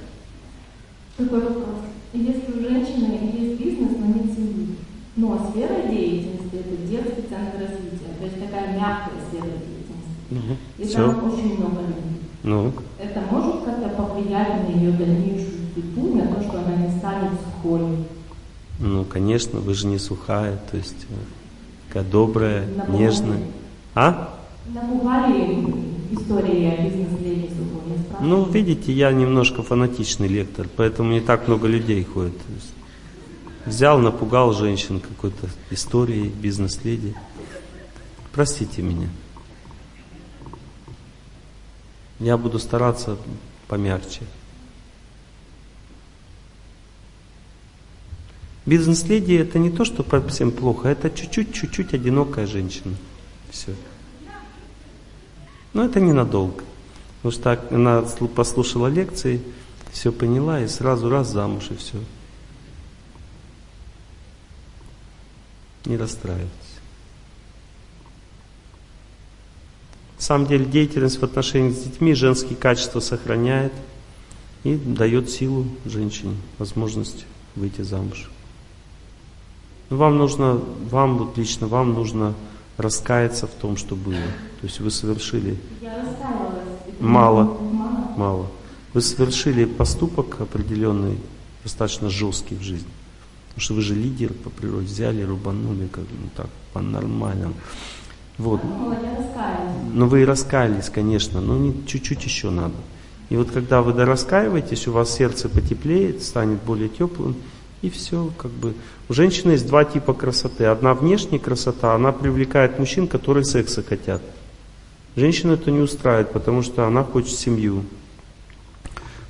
Такой 1.17 1.41
вопрос. 1.41 1.65
Если 2.13 2.53
у 2.53 2.61
женщины 2.61 3.31
есть 3.33 3.59
бизнес, 3.61 3.97
но 3.99 4.05
нет 4.05 4.33
семьи, 4.33 4.77
но 5.17 5.51
сфера 5.51 5.89
деятельности– 5.89 6.47
это 6.53 6.87
детский 6.87 7.27
центр 7.27 7.59
развития, 7.59 8.15
то 8.17 8.25
есть 8.25 8.39
такая 8.39 8.79
мягкая 8.79 9.19
сфера 9.27 9.43
деятельности, 9.43 10.31
угу. 10.31 10.57
и 10.77 10.85
Все. 10.85 11.11
там 11.11 11.33
очень 11.33 11.57
много 11.57 11.81
людей. 11.81 12.21
Ну. 12.43 12.71
Это 12.97 13.21
может 13.29 13.65
как-то 13.65 13.89
повлиять 13.89 14.69
на 14.69 14.73
ее 14.73 14.91
дальнейшую 14.93 15.56
судьбу, 15.77 16.15
на 16.15 16.27
то, 16.27 16.41
что 16.41 16.59
она 16.59 16.75
не 16.75 16.97
станет 16.97 17.31
сухой? 17.41 17.97
Ну, 18.79 19.05
конечно, 19.05 19.59
вы 19.59 19.73
же 19.73 19.87
не 19.87 19.97
сухая, 19.97 20.59
то 20.71 20.77
есть 20.77 21.05
э, 21.09 21.13
такая 21.87 22.03
добрая, 22.03 22.67
Напугали. 22.67 23.01
нежная. 23.03 23.39
А? 23.95 24.39
Напугали 24.67 25.65
истории 26.11 26.65
о 26.65 26.83
бизнес-леди 26.83 27.49
сухой, 27.49 28.21
Ну, 28.21 28.45
видите, 28.45 28.91
я 28.91 29.11
немножко 29.11 29.63
фанатичный 29.63 30.27
лектор, 30.27 30.67
поэтому 30.75 31.11
не 31.11 31.21
так 31.21 31.47
много 31.47 31.67
людей 31.67 32.03
ходит. 32.03 32.35
Взял, 33.65 33.99
напугал 33.99 34.53
женщин 34.53 34.99
какой-то 34.99 35.49
историей 35.71 36.29
бизнес-леди. 36.29 37.15
Простите 38.31 38.81
меня. 38.81 39.09
Я 42.19 42.37
буду 42.37 42.59
стараться 42.59 43.17
помягче. 43.67 44.21
Бизнес-леди 48.67 49.33
это 49.33 49.59
не 49.59 49.69
то, 49.69 49.85
что 49.85 50.03
совсем 50.03 50.51
плохо, 50.51 50.89
это 50.89 51.09
чуть-чуть, 51.09 51.53
чуть-чуть 51.53 51.93
одинокая 51.93 52.45
женщина. 52.45 52.95
Все. 53.49 53.73
Но 55.71 55.85
это 55.85 56.01
ненадолго. 56.01 56.65
Потому 57.21 57.31
что 57.31 57.65
она 57.71 58.01
послушала 58.35 58.87
лекции, 58.87 59.41
все 59.93 60.11
поняла 60.11 60.59
и 60.59 60.67
сразу 60.67 61.09
раз 61.09 61.29
замуж 61.29 61.67
и 61.71 61.77
все. 61.77 61.97
Не 65.85 65.95
расстраивайтесь. 65.95 66.51
На 70.17 70.23
самом 70.23 70.45
деле 70.45 70.65
деятельность 70.65 71.19
в 71.19 71.23
отношении 71.23 71.71
с 71.71 71.83
детьми 71.83 72.13
женские 72.13 72.57
качества 72.57 72.99
сохраняет 72.99 73.71
и 74.65 74.75
дает 74.75 75.29
силу 75.29 75.67
женщине, 75.85 76.35
возможность 76.57 77.25
выйти 77.55 77.81
замуж. 77.81 78.29
Но 79.89 79.97
вам 79.97 80.17
нужно, 80.17 80.59
вам 80.89 81.17
вот 81.17 81.37
лично 81.37 81.67
вам 81.67 81.93
нужно 81.93 82.33
раскаяться 82.77 83.47
в 83.47 83.51
том, 83.51 83.77
что 83.77 83.95
было. 83.95 84.15
То 84.61 84.67
есть 84.67 84.79
вы 84.79 84.91
совершили 84.91 85.57
мало, 86.99 87.57
мало, 87.71 88.13
мало. 88.17 88.47
Вы 88.93 89.01
совершили 89.01 89.65
поступок 89.65 90.41
определенный, 90.41 91.17
достаточно 91.63 92.09
жесткий 92.09 92.55
в 92.55 92.61
жизни. 92.61 92.89
Потому 93.49 93.61
что 93.61 93.73
вы 93.73 93.81
же 93.81 93.95
лидер 93.95 94.33
по 94.33 94.49
природе, 94.49 94.85
взяли, 94.85 95.23
рубанули, 95.23 95.87
как 95.87 96.03
ну 96.03 96.29
так, 96.35 96.47
по-нормальному. 96.73 97.53
Вот. 98.37 98.61
Ну 99.93 100.07
вы 100.07 100.21
и 100.21 100.25
раскаялись, 100.25 100.89
конечно, 100.89 101.41
но 101.41 101.57
не, 101.57 101.73
чуть-чуть 101.87 102.23
еще 102.23 102.49
надо. 102.51 102.75
И 103.29 103.35
вот 103.35 103.51
когда 103.51 103.81
вы 103.81 103.93
дораскаиваетесь, 103.93 104.87
у 104.87 104.91
вас 104.91 105.13
сердце 105.13 105.49
потеплеет, 105.49 106.23
станет 106.23 106.61
более 106.63 106.87
теплым, 106.87 107.35
и 107.81 107.89
все, 107.89 108.31
как 108.37 108.51
бы. 108.51 108.73
У 109.09 109.13
женщины 109.13 109.51
есть 109.51 109.67
два 109.67 109.85
типа 109.85 110.13
красоты. 110.13 110.65
Одна 110.65 110.93
внешняя 110.93 111.39
красота, 111.39 111.93
она 111.93 112.11
привлекает 112.11 112.79
мужчин, 112.79 113.07
которые 113.07 113.43
секса 113.43 113.83
хотят. 113.83 114.21
Женщину 115.15 115.53
это 115.53 115.71
не 115.71 115.79
устраивает, 115.79 116.31
потому 116.31 116.61
что 116.61 116.85
она 116.85 117.03
хочет 117.03 117.37
семью. 117.37 117.83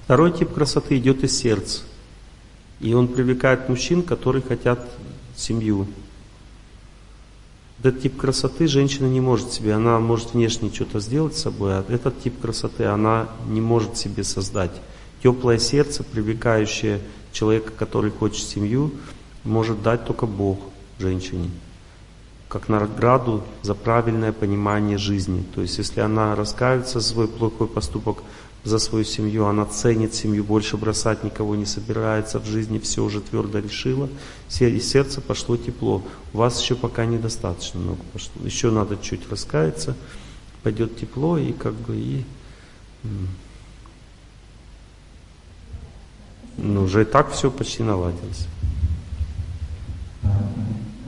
Второй 0.04 0.32
тип 0.32 0.54
красоты 0.54 0.98
идет 0.98 1.24
из 1.24 1.38
сердца. 1.38 1.82
И 2.80 2.94
он 2.94 3.08
привлекает 3.08 3.70
мужчин, 3.70 4.04
которые 4.04 4.42
хотят 4.42 4.80
семью. 5.36 5.88
Этот 7.80 8.02
тип 8.02 8.18
красоты 8.18 8.68
женщина 8.68 9.06
не 9.06 9.22
может 9.22 9.52
себе, 9.52 9.74
она 9.74 10.00
может 10.00 10.34
внешне 10.34 10.72
что-то 10.74 11.00
сделать 11.00 11.38
с 11.38 11.44
собой, 11.44 11.78
а 11.78 11.86
этот 11.90 12.22
тип 12.22 12.42
красоты 12.42 12.86
она 12.86 13.30
не 13.48 13.62
может 13.62 13.98
себе 13.98 14.24
создать. 14.24 14.72
Теплое 15.22 15.60
сердце, 15.60 16.04
привлекающее 16.04 17.02
человека, 17.38 17.72
который 17.78 18.12
хочет 18.12 18.48
семью, 18.48 18.92
может 19.44 19.84
дать 19.84 20.06
только 20.06 20.26
Бог 20.26 20.60
женщине, 21.00 21.50
как 22.50 22.70
награду 22.70 23.44
за 23.62 23.76
правильное 23.76 24.34
понимание 24.34 24.98
жизни. 24.98 25.44
То 25.54 25.62
есть, 25.62 25.78
если 25.78 26.02
она 26.02 26.36
раскаивается 26.36 27.00
за 27.00 27.08
свой 27.08 27.28
плохой 27.28 27.68
поступок, 27.68 28.24
за 28.64 28.80
свою 28.80 29.06
семью, 29.06 29.46
она 29.46 29.66
ценит 29.66 30.14
семью, 30.14 30.44
больше 30.44 30.78
бросать 30.78 31.24
никого 31.24 31.56
не 31.56 31.66
собирается 31.66 32.40
в 32.40 32.46
жизни, 32.46 32.80
все 32.80 33.04
уже 33.04 33.22
твердо 33.22 33.60
решила, 33.60 34.10
из 34.60 34.90
сердца 34.90 35.22
пошло 35.22 35.58
тепло. 35.58 36.02
У 36.34 36.38
вас 36.38 36.62
еще 36.62 36.76
пока 36.76 37.06
недостаточно 37.06 37.80
много 37.80 38.02
пошло, 38.14 38.32
еще 38.44 38.72
надо 38.72 38.98
чуть 39.02 39.30
раскаяться, 39.30 39.96
пойдет 40.64 40.98
тепло 40.98 41.38
и 41.38 41.54
как 41.54 41.74
бы 41.74 41.96
и 41.96 42.24
ну, 46.58 46.84
уже 46.84 47.04
и 47.04 47.06
так 47.06 47.32
все 47.32 47.52
почти 47.52 47.84
наладилось. 47.84 48.48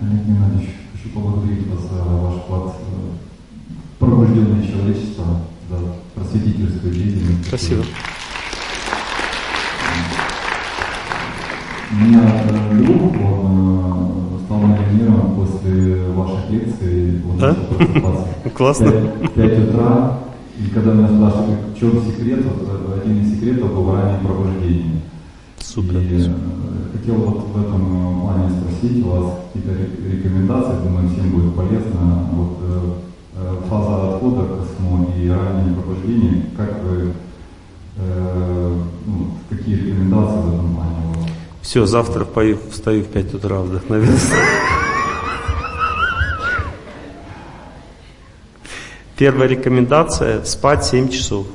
Олег 0.01 0.25
Геннадьевич, 0.25 0.69
хочу 0.93 1.13
поблагодарить 1.13 1.67
вас 1.67 1.81
за 1.81 2.03
ваш 2.03 2.35
вклад 2.35 2.75
в 2.75 3.99
пробужденное 3.99 4.65
человечество, 4.65 5.41
за 5.69 5.95
просветительскую 6.15 6.93
деятельность. 6.93 7.47
Спасибо. 7.47 7.83
Меня 11.91 12.43
друг, 12.73 13.13
он 13.15 14.39
стал 14.45 14.59
миллионером 14.59 15.35
после 15.35 16.07
ваших 16.11 16.49
лекций, 16.51 17.21
он 17.27 17.43
а? 17.43 17.53
просыпаться. 17.55 18.27
Классно. 18.55 18.91
В 18.91 19.29
5 19.29 19.69
утра, 19.69 20.19
и 20.59 20.69
когда 20.69 20.93
меня 20.93 21.07
спрашивают, 21.07 21.59
в 21.75 21.79
чем 21.79 22.05
секрет, 22.05 22.45
вот 22.45 23.01
один 23.01 23.21
из 23.23 23.33
секретов 23.33 23.73
был 23.73 23.91
раннее 23.91 24.19
пробуждение. 24.19 25.01
Супер. 25.73 25.97
И 25.99 26.25
э, 26.25 26.97
хотел 26.97 27.15
вот 27.15 27.47
в 27.49 27.61
этом 27.61 28.21
плане 28.21 28.49
спросить 28.49 29.05
у 29.05 29.09
вас 29.09 29.33
какие-то 29.53 29.79
рекомендации, 30.11 30.83
думаю, 30.83 31.09
всем 31.09 31.29
будет 31.29 31.55
полезно. 31.55 32.27
Вот 32.33 32.57
э, 32.63 32.93
э, 33.35 33.55
фаза 33.69 34.15
отхода 34.15 34.47
ко 34.47 34.65
сну 34.65 35.13
и 35.15 35.29
раннее 35.29 35.75
пробуждение, 35.75 36.45
как 36.57 36.83
вы, 36.83 37.13
ну, 39.05 39.27
какие 39.49 39.75
рекомендации 39.75 40.41
в 40.41 40.53
этом 40.55 40.75
плане? 40.75 41.29
Все, 41.61 41.85
завтра 41.85 42.25
пою, 42.25 42.57
встаю 42.71 43.03
в 43.03 43.07
5 43.07 43.33
утра 43.35 43.59
вдохновился. 43.59 44.33
Первая 49.17 49.47
рекомендация– 49.49 50.43
спать 50.45 50.85
7 50.85 51.09
часов 51.09 51.45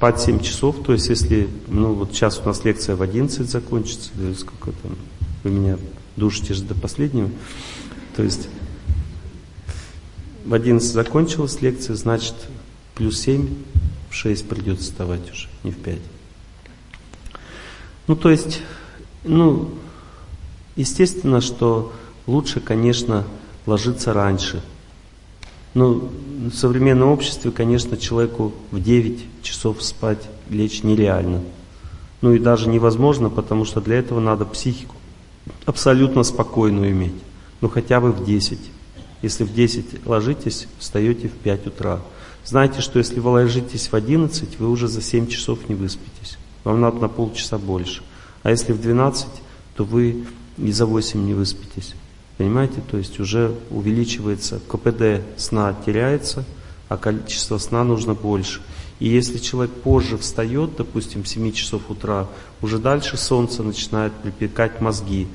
спать 0.00 0.18
7 0.18 0.40
часов, 0.40 0.82
то 0.82 0.94
есть 0.94 1.10
если, 1.10 1.46
ну 1.66 1.92
вот 1.92 2.12
сейчас 2.14 2.40
у 2.42 2.46
нас 2.46 2.64
лекция 2.64 2.96
в 2.96 3.02
11 3.02 3.50
закончится, 3.50 4.08
да, 4.14 4.32
сколько 4.34 4.72
там, 4.80 4.96
вы 5.44 5.50
меня 5.50 5.76
душите 6.16 6.54
же 6.54 6.62
до 6.62 6.74
последнего, 6.74 7.28
то 8.16 8.22
есть 8.22 8.48
в 10.46 10.54
11 10.54 10.90
закончилась 10.90 11.60
лекция, 11.60 11.96
значит 11.96 12.32
плюс 12.94 13.20
7, 13.20 13.46
в 14.08 14.14
6 14.14 14.48
придется 14.48 14.84
вставать 14.84 15.30
уже, 15.30 15.48
не 15.64 15.70
в 15.70 15.76
5. 15.76 15.98
Ну 18.06 18.16
то 18.16 18.30
есть, 18.30 18.62
ну, 19.24 19.68
естественно, 20.76 21.42
что 21.42 21.92
лучше, 22.26 22.60
конечно, 22.60 23.26
ложиться 23.66 24.14
раньше– 24.14 24.62
ну, 25.74 26.10
в 26.50 26.54
современном 26.54 27.10
обществе, 27.10 27.50
конечно, 27.50 27.96
человеку 27.96 28.52
в 28.70 28.80
9 28.82 29.42
часов 29.42 29.82
спать 29.82 30.28
лечь 30.48 30.82
нереально. 30.82 31.40
Ну 32.22 32.32
и 32.32 32.38
даже 32.38 32.68
невозможно, 32.68 33.30
потому 33.30 33.64
что 33.64 33.80
для 33.80 33.98
этого 33.98 34.20
надо 34.20 34.44
психику 34.44 34.96
абсолютно 35.66 36.22
спокойную 36.22 36.90
иметь. 36.90 37.14
Ну 37.60 37.68
хотя 37.68 38.00
бы 38.00 38.12
в 38.12 38.24
10. 38.24 38.58
Если 39.22 39.44
в 39.44 39.52
10 39.52 40.06
ложитесь, 40.06 40.66
встаете 40.78 41.28
в 41.28 41.32
5 41.32 41.66
утра. 41.68 42.00
Знаете, 42.44 42.80
что 42.80 42.98
если 42.98 43.20
вы 43.20 43.30
ложитесь 43.30 43.88
в 43.88 43.94
11, 43.94 44.58
вы 44.58 44.70
уже 44.70 44.88
за 44.88 45.02
7 45.02 45.26
часов 45.26 45.68
не 45.68 45.74
выспитесь. 45.74 46.38
Вам 46.64 46.80
надо 46.80 46.98
на 46.98 47.08
полчаса 47.08 47.58
больше. 47.58 48.02
А 48.42 48.50
если 48.50 48.72
в 48.72 48.80
12, 48.80 49.26
то 49.76 49.84
вы 49.84 50.24
и 50.56 50.72
за 50.72 50.86
8 50.86 51.24
не 51.24 51.34
выспитесь. 51.34 51.94
Понимаете, 52.40 52.80
то 52.90 52.96
есть 52.96 53.20
уже 53.20 53.54
увеличивается, 53.68 54.62
КПД 54.66 55.20
сна 55.36 55.76
теряется, 55.84 56.46
а 56.88 56.96
количество 56.96 57.58
сна 57.58 57.84
нужно 57.84 58.14
больше. 58.14 58.62
И 58.98 59.08
если 59.08 59.36
человек 59.36 59.70
позже 59.70 60.16
встает, 60.16 60.70
допустим, 60.78 61.22
в 61.22 61.28
7 61.28 61.52
часов 61.52 61.90
утра, 61.90 62.28
уже 62.62 62.78
дальше 62.78 63.18
солнце 63.18 63.62
начинает 63.62 64.14
припекать 64.14 64.80
мозги. 64.80 65.28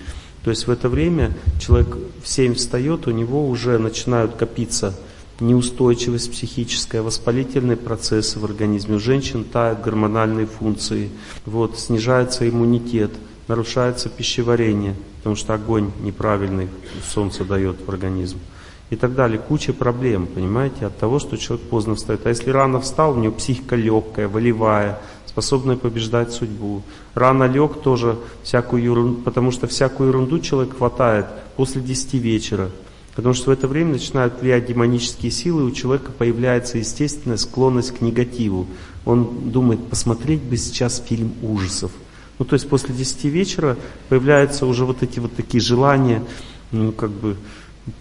То 0.43 0.49
есть 0.49 0.65
в 0.65 0.71
это 0.71 0.89
время 0.89 1.37
человек 1.61 1.95
в 2.23 2.27
7 2.27 2.55
встает, 2.55 3.05
у 3.05 3.11
него 3.11 3.47
уже 3.47 3.77
начинают 3.77 4.33
копиться 4.33 4.95
неустойчивость 5.39 6.31
психическая, 6.31 7.03
воспалительные 7.03 7.77
процессы 7.77 8.39
в 8.39 8.45
организме. 8.45 8.95
У 8.95 8.99
женщин 8.99 9.43
тают 9.43 9.81
гормональные 9.81 10.47
функции, 10.47 11.11
вот, 11.45 11.77
снижается 11.77 12.49
иммунитет, 12.49 13.11
нарушается 13.47 14.09
пищеварение 14.09 14.95
потому 15.25 15.37
что 15.37 15.55
огонь 15.55 15.89
неправильный 16.03 16.69
солнце 17.03 17.43
дает 17.45 17.77
в 17.83 17.89
организм. 17.89 18.37
И 18.91 18.95
так 18.95 19.15
далее. 19.15 19.39
Куча 19.39 19.73
проблем, 19.73 20.27
понимаете, 20.27 20.85
от 20.85 20.99
того, 20.99 21.17
что 21.17 21.35
человек 21.35 21.67
поздно 21.67 21.95
встает. 21.95 22.27
А 22.27 22.29
если 22.29 22.51
рано 22.51 22.79
встал, 22.79 23.13
у 23.13 23.19
него 23.19 23.33
психика 23.33 23.75
легкая, 23.75 24.27
волевая, 24.27 24.99
способная 25.25 25.77
побеждать 25.77 26.31
судьбу. 26.31 26.83
Рано 27.15 27.45
лег 27.45 27.81
тоже 27.81 28.19
всякую 28.43 28.83
ерунду, 28.83 29.21
потому 29.23 29.49
что 29.49 29.65
всякую 29.65 30.09
ерунду 30.09 30.37
человек 30.37 30.77
хватает 30.77 31.25
после 31.55 31.81
10 31.81 32.13
вечера. 32.13 32.69
Потому 33.15 33.33
что 33.33 33.49
в 33.49 33.53
это 33.53 33.67
время 33.67 33.93
начинают 33.93 34.39
влиять 34.39 34.67
демонические 34.67 35.31
силы, 35.31 35.63
и 35.63 35.65
у 35.65 35.71
человека 35.71 36.11
появляется 36.11 36.77
естественная 36.77 37.37
склонность 37.37 37.97
к 37.97 38.01
негативу. 38.01 38.67
Он 39.05 39.49
думает, 39.49 39.87
посмотреть 39.87 40.43
бы 40.43 40.55
сейчас 40.55 41.03
фильм 41.03 41.33
ужасов. 41.41 41.91
Ну, 42.37 42.45
то 42.45 42.55
есть 42.55 42.67
после 42.67 42.93
10 42.93 43.25
вечера 43.25 43.77
появляются 44.09 44.65
уже 44.65 44.85
вот 44.85 45.03
эти 45.03 45.19
вот 45.19 45.35
такие 45.35 45.61
желания, 45.61 46.23
ну, 46.71 46.91
как 46.91 47.11
бы 47.11 47.37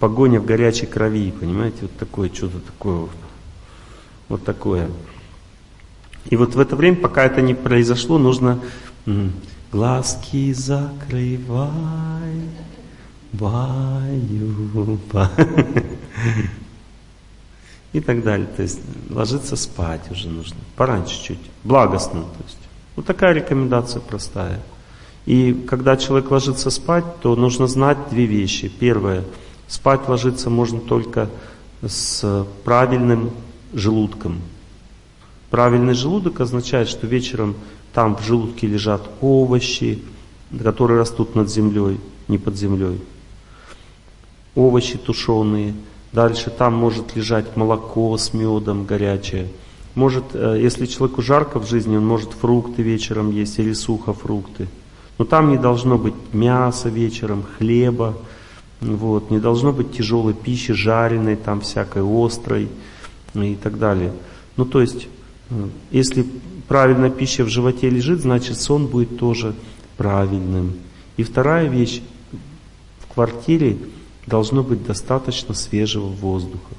погоня 0.01 0.41
в 0.41 0.47
горячей 0.47 0.87
крови, 0.87 1.31
понимаете, 1.31 1.79
вот 1.83 1.97
такое, 1.97 2.31
что-то 2.33 2.59
такое 2.61 3.09
вот, 4.29 4.45
такое. 4.45 4.91
И 6.31 6.37
вот 6.37 6.55
в 6.55 6.61
это 6.61 6.75
время, 6.75 6.97
пока 6.97 7.25
это 7.25 7.43
не 7.43 7.55
произошло, 7.55 8.19
нужно 8.19 8.61
глазки 9.71 10.53
закрывай, 10.53 12.49
баю, 13.33 14.99
и 17.93 18.01
так 18.01 18.23
далее. 18.23 18.47
То 18.47 18.63
есть 18.63 18.81
ложиться 19.11 19.57
спать 19.57 20.11
уже 20.11 20.29
нужно, 20.29 20.57
пораньше 20.77 21.23
чуть, 21.23 21.41
благостно, 21.63 22.23
то 22.23 22.45
есть. 22.45 22.59
Вот 22.97 23.07
такая 23.07 23.33
рекомендация 23.33 24.01
простая. 24.01 24.61
И 25.27 25.53
когда 25.69 25.97
человек 25.97 26.31
ложится 26.31 26.71
спать, 26.71 27.05
то 27.21 27.35
нужно 27.35 27.67
знать 27.67 27.99
две 28.11 28.27
вещи. 28.27 28.69
Первое, 28.69 29.25
спать 29.67 30.09
ложиться 30.09 30.51
можно 30.51 30.81
только 30.81 31.31
с 31.83 32.47
правильным 32.65 33.31
желудком. 33.73 34.41
Правильный 35.51 35.95
желудок 35.95 36.41
означает, 36.41 36.89
что 36.89 37.07
вечером 37.07 37.55
там 37.93 38.17
в 38.17 38.23
желудке 38.23 38.67
лежат 38.67 39.09
овощи, 39.21 40.03
которые 40.63 40.99
растут 40.99 41.35
над 41.35 41.51
землей, 41.51 42.01
не 42.29 42.39
под 42.39 42.57
землей. 42.57 43.01
Овощи 44.55 44.99
тушеные. 44.99 45.75
Дальше 46.13 46.51
там 46.51 46.75
может 46.75 47.17
лежать 47.17 47.57
молоко 47.57 48.17
с 48.17 48.33
медом 48.35 48.85
горячее– 48.85 49.49
может, 49.95 50.25
э, 50.35 50.59
если 50.61 50.87
человеку 50.87 51.23
жарко 51.23 51.61
в 51.61 51.69
жизни, 51.69 51.97
он 51.97 52.07
может 52.07 52.33
фрукты 52.33 52.83
вечером 52.83 53.31
есть 53.31 53.59
или 53.59 53.73
сухофрукты. 53.73 54.69
Но 55.19 55.25
там 55.25 55.51
не 55.51 55.59
должно 55.59 55.99
быть 55.99 56.15
мяса 56.33 56.89
вечером, 56.89 57.45
хлеба, 57.59 58.17
вот, 58.81 59.31
не 59.31 59.39
должно 59.39 59.73
быть 59.73 59.93
тяжелой 59.93 60.35
пищи, 60.35 60.73
жареной, 60.73 61.37
там 61.37 61.61
всякой 61.61 62.03
острой 62.05 62.69
и 63.35 63.55
так 63.55 63.79
далее. 63.79 64.13
Ну 64.57 64.65
то 64.65 64.81
есть, 64.81 65.07
э, 65.51 65.69
если 65.93 66.27
правильная 66.67 67.11
пища 67.11 67.45
в 67.45 67.49
животе 67.49 67.89
лежит, 67.89 68.21
значит 68.21 68.61
сон 68.61 68.87
будет 68.87 69.19
тоже 69.19 69.55
правильным. 69.97 70.73
И 71.17 71.23
вторая 71.23 71.69
вещь, 71.69 72.03
в 72.99 73.15
квартире 73.15 73.77
должно 74.27 74.65
быть 74.65 74.85
достаточно 74.85 75.55
свежего 75.55 76.07
воздуха. 76.07 76.75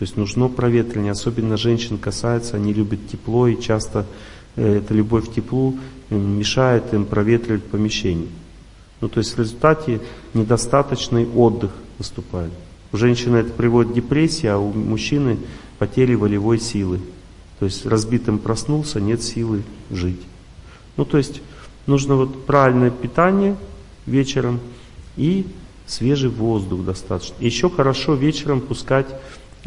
То 0.00 0.04
есть 0.04 0.16
нужно 0.16 0.48
проветривание, 0.48 1.12
особенно 1.12 1.58
женщин 1.58 1.98
касается, 1.98 2.56
они 2.56 2.72
любят 2.72 3.06
тепло 3.12 3.46
и 3.46 3.60
часто 3.60 4.06
э, 4.56 4.78
эта 4.78 4.94
любовь 4.94 5.28
к 5.28 5.34
теплу 5.34 5.76
мешает 6.08 6.94
им 6.94 7.04
проветривать 7.04 7.64
помещение. 7.64 8.28
Ну 9.02 9.10
то 9.10 9.18
есть 9.18 9.36
в 9.36 9.38
результате 9.38 10.00
недостаточный 10.32 11.26
отдых 11.26 11.72
наступает. 11.98 12.50
У 12.92 12.96
женщины 12.96 13.36
это 13.36 13.52
приводит 13.52 13.92
к 13.92 13.94
депрессии, 13.94 14.46
а 14.46 14.56
у 14.56 14.72
мужчины 14.72 15.36
потери 15.78 16.14
волевой 16.14 16.58
силы. 16.58 17.00
То 17.58 17.66
есть 17.66 17.84
разбитым 17.84 18.38
проснулся, 18.38 19.00
нет 19.02 19.22
силы 19.22 19.64
жить. 19.90 20.22
Ну 20.96 21.04
то 21.04 21.18
есть 21.18 21.42
нужно 21.86 22.14
вот 22.14 22.46
правильное 22.46 22.90
питание 22.90 23.54
вечером 24.06 24.60
и 25.18 25.44
свежий 25.86 26.30
воздух 26.30 26.86
достаточно. 26.86 27.34
Еще 27.38 27.68
хорошо 27.68 28.14
вечером 28.14 28.62
пускать 28.62 29.08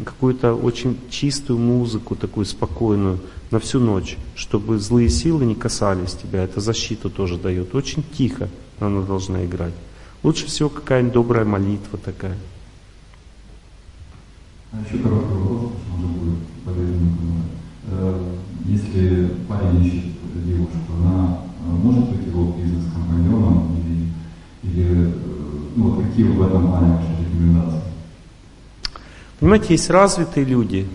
какую-то 0.02 0.54
очень 0.54 0.98
чистую 1.10 1.58
музыку, 1.58 2.16
такую 2.16 2.46
спокойную, 2.46 3.20
на 3.50 3.60
всю 3.60 3.78
ночь, 3.78 4.16
чтобы 4.34 4.78
злые 4.78 5.08
силы 5.08 5.44
не 5.44 5.54
касались 5.54 6.14
тебя. 6.14 6.42
Это 6.42 6.60
защиту 6.60 7.10
тоже 7.10 7.38
дает. 7.38 7.74
Очень 7.74 8.02
тихо 8.02 8.48
она 8.80 9.02
должна 9.02 9.44
играть. 9.44 9.74
Лучше 10.24 10.46
всего 10.46 10.68
какая-нибудь 10.68 11.14
добрая 11.14 11.44
молитва 11.44 11.98
такая. 11.98 12.36
А 14.72 14.76
еще 14.80 15.02
короткий 15.02 15.34
вопрос, 15.34 15.72
может 15.96 16.16
быть 16.16 16.48
полезный. 16.64 17.12
Э, 17.86 18.34
если 18.64 19.30
парень 19.48 19.84
ищет 19.84 20.44
девушку, 20.44 20.78
она 20.98 21.38
э, 21.60 21.70
может 21.70 22.10
быть 22.10 22.26
его 22.26 22.56
бизнес-компаньоном 22.58 23.76
или, 23.76 24.08
или 24.64 25.06
э, 25.06 25.12
ну, 25.76 26.00
какие 26.02 26.24
в 26.24 26.42
этом 26.42 26.68
плане 26.68 26.94
ваши 26.94 27.10
рекомендации? 27.20 27.93
Понимаете, 29.44 29.74
есть 29.74 29.90
развитые 29.90 30.46
люди. 30.46 30.88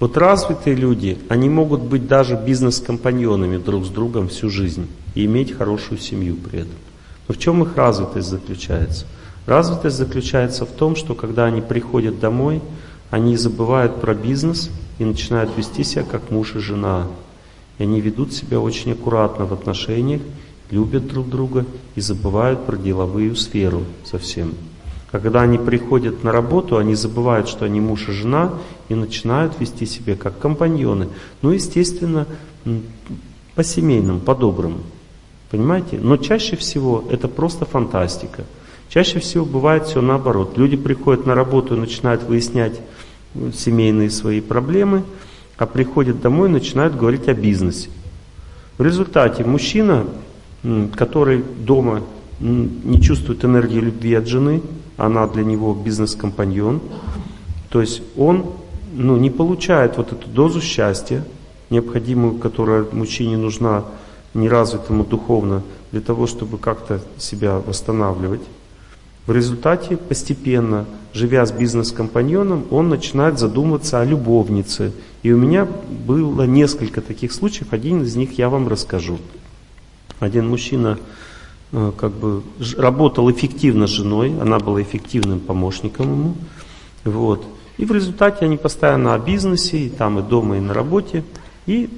Вот 0.00 0.16
развитые 0.16 0.74
люди, 0.74 1.16
они 1.28 1.48
могут 1.48 1.80
быть 1.80 2.08
даже 2.08 2.34
бизнес-компаньонами 2.34 3.56
друг 3.56 3.84
с 3.86 3.88
другом 3.88 4.26
всю 4.26 4.50
жизнь 4.50 4.88
и 5.14 5.26
иметь 5.26 5.56
хорошую 5.56 5.98
семью 5.98 6.34
при 6.34 6.62
этом. 6.62 6.74
Но 7.28 7.36
в 7.36 7.38
чем 7.38 7.62
их 7.62 7.76
развитость 7.76 8.30
заключается? 8.30 9.06
Развитость 9.46 9.96
заключается 9.96 10.66
в 10.66 10.70
том, 10.70 10.96
что 10.96 11.14
когда 11.14 11.44
они 11.44 11.60
приходят 11.60 12.18
домой, 12.18 12.62
они 13.12 13.36
забывают 13.36 14.00
про 14.00 14.12
бизнес 14.12 14.70
и 14.98 15.04
начинают 15.04 15.56
вести 15.56 15.84
себя 15.84 16.02
как 16.02 16.32
муж 16.32 16.56
и 16.56 16.58
жена. 16.58 17.06
И 17.78 17.84
они 17.84 18.00
ведут 18.00 18.32
себя 18.32 18.58
очень 18.58 18.90
аккуратно 18.90 19.46
в 19.46 19.52
отношениях, 19.52 20.20
любят 20.72 21.06
друг 21.06 21.28
друга 21.28 21.64
и 21.94 22.00
забывают 22.00 22.66
про 22.66 22.76
деловую 22.76 23.36
сферу 23.36 23.84
совсем. 24.04 24.54
Когда 25.14 25.42
они 25.42 25.58
приходят 25.58 26.24
на 26.24 26.32
работу, 26.32 26.76
они 26.76 26.96
забывают, 26.96 27.48
что 27.48 27.66
они 27.66 27.80
муж 27.80 28.08
и 28.08 28.10
жена, 28.10 28.50
и 28.88 28.96
начинают 28.96 29.60
вести 29.60 29.86
себя 29.86 30.16
как 30.16 30.40
компаньоны. 30.40 31.06
Ну, 31.40 31.50
естественно, 31.50 32.26
по-семейному, 33.54 34.18
по-доброму. 34.18 34.78
Понимаете? 35.52 36.00
Но 36.02 36.16
чаще 36.16 36.56
всего 36.56 37.04
это 37.12 37.28
просто 37.28 37.64
фантастика. 37.64 38.42
Чаще 38.88 39.20
всего 39.20 39.44
бывает 39.44 39.84
все 39.84 40.00
наоборот. 40.00 40.58
Люди 40.58 40.76
приходят 40.76 41.26
на 41.26 41.36
работу 41.36 41.76
и 41.76 41.78
начинают 41.78 42.24
выяснять 42.24 42.80
семейные 43.54 44.10
свои 44.10 44.40
проблемы, 44.40 45.04
а 45.56 45.66
приходят 45.66 46.20
домой 46.20 46.48
и 46.48 46.52
начинают 46.52 46.96
говорить 46.96 47.28
о 47.28 47.34
бизнесе. 47.34 47.88
В 48.78 48.82
результате 48.82 49.44
мужчина, 49.44 50.06
который 50.96 51.44
дома 51.60 52.02
не 52.40 53.00
чувствует 53.00 53.44
энергии 53.44 53.78
любви 53.78 54.14
от 54.14 54.26
жены, 54.26 54.60
она 54.96 55.26
для 55.26 55.44
него 55.44 55.74
бизнес-компаньон. 55.74 56.80
То 57.70 57.80
есть 57.80 58.02
он 58.16 58.46
ну, 58.92 59.16
не 59.16 59.30
получает 59.30 59.96
вот 59.96 60.12
эту 60.12 60.28
дозу 60.28 60.60
счастья, 60.60 61.24
необходимую, 61.70 62.38
которая 62.38 62.86
мужчине 62.92 63.36
нужна 63.36 63.84
неразвитому 64.34 65.04
духовно, 65.04 65.62
для 65.92 66.00
того, 66.00 66.26
чтобы 66.26 66.58
как-то 66.58 67.00
себя 67.18 67.58
восстанавливать. 67.58 68.42
В 69.26 69.32
результате 69.32 69.96
постепенно, 69.96 70.84
живя 71.12 71.46
с 71.46 71.52
бизнес-компаньоном, 71.52 72.66
он 72.70 72.88
начинает 72.88 73.38
задумываться 73.38 74.00
о 74.00 74.04
любовнице. 74.04 74.92
И 75.22 75.32
у 75.32 75.38
меня 75.38 75.66
было 76.06 76.42
несколько 76.42 77.00
таких 77.00 77.32
случаев, 77.32 77.68
один 77.70 78.02
из 78.02 78.16
них 78.16 78.38
я 78.38 78.48
вам 78.48 78.68
расскажу. 78.68 79.18
Один 80.20 80.48
мужчина 80.48 80.98
как 81.96 82.12
бы 82.12 82.42
работал 82.76 83.30
эффективно 83.30 83.86
с 83.86 83.90
женой, 83.90 84.38
она 84.40 84.58
была 84.58 84.82
эффективным 84.82 85.40
помощником 85.40 86.12
ему. 86.12 86.34
Вот. 87.04 87.44
И 87.76 87.84
в 87.84 87.92
результате 87.92 88.44
они 88.44 88.56
постоянно 88.56 89.14
о 89.14 89.18
бизнесе, 89.18 89.78
и 89.78 89.88
там 89.88 90.18
и 90.18 90.22
дома, 90.22 90.56
и 90.56 90.60
на 90.60 90.72
работе. 90.72 91.24
И 91.66 91.90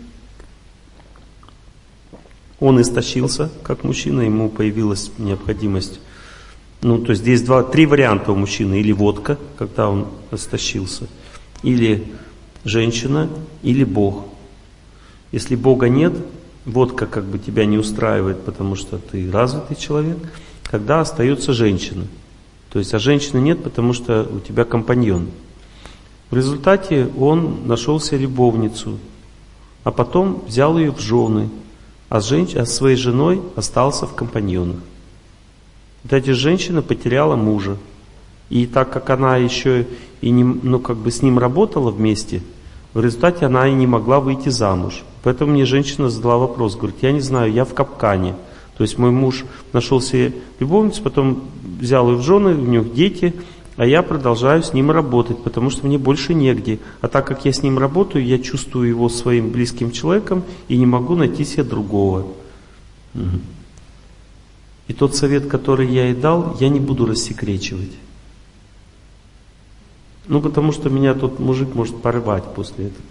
он 2.58 2.80
истощился 2.80 3.50
как 3.62 3.84
мужчина, 3.84 4.22
ему 4.22 4.48
появилась 4.48 5.10
необходимость. 5.18 6.00
Ну, 6.80 6.98
то 6.98 7.10
есть 7.10 7.22
здесь 7.22 7.42
два, 7.42 7.62
три 7.62 7.84
варианта 7.84 8.32
у 8.32 8.36
мужчины. 8.36 8.80
Или 8.80 8.92
водка, 8.92 9.38
когда 9.58 9.90
он 9.90 10.06
истощился, 10.30 11.06
или 11.62 12.12
женщина, 12.64 13.28
или 13.62 13.84
Бог. 13.84 14.24
Если 15.32 15.56
Бога 15.56 15.88
нет, 15.88 16.14
водка 16.66 17.06
как 17.06 17.24
бы 17.24 17.38
тебя 17.38 17.64
не 17.64 17.78
устраивает, 17.78 18.44
потому 18.44 18.74
что 18.74 18.98
ты 18.98 19.30
развитый 19.30 19.76
человек, 19.76 20.18
когда 20.64 21.00
остается 21.00 21.52
женщина. 21.52 22.04
То 22.70 22.80
есть, 22.80 22.92
а 22.92 22.98
женщины 22.98 23.40
нет, 23.40 23.62
потому 23.62 23.92
что 23.92 24.28
у 24.30 24.40
тебя 24.40 24.64
компаньон. 24.64 25.28
В 26.30 26.34
результате 26.34 27.08
он 27.18 27.66
нашел 27.66 28.00
себе 28.00 28.18
любовницу, 28.18 28.98
а 29.84 29.92
потом 29.92 30.42
взял 30.46 30.76
ее 30.76 30.90
в 30.90 31.00
жены, 31.00 31.48
а 32.08 32.20
с, 32.20 32.26
женщ... 32.26 32.54
а 32.56 32.66
с 32.66 32.74
своей 32.74 32.96
женой 32.96 33.40
остался 33.54 34.06
в 34.06 34.14
компаньонах. 34.14 34.80
Вот 36.02 36.12
эта 36.12 36.34
женщина 36.34 36.82
потеряла 36.82 37.36
мужа. 37.36 37.76
И 38.50 38.66
так 38.66 38.92
как 38.92 39.10
она 39.10 39.36
еще 39.36 39.86
и 40.20 40.30
не, 40.30 40.44
ну, 40.44 40.78
как 40.78 40.98
бы 40.98 41.10
с 41.10 41.22
ним 41.22 41.38
работала 41.38 41.90
вместе, 41.90 42.42
в 42.96 43.00
результате 43.00 43.44
она 43.44 43.68
и 43.68 43.74
не 43.74 43.86
могла 43.86 44.20
выйти 44.20 44.48
замуж. 44.48 45.04
Поэтому 45.22 45.52
мне 45.52 45.66
женщина 45.66 46.08
задала 46.08 46.38
вопрос, 46.38 46.76
говорит, 46.76 46.96
я 47.02 47.12
не 47.12 47.20
знаю, 47.20 47.52
я 47.52 47.66
в 47.66 47.74
капкане. 47.74 48.36
То 48.78 48.84
есть 48.84 48.96
мой 48.96 49.10
муж 49.10 49.44
нашел 49.74 50.00
себе 50.00 50.32
любовницу, 50.60 51.02
потом 51.02 51.42
взял 51.78 52.10
ее 52.10 52.16
в 52.16 52.22
жены, 52.22 52.54
у 52.54 52.64
них 52.64 52.94
дети, 52.94 53.34
а 53.76 53.84
я 53.84 54.02
продолжаю 54.02 54.62
с 54.62 54.72
ним 54.72 54.90
работать, 54.90 55.42
потому 55.42 55.68
что 55.68 55.86
мне 55.86 55.98
больше 55.98 56.32
негде. 56.32 56.78
А 57.02 57.08
так 57.08 57.26
как 57.26 57.44
я 57.44 57.52
с 57.52 57.62
ним 57.62 57.78
работаю, 57.78 58.24
я 58.24 58.38
чувствую 58.38 58.88
его 58.88 59.10
своим 59.10 59.50
близким 59.50 59.90
человеком 59.90 60.42
и 60.68 60.78
не 60.78 60.86
могу 60.86 61.16
найти 61.16 61.44
себе 61.44 61.64
другого. 61.64 62.28
И 64.88 64.94
тот 64.94 65.14
совет, 65.14 65.48
который 65.48 65.86
я 65.86 66.06
ей 66.06 66.14
дал, 66.14 66.56
я 66.60 66.70
не 66.70 66.80
буду 66.80 67.04
рассекречивать. 67.04 67.92
Ну, 70.28 70.40
потому 70.40 70.72
что 70.72 70.90
меня 70.90 71.14
тот 71.14 71.38
мужик 71.38 71.74
может 71.74 72.00
порвать 72.02 72.44
после 72.54 72.86
этого. 72.86 73.04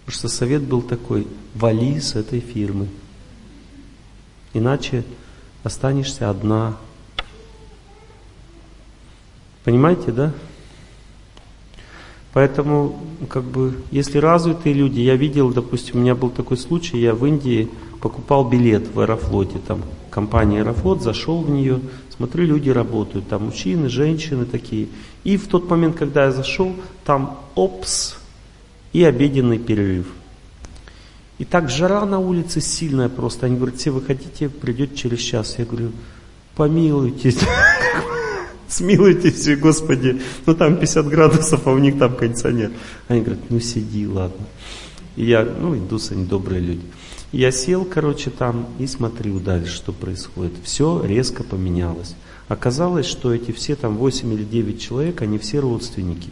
Потому 0.00 0.18
что 0.18 0.28
совет 0.28 0.62
был 0.62 0.82
такой, 0.82 1.26
вали 1.54 2.00
с 2.00 2.14
этой 2.16 2.40
фирмы. 2.40 2.88
Иначе 4.52 5.04
останешься 5.62 6.28
одна. 6.28 6.76
Понимаете, 9.64 10.10
да? 10.10 10.34
Поэтому, 12.32 12.98
как 13.28 13.44
бы, 13.44 13.76
если 13.90 14.18
развитые 14.18 14.74
люди, 14.74 15.00
я 15.00 15.16
видел, 15.16 15.52
допустим, 15.52 15.96
у 15.96 15.98
меня 16.00 16.14
был 16.14 16.30
такой 16.30 16.56
случай, 16.56 16.98
я 16.98 17.14
в 17.14 17.24
Индии 17.26 17.70
покупал 18.02 18.48
билет 18.48 18.92
в 18.92 19.00
Аэрофлоте, 19.00 19.58
там 19.66 19.82
компания 20.10 20.60
Аэрофлот, 20.60 21.02
зашел 21.02 21.40
в 21.40 21.48
нее, 21.48 21.80
смотрю, 22.14 22.44
люди 22.44 22.68
работают, 22.68 23.28
там 23.28 23.46
мужчины, 23.46 23.88
женщины 23.88 24.44
такие. 24.44 24.88
И 25.24 25.36
в 25.36 25.46
тот 25.46 25.70
момент, 25.70 25.96
когда 25.96 26.24
я 26.24 26.32
зашел, 26.32 26.74
там 27.04 27.38
опс, 27.54 28.16
и 28.92 29.04
обеденный 29.04 29.58
перерыв. 29.58 30.06
И 31.38 31.44
так 31.44 31.70
жара 31.70 32.04
на 32.04 32.18
улице 32.18 32.60
сильная 32.60 33.08
просто. 33.08 33.46
Они 33.46 33.56
говорят, 33.56 33.76
все 33.76 33.90
вы 33.90 34.02
хотите, 34.02 34.48
придете 34.48 34.94
через 34.94 35.20
час. 35.20 35.56
Я 35.58 35.64
говорю, 35.64 35.92
помилуйтесь, 36.54 37.38
смилуйтесь, 38.68 39.58
Господи, 39.58 40.20
ну 40.44 40.54
там 40.54 40.76
50 40.76 41.06
градусов, 41.08 41.66
а 41.66 41.72
у 41.72 41.78
них 41.78 41.98
там 41.98 42.14
конца 42.16 42.52
нет. 42.52 42.72
Они 43.08 43.22
говорят, 43.22 43.44
ну 43.48 43.60
сиди, 43.60 44.06
ладно. 44.06 44.46
И 45.16 45.24
я, 45.24 45.44
ну 45.44 45.74
индусы, 45.74 46.12
они 46.12 46.26
добрые 46.26 46.60
люди. 46.60 46.84
Я 47.32 47.50
сел, 47.50 47.86
короче, 47.86 48.28
там 48.28 48.66
и 48.78 48.86
смотрю 48.86 49.40
дальше, 49.40 49.74
что 49.74 49.92
происходит. 49.92 50.52
Все 50.62 51.02
резко 51.02 51.42
поменялось. 51.42 52.14
Оказалось, 52.48 53.06
что 53.06 53.32
эти 53.32 53.52
все 53.52 53.74
там 53.74 53.96
8 53.96 54.30
или 54.34 54.44
9 54.44 54.78
человек, 54.78 55.22
они 55.22 55.38
все 55.38 55.58
родственники. 55.60 56.28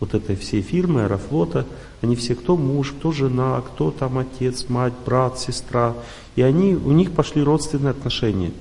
Вот 0.00 0.14
этой 0.14 0.34
всей 0.34 0.62
фирмы 0.62 1.02
Аэрофлота, 1.02 1.66
они 2.00 2.16
все 2.16 2.34
кто 2.34 2.56
муж, 2.56 2.94
кто 2.98 3.12
жена, 3.12 3.60
кто 3.60 3.90
там 3.90 4.16
отец, 4.16 4.70
мать, 4.70 4.94
брат, 5.04 5.38
сестра. 5.38 5.94
И 6.34 6.40
они, 6.40 6.74
у 6.74 6.92
них 6.92 7.12
пошли 7.12 7.42
родственные 7.42 7.90
отношения. 7.90 8.52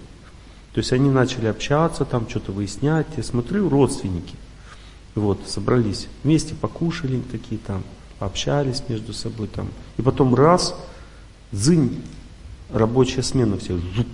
То 0.73 0.79
есть 0.79 0.91
они 0.91 1.09
начали 1.09 1.47
общаться, 1.47 2.03
там 2.03 2.29
что-то 2.29 2.51
выяснять. 2.51 3.07
Я 3.15 3.23
смотрю, 3.23 3.69
родственники. 3.69 4.35
Вот, 5.15 5.39
собрались, 5.47 6.07
вместе 6.23 6.53
покушали 6.53 7.21
такие 7.31 7.59
там, 7.65 7.83
пообщались 8.19 8.83
между 8.89 9.13
собой 9.13 9.47
там. 9.47 9.69
И 9.97 10.01
потом 10.01 10.35
раз, 10.35 10.75
зынь, 11.51 12.01
рабочая 12.71 13.23
смена 13.23 13.57
всех, 13.57 13.79
жук, 13.93 14.07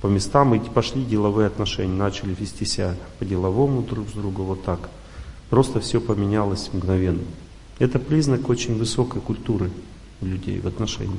по 0.00 0.06
местам 0.06 0.54
и 0.54 0.58
пошли 0.60 1.04
деловые 1.04 1.46
отношения, 1.46 1.92
начали 1.92 2.34
вести 2.34 2.64
себя 2.64 2.96
по-деловому 3.18 3.82
друг 3.82 4.08
с 4.08 4.12
другом, 4.12 4.46
вот 4.46 4.64
так. 4.64 4.88
Просто 5.50 5.80
все 5.80 6.00
поменялось 6.00 6.70
мгновенно. 6.72 7.22
Это 7.78 7.98
признак 7.98 8.48
очень 8.48 8.78
высокой 8.78 9.20
культуры 9.20 9.70
людей 10.20 10.60
в 10.60 10.66
отношениях. 10.66 11.18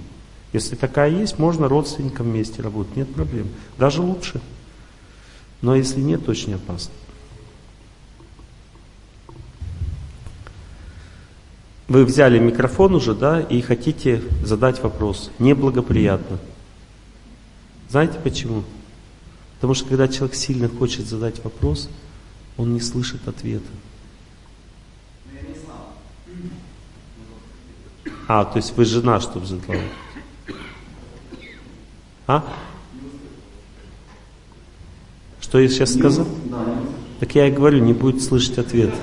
Если 0.53 0.75
такая 0.75 1.09
есть, 1.09 1.39
можно 1.39 1.67
родственникам 1.67 2.27
вместе 2.27 2.61
работать, 2.61 2.95
нет 2.95 3.13
проблем. 3.13 3.47
Даже 3.77 4.01
лучше. 4.01 4.41
Но 5.61 5.75
если 5.75 6.01
нет, 6.01 6.27
очень 6.27 6.55
опасно. 6.55 6.93
Вы 11.87 12.05
взяли 12.05 12.39
микрофон 12.39 12.95
уже, 12.95 13.13
да, 13.13 13.41
и 13.41 13.61
хотите 13.61 14.21
задать 14.43 14.81
вопрос. 14.81 15.31
Неблагоприятно. 15.39 16.39
Знаете 17.89 18.17
почему? 18.23 18.63
Потому 19.55 19.73
что 19.73 19.89
когда 19.89 20.07
человек 20.07 20.35
сильно 20.35 20.69
хочет 20.69 21.05
задать 21.05 21.43
вопрос, 21.43 21.89
он 22.57 22.73
не 22.73 22.79
слышит 22.79 23.27
ответа. 23.27 23.67
А, 28.27 28.45
то 28.45 28.57
есть 28.57 28.75
вы 28.77 28.85
жена, 28.85 29.19
чтобы 29.19 29.45
задала. 29.45 29.81
А? 32.27 32.45
Что 35.41 35.59
я 35.59 35.67
сейчас 35.67 35.93
сказал? 35.95 36.25
Так 37.19 37.35
я 37.35 37.47
и 37.47 37.51
говорю, 37.51 37.79
не 37.79 37.91
будет 37.91 38.23
слышать 38.23 38.57
ответ. 38.57 38.93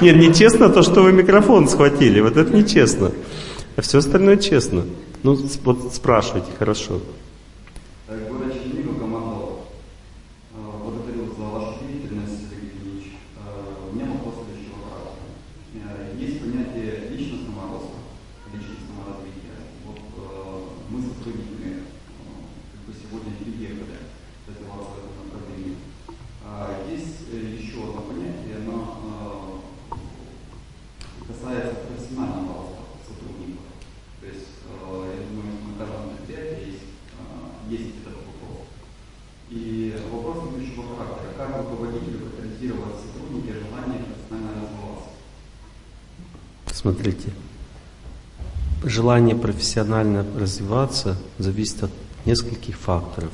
Нет, 0.00 0.16
нечестно 0.16 0.68
то, 0.68 0.82
что 0.82 1.02
вы 1.02 1.12
микрофон 1.12 1.68
схватили. 1.68 2.20
Вот 2.20 2.36
это 2.36 2.54
нечестно. 2.54 3.10
А 3.76 3.82
все 3.82 3.98
остальное 3.98 4.36
честно. 4.36 4.84
Ну, 5.22 5.36
вот 5.64 5.92
спрашивайте, 5.92 6.48
хорошо. 6.58 7.00
Смотрите, 46.80 47.32
желание 48.84 49.34
профессионально 49.34 50.24
развиваться 50.38 51.16
зависит 51.36 51.82
от 51.82 51.90
нескольких 52.24 52.76
факторов. 52.76 53.32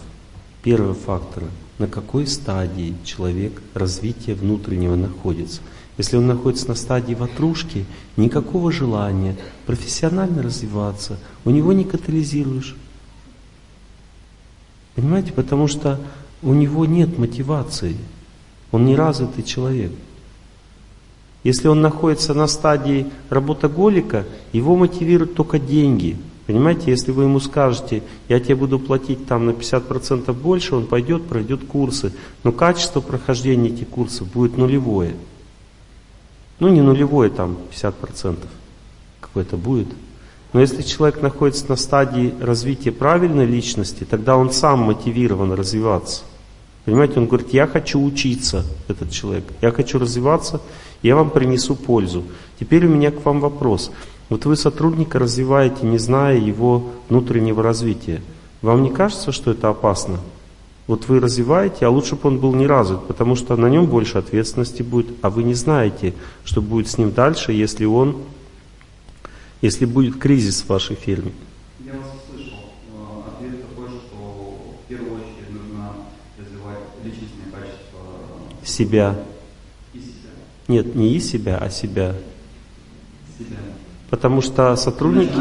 Первый 0.63 0.95
фактор– 0.95 1.43
на 1.79 1.87
какой 1.87 2.27
стадии 2.27 2.97
человек 3.05 3.61
развития 3.75 4.33
внутреннего 4.33 4.95
находится. 4.97 5.61
Если 5.99 6.17
он 6.17 6.27
находится 6.27 6.69
на 6.69 6.75
стадии 6.75 7.13
ватрушки, 7.13 7.85
никакого 8.17 8.73
желания 8.73 9.37
профессионально 9.67 10.43
развиваться 10.43 11.19
у 11.45 11.51
него 11.51 11.75
не 11.75 11.85
катализируешь. 11.85 12.75
Понимаете, 14.95 15.35
потому 15.35 15.69
что 15.69 16.01
у 16.43 16.55
него 16.55 16.87
нет 16.87 17.19
мотивации, 17.19 17.99
он 18.73 18.87
не 18.87 18.97
развитый 18.97 19.45
человек. 19.45 19.93
Если 21.45 21.69
он 21.69 21.83
находится 21.83 22.33
на 22.35 22.47
стадии 22.47 23.07
работоголика, 23.29 24.25
его 24.53 24.77
мотивируют 24.77 25.35
только 25.35 25.59
деньги. 25.59 26.17
Понимаете, 26.47 26.91
если 26.91 27.11
вы 27.11 27.25
ему 27.25 27.39
скажете, 27.39 28.03
я 28.29 28.41
тебе 28.41 28.57
буду 28.57 28.79
платить 28.79 29.27
там 29.27 29.47
на 29.47 29.51
50% 29.51 30.33
больше, 30.33 30.75
он 30.75 30.87
пойдет, 30.87 31.27
пройдет 31.27 31.65
курсы. 31.65 32.13
Но 32.43 32.53
качество 32.53 33.01
прохождения 33.01 33.69
этих 33.69 33.89
курсов 33.89 34.31
будет 34.33 34.59
нулевое. 34.59 35.15
Ну 36.61 36.69
не 36.69 36.81
нулевое 36.81 37.31
там 37.31 37.57
50%, 37.73 38.39
какое-то 39.21 39.57
будет. 39.57 39.89
Но 40.53 40.61
если 40.61 40.83
человек 40.83 41.21
находится 41.21 41.69
на 41.69 41.77
стадии 41.77 42.33
развития 42.41 42.93
правильной 42.93 43.45
личности, 43.45 44.05
тогда 44.05 44.37
он 44.37 44.51
сам 44.51 44.81
мотивирован 44.81 45.53
развиваться. 45.53 46.23
Понимаете, 46.85 47.19
он 47.19 47.27
говорит, 47.27 47.53
я 47.53 47.67
хочу 47.67 48.03
учиться, 48.03 48.65
этот 48.89 49.11
человек, 49.11 49.45
я 49.63 49.73
хочу 49.73 49.99
развиваться, 49.99 50.61
я 51.05 51.17
вам 51.17 51.31
принесу 51.31 51.77
пользу. 51.77 52.25
Теперь 52.59 52.87
у 52.87 52.89
меня 52.89 53.11
к 53.11 53.25
вам 53.25 53.41
вопрос. 53.41 53.93
Вот 54.31 54.47
вы 54.47 54.57
сотрудника 54.57 55.19
развиваете, 55.19 55.87
не 55.87 55.99
зная 55.99 56.39
его 56.39 56.91
внутреннего 57.11 57.63
развития. 57.63 58.23
Вам 58.63 58.83
не 58.83 58.91
кажется, 58.91 59.31
что 59.31 59.51
это 59.51 59.69
опасно? 59.69 60.19
Вот 60.87 61.07
вы 61.09 61.21
развиваете, 61.21 61.85
а 61.85 61.91
лучше 61.91 62.15
бы 62.15 62.29
он 62.29 62.39
был 62.39 62.55
не 62.55 62.67
развит, 62.67 63.03
потому 63.07 63.37
что 63.37 63.57
на 63.57 63.69
нем 63.69 63.87
больше 63.87 64.17
ответственности 64.17 64.83
будет, 64.83 65.09
а 65.21 65.29
вы 65.29 65.43
не 65.43 65.55
знаете, 65.55 66.15
что 66.43 66.63
будет 66.63 66.89
с 66.89 66.97
ним 66.97 67.13
дальше, 67.13 67.53
если 67.53 67.85
он, 67.85 68.17
если 69.61 69.85
будет 69.85 70.19
кризис 70.19 70.63
в 70.63 70.69
вашей 70.71 70.97
фирме. 70.97 71.33
Я 71.85 71.93
вас 71.93 72.07
услышал. 72.17 72.59
Ответ 73.27 73.61
такой, 73.69 73.89
что 73.89 74.17
в 74.17 74.89
первую 74.89 75.17
очередь 75.17 75.51
нужно 75.51 75.93
развивать 76.39 76.81
личностные 77.03 77.53
качества 77.53 78.01
себя. 78.65 79.17
Нет, 80.69 80.95
не 80.95 81.15
и 81.15 81.21
себя, 81.21 81.59
а 81.61 81.71
себя. 81.71 82.15
Себя. 83.39 83.57
Потому 84.11 84.41
что 84.41 84.77
сотрудники... 84.77 85.33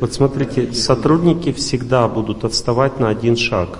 Вот 0.00 0.12
смотрите, 0.12 0.72
сотрудники 0.72 1.52
всегда 1.52 2.08
будут 2.08 2.44
отставать 2.44 2.98
на 2.98 3.08
один 3.08 3.36
шаг. 3.36 3.78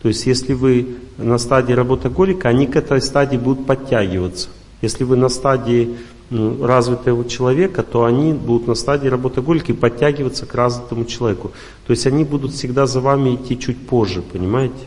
То 0.00 0.08
есть, 0.08 0.24
если 0.26 0.54
вы 0.54 0.96
на 1.18 1.36
стадии 1.36 1.74
работоголика, 1.74 2.48
они 2.48 2.66
к 2.66 2.76
этой 2.76 3.02
стадии 3.02 3.36
будут 3.36 3.66
подтягиваться. 3.66 4.48
Если 4.80 5.04
вы 5.04 5.16
на 5.16 5.28
стадии 5.28 5.96
ну, 6.30 6.64
развитого 6.64 7.28
человека, 7.28 7.82
то 7.82 8.04
они 8.04 8.32
будут 8.32 8.68
на 8.68 8.74
стадии 8.74 9.08
работоголика 9.08 9.72
и 9.72 9.74
подтягиваться 9.74 10.46
к 10.46 10.54
развитому 10.54 11.04
человеку. 11.04 11.52
То 11.86 11.90
есть, 11.90 12.06
они 12.06 12.24
будут 12.24 12.52
всегда 12.52 12.86
за 12.86 13.00
вами 13.00 13.34
идти 13.34 13.58
чуть 13.58 13.86
позже, 13.86 14.22
понимаете? 14.22 14.86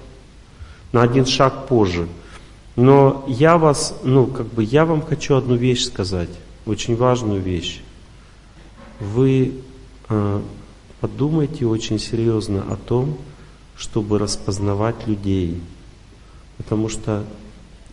На 0.92 1.04
один 1.04 1.28
шаг 1.28 1.68
позже. 1.68 2.08
Но 2.78 3.26
я 3.28 3.58
вас, 3.58 3.96
ну, 4.04 4.28
как 4.28 4.46
бы 4.54 4.64
я 4.64 4.86
вам 4.86 5.02
хочу 5.02 5.36
одну 5.36 5.56
вещь 5.56 5.84
сказать, 5.84 6.30
очень 6.68 6.96
важную 6.96 7.42
вещь. 7.42 7.82
Вы 9.00 9.62
э, 10.10 10.42
подумайте 11.02 11.66
очень 11.66 11.98
серьезно 11.98 12.64
о 12.70 12.76
том, 12.76 13.18
чтобы 13.76 14.20
распознавать 14.20 15.08
людей. 15.08 15.60
Потому 16.58 16.88
что 16.88 17.26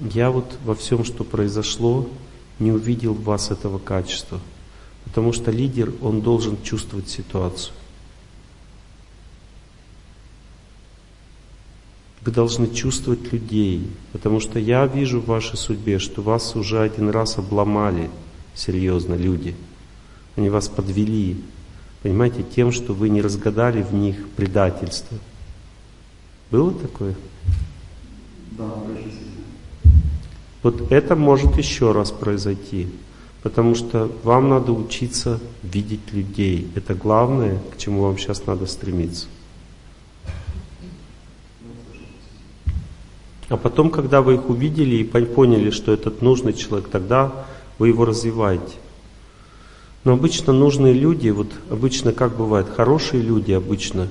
я 0.00 0.30
вот 0.30 0.58
во 0.66 0.74
всем, 0.74 1.02
что 1.04 1.24
произошло, 1.24 2.06
не 2.58 2.70
увидел 2.70 3.14
в 3.14 3.24
вас 3.24 3.50
этого 3.50 3.78
качества. 3.78 4.38
Потому 5.04 5.32
что 5.32 5.50
лидер, 5.50 5.94
он 6.02 6.20
должен 6.20 6.60
чувствовать 6.62 7.08
ситуацию. 7.08 7.72
Вы 12.24 12.32
должны 12.32 12.72
чувствовать 12.72 13.32
людей, 13.32 13.90
потому 14.12 14.40
что 14.40 14.58
я 14.58 14.86
вижу 14.86 15.20
в 15.20 15.26
вашей 15.26 15.58
судьбе, 15.58 15.98
что 15.98 16.22
вас 16.22 16.56
уже 16.56 16.80
один 16.80 17.10
раз 17.10 17.36
обломали 17.36 18.10
серьезно 18.54 19.14
люди. 19.14 19.54
Они 20.36 20.48
вас 20.48 20.68
подвели, 20.68 21.36
понимаете, 22.02 22.42
тем, 22.42 22.72
что 22.72 22.94
вы 22.94 23.10
не 23.10 23.20
разгадали 23.20 23.82
в 23.82 23.92
них 23.92 24.28
предательство. 24.36 25.18
Было 26.50 26.72
такое? 26.72 27.14
Да. 28.52 28.70
Вот 30.62 30.90
это 30.90 31.14
может 31.14 31.58
еще 31.58 31.92
раз 31.92 32.10
произойти. 32.10 32.88
Потому 33.42 33.74
что 33.74 34.10
вам 34.22 34.48
надо 34.48 34.72
учиться 34.72 35.38
видеть 35.62 36.10
людей. 36.12 36.70
Это 36.74 36.94
главное, 36.94 37.60
к 37.74 37.76
чему 37.76 38.00
вам 38.00 38.16
сейчас 38.16 38.46
надо 38.46 38.64
стремиться. 38.64 39.26
А 43.48 43.56
потом, 43.56 43.90
когда 43.90 44.22
вы 44.22 44.34
их 44.34 44.48
увидели 44.48 44.96
и 44.96 45.04
поняли, 45.04 45.70
что 45.70 45.92
этот 45.92 46.22
нужный 46.22 46.54
человек, 46.54 46.88
тогда 46.88 47.46
вы 47.78 47.88
его 47.88 48.04
развиваете. 48.04 48.74
Но 50.04 50.12
обычно 50.12 50.52
нужные 50.52 50.92
люди, 50.92 51.30
вот 51.30 51.48
обычно 51.70 52.12
как 52.12 52.36
бывает, 52.36 52.68
хорошие 52.68 53.22
люди 53.22 53.52
обычно, 53.52 54.08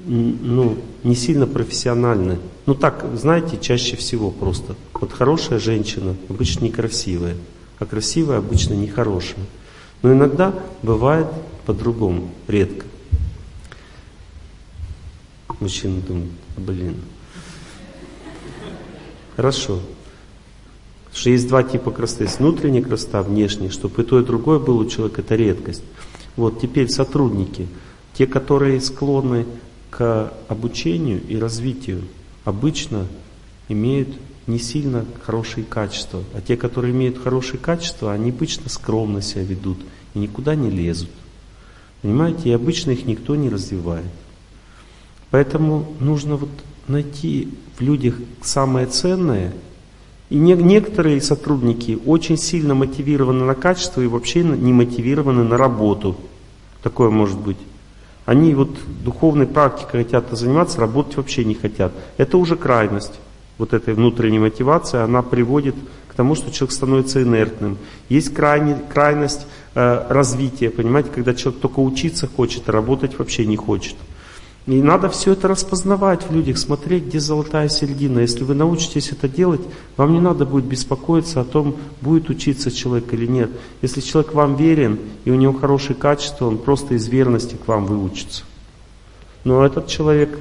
ну, 0.00 0.78
не 1.02 1.14
сильно 1.14 1.46
профессиональны. 1.46 2.38
Ну 2.66 2.74
так, 2.74 3.04
знаете, 3.14 3.58
чаще 3.60 3.96
всего 3.96 4.30
просто. 4.30 4.76
Вот 4.94 5.12
хорошая 5.12 5.58
женщина 5.58 6.16
обычно 6.28 6.64
некрасивая, 6.64 7.36
а 7.78 7.86
красивая 7.86 8.38
обычно 8.38 8.74
нехорошая. 8.74 9.44
Но 10.02 10.12
иногда 10.12 10.54
бывает 10.82 11.26
по-другому, 11.66 12.30
редко. 12.48 12.86
Мужчина 15.60 16.00
думает, 16.00 16.30
блин. 16.56 16.96
Хорошо 19.36 19.80
что 21.12 21.30
есть 21.30 21.48
два 21.48 21.62
типа 21.62 21.90
красоты. 21.90 22.24
Есть 22.24 22.38
внутренняя 22.38 22.82
красота, 22.82 23.22
внешняя. 23.22 23.70
Чтобы 23.70 24.02
и 24.02 24.04
то, 24.04 24.18
и 24.20 24.24
другое 24.24 24.58
было 24.58 24.82
у 24.82 24.88
человека, 24.88 25.20
это 25.20 25.36
редкость. 25.36 25.82
Вот 26.36 26.60
теперь 26.60 26.88
сотрудники, 26.88 27.68
те, 28.14 28.26
которые 28.26 28.80
склонны 28.80 29.46
к 29.90 30.32
обучению 30.48 31.22
и 31.28 31.36
развитию, 31.36 32.02
обычно 32.44 33.06
имеют 33.68 34.08
не 34.46 34.58
сильно 34.58 35.04
хорошие 35.22 35.64
качества. 35.64 36.22
А 36.34 36.40
те, 36.40 36.56
которые 36.56 36.92
имеют 36.92 37.22
хорошие 37.22 37.60
качества, 37.60 38.12
они 38.12 38.30
обычно 38.30 38.68
скромно 38.70 39.20
себя 39.20 39.44
ведут 39.44 39.78
и 40.14 40.18
никуда 40.18 40.54
не 40.54 40.70
лезут. 40.70 41.10
Понимаете, 42.00 42.48
и 42.48 42.52
обычно 42.52 42.90
их 42.90 43.06
никто 43.06 43.36
не 43.36 43.50
развивает. 43.50 44.06
Поэтому 45.30 45.94
нужно 46.00 46.36
вот 46.36 46.50
найти 46.88 47.48
в 47.76 47.80
людях 47.80 48.14
самое 48.42 48.86
ценное 48.86 49.52
и 50.32 50.36
не, 50.36 50.54
некоторые 50.54 51.20
сотрудники 51.20 51.98
очень 52.06 52.38
сильно 52.38 52.74
мотивированы 52.74 53.44
на 53.44 53.54
качество 53.54 54.00
и 54.00 54.06
вообще 54.06 54.42
не 54.42 54.72
мотивированы 54.72 55.44
на 55.44 55.58
работу. 55.58 56.16
Такое 56.82 57.10
может 57.10 57.38
быть. 57.38 57.58
Они 58.24 58.54
вот 58.54 58.70
духовной 59.04 59.46
практикой 59.46 60.04
хотят 60.04 60.30
заниматься, 60.30 60.80
работать 60.80 61.18
вообще 61.18 61.44
не 61.44 61.52
хотят. 61.52 61.92
Это 62.16 62.38
уже 62.38 62.56
крайность. 62.56 63.12
Вот 63.58 63.74
этой 63.74 63.92
внутренней 63.92 64.38
мотивации, 64.38 65.00
она 65.00 65.20
приводит 65.20 65.74
к 66.08 66.14
тому, 66.14 66.34
что 66.34 66.50
человек 66.50 66.72
становится 66.72 67.22
инертным. 67.22 67.76
Есть 68.08 68.32
крайне, 68.32 68.78
крайность 68.88 69.46
э, 69.74 70.06
развития, 70.08 70.70
понимаете, 70.70 71.10
когда 71.14 71.34
человек 71.34 71.60
только 71.60 71.80
учиться 71.80 72.26
хочет, 72.26 72.70
а 72.70 72.72
работать 72.72 73.18
вообще 73.18 73.44
не 73.44 73.56
хочет. 73.56 73.96
И 74.66 74.80
надо 74.80 75.08
все 75.08 75.32
это 75.32 75.48
распознавать 75.48 76.22
в 76.22 76.32
людях, 76.32 76.56
смотреть, 76.56 77.06
где 77.06 77.18
золотая 77.18 77.68
середина. 77.68 78.20
Если 78.20 78.44
вы 78.44 78.54
научитесь 78.54 79.10
это 79.10 79.28
делать, 79.28 79.60
вам 79.96 80.12
не 80.12 80.20
надо 80.20 80.46
будет 80.46 80.66
беспокоиться 80.66 81.40
о 81.40 81.44
том, 81.44 81.76
будет 82.00 82.30
учиться 82.30 82.70
человек 82.70 83.12
или 83.12 83.26
нет. 83.26 83.50
Если 83.82 84.00
человек 84.00 84.34
вам 84.34 84.54
верен, 84.54 85.00
и 85.24 85.32
у 85.32 85.34
него 85.34 85.52
хорошие 85.52 85.96
качества, 85.96 86.46
он 86.46 86.58
просто 86.58 86.94
из 86.94 87.08
верности 87.08 87.56
к 87.56 87.66
вам 87.66 87.86
выучится. 87.86 88.44
Но 89.42 89.66
этот 89.66 89.88
человек 89.88 90.38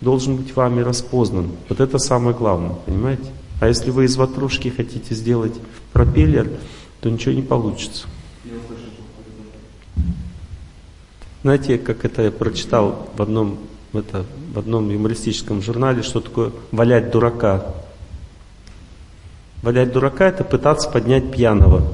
должен 0.00 0.36
быть 0.36 0.54
вами 0.54 0.82
распознан. 0.82 1.50
Вот 1.68 1.80
это 1.80 1.98
самое 1.98 2.36
главное, 2.36 2.76
понимаете? 2.86 3.26
А 3.60 3.66
если 3.66 3.90
вы 3.90 4.04
из 4.04 4.16
ватрушки 4.16 4.68
хотите 4.68 5.12
сделать 5.14 5.54
пропеллер, 5.92 6.48
то 7.00 7.10
ничего 7.10 7.34
не 7.34 7.42
получится. 7.42 8.06
Знаете, 11.46 11.78
как 11.78 12.04
это 12.04 12.22
я 12.22 12.32
прочитал 12.32 13.08
в 13.16 13.22
одном, 13.22 13.60
это, 13.92 14.26
в 14.52 14.58
одном 14.58 14.90
юмористическом 14.90 15.62
журнале, 15.62 16.02
что 16.02 16.20
такое 16.20 16.50
валять 16.72 17.12
дурака. 17.12 17.72
Валять 19.62 19.92
дурака 19.92 20.26
это 20.26 20.42
пытаться 20.42 20.90
поднять 20.90 21.30
пьяного. 21.30 21.86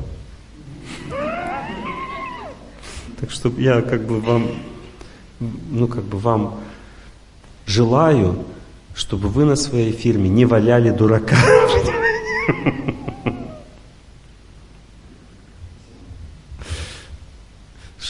Так 3.20 3.30
что 3.30 3.52
я 3.58 3.82
как 3.82 4.06
бы 4.06 4.22
вам, 4.22 4.52
ну 5.38 5.86
как 5.86 6.04
бы 6.04 6.16
вам 6.16 6.58
желаю, 7.66 8.46
чтобы 8.94 9.28
вы 9.28 9.44
на 9.44 9.56
своей 9.56 9.92
фирме 9.92 10.30
не 10.30 10.46
валяли 10.46 10.88
дурака. 10.88 11.36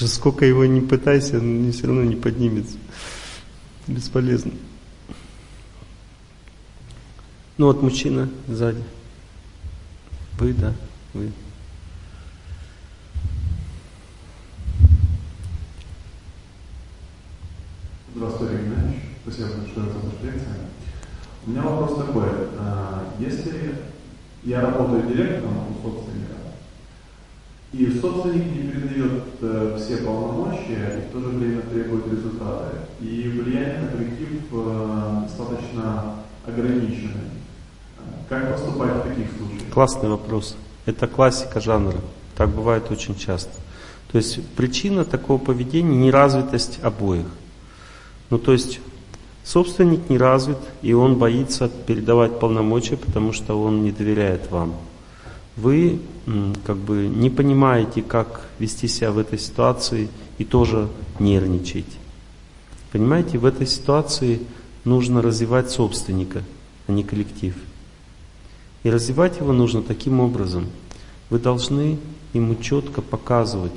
Что 0.03 0.09
сколько 0.09 0.45
его 0.45 0.65
не 0.65 0.81
пытайся, 0.81 1.39
он 1.39 1.71
все 1.71 1.87
равно 1.87 2.03
не 2.03 2.17
поднимется. 2.17 2.77
Бесполезно. 3.87 4.51
Ну 7.57 7.67
вот 7.67 7.83
мужчина 7.83 8.29
сзади. 8.49 8.83
Вы, 10.41 10.55
да, 10.55 10.75
вы. 11.15 11.31
Здравствуйте, 18.17 18.57
Геннадьевич. 18.57 19.03
Спасибо 19.23 19.49
большое 19.51 19.87
за 19.87 20.27
лекцию. 20.27 20.55
У 21.47 21.51
меня 21.51 21.63
вопрос 21.63 22.07
такой. 22.07 22.29
А, 22.59 23.15
если 23.21 23.77
я 24.43 24.63
работаю 24.63 25.07
директором 25.07 25.59
у 25.71 25.83
собственника, 25.83 26.42
и 27.73 27.99
собственник 27.99 28.45
не 28.55 28.71
передает 28.71 29.23
э, 29.41 29.79
все 29.79 29.97
полномочия 29.99 30.99
и 30.99 31.09
в 31.09 31.13
то 31.13 31.21
же 31.21 31.29
время 31.29 31.63
требует 31.63 32.07
результаты. 32.07 32.77
И 33.01 33.29
влияние 33.29 33.81
на 33.81 33.89
коллектив 33.89 34.43
э, 34.53 35.23
достаточно 35.23 36.17
ограничено. 36.47 37.21
Как 38.29 38.53
поступать 38.53 38.91
в 38.97 39.09
таких 39.09 39.27
случаях? 39.39 39.73
Классный 39.73 40.11
вопрос. 40.11 40.57
Это 40.85 41.07
классика 41.07 41.61
жанра. 41.61 41.99
Так 42.37 42.51
бывает 42.51 42.91
очень 42.91 43.17
часто. 43.17 43.53
То 44.11 44.19
есть 44.19 44.47
причина 44.51 45.07
такого 45.07 45.39
поведения– 45.39 45.97
неразвитость 46.07 46.79
обоих. 46.83 47.27
Ну 48.29 48.39
то 48.39 48.53
есть 48.53 48.81
собственник 49.45 50.11
не 50.11 50.19
развит, 50.19 50.59
и 50.83 50.93
он 50.93 51.17
боится 51.17 51.71
передавать 51.87 52.39
полномочия, 52.39 52.99
потому 52.99 53.33
что 53.33 53.59
он 53.59 53.83
не 53.83 53.93
доверяет 53.93 54.51
вам 54.51 54.75
вы 55.57 56.01
как 56.65 56.77
бы 56.77 57.09
не 57.09 57.31
понимаете, 57.31 58.03
как 58.03 58.49
вести 58.59 58.89
себя 58.89 59.11
в 59.11 59.19
этой 59.19 59.39
ситуации 59.39 60.09
и 60.39 60.45
тоже 60.45 60.89
нервничаете. 61.19 61.97
Понимаете, 62.91 63.39
в 63.39 63.45
этой 63.45 63.67
ситуации 63.67 64.41
нужно 64.85 65.23
развивать 65.23 65.71
собственника, 65.71 66.43
а 66.87 66.93
не 66.93 67.05
коллектив. 67.05 67.55
И 68.83 68.91
развивать 68.91 69.39
его 69.39 69.53
нужно 69.53 69.83
таким 69.83 70.21
образом. 70.21 70.67
Вы 71.31 71.39
должны 71.39 71.99
ему 72.33 72.57
четко 72.57 73.01
показывать 73.01 73.73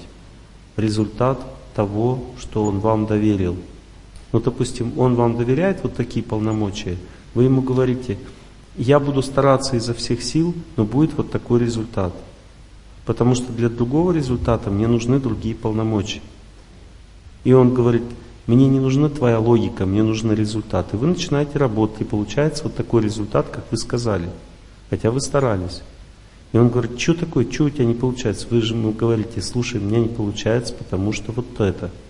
результат 0.77 1.39
того, 1.75 2.23
что 2.39 2.65
он 2.65 2.79
вам 2.79 3.05
доверил. 3.05 3.57
Ну, 4.31 4.39
допустим, 4.39 4.97
он 4.97 5.15
вам 5.15 5.37
доверяет 5.37 5.83
вот 5.83 5.95
такие 5.95 6.23
полномочия. 6.23 6.97
Вы 7.33 7.43
ему 7.43 7.61
говорите– 7.61 8.17
я 8.77 8.99
буду 8.99 9.21
стараться 9.21 9.75
изо 9.77 9.93
всех 9.93 10.23
сил, 10.23 10.53
но 10.75 10.85
будет 10.85 11.13
вот 11.13 11.31
такой 11.31 11.59
результат. 11.59 12.13
Потому 13.05 13.35
что 13.35 13.51
для 13.53 13.69
другого 13.69 14.11
результата 14.11 14.69
мне 14.69 14.87
нужны 14.87 15.19
другие 15.19 15.55
полномочия. 15.55 16.21
И 17.43 17.53
он 17.53 17.73
говорит, 17.73 18.03
мне 18.47 18.67
не 18.67 18.79
нужна 18.79 19.09
твоя 19.09 19.39
логика, 19.39 19.85
мне 19.85 20.03
нужны 20.03 20.33
результаты. 20.33 20.97
Вы 20.97 21.07
начинаете 21.07 21.57
работать, 21.57 22.01
и 22.01 22.05
получается 22.05 22.63
вот 22.63 22.75
такой 22.75 23.03
результат, 23.03 23.47
как 23.49 23.65
вы 23.71 23.77
сказали. 23.77 24.29
Хотя 24.89 25.11
вы 25.11 25.21
старались. 25.21 25.81
И 26.51 26.57
он 26.57 26.69
говорит, 26.69 26.99
что 26.99 27.13
такое, 27.13 27.49
что 27.49 27.65
у 27.65 27.69
тебя 27.69 27.85
не 27.85 27.93
получается? 27.93 28.47
Вы 28.49 28.61
же 28.61 28.73
ему 28.73 28.91
говорите, 28.91 29.41
слушай, 29.41 29.79
у 29.79 29.83
меня 29.83 29.99
не 29.99 30.07
получается, 30.07 30.73
потому 30.73 31.11
что 31.11 31.31
вот 31.31 31.59
это– 31.59 31.91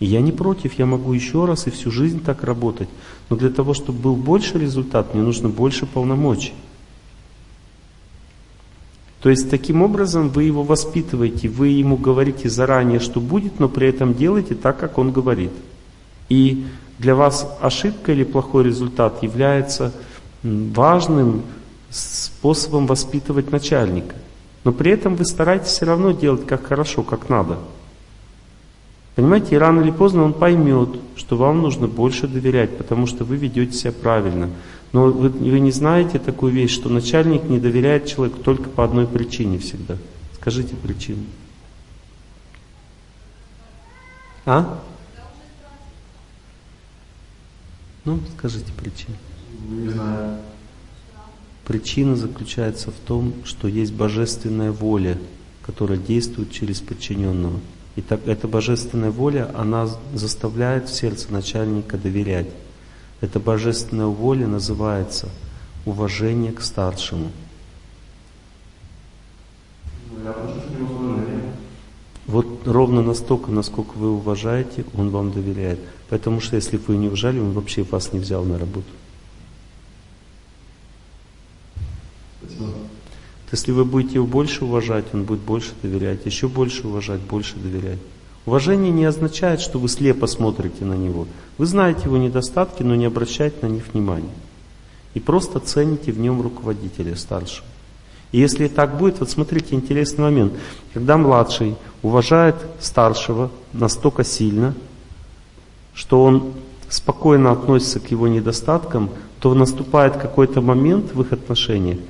и 0.00 0.06
я 0.06 0.20
не 0.20 0.32
против, 0.32 0.78
я 0.78 0.86
могу 0.86 1.12
еще 1.12 1.44
раз 1.44 1.66
и 1.66 1.70
всю 1.70 1.90
жизнь 1.90 2.22
так 2.22 2.42
работать. 2.42 2.88
Но 3.28 3.36
для 3.36 3.50
того, 3.50 3.74
чтобы 3.74 3.98
был 3.98 4.16
больше 4.16 4.58
результат, 4.58 5.14
мне 5.14 5.22
нужно 5.22 5.48
больше 5.48 5.86
полномочий. 5.86 6.52
То 9.20 9.30
есть 9.30 9.48
таким 9.48 9.80
образом 9.80 10.28
вы 10.28 10.44
его 10.44 10.62
воспитываете, 10.62 11.48
вы 11.48 11.68
ему 11.68 11.96
говорите 11.96 12.50
заранее, 12.50 13.00
что 13.00 13.20
будет, 13.20 13.58
но 13.58 13.70
при 13.70 13.88
этом 13.88 14.14
делаете 14.14 14.54
так, 14.54 14.78
как 14.78 14.98
он 14.98 15.12
говорит. 15.12 15.52
И 16.28 16.66
для 16.98 17.14
вас 17.14 17.48
ошибка 17.60 18.12
или 18.12 18.24
плохой 18.24 18.64
результат 18.64 19.22
является 19.22 19.92
важным 20.42 21.42
способом 21.88 22.86
воспитывать 22.86 23.50
начальника. 23.50 24.14
Но 24.62 24.72
при 24.72 24.92
этом 24.92 25.16
вы 25.16 25.24
стараетесь 25.24 25.68
все 25.68 25.86
равно 25.86 26.12
делать 26.12 26.46
как 26.46 26.66
хорошо, 26.66 27.02
как 27.02 27.30
надо. 27.30 27.58
Понимаете, 29.14 29.54
и 29.54 29.58
рано 29.58 29.80
или 29.80 29.92
поздно 29.92 30.24
он 30.24 30.32
поймет, 30.32 30.88
что 31.16 31.36
вам 31.36 31.62
нужно 31.62 31.86
больше 31.86 32.26
доверять, 32.26 32.76
потому 32.76 33.06
что 33.06 33.24
вы 33.24 33.36
ведете 33.36 33.72
себя 33.72 33.92
правильно. 33.92 34.50
Но 34.92 35.06
вы, 35.06 35.28
вы 35.28 35.60
не 35.60 35.70
знаете 35.70 36.18
такую 36.18 36.52
вещь, 36.52 36.72
что 36.72 36.88
начальник 36.88 37.44
не 37.44 37.60
доверяет 37.60 38.06
человеку 38.06 38.40
только 38.40 38.68
по 38.68 38.84
одной 38.84 39.06
причине 39.06 39.58
всегда. 39.58 39.96
Скажите 40.34 40.74
причину. 40.74 41.24
А? 44.46 44.80
Ну, 48.04 48.20
скажите 48.36 48.72
причину. 48.72 49.16
Не 49.70 49.88
знаю. 49.88 50.38
Причина 51.64 52.14
заключается 52.14 52.90
в 52.90 53.06
том, 53.06 53.32
что 53.44 53.68
есть 53.68 53.94
божественная 53.94 54.70
воля, 54.70 55.18
которая 55.62 55.98
действует 55.98 56.52
через 56.52 56.80
подчиненного. 56.80 57.58
И 57.96 58.02
так 58.02 58.26
эта 58.26 58.48
божественная 58.48 59.10
воля, 59.10 59.50
она 59.54 59.88
заставляет 60.12 60.88
в 60.88 60.94
сердце 60.94 61.32
начальника 61.32 61.96
доверять. 61.96 62.48
Эта 63.20 63.38
божественная 63.38 64.06
воля 64.06 64.46
называется 64.46 65.28
уважение 65.86 66.52
к 66.52 66.60
старшему. 66.60 67.30
Вот 72.26 72.66
ровно 72.66 73.02
настолько, 73.02 73.50
насколько 73.50 73.92
вы 73.96 74.10
уважаете, 74.10 74.84
он 74.96 75.10
вам 75.10 75.30
доверяет. 75.30 75.78
Потому 76.08 76.40
что 76.40 76.56
если 76.56 76.78
вы 76.78 76.96
не 76.96 77.08
уважали, 77.08 77.38
он 77.38 77.52
вообще 77.52 77.82
вас 77.82 78.12
не 78.12 78.18
взял 78.18 78.44
на 78.44 78.58
работу. 78.58 78.88
Если 83.54 83.70
вы 83.70 83.84
будете 83.84 84.14
его 84.14 84.26
больше 84.26 84.64
уважать, 84.64 85.04
он 85.12 85.22
будет 85.22 85.38
больше 85.38 85.74
доверять, 85.80 86.26
еще 86.26 86.48
больше 86.48 86.88
уважать, 86.88 87.20
больше 87.20 87.54
доверять. 87.54 88.00
Уважение 88.46 88.90
не 88.90 89.04
означает, 89.04 89.60
что 89.60 89.78
вы 89.78 89.88
слепо 89.88 90.26
смотрите 90.26 90.84
на 90.84 90.94
него. 90.94 91.28
Вы 91.56 91.66
знаете 91.66 92.00
его 92.06 92.16
недостатки, 92.16 92.82
но 92.82 92.96
не 92.96 93.04
обращаете 93.04 93.58
на 93.62 93.66
них 93.68 93.84
внимания. 93.92 94.34
И 95.14 95.20
просто 95.20 95.60
цените 95.60 96.10
в 96.10 96.18
нем 96.18 96.42
руководителя 96.42 97.14
старшего. 97.14 97.64
И 98.32 98.40
если 98.40 98.66
так 98.66 98.98
будет, 98.98 99.20
вот 99.20 99.30
смотрите, 99.30 99.76
интересный 99.76 100.24
момент. 100.24 100.54
Когда 100.92 101.16
младший 101.16 101.76
уважает 102.02 102.56
старшего 102.80 103.52
настолько 103.72 104.24
сильно, 104.24 104.74
что 105.94 106.24
он 106.24 106.54
спокойно 106.88 107.52
относится 107.52 108.00
к 108.00 108.10
его 108.10 108.26
недостаткам, 108.26 109.10
то 109.38 109.54
наступает 109.54 110.16
какой-то 110.16 110.60
момент 110.60 111.14
в 111.14 111.20
их 111.20 111.32
отношениях, 111.32 112.00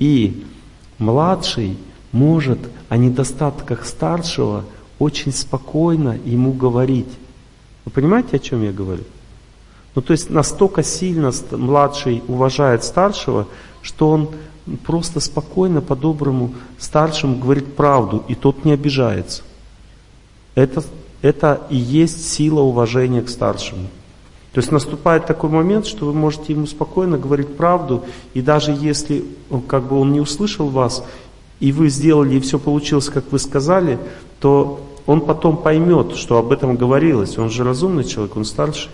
и 0.00 0.44
младший 1.00 1.76
может 2.12 2.58
о 2.88 2.96
недостатках 2.96 3.84
старшего 3.84 4.64
очень 4.98 5.32
спокойно 5.32 6.18
ему 6.24 6.52
говорить. 6.52 7.08
Вы 7.84 7.90
понимаете, 7.90 8.36
о 8.36 8.38
чем 8.38 8.62
я 8.62 8.72
говорю? 8.72 9.04
Ну, 9.94 10.02
то 10.02 10.12
есть 10.12 10.30
настолько 10.30 10.84
сильно 10.84 11.32
младший 11.50 12.22
уважает 12.28 12.84
старшего, 12.84 13.48
что 13.82 14.10
он 14.10 14.30
просто 14.84 15.18
спокойно, 15.20 15.80
по-доброму 15.80 16.54
старшему 16.78 17.36
говорит 17.38 17.74
правду, 17.74 18.22
и 18.28 18.34
тот 18.34 18.64
не 18.64 18.72
обижается. 18.72 19.42
Это, 20.54 20.84
это 21.22 21.62
и 21.70 21.76
есть 21.76 22.28
сила 22.28 22.60
уважения 22.60 23.22
к 23.22 23.28
старшему. 23.28 23.88
То 24.52 24.58
есть 24.58 24.72
наступает 24.72 25.26
такой 25.26 25.48
момент, 25.48 25.86
что 25.86 26.06
вы 26.06 26.12
можете 26.12 26.52
ему 26.52 26.66
спокойно 26.66 27.18
говорить 27.18 27.56
правду, 27.56 28.04
и 28.34 28.42
даже 28.42 28.72
если 28.72 29.24
как 29.68 29.84
бы 29.84 29.98
он 29.98 30.12
не 30.12 30.20
услышал 30.20 30.68
вас, 30.68 31.04
и 31.60 31.70
вы 31.70 31.88
сделали, 31.88 32.36
и 32.36 32.40
все 32.40 32.58
получилось, 32.58 33.08
как 33.08 33.30
вы 33.30 33.38
сказали, 33.38 33.98
то 34.40 34.80
он 35.06 35.20
потом 35.20 35.56
поймет, 35.56 36.16
что 36.16 36.38
об 36.38 36.50
этом 36.50 36.76
говорилось. 36.76 37.38
Он 37.38 37.48
же 37.48 37.62
разумный 37.62 38.04
человек, 38.04 38.36
он 38.36 38.44
старший. 38.44 38.90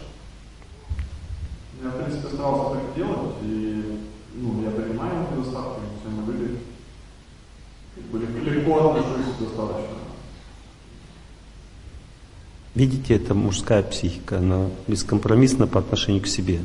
Я, 1.83 1.91
в 1.91 1.97
принципе, 1.97 2.28
старался 2.35 2.74
так 2.74 2.95
делать, 2.95 3.37
и 3.43 3.99
ну, 4.35 4.62
я 4.62 4.70
понимаю 4.70 5.11
его 5.15 5.41
недостатки, 5.41 5.81
все 6.01 6.11
мы 6.11 6.23
были, 6.23 6.59
были 8.12 8.51
легко 8.51 8.91
отношусь 8.91 9.35
достаточно. 9.41 9.97
Видите, 12.77 13.15
это 13.15 13.32
мужская 13.32 13.82
психика, 13.82 14.36
она 14.36 14.69
бескомпромиссна 14.86 15.66
по 15.66 15.81
отношению 15.81 16.23
к 16.23 16.27
себе. 16.27 16.61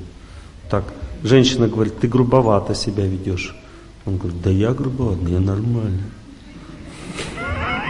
Так, 0.69 0.83
женщина 1.23 1.69
говорит, 1.69 1.99
ты 1.99 2.09
грубовато 2.09 2.75
себя 2.75 3.05
ведешь. 3.05 3.55
Он 4.05 4.17
говорит, 4.17 4.41
да 4.41 4.49
я 4.49 4.73
грубоват, 4.73 5.19
я 5.29 5.39
нормально. 5.39 6.03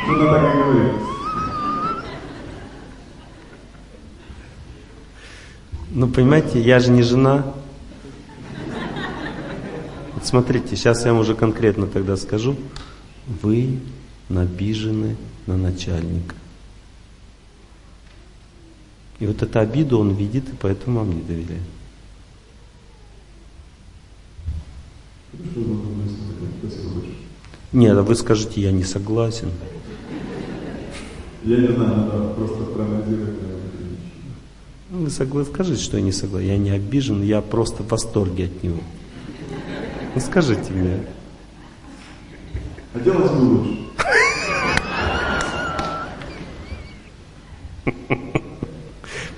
Кто-то 0.03 0.25
так 0.33 0.53
и 0.53 0.57
говорит. 0.59 1.01
Ну, 5.89 6.07
понимаете, 6.07 6.61
я 6.61 6.79
же 6.79 6.91
не 6.91 7.01
жена. 7.01 7.43
Вот 10.13 10.27
смотрите, 10.27 10.75
сейчас 10.75 11.05
я 11.05 11.13
вам 11.13 11.21
уже 11.21 11.33
конкретно 11.33 11.87
тогда 11.87 12.15
скажу. 12.17 12.55
Вы 13.41 13.79
набижены 14.29 15.17
на 15.47 15.57
начальника. 15.57 16.35
И 19.21 19.27
вот 19.27 19.41
эту 19.43 19.59
обиду 19.59 19.99
он 19.99 20.15
видит, 20.15 20.49
и 20.49 20.55
поэтому 20.59 20.99
вам 21.01 21.11
не 21.15 21.21
доверяет. 21.21 21.61
Вы. 25.31 27.03
Нет, 27.71 27.95
а 27.97 28.01
вы 28.01 28.15
скажете, 28.15 28.61
я 28.61 28.71
не 28.71 28.83
согласен. 28.83 29.49
Я 31.43 31.57
не 31.57 31.67
знаю, 31.67 31.95
надо 31.95 32.33
просто 32.33 32.63
проанализировать. 32.63 33.41
наверное, 33.41 33.61
Ну, 34.89 34.99
Вы 35.03 35.07
согла- 35.09 35.45
скажите, 35.45 35.81
что 35.83 35.97
я 35.97 36.03
не 36.03 36.11
согласен. 36.11 36.47
Я 36.47 36.57
не 36.57 36.71
обижен, 36.71 37.21
я 37.21 37.41
просто 37.41 37.83
в 37.83 37.89
восторге 37.89 38.45
от 38.45 38.63
него. 38.63 38.79
Ну 40.15 40.19
скажите 40.21 40.73
мне. 40.73 41.05
Хотелось 42.93 43.31
бы 43.31 43.37
лучше. 43.43 43.77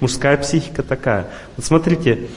Мужская 0.03 0.35
психика 0.35 0.83
такая. 0.83 1.29
Вот 1.55 1.65
смотрите, 1.65 2.27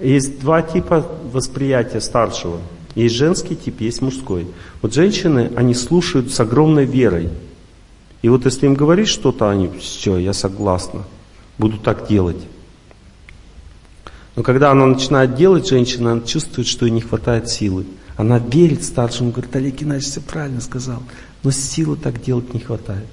есть 0.00 0.38
два 0.38 0.62
типа 0.62 1.04
восприятия 1.32 2.00
старшего. 2.00 2.60
Есть 2.94 3.16
женский 3.16 3.56
тип, 3.56 3.80
есть 3.80 4.00
мужской. 4.00 4.46
Вот 4.80 4.94
женщины, 4.94 5.50
они 5.56 5.74
слушают 5.74 6.32
с 6.32 6.38
огромной 6.38 6.84
верой. 6.84 7.30
И 8.22 8.28
вот 8.28 8.44
если 8.44 8.66
им 8.66 8.74
говорить 8.74 9.08
что-то, 9.08 9.50
они, 9.50 9.68
все, 9.80 10.18
я 10.18 10.32
согласна, 10.32 11.02
буду 11.58 11.78
так 11.78 12.06
делать. 12.06 12.40
Но 14.36 14.44
когда 14.44 14.70
она 14.70 14.86
начинает 14.86 15.34
делать, 15.34 15.66
женщина 15.66 16.12
она 16.12 16.20
чувствует, 16.20 16.68
что 16.68 16.86
ей 16.86 16.92
не 16.92 17.00
хватает 17.00 17.48
силы. 17.48 17.86
Она 18.16 18.38
верит 18.38 18.84
старшему, 18.84 19.32
говорит, 19.32 19.56
Олег 19.56 19.74
Геннадьевич 19.74 20.12
все 20.12 20.20
правильно 20.20 20.60
сказал, 20.60 21.02
но 21.42 21.50
силы 21.50 21.96
так 21.96 22.22
делать 22.22 22.54
не 22.54 22.60
хватает. 22.60 23.06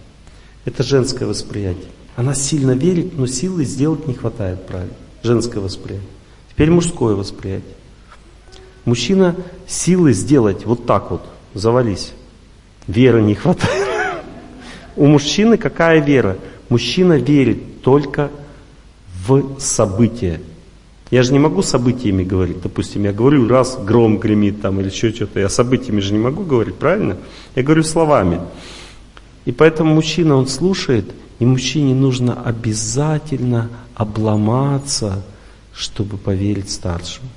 Это 0.65 0.84
женское 0.84 1.26
восприятие. 1.26 1.90
Она 2.15 2.35
сильно 2.35 2.72
верит, 2.72 3.18
но 3.18 3.26
силы 3.26 3.65
сделать 3.65 4.07
не 4.07 4.14
хватает 4.14 4.65
правильно. 4.68 4.94
Женское 5.23 5.60
восприятие. 5.60 6.07
Теперь 6.49 6.69
мужское 6.69 7.15
восприятие. 7.15 7.76
Мужчина 8.85 9.35
силы 9.68 10.14
сделать 10.14 10.65
вот 10.65 10.85
так 10.85 11.10
вот, 11.10 11.22
завались. 11.53 12.11
Веры 12.88 13.22
не 13.22 13.34
хватает. 13.34 13.88
У 14.95 15.07
мужчины 15.07 15.57
какая 15.57 16.02
вера? 16.02 16.38
Мужчина 16.69 17.14
верит 17.14 17.81
только 17.81 18.30
в 19.26 19.60
события. 19.60 20.41
Я 21.10 21.23
же 21.23 21.31
не 21.31 21.40
могу 21.40 21.61
событиями 21.61 22.23
говорить. 22.23 22.61
Допустим, 22.61 23.03
я 23.03 23.14
говорю, 23.14 23.48
раз 23.48 23.77
гром 23.77 24.18
гремит 24.18 24.61
там 24.61 24.80
или 24.81 24.90
еще 24.90 25.11
что-то. 25.11 25.40
Я 25.40 25.49
событиями 25.49 25.99
же 25.99 26.11
не 26.14 26.19
могу 26.19 26.44
говорить, 26.44 26.76
правильно? 26.76 27.18
Я 27.56 27.64
говорю 27.64 27.84
словами. 27.84 28.41
И 29.45 29.52
поэтому 29.52 29.94
мужчина, 29.94 30.35
он 30.35 30.48
слушает, 30.48 31.06
и 31.39 31.45
мужчине 31.45 31.93
нужно 31.93 32.41
обязательно 32.41 33.69
обломаться, 33.95 35.23
чтобы 35.73 36.18
поверить 36.18 36.72
старшему. 36.72 37.30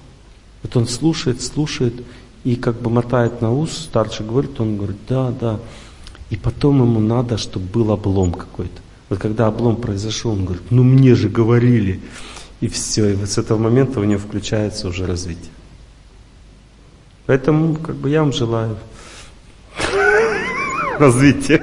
Вот 0.62 0.77
он 0.77 0.86
слушает, 0.86 1.43
слушает, 1.43 1.94
и 2.44 2.56
как 2.56 2.81
бы 2.81 2.90
мотает 2.90 3.40
на 3.40 3.52
ус, 3.52 3.73
старший 3.77 4.27
говорит, 4.27 4.60
он 4.60 4.77
говорит, 4.77 4.98
да, 5.09 5.31
да. 5.31 5.60
И 6.31 6.36
потом 6.36 6.82
ему 6.82 7.01
надо, 7.01 7.39
чтобы 7.39 7.66
был 7.66 7.90
облом 7.90 8.32
какой-то. 8.32 8.81
Вот 9.09 9.18
когда 9.18 9.47
облом 9.47 9.77
произошел, 9.77 10.32
он 10.32 10.44
говорит, 10.44 10.70
ну 10.70 10.82
мне 10.82 11.14
же 11.14 11.28
говорили. 11.28 12.01
И 12.60 12.68
все, 12.68 13.10
и 13.10 13.14
вот 13.14 13.28
с 13.28 13.39
этого 13.39 13.59
момента 13.59 14.01
у 14.01 14.05
него 14.05 14.18
включается 14.18 14.89
уже 14.89 15.06
развитие. 15.06 15.51
Поэтому 17.27 17.77
как 17.77 17.97
бы 17.97 18.10
я 18.10 18.23
вам 18.23 18.32
желаю 18.32 18.77
развития. 20.98 21.62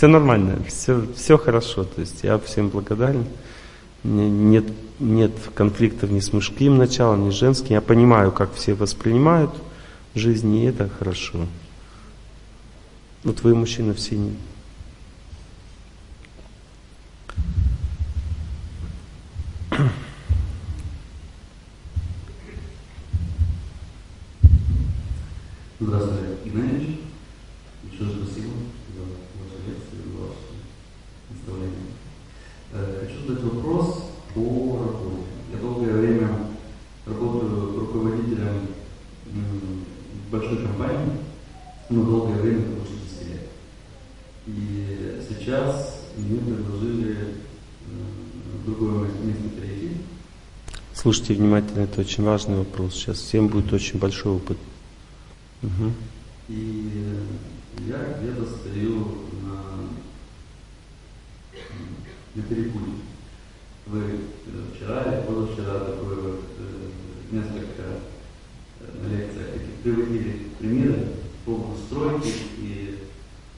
все 0.00 0.08
нормально, 0.08 0.56
все, 0.66 1.06
все 1.14 1.36
хорошо. 1.36 1.84
То 1.84 2.00
есть 2.00 2.24
я 2.24 2.38
всем 2.38 2.70
благодарен. 2.70 3.26
Нет, 4.02 4.64
нет 4.98 5.32
конфликтов 5.54 6.10
ни 6.10 6.20
с 6.20 6.32
мужским 6.32 6.78
началом, 6.78 7.26
ни 7.26 7.30
с 7.30 7.34
женским. 7.34 7.74
Я 7.74 7.82
понимаю, 7.82 8.32
как 8.32 8.54
все 8.54 8.72
воспринимают 8.72 9.50
жизнь, 10.14 10.56
и 10.56 10.64
это 10.64 10.88
хорошо. 10.88 11.46
Но 13.24 13.34
твои 13.34 13.52
мужчины 13.52 13.92
все 13.92 14.16
не. 14.16 14.36
Здравствуйте, 25.78 26.24
Геннадьевич. 26.46 26.96
Еще 27.92 28.04
раз 28.04 28.12
спасибо. 28.14 28.49
Задать 33.30 33.44
вопрос 33.44 34.02
по 34.34 34.40
работе. 34.40 35.22
Я 35.52 35.60
долгое 35.60 35.92
время 35.92 36.28
работаю 37.06 37.78
руководителем 37.78 38.66
большой 40.32 40.64
компании, 40.64 41.12
но 41.90 42.04
долгое 42.04 42.40
время 42.40 42.62
это 42.62 42.70
больше 42.70 42.94
10 43.20 43.28
лет. 43.28 43.48
И 44.48 45.22
сейчас 45.28 46.06
мне 46.16 46.40
предложили 46.40 47.36
в 48.62 48.66
другое 48.66 49.10
место 49.22 49.48
перейти. 49.60 49.98
Слушайте 50.92 51.34
внимательно, 51.34 51.82
это 51.82 52.00
очень 52.00 52.24
важный 52.24 52.56
вопрос. 52.56 52.94
Сейчас 52.94 53.18
всем 53.18 53.46
будет 53.46 53.72
очень 53.72 54.00
большой 54.00 54.32
опыт. 54.32 54.58
Угу. 55.62 55.92
И 56.48 57.16
я 57.86 58.18
где-то 58.20 58.44
стою 58.44 59.06
на, 59.44 59.62
на 62.34 62.42
перепутье. 62.42 63.09
Вы 63.90 64.02
вчера 64.72 65.02
или 65.02 65.26
позавчера 65.26 65.80
такое 65.80 66.14
вот 66.14 66.40
э, 66.58 67.34
несколько 67.34 67.82
э, 68.78 69.02
на 69.02 69.16
лекциях 69.16 69.48
приводили 69.82 70.46
примеры 70.60 71.08
по 71.44 71.74
стройки 71.86 72.32
и 72.58 72.98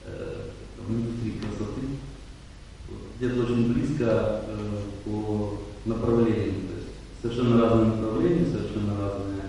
э, 0.06 0.48
внутри 0.86 1.32
красоты. 1.32 1.82
Где-то 3.18 3.42
очень 3.42 3.74
близко 3.74 4.42
э, 4.46 4.78
по 5.04 5.58
направлению. 5.84 6.62
То 6.68 6.76
есть 6.76 6.88
совершенно 7.20 7.60
разные 7.60 7.86
направления, 7.96 8.46
совершенно 8.46 8.98
разные 8.98 9.42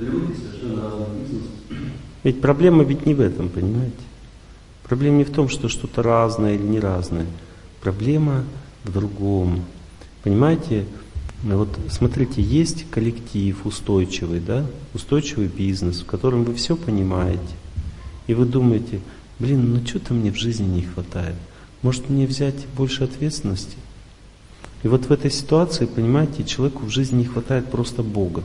люди, 0.00 0.34
совершенно 0.34 0.82
разный 0.82 1.20
бизнес. 1.20 1.44
Ведь 2.24 2.40
проблема 2.40 2.82
ведь 2.82 3.06
не 3.06 3.14
в 3.14 3.20
этом, 3.20 3.48
понимаете? 3.48 3.94
Проблема 4.82 5.18
не 5.18 5.24
в 5.24 5.30
том, 5.30 5.48
что 5.48 5.68
что-то 5.68 6.02
разное 6.02 6.56
или 6.56 6.62
не 6.62 6.80
разное. 6.80 7.26
Проблема 7.80 8.42
в 8.82 8.92
другом. 8.92 9.64
Понимаете, 10.26 10.86
вот 11.44 11.68
смотрите, 11.88 12.42
есть 12.42 12.90
коллектив 12.90 13.64
устойчивый, 13.64 14.40
да, 14.40 14.66
устойчивый 14.92 15.46
бизнес, 15.46 16.00
в 16.00 16.04
котором 16.04 16.42
вы 16.42 16.52
все 16.56 16.74
понимаете. 16.74 17.54
И 18.26 18.34
вы 18.34 18.44
думаете, 18.44 18.98
блин, 19.38 19.72
ну 19.72 19.86
что-то 19.86 20.14
мне 20.14 20.32
в 20.32 20.36
жизни 20.36 20.66
не 20.66 20.82
хватает. 20.82 21.36
Может 21.82 22.10
мне 22.10 22.26
взять 22.26 22.66
больше 22.76 23.04
ответственности? 23.04 23.76
И 24.82 24.88
вот 24.88 25.04
в 25.04 25.12
этой 25.12 25.30
ситуации, 25.30 25.86
понимаете, 25.86 26.42
человеку 26.42 26.86
в 26.86 26.90
жизни 26.90 27.18
не 27.18 27.26
хватает 27.26 27.70
просто 27.70 28.02
Бога. 28.02 28.42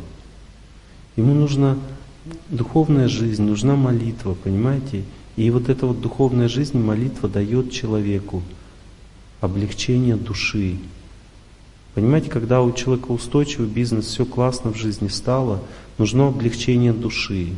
Ему 1.16 1.34
нужна 1.34 1.80
духовная 2.52 3.08
жизнь, 3.08 3.41
нужна 3.41 3.76
молитва, 3.76 4.36
понимаете? 4.36 5.02
И 5.36 5.49
вот 5.49 5.68
эта 5.68 5.88
вот 5.88 5.99
духовная 5.99 6.48
жизнь, 6.48 6.78
молитва 6.78 7.28
дает 7.28 7.72
человеку 7.72 8.44
облегчение 9.40 10.16
души. 10.16 10.78
Понимаете, 11.94 12.30
когда 12.30 12.62
у 12.62 12.72
человека 12.72 13.12
устойчивый 13.12 13.68
бизнес, 13.68 14.06
все 14.06 14.26
классно 14.26 14.72
в 14.72 14.78
жизни 14.78 15.10
стало, 15.10 15.62
нужно 15.98 16.28
облегчение 16.28 16.94
души. 16.94 17.50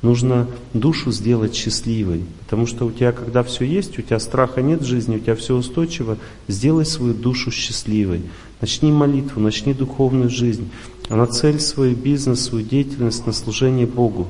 Нужно 0.00 0.48
душу 0.74 1.12
сделать 1.12 1.54
счастливой. 1.54 2.24
Потому 2.40 2.66
что 2.66 2.86
у 2.86 2.92
тебя, 2.92 3.12
когда 3.12 3.42
все 3.42 3.64
есть, 3.64 3.98
у 3.98 4.02
тебя 4.02 4.18
страха 4.18 4.60
нет 4.60 4.82
в 4.82 4.86
жизни, 4.86 5.16
у 5.16 5.18
тебя 5.18 5.34
все 5.34 5.54
устойчиво, 5.56 6.18
сделай 6.46 6.84
свою 6.84 7.14
душу 7.14 7.50
счастливой. 7.50 8.22
Начни 8.60 8.92
молитву, 8.92 9.40
начни 9.40 9.72
духовную 9.72 10.28
жизнь. 10.28 10.70
А 11.08 11.16
на 11.16 11.26
цель 11.26 11.58
свой 11.58 11.94
бизнес, 11.94 12.42
свою 12.42 12.66
деятельность, 12.66 13.26
на 13.26 13.32
служение 13.32 13.86
Богу. 13.86 14.28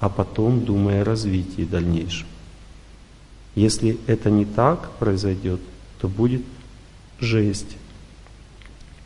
А 0.00 0.08
потом 0.08 0.64
думай 0.64 1.02
о 1.02 1.04
развитии 1.04 1.62
дальнейшем. 1.62 2.26
Если 3.54 3.98
это 4.06 4.30
не 4.30 4.44
так 4.44 4.90
произойдет, 4.98 5.60
то 6.00 6.08
будет 6.08 6.42
жесть. 7.20 7.76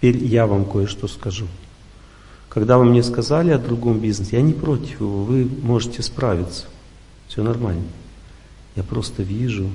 Теперь 0.01 0.25
я 0.25 0.47
вам 0.47 0.65
кое-что 0.65 1.09
скажу. 1.09 1.47
Когда 2.49 2.79
вы 2.79 2.87
мне 2.87 3.03
сказали 3.03 3.51
о 3.51 3.59
другом 3.59 4.01
бизнесе, 4.01 4.37
я 4.37 4.43
не 4.43 4.55
против 4.55 5.03
его, 5.03 5.25
вы 5.25 5.47
можете 5.63 6.03
справиться. 6.03 6.65
Все 7.29 7.43
нормально. 7.43 7.85
Я 8.77 8.83
просто 8.83 9.23
вижу, 9.23 9.69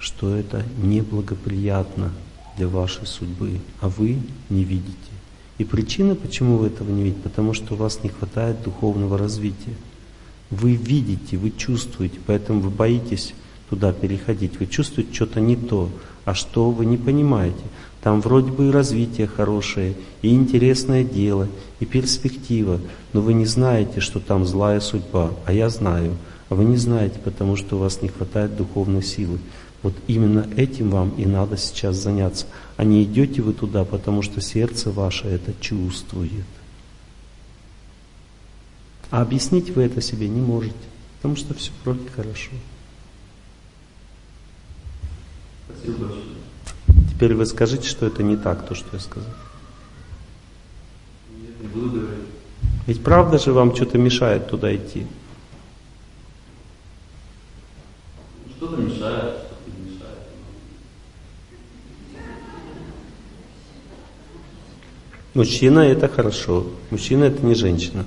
что 0.00 0.34
это 0.34 0.64
неблагоприятно 0.82 2.10
для 2.56 2.66
вашей 2.66 3.06
судьбы, 3.06 3.60
а 3.80 3.88
вы 3.88 4.18
не 4.50 4.64
видите. 4.64 4.96
И 5.58 5.64
причина, 5.64 6.16
почему 6.16 6.56
вы 6.56 6.66
этого 6.66 6.90
не 6.90 7.04
видите, 7.04 7.22
потому 7.22 7.54
что 7.54 7.74
у 7.74 7.76
вас 7.76 8.02
не 8.02 8.08
хватает 8.10 8.62
духовного 8.64 9.16
развития. 9.16 9.76
Вы 10.50 10.74
видите, 10.74 11.36
вы 11.36 11.52
чувствуете, 11.52 12.18
поэтому 12.26 12.60
вы 12.62 12.70
боитесь 12.70 13.32
туда 13.70 13.92
переходить. 13.92 14.58
Вы 14.58 14.66
чувствуете 14.66 15.14
что-то 15.14 15.40
не 15.40 15.54
то, 15.54 15.88
а 16.24 16.34
что 16.34 16.72
вы 16.72 16.84
не 16.84 16.96
понимаете. 16.96 17.62
Там 18.02 18.20
вроде 18.20 18.50
бы 18.50 18.68
и 18.68 18.70
развитие 18.72 19.28
хорошее, 19.28 19.94
и 20.22 20.34
интересное 20.34 21.04
дело, 21.04 21.48
и 21.78 21.86
перспектива, 21.86 22.80
но 23.12 23.20
вы 23.20 23.32
не 23.32 23.46
знаете, 23.46 24.00
что 24.00 24.18
там 24.18 24.44
злая 24.44 24.80
судьба, 24.80 25.30
а 25.46 25.52
я 25.52 25.68
знаю. 25.68 26.16
А 26.48 26.54
вы 26.54 26.64
не 26.64 26.76
знаете, 26.76 27.18
потому 27.20 27.56
что 27.56 27.76
у 27.76 27.78
вас 27.78 28.02
не 28.02 28.08
хватает 28.08 28.56
духовной 28.56 29.02
силы. 29.02 29.38
Вот 29.82 29.94
именно 30.06 30.46
этим 30.56 30.90
вам 30.90 31.10
и 31.16 31.24
надо 31.26 31.56
сейчас 31.56 31.96
заняться. 31.96 32.46
А 32.76 32.84
не 32.84 33.04
идете 33.04 33.40
вы 33.40 33.52
туда, 33.52 33.84
потому 33.84 34.22
что 34.22 34.40
сердце 34.40 34.90
ваше 34.90 35.28
это 35.28 35.52
чувствует. 35.60 36.44
А 39.10 39.22
объяснить 39.22 39.70
вы 39.70 39.82
это 39.82 40.00
себе 40.00 40.28
не 40.28 40.40
можете, 40.40 40.74
потому 41.16 41.36
что 41.36 41.54
все 41.54 41.70
вроде 41.84 42.08
хорошо. 42.08 42.50
Спасибо 45.68 46.06
большое. 46.06 46.41
Теперь 47.22 47.36
вы 47.36 47.46
скажите, 47.46 47.86
что 47.86 48.04
это 48.04 48.24
не 48.24 48.36
так, 48.36 48.66
то, 48.66 48.74
что 48.74 48.88
я 48.94 48.98
сказал. 48.98 49.30
Нет, 51.30 51.60
не 51.60 51.68
буду 51.68 52.00
говорить. 52.00 52.26
Ведь 52.88 53.04
правда 53.04 53.38
же 53.38 53.52
вам 53.52 53.76
что-то 53.76 53.96
мешает 53.96 54.48
туда 54.48 54.74
идти? 54.74 55.06
Что-то 58.56 58.82
мешает, 58.82 59.34
что-то 59.36 59.70
не 59.70 59.92
мешает. 59.92 60.18
Мужчина 65.34 65.78
это 65.78 66.08
хорошо. 66.08 66.66
Мужчина 66.90 67.22
это 67.22 67.46
не 67.46 67.54
женщина. 67.54 68.04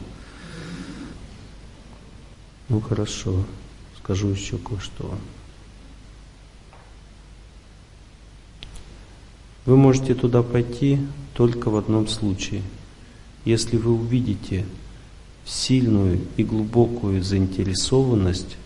Ну 2.67 2.81
хорошо. 2.81 3.45
Скажу 3.97 4.27
еще 4.27 4.57
кое-что 4.57 5.07
вам. 5.07 5.19
Вы 9.65 9.77
можете 9.77 10.13
туда 10.13 10.43
пойти 10.43 10.99
только 11.33 11.69
в 11.69 11.75
одном 11.75 12.07
случае. 12.07 12.61
Если 13.45 13.77
вы 13.77 13.93
увидите 13.93 14.65
сильную 15.45 16.19
и 16.37 16.43
глубокую 16.43 17.23
заинтересованность 17.23 18.57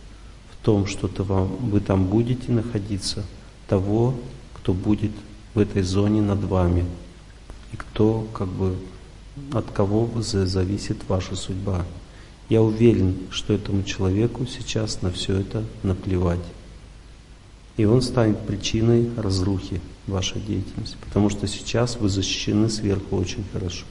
в 0.52 0.66
том, 0.66 0.86
что-то 0.86 1.24
вам, 1.24 1.48
вы 1.70 1.80
там 1.80 2.06
будете 2.06 2.52
находиться, 2.52 3.24
того, 3.68 4.16
кто 4.56 4.74
будет 4.74 5.12
в 5.54 5.60
этой 5.60 5.84
зоне 5.84 6.22
над 6.22 6.44
вами, 6.44 6.86
и 7.72 7.78
кто, 7.78 8.28
как 8.34 8.48
бы, 8.48 8.76
от 9.54 9.72
кого 9.72 10.10
зависит 10.22 10.98
ваша 11.08 11.36
судьба. 11.36 11.86
Я 12.50 12.62
уверен, 12.62 13.16
что 13.30 13.54
этому 13.54 13.84
человеку 13.84 14.46
сейчас 14.46 15.02
на 15.02 15.12
все 15.12 15.38
это 15.38 15.64
наплевать. 15.84 16.44
И 17.78 17.86
он 17.86 18.02
станет 18.02 18.40
причиной 18.46 19.10
разрухи 19.16 19.80
вашей 20.10 20.42
деятельности. 20.42 20.98
Потому 21.06 21.30
что 21.30 21.48
сейчас 21.48 21.98
вы 21.98 22.10
защищены 22.10 22.70
сверху 22.70 23.16
очень 23.16 23.44
хорошо. 23.54 23.86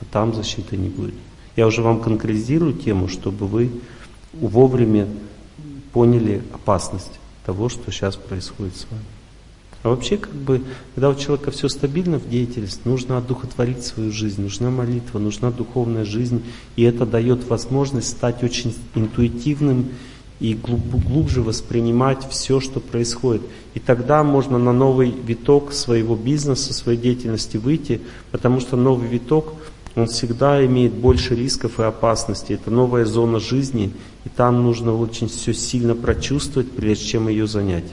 А 0.00 0.04
там 0.10 0.34
защиты 0.34 0.76
не 0.76 0.88
будет. 0.88 1.14
Я 1.56 1.66
уже 1.66 1.82
вам 1.82 2.00
конкретизирую 2.00 2.74
тему, 2.74 3.08
чтобы 3.08 3.46
вы 3.46 3.70
вовремя 4.32 5.08
поняли 5.92 6.42
опасность 6.52 7.18
того, 7.44 7.68
что 7.68 7.90
сейчас 7.90 8.16
происходит 8.16 8.76
с 8.76 8.86
вами. 8.90 9.04
А 9.82 9.90
вообще, 9.90 10.16
как 10.16 10.34
бы, 10.34 10.62
когда 10.94 11.08
у 11.08 11.14
человека 11.14 11.50
все 11.50 11.68
стабильно 11.68 12.18
в 12.18 12.28
деятельности, 12.28 12.80
нужно 12.84 13.16
одухотворить 13.16 13.84
свою 13.84 14.10
жизнь, 14.10 14.42
нужна 14.42 14.70
молитва, 14.70 15.18
нужна 15.18 15.50
духовная 15.52 16.04
жизнь, 16.04 16.42
и 16.74 16.82
это 16.82 17.06
дает 17.06 17.48
возможность 17.48 18.08
стать 18.08 18.42
очень 18.42 18.74
интуитивным 18.96 19.90
и 20.40 20.54
глубже 20.54 21.42
воспринимать 21.42 22.26
все, 22.30 22.60
что 22.60 22.80
происходит. 22.80 23.42
И 23.74 23.80
тогда 23.80 24.22
можно 24.22 24.58
на 24.58 24.72
новый 24.72 25.10
виток 25.10 25.72
своего 25.72 26.14
бизнеса, 26.16 26.72
своей 26.72 26.98
деятельности 26.98 27.56
выйти, 27.56 28.00
потому 28.30 28.60
что 28.60 28.76
новый 28.76 29.08
виток, 29.08 29.54
он 29.96 30.06
всегда 30.06 30.64
имеет 30.64 30.92
больше 30.92 31.34
рисков 31.34 31.80
и 31.80 31.82
опасностей. 31.82 32.54
Это 32.54 32.70
новая 32.70 33.04
зона 33.04 33.40
жизни, 33.40 33.92
и 34.24 34.28
там 34.28 34.62
нужно 34.62 34.96
очень 34.96 35.28
все 35.28 35.52
сильно 35.52 35.96
прочувствовать, 35.96 36.70
прежде 36.70 37.04
чем 37.04 37.28
ее 37.28 37.46
занять. 37.46 37.86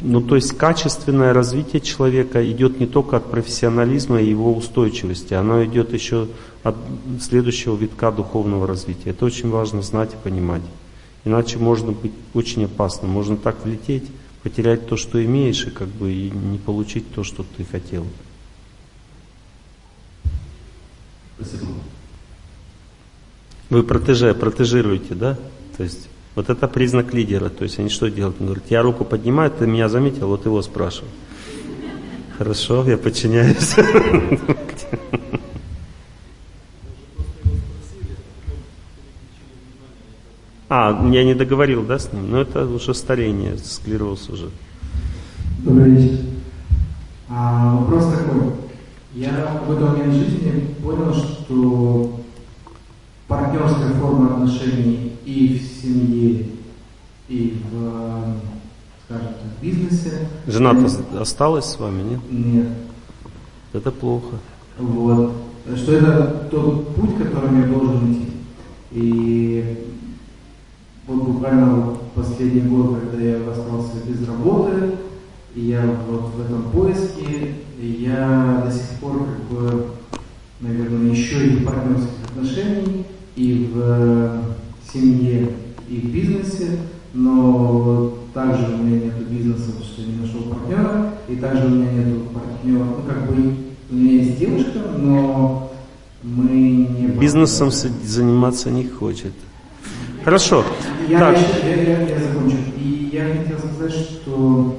Ну, 0.00 0.20
то 0.20 0.36
есть 0.36 0.56
качественное 0.56 1.32
развитие 1.32 1.80
человека 1.80 2.48
идет 2.50 2.78
не 2.80 2.86
только 2.86 3.16
от 3.16 3.30
профессионализма 3.30 4.20
и 4.20 4.28
его 4.28 4.54
устойчивости, 4.54 5.32
оно 5.32 5.64
идет 5.64 5.94
еще 5.94 6.28
от 6.62 6.76
следующего 7.20 7.76
витка 7.76 8.12
духовного 8.12 8.66
развития. 8.66 9.10
Это 9.10 9.24
очень 9.24 9.48
важно 9.48 9.80
знать 9.80 10.12
и 10.12 10.16
понимать. 10.22 10.62
Иначе 11.24 11.58
можно 11.58 11.92
быть 11.92 12.12
очень 12.34 12.64
опасно. 12.66 13.08
Можно 13.08 13.36
так 13.36 13.64
влететь, 13.64 14.04
потерять 14.42 14.86
то, 14.86 14.96
что 14.96 15.24
имеешь, 15.24 15.66
и 15.66 15.70
как 15.70 15.88
бы 15.88 16.12
и 16.12 16.30
не 16.30 16.58
получить 16.58 17.12
то, 17.14 17.24
что 17.24 17.44
ты 17.56 17.64
хотел. 17.64 18.06
Спасибо. 21.36 21.66
Вы 23.70 23.82
протеже, 23.82 24.34
протежируете, 24.34 25.14
да? 25.14 25.38
То 25.76 25.82
есть 25.82 26.08
вот 26.36 26.50
это 26.50 26.68
признак 26.68 27.12
лидера. 27.14 27.48
То 27.48 27.64
есть 27.64 27.80
они 27.80 27.88
что 27.88 28.08
делают? 28.08 28.36
Он 28.38 28.46
говорит, 28.46 28.66
я 28.68 28.82
руку 28.82 29.04
поднимаю, 29.04 29.50
ты 29.50 29.66
меня 29.66 29.88
заметил, 29.88 30.28
вот 30.28 30.44
его 30.44 30.62
спрашиваю. 30.62 31.10
Хорошо, 32.38 32.84
я 32.86 32.98
подчиняюсь. 32.98 33.74
А, 40.68 41.08
я 41.12 41.22
не 41.22 41.34
договорил, 41.34 41.84
да, 41.84 41.96
с 41.96 42.12
ним? 42.12 42.28
Ну, 42.28 42.38
это 42.38 42.66
уже 42.66 42.92
старение, 42.92 43.56
склероз 43.56 44.28
уже. 44.28 44.50
Добрый 45.64 45.90
вечер. 45.90 46.24
А, 47.28 47.76
вопрос 47.76 48.12
такой. 48.12 48.50
Я 49.14 49.62
в 49.64 49.70
этот 49.70 49.90
момент 49.90 50.12
жизни 50.12 50.74
понял, 50.82 51.14
что 51.14 52.20
партнерская 53.28 53.92
форма 53.94 54.34
отношений 54.34 55.12
и 55.24 55.58
в 55.58 55.82
семье, 55.82 56.46
и 57.28 57.62
в, 57.70 58.36
скажем 59.04 59.28
так, 59.28 59.60
бизнесе. 59.60 60.28
Жена-то 60.46 61.20
осталась 61.20 61.66
с 61.66 61.78
вами, 61.78 62.02
нет? 62.02 62.20
Нет. 62.30 62.68
Это 63.72 63.90
плохо. 63.90 64.36
Вот. 64.78 65.32
Что 65.74 65.92
это 65.92 66.48
тот 66.50 66.94
путь, 66.94 67.16
которым 67.16 67.60
я 67.60 67.66
должен 67.66 68.12
идти. 68.12 68.26
И 68.92 69.88
вот 71.06 71.24
буквально 71.24 71.74
вот 71.74 72.12
последний 72.12 72.62
год, 72.62 73.00
когда 73.00 73.24
я 73.24 73.50
остался 73.50 73.96
без 74.06 74.26
работы, 74.26 74.92
и 75.54 75.62
я 75.62 75.82
вот 76.08 76.34
в 76.34 76.40
этом 76.40 76.70
поиске, 76.70 77.56
и 77.80 77.86
я 77.86 78.62
до 78.64 78.72
сих 78.72 79.00
пор 79.00 79.24
как 79.24 79.58
бы, 79.58 79.86
наверное, 80.60 81.10
еще 81.10 81.46
и 81.46 81.56
в 81.56 81.64
партнерских 81.64 82.15
семье, 85.00 85.48
и 85.88 85.96
в 85.96 86.12
бизнесе, 86.12 86.78
но 87.14 88.14
также 88.34 88.74
у 88.74 88.78
меня 88.78 89.06
нет 89.06 89.28
бизнеса, 89.28 89.70
потому 89.72 89.84
что 89.84 90.02
я 90.02 90.08
не 90.08 90.20
нашел 90.20 90.42
партнера, 90.42 91.14
и 91.28 91.36
также 91.36 91.66
у 91.66 91.70
меня 91.70 91.92
нет 91.92 92.28
партнера, 92.30 92.84
ну 92.84 93.02
как 93.06 93.30
бы 93.30 93.54
у 93.90 93.94
меня 93.94 94.12
есть 94.22 94.38
девушка, 94.38 94.80
но 94.98 95.72
мы 96.22 96.50
не... 96.50 97.06
Бизнесом 97.18 97.70
заниматься 97.70 98.70
не 98.70 98.84
хочет. 98.84 99.32
Хорошо. 100.24 100.64
Я, 101.08 101.20
так. 101.20 101.38
Я, 101.62 101.74
я, 101.74 101.82
я, 101.82 102.08
я 102.08 102.18
закончу. 102.18 102.56
И 102.76 103.10
я 103.12 103.26
хотел 103.26 103.58
сказать, 103.58 103.94
что 103.94 104.76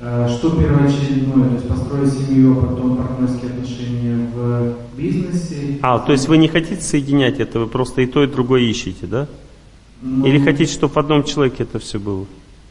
э, 0.00 0.28
что 0.30 0.50
первоочередное, 0.50 1.48
то 1.50 1.54
есть 1.54 1.68
построить 1.68 2.12
семью, 2.14 2.58
а 2.58 2.66
потом 2.66 2.96
партнерские 2.96 3.50
отношения 3.50 4.30
в 4.34 4.74
бизнесе. 4.96 5.78
А, 5.82 5.98
то 5.98 6.12
есть 6.12 6.28
вы 6.28 6.38
не 6.38 6.48
хотите 6.48 6.80
соединять 6.80 7.40
это, 7.40 7.60
вы 7.60 7.66
просто 7.66 8.00
и 8.00 8.06
то, 8.06 8.24
и 8.24 8.26
другое 8.26 8.62
ищете, 8.62 9.06
да? 9.06 9.28
Но... 10.06 10.26
Или 10.26 10.38
хотите, 10.38 10.72
чтобы 10.72 10.94
в 10.94 10.96
одном 10.98 11.24
человеке 11.24 11.64
это 11.64 11.78
все 11.80 11.98
было? 11.98 12.26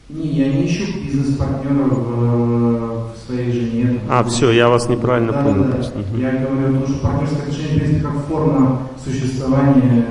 Не, 0.08 0.28
я 0.28 0.48
не 0.48 0.66
ищу 0.66 0.84
бизнес-партнеров 1.04 1.92
в, 1.92 3.12
в 3.12 3.26
своей 3.26 3.52
жене. 3.52 4.00
А, 4.08 4.24
все, 4.24 4.50
я 4.52 4.68
вас 4.68 4.88
неправильно 4.88 5.32
да, 5.32 5.42
понял. 5.42 5.64
Да, 5.64 5.72
просто. 5.72 5.98
Угу. 5.98 6.18
Я 6.18 6.30
говорю 6.30 6.76
о 6.76 6.80
том, 6.80 6.88
что 6.88 7.06
партнерские 7.06 7.40
отношения, 7.42 7.68
в 7.68 7.78
принципе, 7.78 8.00
как 8.00 8.26
форма 8.26 8.88
существования 9.04 10.06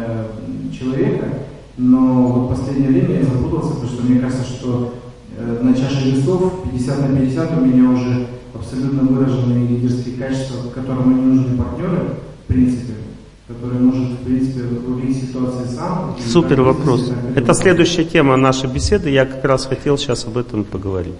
человека, 0.78 1.26
но 1.78 2.28
вот 2.28 2.46
в 2.46 2.50
последнее 2.50 2.90
время 2.90 3.20
я 3.20 3.26
запутался, 3.26 3.74
потому 3.74 3.92
что 3.92 4.04
мне 4.04 4.20
кажется, 4.20 4.44
что 4.44 4.94
э, 5.38 5.60
на 5.64 5.74
чаше 5.74 6.12
весов 6.12 6.64
50 6.72 7.10
на 7.10 7.18
50 7.18 7.58
у 7.58 7.66
меня 7.66 7.90
уже 7.90 8.28
абсолютно 8.54 9.04
выраженные 9.04 9.68
лидерские 9.68 10.16
качества, 10.16 10.70
которым 10.70 11.16
не 11.16 11.36
нужны 11.36 11.58
партнеры, 11.58 12.18
в 12.44 12.48
принципе, 12.48 12.94
который 13.48 13.78
может, 13.78 14.20
в 14.20 14.24
принципе, 14.24 14.62
руководить 14.64 15.28
ситуацией 15.28 15.76
сам. 15.76 16.16
Супер 16.26 16.62
вопрос. 16.62 17.12
Это 17.36 17.54
следующая 17.54 18.04
тема 18.04 18.38
нашей 18.38 18.70
беседы. 18.70 19.10
Я 19.12 19.26
как 19.26 19.44
раз 19.46 19.66
хотел 19.66 19.98
сейчас 19.98 20.26
об 20.26 20.38
этом 20.38 20.64
поговорить. 20.64 21.14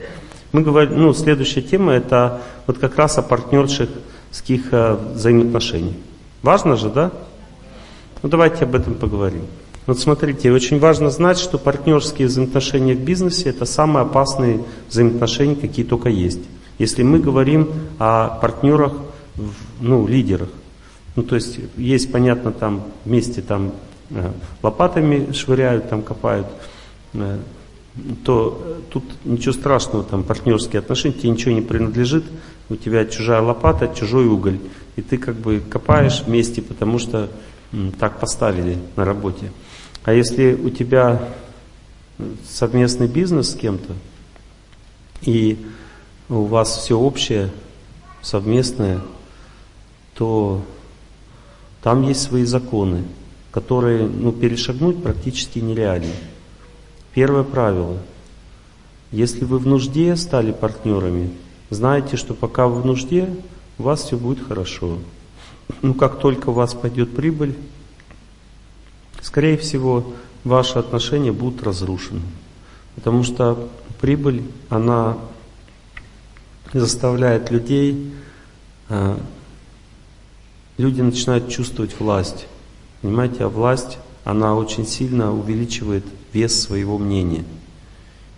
Мы 0.52 0.62
говорим, 0.62 1.00
ну, 1.02 1.14
следующая 1.14 1.62
тема 1.62 1.94
это 1.94 2.42
вот 2.66 2.80
как 2.80 2.96
раз 2.96 3.18
о 3.18 3.22
партнерских 3.22 3.90
э, 4.72 4.98
взаимоотношениях. 5.14 5.96
Важно 6.42 6.78
же, 6.78 6.90
да? 6.90 7.12
Ну, 8.24 8.30
давайте 8.30 8.66
об 8.66 8.74
этом 8.74 8.96
поговорим. 8.96 9.44
Вот 9.86 10.00
смотрите, 10.00 10.52
очень 10.52 10.80
важно 10.80 11.12
знать, 11.12 11.38
что 11.38 11.60
партнерские 11.60 12.28
взаимоотношения 12.28 12.96
в 12.96 13.02
бизнесе 13.02 13.50
это 13.50 13.66
самые 13.66 14.04
опасные 14.04 14.62
взаимоотношения, 14.90 15.56
какие 15.56 15.86
только 15.86 16.10
есть. 16.10 16.42
Если 16.80 17.04
мы 17.04 17.20
говорим 17.20 17.70
о 18.00 18.30
партнерах, 18.42 18.94
ну, 19.80 20.08
лидерах. 20.08 20.50
Ну, 21.16 21.24
то 21.24 21.36
есть 21.36 21.60
есть, 21.78 22.12
понятно, 22.12 22.52
там 22.52 22.84
вместе 23.06 23.42
там 23.42 23.72
э, 24.10 24.32
лопатами 24.62 25.32
швыряют, 25.32 25.90
там 25.90 26.02
копают, 26.02 26.48
э, 27.14 27.40
то 28.26 28.82
тут 28.90 29.06
ничего 29.24 29.54
страшного, 29.54 30.04
там 30.04 30.24
партнерские 30.24 30.80
отношения, 30.80 31.16
тебе 31.16 31.30
ничего 31.30 31.54
не 31.54 31.62
принадлежит, 31.62 32.26
у 32.70 32.76
тебя 32.76 33.06
чужая 33.06 33.42
лопата, 33.42 33.88
чужой 33.96 34.26
уголь, 34.28 34.60
и 34.98 35.02
ты 35.02 35.18
как 35.18 35.36
бы 35.36 35.62
копаешь 35.62 36.24
вместе, 36.26 36.62
потому 36.62 37.00
что 37.00 37.30
так 38.00 38.20
поставили 38.20 38.78
на 38.96 39.06
работе. 39.06 39.52
А 40.04 40.14
если 40.14 40.54
у 40.54 40.70
тебя 40.70 41.30
совместный 42.48 43.08
бизнес 43.08 43.52
с 43.52 43.56
кем-то, 43.56 43.94
и 45.22 45.66
у 46.30 46.44
вас 46.44 46.78
все 46.78 46.98
общее, 46.98 47.52
совместное, 48.22 49.00
то 50.16 50.64
там 51.86 52.02
есть 52.02 52.24
свои 52.24 52.46
законы, 52.46 53.04
которые 53.52 54.08
ну, 54.08 54.32
перешагнуть 54.32 55.04
практически 55.04 55.60
нереально. 55.60 56.16
Первое 57.14 57.44
правило. 57.44 58.00
Если 59.12 59.46
вы 59.46 59.60
в 59.60 59.68
нужде 59.68 60.16
стали 60.16 60.52
партнерами, 60.52 61.30
знайте, 61.70 62.18
что 62.18 62.34
пока 62.34 62.68
вы 62.68 62.82
в 62.82 62.88
нужде, 62.88 63.30
у 63.78 63.84
вас 63.84 64.02
все 64.02 64.18
будет 64.18 64.44
хорошо. 64.44 64.98
Но 65.84 65.94
как 65.94 66.18
только 66.18 66.50
у 66.50 66.54
вас 66.54 66.74
пойдет 66.74 67.16
прибыль, 67.16 67.56
скорее 69.22 69.56
всего, 69.56 70.12
ваши 70.44 70.80
отношения 70.80 71.32
будут 71.32 71.62
разрушены. 71.62 72.22
Потому 72.96 73.22
что 73.22 73.70
прибыль, 74.02 74.42
она 74.70 75.20
заставляет 76.74 77.52
людей, 77.52 78.12
а, 78.90 79.20
люди 80.78 81.02
начинают 81.02 81.50
чувствовать 81.50 82.00
власть. 82.00 82.48
Понимаете, 83.02 83.44
а 83.44 83.50
власть, 83.50 83.98
она 84.24 84.56
очень 84.56 84.86
сильно 84.86 85.34
увеличивает 85.34 86.06
вес 86.34 86.60
своего 86.60 86.98
мнения. 86.98 87.46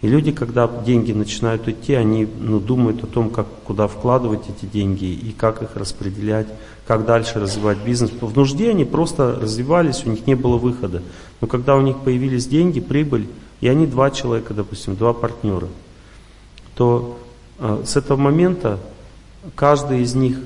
И 0.01 0.07
люди, 0.07 0.31
когда 0.31 0.68
деньги 0.68 1.11
начинают 1.11 1.68
идти, 1.68 1.93
они 1.93 2.27
ну, 2.39 2.59
думают 2.59 3.03
о 3.03 3.07
том, 3.07 3.31
как, 3.31 3.47
куда 3.64 3.88
вкладывать 3.88 4.43
эти 4.47 4.69
деньги 4.69 5.05
и 5.05 5.31
как 5.31 5.64
их 5.64 5.76
распределять, 5.76 6.47
как 6.85 7.05
дальше 7.05 7.39
развивать 7.39 7.80
бизнес. 7.80 8.11
В 8.22 8.35
нужде 8.35 8.69
они 8.69 8.85
просто 8.85 9.38
развивались, 9.41 10.03
у 10.05 10.09
них 10.09 10.27
не 10.27 10.35
было 10.35 10.57
выхода. 10.57 11.01
Но 11.41 11.47
когда 11.47 11.76
у 11.76 11.81
них 11.81 11.97
появились 11.97 12.47
деньги, 12.47 12.80
прибыль, 12.80 13.27
и 13.59 13.68
они 13.68 13.88
два 13.88 14.11
человека, 14.11 14.53
допустим, 14.53 14.95
два 14.95 15.14
партнера, 15.14 15.68
то 16.76 17.18
э, 17.57 17.84
с 17.85 17.97
этого 17.97 18.18
момента 18.18 18.80
каждый 19.55 20.03
из 20.03 20.14
них, 20.14 20.38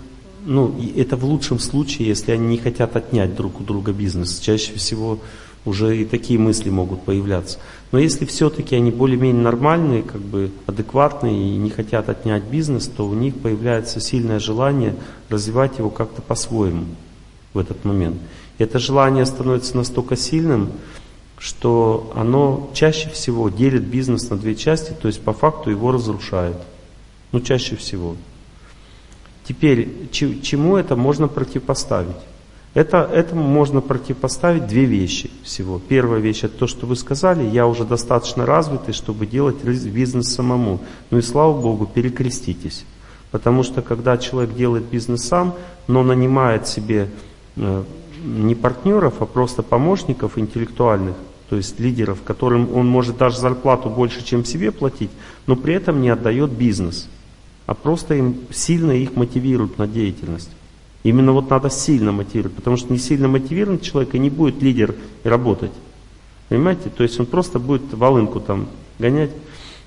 ну, 0.46 0.76
это 0.96 1.16
в 1.16 1.26
лучшем 1.26 1.60
случае, 1.60 2.08
если 2.08 2.32
они 2.32 2.48
не 2.48 2.58
хотят 2.58 2.96
отнять 2.96 3.36
друг 3.36 3.60
у 3.60 3.64
друга 3.64 3.92
бизнес. 3.92 4.40
Чаще 4.40 4.74
всего 4.74 5.20
уже 5.66 5.98
и 5.98 6.06
такие 6.06 6.40
мысли 6.40 6.70
могут 6.70 7.04
появляться. 7.04 7.60
Но 7.92 8.00
если 8.00 8.26
все-таки 8.26 8.76
они 8.76 8.90
более-менее 8.90 9.44
нормальные, 9.44 10.04
как 10.04 10.22
бы 10.22 10.52
адекватные 10.66 11.54
и 11.54 11.58
не 11.58 11.70
хотят 11.70 12.10
отнять 12.10 12.44
бизнес, 12.44 12.88
то 12.88 13.08
у 13.08 13.14
них 13.14 13.36
появляется 13.36 14.00
сильное 14.00 14.40
желание 14.40 14.96
развивать 15.30 15.78
его 15.78 15.90
как-то 15.90 16.22
по-своему 16.22 16.86
в 17.54 17.60
этот 17.60 17.86
момент. 17.86 18.18
И 18.58 18.64
это 18.64 18.80
желание 18.80 19.26
становится 19.26 19.78
настолько 19.78 20.16
сильным, 20.16 20.72
что 21.38 22.12
оно 22.16 22.70
чаще 22.74 23.10
всего 23.10 23.50
делит 23.50 23.84
бизнес 23.84 24.30
на 24.30 24.38
две 24.38 24.56
части, 24.56 24.94
то 25.00 25.08
есть 25.08 25.22
по 25.22 25.34
факту 25.34 25.70
его 25.70 25.92
разрушает. 25.92 26.58
Ну, 27.32 27.40
чаще 27.40 27.76
всего. 27.76 28.16
Теперь, 29.44 30.10
чему 30.12 30.78
это 30.78 30.96
можно 30.96 31.28
противопоставить? 31.28 32.16
Это, 32.74 33.00
этому 33.00 33.44
можно 33.44 33.82
противопоставить 33.82 34.68
две 34.68 34.86
вещи 34.86 35.30
всего. 35.44 35.80
Первая 35.80 36.22
вещь 36.22 36.44
это 36.44 36.58
то, 36.60 36.68
что 36.68 36.86
вы 36.86 36.96
сказали, 36.96 37.44
я 37.44 37.68
уже 37.68 37.84
достаточно 37.84 38.46
развитый, 38.46 38.94
чтобы 38.94 39.26
делать 39.26 39.62
бизнес 39.64 40.34
самому. 40.34 40.80
Ну 41.10 41.18
и 41.18 41.22
слава 41.22 41.60
Богу, 41.60 41.86
перекреститесь. 41.86 42.86
Потому 43.32 43.64
что 43.64 43.82
когда 43.82 44.18
человек 44.18 44.56
делает 44.56 44.86
бизнес 44.86 45.24
сам, 45.24 45.56
но 45.88 46.04
нанимает 46.04 46.68
себе 46.68 47.10
э, 47.58 47.84
не 48.24 48.56
партнеров, 48.56 49.16
а 49.20 49.26
просто 49.26 49.64
помощников 49.64 50.38
интеллектуальных, 50.38 51.16
то 51.50 51.58
есть 51.58 51.78
лидеров, 51.80 52.20
которым 52.24 52.74
он 52.74 52.88
может 52.88 53.18
даже 53.18 53.38
зарплату 53.38 53.90
больше, 53.90 54.24
чем 54.24 54.46
себе 54.46 54.72
платить, 54.72 55.12
но 55.48 55.58
при 55.58 55.74
этом 55.74 56.02
не 56.02 56.10
отдает 56.10 56.52
бизнес, 56.52 57.10
а 57.72 57.74
просто 57.74 58.16
им 58.16 58.36
сильно 58.52 58.92
их 58.92 59.16
мотивирует 59.16 59.78
на 59.78 59.88
деятельность. 59.88 60.50
Именно 61.04 61.32
вот 61.32 61.50
надо 61.50 61.70
сильно 61.70 62.12
мотивировать, 62.12 62.54
потому 62.58 62.76
что 62.76 62.92
не 62.92 63.00
сильно 63.00 63.30
мотивированный 63.30 63.80
человек 63.80 64.14
и 64.14 64.20
не 64.20 64.30
будет 64.30 64.62
лидер 64.62 64.94
работать. 65.24 65.72
Понимаете? 66.50 66.90
То 66.90 67.04
есть 67.04 67.18
он 67.18 67.28
просто 67.28 67.60
будет 67.60 67.94
волынку 67.94 68.42
там 68.42 68.68
гонять. 69.00 69.32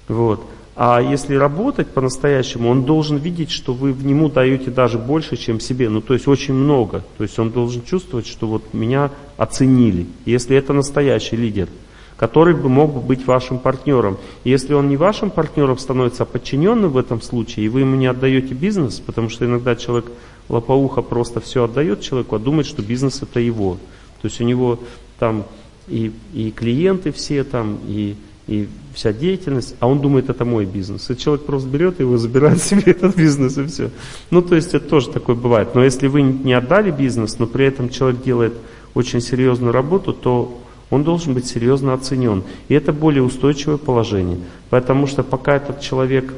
Вот. 0.08 0.46
А 0.76 0.98
если 1.02 1.34
работать 1.34 1.88
по-настоящему, 1.88 2.70
он 2.70 2.84
должен 2.84 3.18
видеть, 3.18 3.50
что 3.50 3.74
вы 3.74 3.92
в 3.92 4.06
нему 4.06 4.30
даете 4.30 4.70
даже 4.70 4.98
больше, 4.98 5.36
чем 5.36 5.60
себе. 5.60 5.90
Ну, 5.90 6.00
то 6.00 6.14
есть 6.14 6.26
очень 6.26 6.54
много. 6.54 7.04
То 7.18 7.24
есть 7.24 7.38
он 7.38 7.50
должен 7.50 7.82
чувствовать, 7.84 8.26
что 8.26 8.46
вот 8.46 8.72
меня 8.72 9.10
оценили. 9.36 10.06
Если 10.24 10.56
это 10.56 10.72
настоящий 10.72 11.36
лидер, 11.36 11.68
который 12.16 12.54
бы 12.54 12.68
мог 12.68 13.02
быть 13.04 13.26
вашим 13.26 13.58
партнером. 13.58 14.18
Если 14.44 14.72
он 14.72 14.88
не 14.88 14.96
вашим 14.96 15.30
партнером 15.30 15.78
становится, 15.78 16.22
а 16.22 16.26
подчиненным 16.26 16.90
в 16.90 16.96
этом 16.96 17.20
случае, 17.20 17.66
и 17.66 17.68
вы 17.68 17.80
ему 17.80 17.96
не 17.96 18.06
отдаете 18.06 18.54
бизнес, 18.54 19.00
потому 19.00 19.28
что 19.28 19.44
иногда 19.44 19.74
человек 19.74 20.06
лопоуха 20.48 21.02
просто 21.02 21.40
все 21.40 21.64
отдает 21.64 22.00
человеку, 22.02 22.36
а 22.36 22.38
думает, 22.38 22.66
что 22.66 22.82
бизнес 22.82 23.22
это 23.22 23.40
его. 23.40 23.78
То 24.22 24.28
есть 24.28 24.40
у 24.40 24.44
него 24.44 24.78
там 25.18 25.44
и, 25.88 26.12
и 26.32 26.50
клиенты 26.50 27.12
все 27.12 27.44
там, 27.44 27.78
и, 27.86 28.16
и 28.46 28.68
вся 28.94 29.12
деятельность, 29.12 29.74
а 29.80 29.88
он 29.88 30.00
думает, 30.00 30.30
это 30.30 30.44
мой 30.44 30.66
бизнес. 30.66 31.10
И 31.10 31.16
человек 31.16 31.44
просто 31.44 31.68
берет 31.68 32.00
его, 32.00 32.16
забирает 32.16 32.62
себе 32.62 32.92
этот 32.92 33.16
бизнес 33.16 33.58
и 33.58 33.66
все. 33.66 33.90
Ну, 34.30 34.40
то 34.40 34.54
есть 34.54 34.74
это 34.74 34.88
тоже 34.88 35.10
такое 35.10 35.36
бывает. 35.36 35.74
Но 35.74 35.82
если 35.82 36.06
вы 36.06 36.22
не 36.22 36.52
отдали 36.52 36.90
бизнес, 36.90 37.38
но 37.38 37.46
при 37.46 37.66
этом 37.66 37.88
человек 37.88 38.22
делает 38.22 38.54
очень 38.94 39.20
серьезную 39.20 39.72
работу, 39.72 40.12
то 40.12 40.60
он 40.94 41.02
должен 41.02 41.34
быть 41.34 41.46
серьезно 41.46 41.92
оценен. 41.92 42.44
И 42.68 42.74
это 42.74 42.92
более 42.92 43.22
устойчивое 43.22 43.78
положение. 43.78 44.38
Потому 44.70 45.06
что 45.06 45.22
пока 45.22 45.56
этот 45.56 45.80
человек 45.80 46.32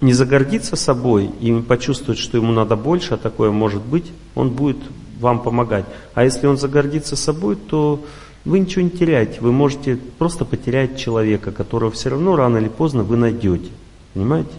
не 0.00 0.12
загордится 0.12 0.74
собой 0.76 1.30
и 1.40 1.50
не 1.50 1.62
почувствует, 1.62 2.18
что 2.18 2.38
ему 2.38 2.52
надо 2.52 2.76
больше, 2.76 3.14
а 3.14 3.16
такое 3.18 3.50
может 3.50 3.82
быть, 3.82 4.10
он 4.34 4.50
будет 4.50 4.78
вам 5.20 5.40
помогать. 5.40 5.84
А 6.14 6.24
если 6.24 6.46
он 6.46 6.56
загордится 6.56 7.14
собой, 7.14 7.56
то 7.56 8.04
вы 8.44 8.58
ничего 8.58 8.82
не 8.82 8.90
теряете. 8.90 9.40
Вы 9.40 9.52
можете 9.52 9.96
просто 10.18 10.44
потерять 10.44 10.98
человека, 10.98 11.52
которого 11.52 11.90
все 11.90 12.10
равно 12.10 12.36
рано 12.36 12.58
или 12.58 12.68
поздно 12.68 13.02
вы 13.02 13.16
найдете. 13.16 13.70
Понимаете? 14.14 14.52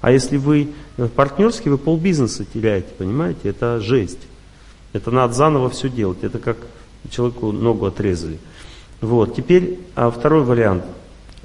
А 0.00 0.10
если 0.10 0.36
вы 0.36 0.70
партнерский, 1.14 1.70
вы 1.70 1.78
полбизнеса 1.78 2.44
теряете, 2.44 2.88
понимаете? 2.98 3.48
Это 3.48 3.80
жесть. 3.80 4.18
Это 4.92 5.10
надо 5.10 5.34
заново 5.34 5.70
все 5.70 5.88
делать. 5.88 6.18
Это 6.22 6.38
как 6.38 6.56
человеку 7.10 7.52
ногу 7.52 7.86
отрезали. 7.86 8.38
Вот. 9.00 9.34
Теперь 9.34 9.80
а 9.94 10.10
второй 10.10 10.42
вариант. 10.42 10.84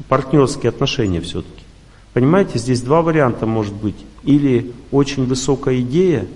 Партнерские 0.08 0.70
отношения 0.70 1.22
все-таки. 1.22 1.64
Понимаете, 2.14 2.60
здесь 2.60 2.82
два 2.82 3.02
варианта 3.02 3.46
может 3.46 3.74
быть. 3.74 3.96
Или 4.24 4.74
очень 4.92 5.26
высокая 5.26 5.82
идея, 5.82 6.28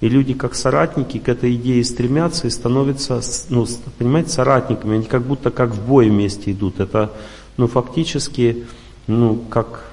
и 0.00 0.08
люди 0.08 0.34
как 0.34 0.54
соратники 0.54 1.18
к 1.18 1.28
этой 1.28 1.54
идее 1.54 1.84
стремятся 1.84 2.46
и 2.46 2.50
становятся, 2.50 3.20
ну, 3.48 3.66
понимаете, 3.98 4.30
соратниками. 4.30 4.96
Они 4.96 5.04
как 5.04 5.22
будто 5.22 5.50
как 5.50 5.70
в 5.70 5.86
бой 5.86 6.08
вместе 6.08 6.52
идут. 6.52 6.80
Это, 6.80 7.12
ну, 7.56 7.66
фактически, 7.66 8.64
ну, 9.06 9.36
как, 9.50 9.84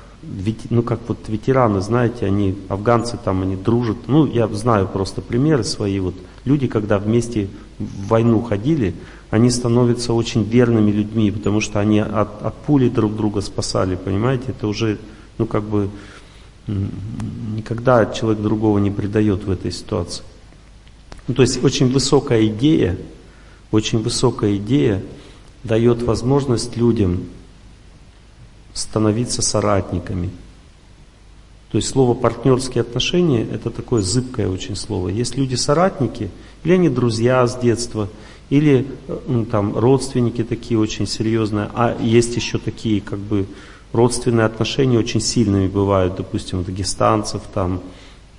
ну, 0.70 0.82
как 0.82 1.00
вот 1.08 1.18
ветераны, 1.28 1.82
знаете, 1.82 2.26
они, 2.26 2.56
афганцы 2.70 3.18
там, 3.24 3.42
они 3.42 3.56
дружат. 3.56 3.98
Ну, 4.08 4.26
я 4.26 4.48
знаю 4.48 4.88
просто 4.88 5.22
примеры 5.22 5.64
свои. 5.64 6.00
Вот 6.00 6.16
люди, 6.48 6.68
когда 6.68 6.98
вместе 6.98 7.48
в 7.78 8.08
войну 8.08 8.42
ходили, 8.42 8.94
они 9.30 9.52
становятся 9.52 10.14
очень 10.14 10.44
верными 10.44 10.92
людьми, 10.92 11.32
потому 11.32 11.62
что 11.62 11.80
они 11.80 12.00
от, 12.00 12.42
от 12.42 12.56
пули 12.66 12.90
друг 12.90 13.16
друга 13.16 13.42
спасали, 13.42 13.96
понимаете? 13.96 14.46
Это 14.50 14.68
уже, 14.68 14.98
ну 15.38 15.46
как 15.46 15.64
бы, 15.64 15.90
никогда 16.68 18.06
человек 18.06 18.42
другого 18.42 18.80
не 18.80 18.92
предает 18.92 19.44
в 19.44 19.52
этой 19.52 19.72
ситуации. 19.72 20.24
Ну, 21.28 21.34
то 21.34 21.42
есть 21.42 21.64
очень 21.64 21.92
высокая 21.92 22.46
идея, 22.48 22.98
очень 23.72 24.00
высокая 24.02 24.56
идея 24.56 25.04
дает 25.64 26.02
возможность 26.04 26.78
людям 26.78 27.26
становиться 28.74 29.42
соратниками. 29.42 30.30
То 31.72 31.78
есть 31.78 31.90
слово 31.90 32.14
партнерские 32.14 32.82
отношения 32.82 33.44
это 33.44 33.70
такое 33.70 34.02
зыбкое 34.02 34.48
очень 34.50 34.76
слово. 34.76 35.10
Есть 35.10 35.36
люди 35.36 35.56
соратники, 35.56 36.30
или 36.64 36.74
они 36.74 36.90
друзья 36.90 37.46
с 37.46 37.58
детства, 37.60 38.08
или 38.50 38.88
ну, 39.28 39.46
там 39.46 39.78
родственники 39.78 40.44
такие 40.44 40.80
очень 40.80 41.08
серьезные, 41.08 41.70
а 41.74 41.98
есть 42.00 42.36
еще 42.36 42.58
такие 42.58 43.02
как 43.02 43.20
бы 43.20 43.46
родственные 43.92 44.46
отношения 44.46 44.98
очень 44.98 45.20
сильными 45.20 45.68
бывают, 45.68 46.16
допустим, 46.16 46.60
у 46.60 46.64
дагестанцев 46.64 47.42
там 47.54 47.82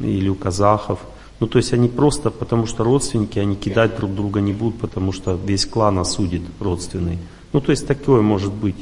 или 0.00 0.28
у 0.28 0.34
казахов. 0.34 1.00
Ну, 1.40 1.46
то 1.46 1.58
есть 1.58 1.72
они 1.72 1.88
просто, 1.88 2.30
потому 2.30 2.66
что 2.66 2.82
родственники, 2.82 3.38
они 3.38 3.54
кидать 3.54 3.96
друг 3.96 4.14
друга 4.14 4.40
не 4.40 4.52
будут, 4.52 4.80
потому 4.80 5.12
что 5.12 5.38
весь 5.46 5.66
клан 5.66 5.98
осудит 5.98 6.42
родственный. 6.58 7.18
Ну, 7.52 7.60
то 7.60 7.70
есть 7.70 7.86
такое 7.86 8.22
может 8.22 8.52
быть. 8.52 8.76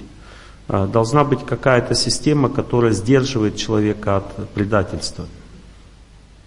А, 0.68 0.86
должна 0.86 1.24
быть 1.24 1.44
какая-то 1.44 1.94
система, 1.94 2.48
которая 2.48 2.92
сдерживает 2.92 3.56
человека 3.56 4.16
от 4.18 4.48
предательства. 4.50 5.26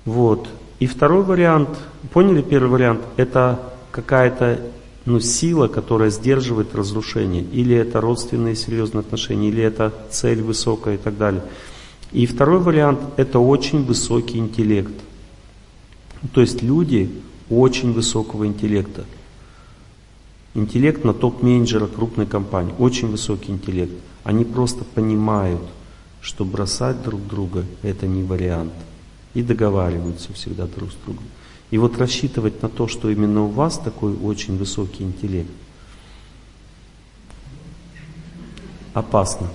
Вот. 0.05 0.47
И 0.79 0.87
второй 0.87 1.23
вариант, 1.23 1.69
поняли 2.13 2.41
первый 2.41 2.69
вариант, 2.69 3.01
это 3.17 3.59
какая-то 3.91 4.59
ну, 5.05 5.19
сила, 5.19 5.67
которая 5.67 6.09
сдерживает 6.09 6.75
разрушение. 6.75 7.43
Или 7.43 7.75
это 7.75 8.01
родственные 8.01 8.55
серьезные 8.55 9.01
отношения, 9.01 9.49
или 9.49 9.63
это 9.63 9.93
цель 10.11 10.41
высокая 10.41 10.95
и 10.95 10.97
так 10.97 11.17
далее. 11.17 11.43
И 12.11 12.25
второй 12.25 12.59
вариант– 12.59 12.99
это 13.17 13.39
очень 13.39 13.83
высокий 13.85 14.37
интеллект. 14.37 14.93
То 16.33 16.41
есть 16.41 16.61
люди 16.61 17.09
очень 17.49 17.93
высокого 17.93 18.45
интеллекта. 18.45 19.05
Интеллект 20.55 21.03
на 21.03 21.13
топ-менеджера 21.13 21.87
крупной 21.87 22.25
компании. 22.25 22.73
Очень 22.79 23.09
высокий 23.09 23.51
интеллект. 23.51 23.93
Они 24.23 24.45
просто 24.45 24.83
понимают, 24.83 25.61
что 26.21 26.43
бросать 26.43 27.03
друг 27.03 27.25
друга– 27.27 27.65
это 27.83 28.07
не 28.07 28.23
вариант. 28.23 28.73
И 29.33 29.43
договариваются 29.43 30.33
всегда 30.33 30.65
друг 30.65 30.91
с 30.91 30.95
другом. 31.05 31.23
И 31.71 31.77
вот 31.77 31.99
рассчитывать 31.99 32.61
на 32.63 32.69
то, 32.69 32.87
что 32.87 33.09
именно 33.09 33.43
у 33.43 33.47
вас 33.47 33.77
такой 33.77 34.15
очень 34.15 34.57
высокий 34.57 35.03
интеллект, 35.03 35.51
опасно. 38.93 39.47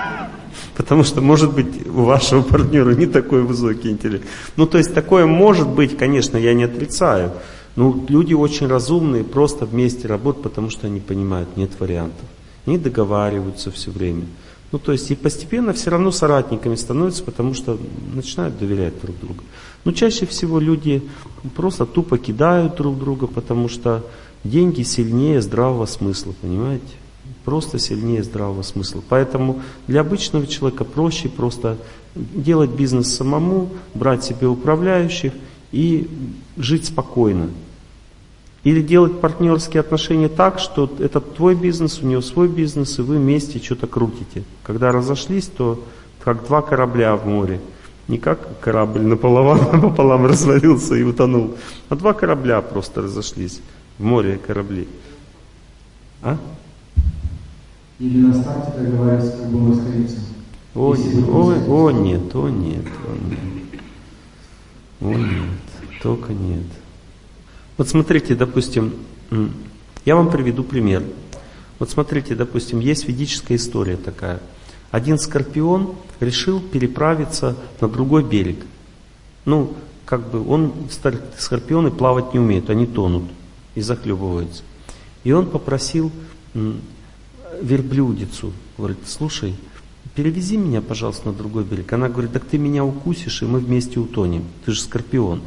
Потому 0.76 1.04
что, 1.04 1.20
может 1.20 1.54
быть, 1.54 1.86
у 1.86 2.04
вашего 2.04 2.42
партнера 2.42 2.94
не 2.94 3.06
такой 3.06 3.42
высокий 3.42 3.90
интеллект. 3.90 4.26
Ну, 4.56 4.66
то 4.66 4.78
есть, 4.78 4.94
такое 4.94 5.26
может 5.26 5.68
быть, 5.68 5.96
конечно, 5.96 6.38
я 6.38 6.54
не 6.54 6.64
отрицаю. 6.64 7.32
Но 7.76 8.04
люди 8.08 8.32
очень 8.32 8.66
разумные, 8.66 9.22
просто 9.22 9.66
вместе 9.66 10.08
работают, 10.08 10.44
потому 10.44 10.70
что 10.70 10.86
они 10.86 11.00
понимают, 11.00 11.56
нет 11.56 11.70
вариантов. 11.78 12.24
Они 12.64 12.78
договариваются 12.78 13.70
все 13.70 13.90
время. 13.90 14.24
Ну, 14.72 14.78
то 14.78 14.92
есть, 14.92 15.10
и 15.10 15.14
постепенно 15.14 15.72
все 15.72 15.90
равно 15.90 16.10
соратниками 16.10 16.74
становятся, 16.74 17.22
потому 17.22 17.54
что 17.54 17.78
начинают 18.14 18.58
доверять 18.58 19.00
друг 19.00 19.16
другу. 19.20 19.44
Но 19.84 19.92
чаще 19.92 20.26
всего 20.26 20.58
люди 20.58 21.02
просто 21.54 21.86
тупо 21.86 22.18
кидают 22.18 22.76
друг 22.76 22.98
друга, 22.98 23.26
потому 23.26 23.68
что 23.68 24.04
деньги 24.42 24.82
сильнее 24.82 25.40
здравого 25.40 25.86
смысла, 25.86 26.34
понимаете? 26.40 26.84
Просто 27.44 27.78
сильнее 27.78 28.24
здравого 28.24 28.62
смысла. 28.62 29.02
Поэтому 29.08 29.60
для 29.86 30.00
обычного 30.00 30.46
человека 30.46 30.84
проще 30.84 31.28
просто 31.28 31.76
делать 32.14 32.70
бизнес 32.70 33.14
самому, 33.14 33.68
брать 33.94 34.24
себе 34.24 34.48
управляющих 34.48 35.32
и 35.70 36.08
жить 36.56 36.86
спокойно. 36.86 37.50
Или 38.66 38.82
делать 38.82 39.20
партнерские 39.20 39.80
отношения 39.80 40.28
так, 40.28 40.58
что 40.58 40.90
это 40.98 41.20
твой 41.20 41.54
бизнес, 41.54 42.00
у 42.02 42.06
него 42.06 42.20
свой 42.20 42.48
бизнес, 42.48 42.98
и 42.98 43.02
вы 43.02 43.16
вместе 43.16 43.60
что-то 43.60 43.86
крутите. 43.86 44.42
Когда 44.64 44.90
разошлись, 44.90 45.46
то 45.46 45.82
как 46.22 46.44
два 46.46 46.62
корабля 46.62 47.14
в 47.16 47.26
море– 47.26 47.60
не 48.08 48.18
как 48.18 48.60
корабль 48.60 49.02
наполовам, 49.02 49.58
пополам 49.80 50.26
развалился 50.26 50.94
и 50.94 51.02
утонул, 51.02 51.56
а 51.88 51.96
два 51.96 52.12
корабля 52.12 52.60
просто 52.60 53.02
разошлись 53.02 53.60
в 53.98 54.04
море 54.04 54.38
корабли. 54.38 54.86
А? 56.22 56.36
Или 57.98 58.18
на 58.18 58.34
старте 58.34 58.78
договариваться, 58.78 59.36
как 59.38 59.48
бы 59.48 59.70
раствориться. 59.70 60.18
О, 60.74 60.94
о, 60.94 61.86
о, 61.86 61.90
нет, 61.90 62.34
о 62.34 62.48
нет, 62.48 62.84
о 63.06 63.16
нет. 63.28 63.40
О 65.00 65.14
нет, 65.14 66.02
только 66.02 66.32
нет. 66.32 66.66
Вот 67.76 67.88
смотрите, 67.88 68.34
допустим, 68.34 68.94
я 70.04 70.16
вам 70.16 70.30
приведу 70.30 70.64
пример. 70.64 71.02
Вот 71.78 71.90
смотрите, 71.90 72.34
допустим, 72.34 72.80
есть 72.80 73.06
ведическая 73.06 73.56
история 73.56 73.96
такая. 73.96 74.40
Один 74.90 75.18
скорпион 75.18 75.94
решил 76.20 76.60
переправиться 76.60 77.56
на 77.80 77.88
другой 77.88 78.24
берег. 78.24 78.64
Ну, 79.44 79.74
как 80.06 80.30
бы 80.30 80.48
он, 80.48 80.72
скорпионы 81.36 81.90
плавать 81.90 82.32
не 82.32 82.40
умеют, 82.40 82.70
они 82.70 82.86
тонут 82.86 83.24
и 83.74 83.82
захлебываются. 83.82 84.62
И 85.24 85.32
он 85.32 85.50
попросил 85.50 86.10
верблюдицу, 87.60 88.52
говорит, 88.78 88.98
слушай, 89.04 89.54
перевези 90.14 90.56
меня, 90.56 90.80
пожалуйста, 90.80 91.28
на 91.28 91.34
другой 91.34 91.64
берег. 91.64 91.92
Она 91.92 92.08
говорит, 92.08 92.32
так 92.32 92.44
ты 92.44 92.56
меня 92.56 92.84
укусишь, 92.84 93.42
и 93.42 93.44
мы 93.46 93.58
вместе 93.58 94.00
утонем. 94.00 94.44
Ты 94.64 94.72
же 94.72 94.80
скорпион. 94.80 95.42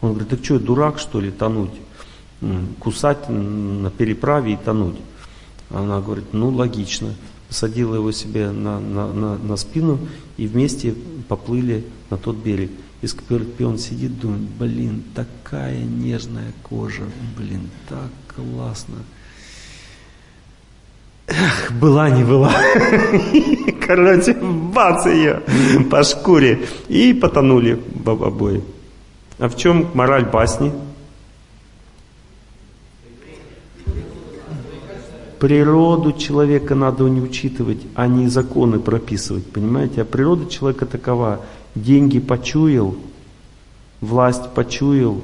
Он 0.00 0.10
говорит, 0.10 0.28
так 0.28 0.44
что, 0.44 0.58
дурак, 0.58 0.98
что 0.98 1.20
ли, 1.20 1.30
тонуть? 1.30 1.72
Кусать 2.78 3.28
на 3.28 3.90
переправе 3.90 4.52
и 4.52 4.56
тонуть. 4.56 4.96
Она 5.70 6.00
говорит, 6.00 6.32
ну, 6.32 6.50
логично. 6.50 7.14
Посадила 7.48 7.94
его 7.94 8.12
себе 8.12 8.50
на, 8.50 8.78
на, 8.78 9.12
на, 9.12 9.38
на 9.38 9.56
спину 9.56 9.98
и 10.36 10.46
вместе 10.46 10.94
поплыли 11.28 11.84
на 12.10 12.16
тот 12.16 12.36
берег. 12.36 12.70
И 13.00 13.06
скорпион 13.06 13.78
сидит, 13.78 14.20
думает, 14.20 14.42
блин, 14.42 15.02
такая 15.14 15.82
нежная 15.82 16.52
кожа, 16.62 17.04
блин, 17.36 17.70
так 17.88 18.10
классно. 18.34 18.96
Эх, 21.28 21.72
была 21.72 22.10
не 22.10 22.24
была. 22.24 22.52
Короче, 23.86 24.34
бац 24.34 25.06
ее 25.06 25.42
по 25.90 26.02
шкуре. 26.02 26.66
И 26.88 27.12
потонули 27.12 27.80
обои. 28.04 28.62
А 29.38 29.48
в 29.48 29.56
чем 29.56 29.88
мораль 29.94 30.24
басни? 30.24 30.72
Природу 35.38 36.12
человека 36.12 36.74
надо 36.74 37.04
не 37.04 37.20
учитывать, 37.20 37.78
а 37.94 38.08
не 38.08 38.26
законы 38.26 38.80
прописывать, 38.80 39.46
понимаете? 39.46 40.02
А 40.02 40.04
природа 40.04 40.50
человека 40.50 40.84
такова. 40.84 41.40
Деньги 41.76 42.18
почуял, 42.18 42.96
власть 44.00 44.52
почуял, 44.54 45.22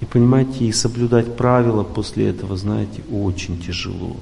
и 0.00 0.04
понимаете, 0.04 0.64
и 0.64 0.72
соблюдать 0.72 1.36
правила 1.36 1.84
после 1.84 2.30
этого, 2.30 2.56
знаете, 2.56 3.02
очень 3.12 3.60
тяжело. 3.60 4.16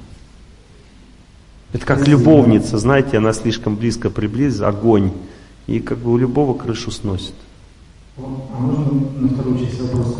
Это 1.73 1.87
как 1.87 2.07
любовница, 2.07 2.77
знаете, 2.77 3.17
она 3.17 3.33
слишком 3.33 3.77
близко 3.77 4.11
приблизится, 4.11 4.69
огонь, 4.69 5.13
и 5.67 5.81
как 5.81 5.99
бы 5.99 6.13
у 6.13 6.19
любого 6.19 6.59
крышу 6.59 6.91
сносит. 6.91 7.33
А 8.17 8.59
можно 8.59 8.93
на 9.19 9.29
вторую 9.29 9.59
часть 9.59 9.81
вопроса 9.81 10.19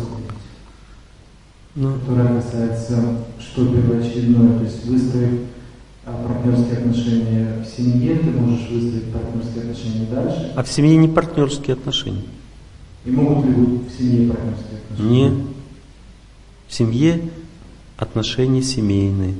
ну. 1.75 1.93
которая 1.99 2.41
касается, 2.41 3.25
что 3.39 3.65
первоочередное, 3.65 4.57
то 4.57 4.63
есть 4.65 4.85
выстроив 4.85 5.41
а, 6.05 6.27
партнерские 6.27 6.77
отношения 6.79 7.63
в 7.63 7.65
семье, 7.65 8.15
ты 8.17 8.31
можешь 8.31 8.69
выстроить 8.69 9.11
партнерские 9.11 9.63
отношения 9.63 10.07
дальше. 10.07 10.53
А 10.55 10.63
в 10.63 10.71
семье 10.71 10.97
не 10.97 11.07
партнерские 11.07 11.73
отношения. 11.75 12.23
И 13.05 13.11
могут 13.11 13.45
ли 13.45 13.51
быть 13.51 13.91
в 13.91 13.97
семье 13.97 14.31
партнерские 14.31 14.79
отношения? 14.83 15.29
Нет. 15.29 15.33
В 16.67 16.73
семье 16.73 17.21
отношения 17.97 18.61
семейные. 18.61 19.35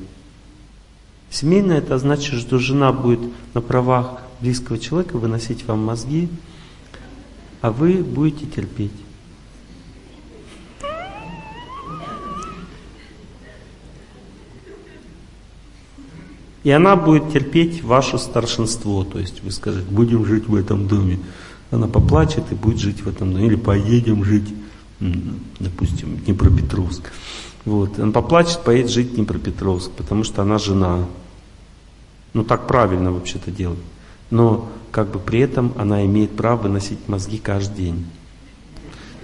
Семейное 1.30 1.78
это 1.78 1.98
значит, 1.98 2.40
что 2.40 2.60
жена 2.60 2.92
будет 2.92 3.22
на 3.54 3.62
правах 3.62 4.22
близкого 4.42 4.78
человека 4.78 5.18
выносить 5.18 5.66
вам 5.66 5.84
мозги, 5.84 6.30
а 7.62 7.72
вы 7.72 8.04
будете 8.04 8.46
терпеть. 8.46 8.92
И 16.64 16.70
она 16.70 16.96
будет 16.96 17.32
терпеть 17.32 17.84
ваше 17.84 18.20
старшинство. 18.20 19.04
То 19.04 19.20
есть 19.20 19.42
вы 19.44 19.52
скажете, 19.52 19.90
будем 19.90 20.26
жить 20.26 20.48
в 20.48 20.56
этом 20.56 20.88
доме. 20.88 21.20
Она 21.72 21.88
поплачет 21.88 22.52
и 22.52 22.56
будет 22.56 22.80
жить 22.80 23.02
в 23.02 23.08
этом 23.08 23.34
доме. 23.34 23.48
Или 23.48 23.56
поедем 23.56 24.24
жить, 24.24 24.54
допустим, 25.60 26.16
в 26.16 26.26
Днепропетровск. 26.26 27.12
Вот. 27.66 27.98
Она 28.00 28.12
поплачет, 28.12 28.64
поедет 28.64 28.92
жить 28.92 29.12
в 29.12 29.16
Днепропетровск, 29.16 29.92
потому 29.92 30.24
что 30.24 30.44
она 30.44 30.60
жена. 30.60 31.08
Ну 32.34 32.44
так 32.44 32.68
правильно 32.68 33.12
вообще-то 33.12 33.50
делать. 33.50 33.80
Но 34.32 34.68
как 34.92 35.10
бы 35.12 35.20
при 35.20 35.40
этом 35.40 35.74
она 35.78 36.04
имеет 36.06 36.32
право 36.32 36.64
выносить 36.64 37.08
мозги 37.08 37.38
каждый 37.38 37.76
день. 37.76 38.06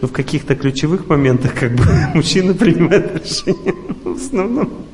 Но 0.01 0.07
в 0.07 0.11
каких-то 0.11 0.55
ключевых 0.55 1.07
моментах 1.07 1.55
как 1.55 1.73
бы 1.73 1.83
мужчина 2.13 2.53
принимает 2.53 3.15
решение. 3.15 3.73
В 4.03 4.15
основном. 4.15 4.85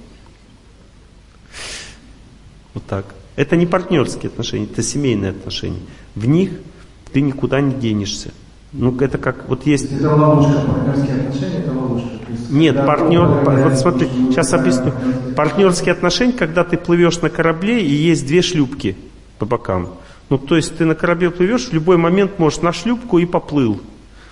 Вот 2.73 2.85
так. 2.85 3.05
Это 3.35 3.55
не 3.55 3.65
партнерские 3.65 4.29
отношения, 4.29 4.65
это 4.65 4.83
семейные 4.83 5.31
отношения. 5.31 5.81
В 6.15 6.27
них 6.27 6.51
ты 7.11 7.21
никуда 7.21 7.61
не 7.61 7.73
денешься. 7.73 8.31
Ну, 8.71 8.95
это 8.99 9.17
как, 9.17 9.47
вот 9.49 9.65
есть... 9.67 9.91
Это 9.91 10.15
ловушка, 10.15 10.61
партнерские 10.61 11.15
отношения, 11.21 11.57
это 11.59 11.71
ловушка. 11.71 12.09
Нет, 12.49 12.75
партнер, 12.75 13.25
вот 13.25 13.77
смотри, 13.77 14.07
сейчас 14.29 14.53
объясню. 14.53 14.93
Партнерские 15.35 15.93
отношения, 15.93 16.33
когда 16.33 16.63
ты 16.63 16.77
плывешь 16.77 17.21
на 17.21 17.29
корабле 17.29 17.83
и 17.83 17.91
есть 17.91 18.25
две 18.25 18.41
шлюпки 18.41 18.95
по 19.37 19.45
бокам. 19.45 19.89
Ну, 20.33 20.39
то 20.39 20.55
есть 20.55 20.75
ты 20.75 20.85
на 20.85 20.95
корабле 20.95 21.29
плывешь, 21.29 21.67
в 21.67 21.73
любой 21.73 21.97
момент 21.97 22.39
можешь 22.39 22.61
на 22.61 22.73
шлюпку 22.73 23.19
и 23.19 23.25
поплыл. 23.27 23.79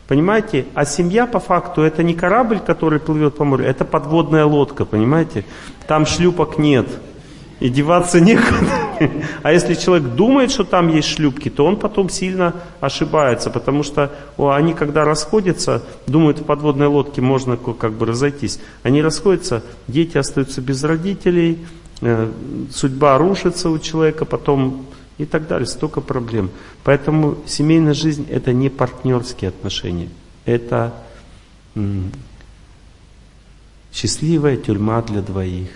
Понимаете? 0.08 0.66
А 0.74 0.84
семья 0.84 1.28
по 1.28 1.40
факту 1.40 1.84
это 1.84 2.02
не 2.02 2.16
корабль, 2.16 2.58
который 2.58 3.00
плывет 3.00 3.38
по 3.38 3.46
морю, 3.46 3.66
это 3.66 3.86
подводная 3.86 4.46
лодка, 4.46 4.84
понимаете? 4.86 5.46
Там 5.88 6.08
шлюпок 6.08 6.58
нет 6.58 6.88
и 7.60 7.70
деваться 7.70 8.20
некуда. 8.20 8.66
А 9.44 9.54
если 9.54 9.76
человек 9.76 10.16
думает, 10.16 10.50
что 10.50 10.64
там 10.64 10.88
есть 10.90 11.08
шлюпки, 11.08 11.50
то 11.50 11.66
он 11.66 11.76
потом 11.76 12.10
сильно 12.10 12.56
ошибается, 12.80 13.52
потому 13.52 13.84
что 13.84 14.12
о, 14.38 14.50
они, 14.50 14.74
когда 14.74 15.06
расходятся, 15.06 15.84
думают, 16.08 16.40
в 16.40 16.46
подводной 16.46 16.88
лодке 16.88 17.22
можно 17.22 17.58
как 17.58 17.94
бы 17.94 18.08
разойтись. 18.08 18.60
Они 18.82 19.04
расходятся, 19.04 19.62
дети 19.88 20.18
остаются 20.18 20.62
без 20.62 20.84
родителей, 20.84 21.60
э, 22.02 22.28
судьба 22.72 23.20
рушится 23.20 23.70
у 23.70 23.78
человека, 23.78 24.26
потом 24.26 24.88
и 25.18 25.26
так 25.26 25.48
далее, 25.48 25.68
столько 25.68 26.02
проблем. 26.02 26.50
Поэтому 26.84 27.38
семейная 27.46 27.94
жизнь 27.94 28.28
это 28.30 28.54
не 28.54 28.70
партнерские 28.70 29.50
отношения, 29.50 30.10
это 30.46 30.94
счастливая 33.92 34.58
тюрьма 34.58 35.02
для 35.02 35.22
двоих 35.22 35.70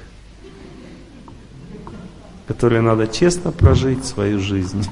которые 2.48 2.82
надо 2.82 3.08
честно 3.08 3.52
прожить 3.52 4.06
свою 4.06 4.40
жизнь. 4.40 4.86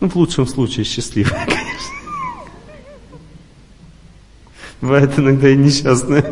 Ну, 0.00 0.08
в 0.08 0.16
лучшем 0.16 0.46
случае 0.46 0.86
счастливая, 0.86 1.44
конечно. 1.44 1.94
Бывает 4.80 5.18
иногда 5.18 5.50
и 5.50 5.56
несчастная. 5.56 6.24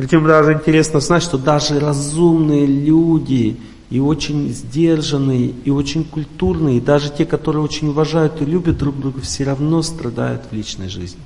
Причем 0.00 0.26
даже 0.26 0.54
интересно 0.54 0.98
знать, 1.00 1.22
что 1.22 1.36
даже 1.36 1.78
разумные 1.78 2.64
люди, 2.64 3.58
и 3.90 4.00
очень 4.00 4.48
сдержанные, 4.48 5.48
и 5.50 5.68
очень 5.68 6.04
культурные, 6.04 6.78
и 6.78 6.80
даже 6.80 7.10
те, 7.10 7.26
которые 7.26 7.62
очень 7.62 7.88
уважают 7.88 8.40
и 8.40 8.46
любят 8.46 8.78
друг 8.78 8.98
друга, 8.98 9.20
все 9.20 9.44
равно 9.44 9.82
страдают 9.82 10.44
в 10.50 10.54
личной 10.54 10.88
жизни. 10.88 11.20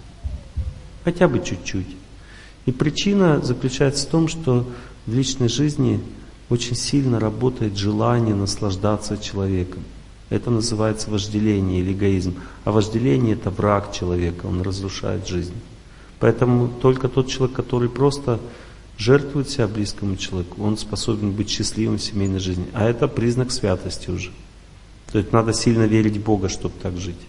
Хотя 1.04 1.28
бы 1.28 1.38
чуть-чуть. 1.38 1.86
И 2.66 2.72
причина 2.72 3.40
заключается 3.40 4.08
в 4.08 4.10
том, 4.10 4.26
что 4.26 4.66
в 5.06 5.14
личной 5.14 5.48
жизни 5.48 6.00
очень 6.50 6.74
сильно 6.74 7.20
работает 7.20 7.78
желание 7.78 8.34
наслаждаться 8.34 9.18
человеком. 9.18 9.84
Это 10.30 10.50
называется 10.50 11.12
вожделение 11.12 11.78
или 11.78 11.92
эгоизм. 11.92 12.34
А 12.64 12.72
вожделение 12.72 13.34
это 13.34 13.50
враг 13.50 13.92
человека, 13.92 14.46
он 14.46 14.62
разрушает 14.62 15.28
жизнь. 15.28 15.54
Поэтому 16.18 16.66
только 16.82 17.08
тот 17.08 17.28
человек, 17.28 17.54
который 17.54 17.88
просто 17.88 18.40
жертвует 18.98 19.50
себя 19.50 19.66
близкому 19.66 20.16
человеку, 20.16 20.62
он 20.62 20.76
способен 20.76 21.32
быть 21.32 21.50
счастливым 21.50 21.98
в 21.98 22.02
семейной 22.02 22.38
жизни. 22.38 22.66
А 22.72 22.84
это 22.84 23.08
признак 23.08 23.50
святости 23.50 24.10
уже. 24.10 24.30
То 25.10 25.18
есть 25.18 25.32
надо 25.32 25.52
сильно 25.52 25.84
верить 25.84 26.16
в 26.16 26.22
Бога, 26.22 26.48
чтобы 26.48 26.74
так 26.82 26.96
жить. 26.96 27.20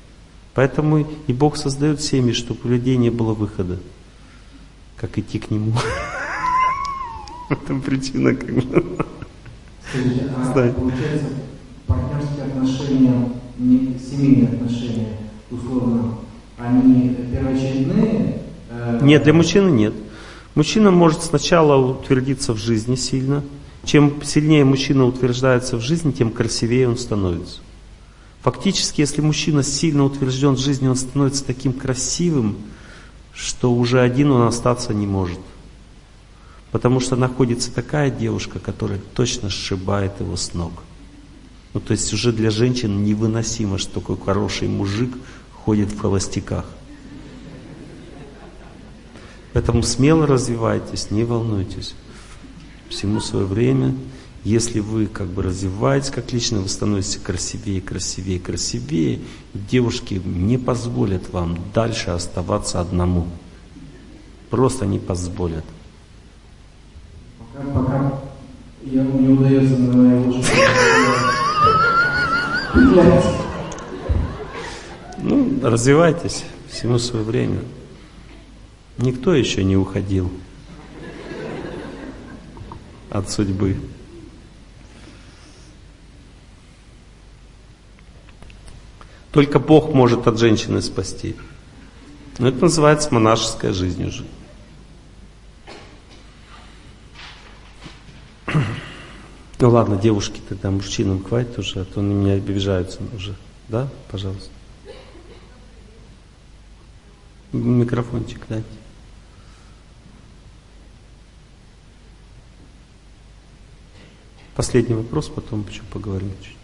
Поэтому 0.53 1.05
и 1.27 1.33
Бог 1.33 1.57
создает 1.57 2.01
семьи, 2.01 2.31
чтобы 2.31 2.61
у 2.63 2.67
людей 2.69 2.97
не 2.97 3.09
было 3.09 3.33
выхода 3.33 3.77
как 4.95 5.17
идти 5.17 5.39
к 5.39 5.51
нему. 5.51 5.73
Это 7.49 7.75
причина 7.75 8.33
как 8.33 8.53
бы. 8.53 8.61
Скажите, 9.89 10.31
а 10.35 10.73
получается, 10.73 11.27
партнерские 11.85 12.45
отношения, 12.45 13.29
семейные 13.57 14.49
отношения, 14.49 15.17
условно, 15.51 16.17
они 16.57 17.15
первоочередные? 17.31 18.41
Э, 18.69 18.99
нет, 19.03 19.23
для 19.23 19.33
мужчины 19.33 19.69
нет. 19.69 19.93
Мужчина 20.55 20.89
может 20.89 21.21
сначала 21.21 21.75
утвердиться 21.75 22.53
в 22.53 22.57
жизни 22.57 22.95
сильно. 22.95 23.43
Чем 23.83 24.23
сильнее 24.23 24.63
мужчина 24.63 25.05
утверждается 25.05 25.77
в 25.77 25.81
жизни, 25.81 26.11
тем 26.11 26.31
красивее 26.31 26.87
он 26.87 26.97
становится. 26.97 27.59
Фактически, 28.41 29.01
если 29.01 29.21
мужчина 29.21 29.63
сильно 29.63 30.05
утвержден 30.05 30.53
в 30.55 30.59
жизни, 30.59 30.87
он 30.87 30.95
становится 30.95 31.43
таким 31.43 31.73
красивым, 31.73 32.55
что 33.33 33.73
уже 33.73 33.99
один 33.99 34.31
он 34.31 34.47
остаться 34.47 34.93
не 34.93 35.05
может. 35.05 35.39
Потому 36.71 36.99
что 36.99 37.15
находится 37.15 37.71
такая 37.71 38.09
девушка, 38.09 38.59
которая 38.59 38.99
точно 39.13 39.49
сшибает 39.49 40.13
его 40.19 40.37
с 40.37 40.53
ног. 40.53 40.71
Ну, 41.73 41.81
то 41.81 41.91
есть 41.91 42.13
уже 42.13 42.31
для 42.31 42.49
женщин 42.49 43.03
невыносимо, 43.03 43.77
что 43.77 43.99
такой 43.99 44.17
хороший 44.17 44.69
мужик 44.69 45.13
ходит 45.51 45.89
в 45.91 45.99
холостяках. 45.99 46.65
Поэтому 49.55 49.83
смело 49.83 50.27
развивайтесь, 50.27 51.11
не 51.11 51.23
волнуйтесь. 51.23 51.95
Всему 52.89 53.21
свое 53.21 53.45
время. 53.45 53.95
Если 54.43 54.81
вы 54.81 55.05
как 55.07 55.27
бы 55.27 55.43
развиваетесь 55.43 56.09
как 56.09 56.33
лично, 56.33 56.59
вы 56.59 56.67
становитесь 56.67 57.15
красивее, 57.15 57.79
красивее, 57.79 58.41
красивее, 58.41 59.21
девушки 59.53 60.21
не 60.25 60.57
позволят 60.57 61.31
вам 61.31 61.57
дальше 61.73 62.09
оставаться 62.09 62.81
одному. 62.81 63.27
Просто 64.49 64.85
не 64.85 64.99
позволят. 64.99 65.63
Пока, 67.39 67.63
пока 67.71 68.19
я, 68.83 69.03
не 69.03 69.29
удается 69.29 69.77
на 69.77 70.19
его 70.19 70.43
Ну, 75.23 75.59
развивайтесь 75.63 76.43
всему 76.69 76.99
свое 76.99 77.23
время. 77.23 77.59
Никто 78.97 79.33
еще 79.33 79.63
не 79.63 79.75
уходил 79.75 80.31
от 83.09 83.29
судьбы. 83.29 83.77
Только 89.31 89.59
Бог 89.59 89.93
может 89.93 90.27
от 90.27 90.39
женщины 90.39 90.81
спасти. 90.81 91.35
Но 92.37 92.47
это 92.47 92.61
называется 92.61 93.13
монашеская 93.13 93.73
жизнь 93.73 94.05
уже. 94.05 94.25
Ну 99.57 99.69
ладно, 99.69 99.95
девушки 99.95 100.41
тогда 100.47 100.69
мужчинам 100.69 101.23
хватит 101.23 101.57
уже, 101.57 101.79
а 101.79 101.85
то 101.85 102.01
они 102.01 102.13
меня 102.13 102.33
обижаются 102.33 102.99
уже. 103.15 103.35
Да, 103.67 103.89
пожалуйста. 104.11 104.51
Микрофончик 107.51 108.41
дайте. 108.47 108.67
Последний 114.55 114.95
вопрос, 114.95 115.27
потом 115.27 115.65
еще 115.69 115.81
поговорим 115.91 116.31
чуть. 116.41 116.55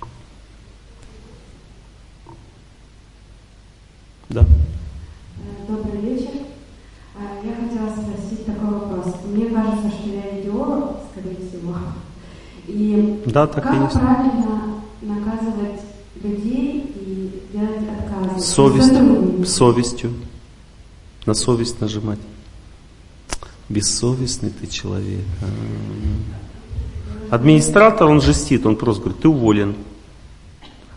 Да. 4.29 4.47
Добрый 5.67 5.99
вечер. 5.99 6.45
А, 7.17 7.45
я 7.45 7.53
хотела 7.53 7.91
спросить 7.91 8.45
такой 8.45 8.69
вопрос. 8.69 9.15
Мне 9.25 9.47
кажется, 9.47 9.89
что 9.89 10.09
я 10.09 10.41
идеолог, 10.41 11.01
скорее 11.11 11.35
всего. 11.35 11.75
И 12.67 13.21
да, 13.25 13.45
так 13.45 13.65
как 13.65 13.73
и 13.73 13.83
есть. 13.83 13.93
правильно 13.93 14.81
наказывать 15.01 15.81
людей 16.23 16.93
и 16.95 17.43
делать 17.51 17.81
отказы? 17.89 18.39
Совестью. 18.39 19.45
Совестью. 19.45 20.13
На 21.25 21.33
совесть 21.33 21.81
нажимать. 21.81 22.19
Бессовестный 23.67 24.49
ты 24.49 24.67
человек. 24.67 25.25
А. 25.41 26.40
Администратор, 27.31 28.09
он 28.09 28.19
жестит, 28.19 28.65
он 28.65 28.75
просто 28.75 29.03
говорит, 29.03 29.21
ты 29.21 29.29
уволен. 29.29 29.75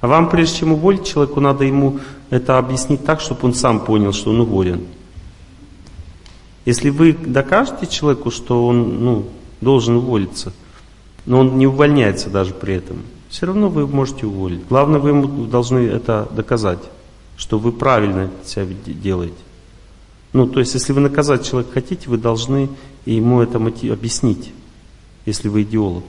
А 0.00 0.08
вам, 0.08 0.28
прежде 0.28 0.58
чем 0.58 0.72
уволить 0.72 1.06
человеку, 1.06 1.38
надо 1.38 1.62
ему 1.62 2.00
это 2.28 2.58
объяснить 2.58 3.04
так, 3.04 3.20
чтобы 3.20 3.42
он 3.44 3.54
сам 3.54 3.78
понял, 3.78 4.12
что 4.12 4.30
он 4.30 4.40
уволен. 4.40 4.80
Если 6.64 6.90
вы 6.90 7.12
докажете 7.12 7.86
человеку, 7.86 8.32
что 8.32 8.66
он 8.66 9.04
ну, 9.04 9.26
должен 9.60 9.94
уволиться, 9.94 10.52
но 11.24 11.38
он 11.38 11.56
не 11.56 11.68
увольняется 11.68 12.30
даже 12.30 12.52
при 12.52 12.74
этом, 12.74 13.02
все 13.28 13.46
равно 13.46 13.68
вы 13.68 13.86
можете 13.86 14.26
уволить. 14.26 14.66
Главное, 14.68 14.98
вы 14.98 15.10
ему 15.10 15.44
должны 15.44 15.86
это 15.86 16.28
доказать, 16.32 16.80
что 17.36 17.60
вы 17.60 17.70
правильно 17.70 18.28
себя 18.44 18.66
делаете. 18.86 19.36
Ну, 20.32 20.48
то 20.48 20.58
есть, 20.58 20.74
если 20.74 20.92
вы 20.92 21.00
наказать 21.00 21.48
человека 21.48 21.74
хотите, 21.74 22.10
вы 22.10 22.18
должны 22.18 22.70
ему 23.06 23.40
это 23.40 23.58
объяснить, 23.58 24.50
если 25.26 25.46
вы 25.46 25.62
идеолог. 25.62 26.02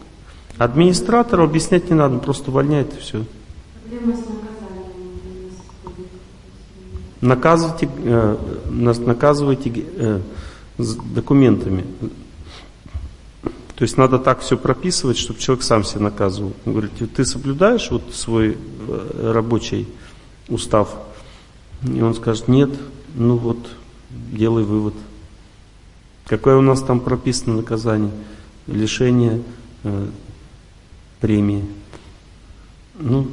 Администратору 0.57 1.43
объяснять 1.43 1.89
не 1.89 1.95
надо, 1.95 2.15
он 2.15 2.19
просто 2.21 2.49
увольняет 2.49 2.93
и 2.93 2.99
все. 2.99 3.25
Наказывайте, 7.21 7.89
э, 7.97 8.37
наказывайте 8.69 9.85
э, 9.97 10.21
документами. 10.77 11.85
То 13.75 13.83
есть 13.83 13.97
надо 13.97 14.19
так 14.19 14.39
все 14.39 14.57
прописывать, 14.57 15.17
чтобы 15.17 15.39
человек 15.39 15.63
сам 15.63 15.83
себя 15.83 16.01
наказывал. 16.01 16.53
Он 16.65 16.73
говорит, 16.73 16.91
ты 17.13 17.25
соблюдаешь 17.25 17.91
вот 17.91 18.13
свой 18.13 18.57
э, 18.87 19.31
рабочий 19.33 19.87
устав? 20.47 20.95
И 21.83 22.01
он 22.01 22.15
скажет, 22.15 22.47
нет, 22.47 22.69
ну 23.15 23.35
вот, 23.35 23.57
делай 24.31 24.63
вывод. 24.63 24.93
Какое 26.25 26.55
у 26.55 26.61
нас 26.61 26.81
там 26.81 27.01
прописано 27.01 27.57
наказание? 27.57 28.11
Лишение 28.67 29.41
э, 29.83 30.07
премии. 31.25 31.65
Ну, 32.99 33.31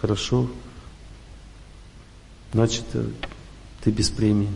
хорошо. 0.00 0.50
Значит, 2.52 2.84
э, 2.94 3.08
ты 3.80 3.92
без 3.92 4.10
премии. 4.10 4.50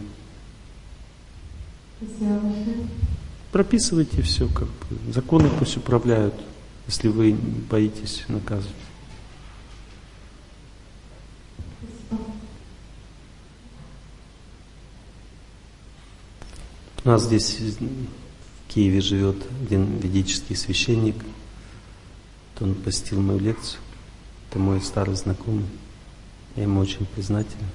Прописывайте 3.53 4.21
все, 4.23 4.49
как 4.49 4.67
бы. 4.67 5.13
Законы 5.13 5.49
пусть 5.61 5.77
управляют, 5.77 6.35
если 6.89 7.07
вы 7.07 7.35
боитесь 7.71 8.25
наказывать. 8.27 8.75
У 17.05 17.09
нас 17.09 17.23
здесь 17.23 17.59
в 17.61 18.75
Киеве 18.75 19.01
живет 19.01 19.37
один 19.65 19.99
ведический 19.99 20.57
священник. 20.57 21.15
Он 22.61 22.75
посетил 22.75 23.21
мою 23.21 23.41
лекцию. 23.41 23.81
Это 24.49 24.59
мой 24.59 24.81
старый 24.81 25.17
знакомый. 25.17 25.65
Я 26.57 26.65
ему 26.65 26.81
очень 26.81 27.07
признателен. 27.07 27.67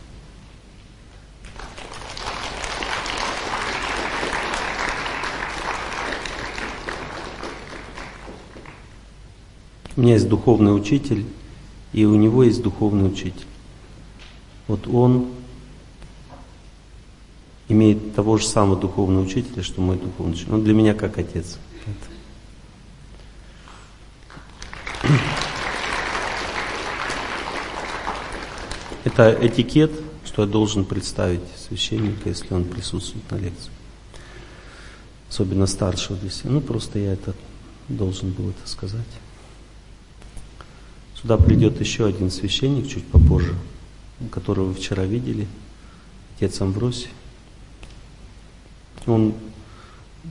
У 9.95 10.01
меня 10.01 10.13
есть 10.13 10.29
духовный 10.29 10.75
учитель, 10.75 11.25
и 11.91 12.05
у 12.05 12.15
него 12.15 12.43
есть 12.43 12.61
духовный 12.61 13.07
учитель. 13.07 13.47
Вот 14.67 14.87
он 14.87 15.27
имеет 17.67 18.13
того 18.13 18.37
же 18.37 18.45
самого 18.45 18.79
духовного 18.79 19.23
учителя, 19.23 19.63
что 19.63 19.81
мой 19.81 19.97
духовный 19.97 20.33
учитель. 20.33 20.53
Он 20.53 20.63
для 20.63 20.75
меня 20.75 20.93
как 20.93 21.17
отец. 21.17 21.57
Это 21.81 22.16
этикет, 29.23 29.91
что 30.25 30.43
я 30.43 30.47
должен 30.47 30.85
представить 30.85 31.41
священника, 31.57 32.29
если 32.29 32.53
он 32.53 32.65
присутствует 32.65 33.29
на 33.31 33.37
лекции. 33.37 33.71
Особенно 35.29 35.67
старшего 35.67 36.17
для. 36.17 36.29
Ну, 36.43 36.61
просто 36.61 36.99
я 36.99 37.13
это 37.13 37.33
должен 37.89 38.31
был 38.31 38.49
это 38.49 38.67
сказать. 38.67 39.07
Сюда 41.19 41.37
придет 41.37 41.79
еще 41.79 42.05
один 42.05 42.29
священник 42.29 42.87
чуть 42.87 43.05
попозже, 43.07 43.55
которого 44.31 44.65
вы 44.65 44.73
вчера 44.75 45.03
видели, 45.03 45.47
отец 46.35 46.61
Амвросий. 46.61 47.09
Он, 49.07 49.33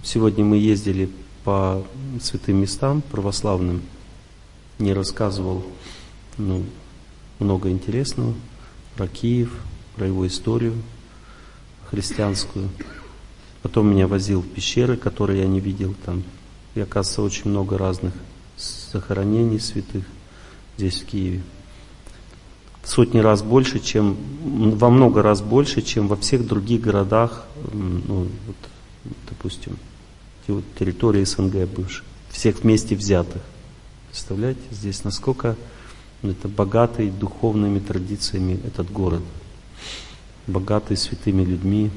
сегодня 0.04 0.44
мы 0.44 0.58
ездили 0.58 1.10
по 1.44 1.84
святым 2.20 2.58
местам 2.58 3.02
православным, 3.02 3.82
не 4.78 4.92
рассказывал 4.92 5.64
ну, 6.38 6.64
много 7.40 7.70
интересного 7.70 8.34
про 8.96 9.06
Киев, 9.06 9.52
про 9.96 10.06
его 10.06 10.26
историю 10.26 10.74
христианскую. 11.90 12.68
Потом 13.62 13.90
меня 13.90 14.06
возил 14.06 14.40
в 14.40 14.48
пещеры, 14.48 14.96
которые 14.96 15.40
я 15.40 15.46
не 15.46 15.60
видел 15.60 15.94
там. 16.04 16.22
И 16.74 16.80
оказывается 16.80 17.22
очень 17.22 17.50
много 17.50 17.78
разных 17.78 18.12
захоронений 18.92 19.60
святых 19.60 20.04
здесь 20.76 21.02
в 21.02 21.06
Киеве. 21.06 21.42
Сотни 22.84 23.18
раз 23.18 23.42
больше, 23.42 23.80
чем, 23.80 24.16
во 24.42 24.90
много 24.90 25.22
раз 25.22 25.40
больше, 25.42 25.82
чем 25.82 26.06
во 26.06 26.16
всех 26.16 26.46
других 26.46 26.82
городах, 26.82 27.44
ну, 27.72 28.28
вот, 28.46 29.10
допустим, 29.28 29.76
территории 30.78 31.24
СНГ 31.24 31.68
бывших, 31.68 32.04
всех 32.30 32.60
вместе 32.60 32.94
взятых. 32.94 33.42
Представляете, 34.10 34.60
здесь 34.70 35.02
насколько 35.02 35.56
Это 36.30 36.48
богатый 36.48 37.10
духовными 37.10 37.78
традициями 37.78 38.60
этот 38.66 38.90
город, 38.90 39.22
богатый 40.46 40.96
святыми 40.96 41.44
людьми. 41.44 41.90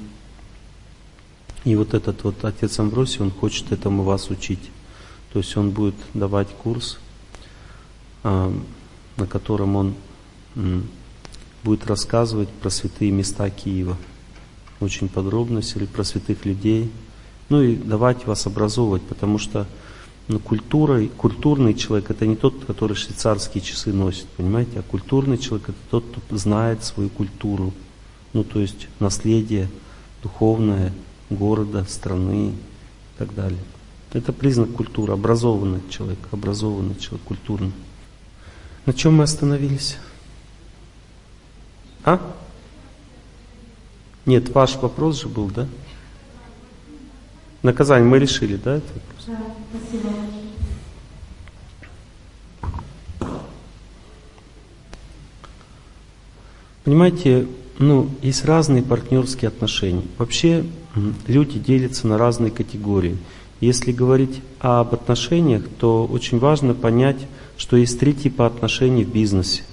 И 1.65 1.75
вот 1.75 1.93
этот 1.93 2.23
вот 2.23 2.43
отец 2.45 2.79
Амбросий, 2.79 3.21
он 3.21 3.31
хочет 3.31 3.71
этому 3.71 4.03
вас 4.03 4.29
учить. 4.29 4.71
То 5.33 5.39
есть 5.39 5.55
он 5.57 5.71
будет 5.71 5.95
давать 6.13 6.47
курс, 6.49 6.99
а, 8.23 8.53
на 9.17 9.27
котором 9.27 9.75
он 9.75 9.95
будет 11.63 11.87
рассказывать 11.87 12.49
про 12.49 12.69
святые 12.69 13.11
места 13.11 13.49
Киева. 13.49 13.97
Очень 14.79 15.09
подробно, 15.09 15.61
про 15.93 16.03
святых 16.03 16.45
людей. 16.45 16.91
Ну 17.49 17.61
и 17.61 17.75
давать 17.75 18.25
вас 18.25 18.45
образовывать, 18.47 19.01
потому 19.03 19.37
что 19.37 19.67
ну, 20.29 20.37
культура, 20.37 21.05
культурный 21.17 21.73
человек 21.73 22.11
это 22.11 22.27
не 22.27 22.35
тот, 22.35 22.63
который 22.65 22.95
швейцарские 22.95 23.63
часы 23.63 23.91
носит, 23.91 24.27
понимаете, 24.27 24.79
а 24.79 24.83
культурный 24.83 25.39
человек 25.39 25.69
это 25.69 25.77
тот, 25.89 26.05
кто 26.05 26.37
знает 26.37 26.83
свою 26.83 27.09
культуру, 27.09 27.73
ну 28.33 28.43
то 28.43 28.59
есть 28.59 28.87
наследие 28.99 29.69
духовное 30.21 30.93
города, 31.31 31.83
страны 31.89 32.49
и 32.49 32.53
так 33.17 33.33
далее. 33.33 33.59
Это 34.13 34.31
признак 34.31 34.71
культуры, 34.71 35.13
образованный 35.13 35.81
человек, 35.89 36.19
образованный 36.31 36.95
человек, 36.95 37.25
культурный. 37.25 37.71
На 38.85 38.93
чем 38.93 39.15
мы 39.15 39.23
остановились? 39.23 39.97
А? 42.03 42.19
Нет, 44.27 44.49
ваш 44.49 44.75
вопрос 44.75 45.21
же 45.21 45.27
был, 45.27 45.49
да? 45.49 45.67
Наказание 47.63 48.07
мы 48.07 48.19
решили, 48.19 48.57
да, 48.57 48.75
вопрос? 48.75 49.18
Спасибо. 49.69 50.09
Понимаете, 56.83 57.47
ну, 57.77 58.09
есть 58.21 58.45
разные 58.45 58.81
партнерские 58.81 59.49
отношения. 59.49 60.03
Вообще 60.17 60.65
люди 61.27 61.59
делятся 61.59 62.07
на 62.07 62.17
разные 62.17 62.51
категории. 62.51 63.17
Если 63.61 63.91
говорить 63.91 64.41
об 64.59 64.93
отношениях, 64.93 65.63
то 65.79 66.05
очень 66.05 66.39
важно 66.39 66.73
понять, 66.73 67.27
что 67.57 67.77
есть 67.77 67.99
три 67.99 68.13
типа 68.13 68.47
отношений 68.47 69.03
в 69.03 69.11
бизнесе. 69.11 69.63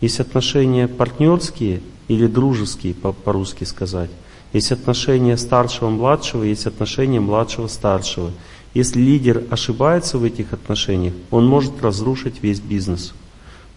Есть 0.00 0.20
отношения 0.20 0.86
партнерские 0.86 1.80
или 2.08 2.26
дружеские, 2.26 2.94
по-русски 2.94 3.64
сказать. 3.64 4.10
Есть 4.52 4.70
отношения 4.70 5.36
старшего-младшего, 5.36 6.44
есть 6.44 6.66
отношения 6.66 7.18
младшего-старшего. 7.18 8.30
Если 8.74 9.00
лидер 9.00 9.44
ошибается 9.50 10.18
в 10.18 10.24
этих 10.24 10.52
отношениях, 10.52 11.14
он 11.30 11.46
может 11.46 11.80
разрушить 11.80 12.42
весь 12.42 12.58
бизнес. 12.60 13.14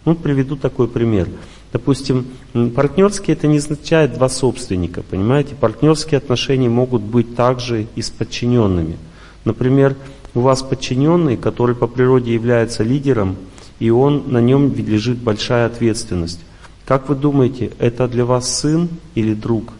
Ну, 0.04 0.14
приведу 0.16 0.56
такой 0.56 0.88
пример. 0.88 1.28
Допустим, 1.72 2.26
партнерские 2.74 3.36
это 3.36 3.46
не 3.46 3.58
означает 3.58 4.14
два 4.14 4.28
собственника, 4.28 5.02
понимаете? 5.02 5.54
Партнерские 5.54 6.18
отношения 6.18 6.68
могут 6.68 7.02
быть 7.02 7.36
также 7.36 7.86
и 7.94 8.02
с 8.02 8.10
подчиненными. 8.10 8.96
Например, 9.44 9.94
у 10.34 10.40
вас 10.40 10.62
подчиненный, 10.62 11.36
который 11.36 11.76
по 11.76 11.86
природе 11.86 12.34
является 12.34 12.82
лидером, 12.82 13.36
и 13.78 13.90
он, 13.90 14.24
на 14.26 14.40
нем 14.40 14.74
лежит 14.74 15.18
большая 15.18 15.66
ответственность. 15.66 16.40
Как 16.84 17.08
вы 17.08 17.14
думаете, 17.14 17.70
это 17.78 18.08
для 18.08 18.24
вас 18.24 18.58
сын 18.58 18.88
или 19.14 19.34
друг? 19.34 19.74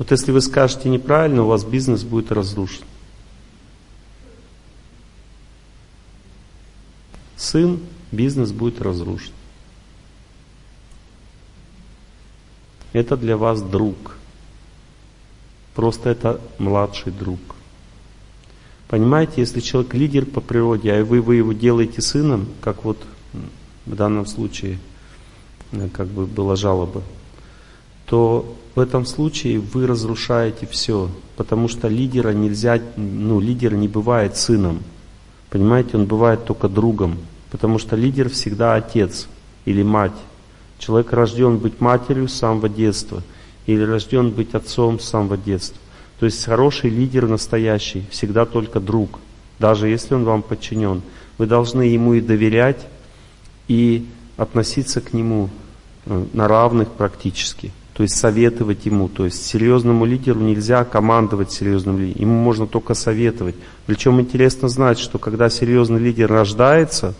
Вот 0.00 0.10
если 0.12 0.32
вы 0.32 0.40
скажете 0.40 0.88
неправильно, 0.88 1.42
у 1.42 1.48
вас 1.48 1.62
бизнес 1.62 2.04
будет 2.04 2.32
разрушен. 2.32 2.84
Сын, 7.36 7.80
бизнес 8.10 8.50
будет 8.50 8.80
разрушен. 8.80 9.34
Это 12.94 13.14
для 13.18 13.36
вас 13.36 13.60
друг. 13.60 14.16
Просто 15.74 16.08
это 16.08 16.40
младший 16.56 17.12
друг. 17.12 17.40
Понимаете, 18.88 19.42
если 19.42 19.60
человек 19.60 19.92
лидер 19.92 20.24
по 20.24 20.40
природе, 20.40 20.94
а 20.94 21.04
вы, 21.04 21.20
вы 21.20 21.36
его 21.36 21.52
делаете 21.52 22.00
сыном, 22.00 22.48
как 22.62 22.84
вот 22.84 23.04
в 23.84 23.94
данном 23.94 24.24
случае 24.24 24.78
э, 25.72 25.90
как 25.92 26.06
бы 26.06 26.24
была 26.24 26.56
жалоба, 26.56 27.02
то 28.10 28.44
в 28.74 28.80
этом 28.80 29.06
случае 29.06 29.60
вы 29.60 29.86
разрушаете 29.86 30.66
все, 30.66 31.08
потому 31.36 31.68
что 31.68 31.86
лидера 31.86 32.32
нельзя, 32.32 32.80
ну, 32.96 33.38
лидер 33.38 33.74
не 33.74 33.86
бывает 33.86 34.36
сыном, 34.36 34.82
понимаете, 35.48 35.96
он 35.96 36.06
бывает 36.06 36.44
только 36.44 36.68
другом, 36.68 37.18
потому 37.52 37.78
что 37.78 37.94
лидер 37.94 38.28
всегда 38.28 38.74
отец 38.74 39.28
или 39.64 39.84
мать. 39.84 40.18
Человек 40.80 41.12
рожден 41.12 41.58
быть 41.58 41.80
матерью 41.80 42.26
с 42.26 42.32
самого 42.34 42.68
детства 42.68 43.22
или 43.66 43.82
рожден 43.84 44.30
быть 44.30 44.54
отцом 44.54 44.98
с 44.98 45.04
самого 45.04 45.36
детства. 45.36 45.80
То 46.18 46.26
есть 46.26 46.44
хороший 46.44 46.90
лидер 46.90 47.28
настоящий, 47.28 48.06
всегда 48.10 48.44
только 48.44 48.80
друг, 48.80 49.20
даже 49.60 49.86
если 49.86 50.14
он 50.14 50.24
вам 50.24 50.42
подчинен. 50.42 51.02
Вы 51.38 51.46
должны 51.46 51.82
ему 51.82 52.14
и 52.14 52.20
доверять, 52.20 52.88
и 53.68 54.04
относиться 54.36 55.00
к 55.00 55.12
нему 55.12 55.48
э, 56.06 56.24
на 56.32 56.48
равных 56.48 56.88
практически. 56.88 57.72
То 58.00 58.04
есть 58.04 58.16
советовать 58.16 58.86
ему. 58.86 59.10
То 59.10 59.26
есть 59.26 59.44
серьезному 59.44 60.06
лидеру 60.06 60.40
нельзя 60.40 60.84
командовать 60.84 61.52
серьезным 61.52 61.98
лидером. 61.98 62.22
Ему 62.22 62.32
можно 62.32 62.66
только 62.66 62.94
советовать. 62.94 63.56
Причем 63.84 64.18
интересно 64.22 64.70
знать, 64.70 64.98
что 64.98 65.18
когда 65.18 65.50
серьезный 65.50 66.00
лидер 66.00 66.32
рождается, 66.32 67.12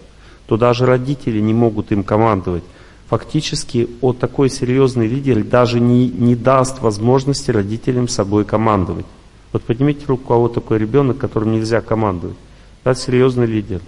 то 0.47 0.57
даже 0.57 0.87
родители 0.87 1.39
не 1.39 1.53
могут 1.53 1.93
им 1.93 2.03
командовать 2.03 2.63
фактически 3.11 3.91
вот 4.01 4.21
такой 4.21 4.49
серьезный 4.49 5.07
лидер 5.07 5.45
даже 5.45 5.81
не, 5.81 6.09
не 6.09 6.35
даст 6.35 6.81
возможности 6.81 7.51
родителям 7.51 8.09
собой 8.09 8.47
командовать. 8.47 9.05
Вот 9.53 9.63
поднимите 9.65 10.07
руку, 10.07 10.23
у 10.23 10.27
кого 10.29 10.49
такой 10.49 10.79
ребенок, 10.79 11.19
которым 11.19 11.53
нельзя 11.53 11.83
командовать. 11.83 12.39
Это 12.85 12.99
серьезный 12.99 13.45
лидер. 13.45 13.83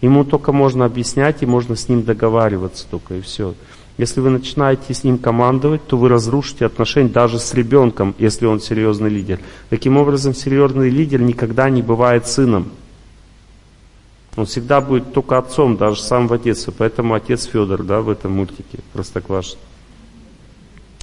Ему 0.00 0.22
только 0.22 0.52
можно 0.52 0.84
объяснять 0.84 1.42
и 1.42 1.46
можно 1.46 1.74
с 1.74 1.88
ним 1.88 2.04
договариваться 2.04 2.86
только 2.88 3.14
и 3.14 3.20
все. 3.20 3.54
Если 3.98 4.20
вы 4.20 4.28
начинаете 4.28 4.92
с 4.92 5.04
ним 5.04 5.16
командовать, 5.16 5.86
то 5.86 5.96
вы 5.96 6.10
разрушите 6.10 6.66
отношения 6.66 7.08
даже 7.08 7.38
с 7.38 7.54
ребенком, 7.54 8.14
если 8.18 8.44
он 8.44 8.60
серьезный 8.60 9.08
лидер. 9.08 9.40
Таким 9.70 9.96
образом, 9.96 10.34
серьезный 10.34 10.90
лидер 10.90 11.22
никогда 11.22 11.70
не 11.70 11.80
бывает 11.80 12.26
сыном. 12.26 12.70
Он 14.36 14.44
всегда 14.44 14.82
будет 14.82 15.14
только 15.14 15.38
отцом, 15.38 15.78
даже 15.78 16.02
с 16.02 16.06
самого 16.06 16.38
детства. 16.38 16.74
Поэтому 16.76 17.14
отец 17.14 17.44
Федор, 17.44 17.82
да, 17.82 18.02
в 18.02 18.10
этом 18.10 18.32
мультике 18.32 18.80
Простоквашино. 18.92 19.60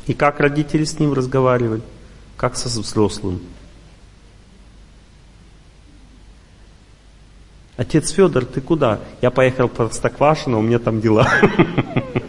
И 0.06 0.14
как 0.14 0.40
родители 0.40 0.84
с 0.84 1.00
ним 1.00 1.14
разговаривали? 1.14 1.82
Как 2.38 2.56
со 2.56 2.68
взрослым? 2.68 3.40
Отец 7.76 8.12
Федор, 8.12 8.46
ты 8.46 8.62
куда? 8.62 9.00
Я 9.24 9.32
поехал 9.32 9.68
в 9.68 9.72
Простоквашино, 9.72 10.60
у 10.60 10.62
меня 10.62 10.78
там 10.78 11.02
дела. 11.02 11.28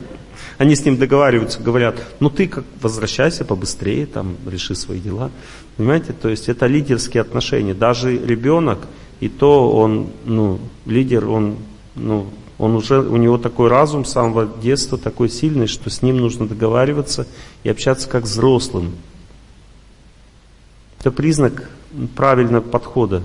Они 0.59 0.77
с 0.77 0.85
ним 0.85 0.97
договариваются, 0.97 1.61
говорят, 1.61 1.97
ну 2.21 2.31
ты 2.31 2.47
как 2.47 2.65
возвращайся 2.81 3.45
побыстрее, 3.45 4.07
там, 4.07 4.37
реши 4.47 4.75
свои 4.75 5.01
дела. 5.01 5.31
Понимаете, 5.77 6.13
то 6.13 6.29
есть 6.29 6.49
это 6.49 6.67
лидерские 6.67 7.23
отношения. 7.23 7.75
Даже 7.75 8.17
ребенок, 8.17 8.79
и 9.21 9.29
то 9.29 9.71
он, 9.73 10.09
ну, 10.25 10.61
лидер, 10.87 11.29
он, 11.29 11.57
ну, 11.97 12.27
он 12.59 12.77
уже, 12.77 13.01
у 13.01 13.17
него 13.17 13.37
такой 13.37 13.69
разум 13.69 14.05
с 14.05 14.13
самого 14.13 14.47
детства 14.47 14.97
такой 14.97 15.29
сильный, 15.29 15.67
что 15.67 15.91
с 15.91 16.03
ним 16.03 16.19
нужно 16.19 16.47
договариваться 16.47 17.27
и 17.65 17.69
общаться 17.69 18.09
как 18.09 18.25
взрослым. 18.25 18.93
Это 21.01 21.11
признак 21.11 21.69
правильного 22.15 22.63
подхода. 22.63 23.23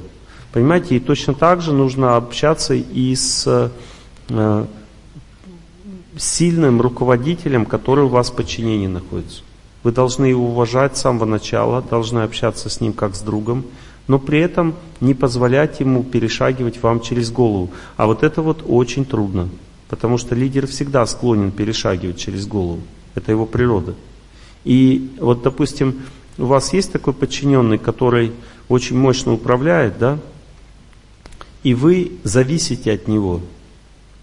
Понимаете, 0.52 0.96
и 0.96 1.00
точно 1.00 1.36
так 1.36 1.62
же 1.62 1.74
нужно 1.74 2.16
общаться 2.16 2.74
и 2.74 3.16
с 3.16 3.72
э, 4.30 4.66
сильным 6.20 6.82
руководителем, 6.82 7.66
который 7.66 8.04
у 8.04 8.10
вас 8.10 8.30
в 8.30 8.36
подчинении 8.36 8.88
находится. 8.88 9.42
Вы 9.84 9.94
должны 9.94 10.26
его 10.26 10.50
уважать 10.50 10.98
с 10.98 11.02
самого 11.02 11.26
начала, 11.26 11.82
должны 11.82 12.20
общаться 12.20 12.70
с 12.70 12.82
ним 12.82 12.92
как 12.92 13.16
с 13.16 13.22
другом, 13.22 13.64
но 14.08 14.20
при 14.20 14.40
этом 14.40 14.76
не 15.00 15.14
позволять 15.14 15.80
ему 15.80 16.04
перешагивать 16.04 16.82
вам 16.84 17.00
через 17.00 17.32
голову. 17.32 17.70
А 17.96 18.06
вот 18.06 18.24
это 18.24 18.42
вот 18.42 18.64
очень 18.68 19.06
трудно, 19.06 19.48
потому 19.88 20.18
что 20.18 20.36
лидер 20.36 20.68
всегда 20.68 21.06
склонен 21.06 21.52
перешагивать 21.52 22.18
через 22.18 22.46
голову. 22.46 22.82
Это 23.16 23.32
его 23.32 23.46
природа. 23.46 23.96
И 24.66 25.12
вот, 25.20 25.42
допустим, 25.44 26.02
у 26.38 26.46
вас 26.46 26.74
есть 26.74 26.92
такой 26.92 27.14
подчиненный, 27.14 27.78
который 27.78 28.34
очень 28.68 28.98
мощно 28.98 29.34
управляет, 29.34 29.98
да, 29.98 30.20
и 31.64 31.74
вы 31.74 32.14
зависите 32.24 32.92
от 32.92 33.08
него. 33.08 33.42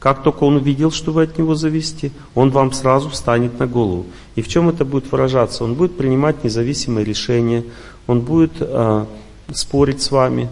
Как 0.06 0.22
только 0.22 0.44
он 0.44 0.54
увидел, 0.54 0.92
что 0.92 1.10
вы 1.10 1.24
от 1.24 1.36
него 1.36 1.56
зависите, 1.56 2.12
он 2.36 2.50
вам 2.52 2.70
сразу 2.70 3.08
встанет 3.08 3.58
на 3.58 3.66
голову. 3.66 4.06
И 4.36 4.40
в 4.40 4.46
чем 4.46 4.68
это 4.68 4.84
будет 4.84 5.10
выражаться? 5.10 5.64
Он 5.64 5.74
будет 5.74 5.96
принимать 5.96 6.44
независимые 6.44 7.04
решения, 7.04 7.64
он 8.06 8.20
будет 8.20 8.52
а, 8.60 9.08
спорить 9.52 10.00
с 10.00 10.12
вами, 10.12 10.48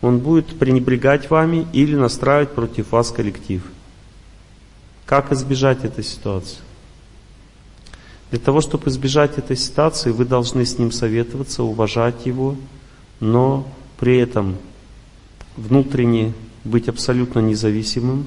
он 0.00 0.20
будет 0.20 0.58
пренебрегать 0.58 1.28
вами 1.28 1.66
или 1.74 1.94
настраивать 1.94 2.52
против 2.52 2.92
вас 2.92 3.10
коллектив. 3.10 3.62
Как 5.04 5.32
избежать 5.32 5.84
этой 5.84 6.02
ситуации? 6.02 6.60
Для 8.30 8.40
того, 8.40 8.62
чтобы 8.62 8.88
избежать 8.88 9.36
этой 9.36 9.58
ситуации, 9.58 10.12
вы 10.12 10.24
должны 10.24 10.64
с 10.64 10.78
ним 10.78 10.90
советоваться, 10.90 11.62
уважать 11.62 12.24
его, 12.24 12.56
но 13.20 13.68
при 14.00 14.16
этом 14.16 14.56
внутренне 15.58 16.32
быть 16.64 16.88
абсолютно 16.88 17.40
независимым 17.40 18.24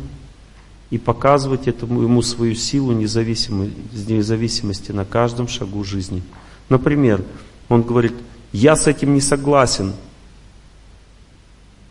и 0.90 0.98
показывать 0.98 1.68
этому, 1.68 2.02
ему 2.02 2.22
свою 2.22 2.56
силу 2.56 2.94
независимости 2.94 4.92
на 4.92 5.06
каждом 5.06 5.48
шагу 5.48 5.84
жизни. 5.84 6.24
Например, 6.70 7.24
он 7.70 7.84
говорит, 7.84 8.14
я 8.54 8.76
с 8.76 8.88
этим 8.88 9.14
не 9.14 9.22
согласен, 9.22 9.94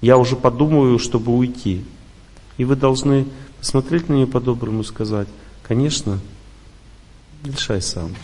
я 0.00 0.16
уже 0.18 0.36
подумаю, 0.36 0.98
чтобы 0.98 1.36
уйти. 1.36 1.84
И 2.58 2.64
вы 2.64 2.76
должны 2.76 3.26
посмотреть 3.58 4.08
на 4.08 4.14
нее 4.14 4.26
по-доброму 4.26 4.80
и 4.80 4.84
сказать, 4.84 5.28
конечно, 5.62 6.18
решай 7.44 7.82
сам. 7.82 8.14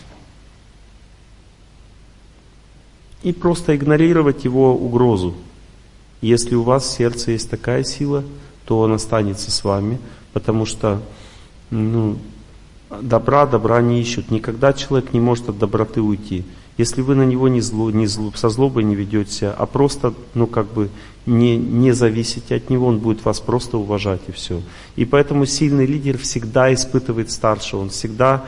И 3.21 3.31
просто 3.31 3.75
игнорировать 3.75 4.43
его 4.43 4.75
угрозу. 4.75 5.35
Если 6.21 6.55
у 6.55 6.63
вас 6.63 6.85
в 6.85 6.91
сердце 6.91 7.31
есть 7.31 7.49
такая 7.49 7.83
сила, 7.83 8.23
то 8.65 8.79
он 8.79 8.93
останется 8.93 9.51
с 9.51 9.63
вами, 9.63 9.99
потому 10.33 10.65
что 10.65 11.01
ну, 11.69 12.17
добра 13.01 13.45
добра 13.45 13.81
не 13.81 14.01
ищут. 14.01 14.31
Никогда 14.31 14.73
человек 14.73 15.13
не 15.13 15.19
может 15.19 15.49
от 15.49 15.57
доброты 15.57 16.01
уйти. 16.01 16.43
Если 16.77 17.01
вы 17.01 17.13
на 17.13 17.23
него 17.23 17.47
не, 17.47 17.61
зло, 17.61 17.91
не 17.91 18.07
зло, 18.07 18.31
со 18.35 18.49
злобой 18.49 18.83
не 18.83 18.95
ведете, 18.95 19.49
а 19.49 19.67
просто, 19.67 20.13
ну, 20.33 20.47
как 20.47 20.73
бы, 20.73 20.89
не, 21.27 21.55
не 21.55 21.91
зависите 21.91 22.55
от 22.55 22.71
него, 22.71 22.87
он 22.87 22.97
будет 22.97 23.23
вас 23.23 23.39
просто 23.39 23.77
уважать 23.77 24.21
и 24.27 24.31
все. 24.31 24.61
И 24.95 25.05
поэтому 25.05 25.45
сильный 25.45 25.85
лидер 25.85 26.17
всегда 26.17 26.73
испытывает 26.73 27.29
старшего, 27.29 27.81
он 27.81 27.89
всегда 27.89 28.43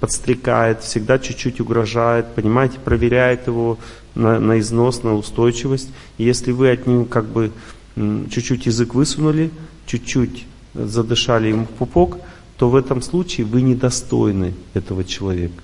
подстрекает, 0.00 0.82
всегда 0.82 1.20
чуть-чуть 1.20 1.60
угрожает, 1.60 2.34
понимаете, 2.34 2.78
проверяет 2.84 3.46
его 3.46 3.78
на, 4.16 4.40
на 4.40 4.58
износ, 4.58 5.04
на 5.04 5.14
устойчивость. 5.14 5.90
И 6.18 6.24
если 6.24 6.50
вы 6.50 6.72
от 6.72 6.86
него 6.86 7.04
как 7.04 7.26
бы 7.26 7.52
чуть-чуть 7.96 8.66
язык 8.66 8.94
высунули, 8.94 9.50
чуть-чуть 9.86 10.46
задышали 10.74 11.48
ему 11.48 11.64
в 11.64 11.70
пупок, 11.70 12.18
то 12.56 12.68
в 12.68 12.76
этом 12.76 13.02
случае 13.02 13.46
вы 13.46 13.62
недостойны 13.62 14.54
этого 14.74 15.04
человека. 15.04 15.62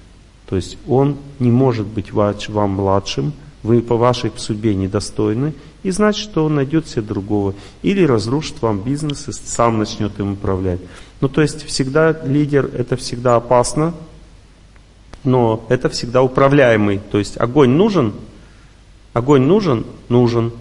То 0.48 0.56
есть 0.56 0.78
он 0.86 1.16
не 1.38 1.50
может 1.50 1.86
быть 1.86 2.12
вам 2.12 2.70
младшим, 2.70 3.32
вы 3.62 3.80
по 3.80 3.96
вашей 3.96 4.30
судьбе 4.36 4.74
недостойны, 4.74 5.54
и 5.82 5.90
значит, 5.90 6.22
что 6.22 6.44
он 6.44 6.54
найдет 6.56 6.86
себе 6.86 7.02
другого. 7.02 7.54
Или 7.82 8.04
разрушит 8.04 8.60
вам 8.60 8.80
бизнес 8.80 9.28
и 9.28 9.32
сам 9.32 9.78
начнет 9.78 10.18
им 10.20 10.32
управлять. 10.32 10.80
Ну, 11.20 11.28
то 11.28 11.40
есть 11.40 11.64
всегда 11.64 12.12
лидер, 12.24 12.70
это 12.74 12.96
всегда 12.96 13.36
опасно, 13.36 13.94
но 15.24 15.64
это 15.68 15.88
всегда 15.88 16.22
управляемый. 16.22 17.00
То 17.10 17.18
есть 17.18 17.40
огонь 17.40 17.70
нужен, 17.70 18.12
огонь 19.14 19.42
нужен, 19.42 19.86
нужен, 20.08 20.52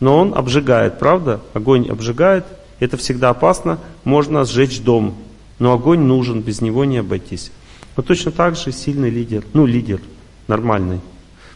но 0.00 0.18
он 0.18 0.34
обжигает, 0.34 0.98
правда? 0.98 1.40
Огонь 1.54 1.88
обжигает, 1.88 2.44
это 2.80 2.96
всегда 2.96 3.30
опасно, 3.30 3.78
можно 4.04 4.44
сжечь 4.44 4.80
дом, 4.80 5.14
но 5.58 5.72
огонь 5.72 6.00
нужен, 6.00 6.40
без 6.40 6.60
него 6.60 6.84
не 6.84 6.98
обойтись. 6.98 7.50
Но 7.96 8.02
точно 8.02 8.30
так 8.30 8.56
же 8.56 8.70
сильный 8.72 9.10
лидер, 9.10 9.44
ну 9.52 9.66
лидер, 9.66 10.00
нормальный. 10.46 11.00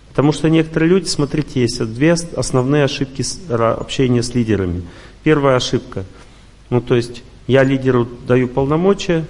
Потому 0.09 0.33
что 0.33 0.51
некоторые 0.51 0.91
люди, 0.91 1.07
смотрите, 1.07 1.63
есть 1.63 1.83
две 1.95 2.13
основные 2.13 2.85
ошибки 2.85 3.25
общения 3.51 4.23
с 4.23 4.35
лидерами. 4.35 4.83
Первая 5.23 5.57
ошибка, 5.57 6.05
ну 6.69 6.81
то 6.81 6.97
есть 6.97 7.23
я 7.47 7.63
лидеру 7.63 8.09
даю 8.27 8.49
полномочия, 8.49 9.25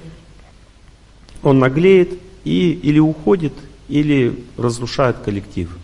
он 1.43 1.59
наглеет 1.59 2.19
и 2.45 2.73
или 2.73 2.99
уходит, 2.99 3.53
или 3.89 4.45
разрушает 4.57 5.19
коллектив. 5.19 5.77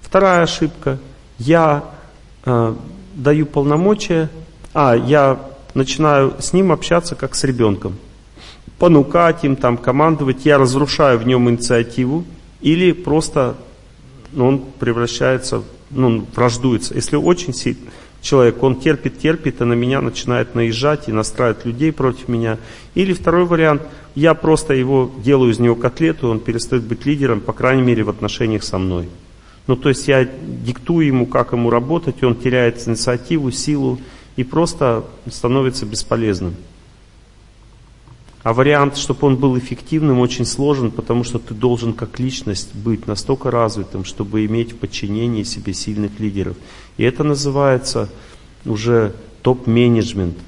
Вторая 0.00 0.42
ошибка, 0.42 0.98
я 1.38 1.84
э, 2.44 2.74
даю 3.14 3.46
полномочия, 3.46 4.30
а 4.74 4.94
я 4.94 5.38
начинаю 5.74 6.34
с 6.38 6.52
ним 6.52 6.72
общаться 6.72 7.14
как 7.14 7.34
с 7.34 7.44
ребенком 7.44 7.94
понукать 8.78 9.44
им, 9.44 9.56
там, 9.56 9.76
командовать, 9.76 10.46
я 10.46 10.58
разрушаю 10.58 11.18
в 11.18 11.26
нем 11.26 11.50
инициативу, 11.50 12.24
или 12.60 12.92
просто 12.92 13.56
ну, 14.32 14.46
он 14.46 14.64
превращается, 14.78 15.62
ну, 15.90 16.24
враждуется. 16.34 16.94
Если 16.94 17.16
очень 17.16 17.54
сильный 17.54 17.90
человек, 18.20 18.62
он 18.62 18.76
терпит, 18.76 19.18
терпит, 19.18 19.60
и 19.60 19.64
на 19.64 19.74
меня 19.74 20.00
начинает 20.00 20.54
наезжать 20.54 21.08
и 21.08 21.12
настраивает 21.12 21.64
людей 21.64 21.92
против 21.92 22.28
меня. 22.28 22.58
Или 22.94 23.12
второй 23.12 23.44
вариант, 23.44 23.82
я 24.14 24.34
просто 24.34 24.74
его 24.74 25.10
делаю 25.24 25.52
из 25.52 25.58
него 25.58 25.76
котлету, 25.76 26.28
он 26.28 26.40
перестает 26.40 26.84
быть 26.84 27.06
лидером, 27.06 27.40
по 27.40 27.52
крайней 27.52 27.82
мере, 27.82 28.02
в 28.02 28.10
отношениях 28.10 28.64
со 28.64 28.78
мной. 28.78 29.08
Ну, 29.66 29.76
то 29.76 29.88
есть 29.88 30.08
я 30.08 30.24
диктую 30.24 31.06
ему, 31.06 31.26
как 31.26 31.52
ему 31.52 31.70
работать, 31.70 32.16
и 32.20 32.24
он 32.24 32.34
теряет 32.34 32.86
инициативу, 32.88 33.50
силу 33.50 33.98
и 34.38 34.44
просто 34.44 35.04
становится 35.28 35.84
бесполезным. 35.84 36.54
А 38.44 38.52
вариант, 38.52 38.96
чтобы 38.96 39.26
он 39.26 39.36
был 39.36 39.58
эффективным, 39.58 40.20
очень 40.20 40.46
сложен, 40.46 40.92
потому 40.92 41.24
что 41.24 41.40
ты 41.40 41.54
должен 41.54 41.92
как 41.92 42.20
личность 42.20 42.72
быть 42.72 43.08
настолько 43.08 43.50
развитым, 43.50 44.04
чтобы 44.04 44.46
иметь 44.46 44.74
в 44.74 44.76
подчинении 44.76 45.42
себе 45.42 45.74
сильных 45.74 46.20
лидеров. 46.20 46.56
И 46.98 47.02
это 47.02 47.24
называется 47.24 48.10
уже 48.64 49.12
топ-менеджмент. 49.42 50.38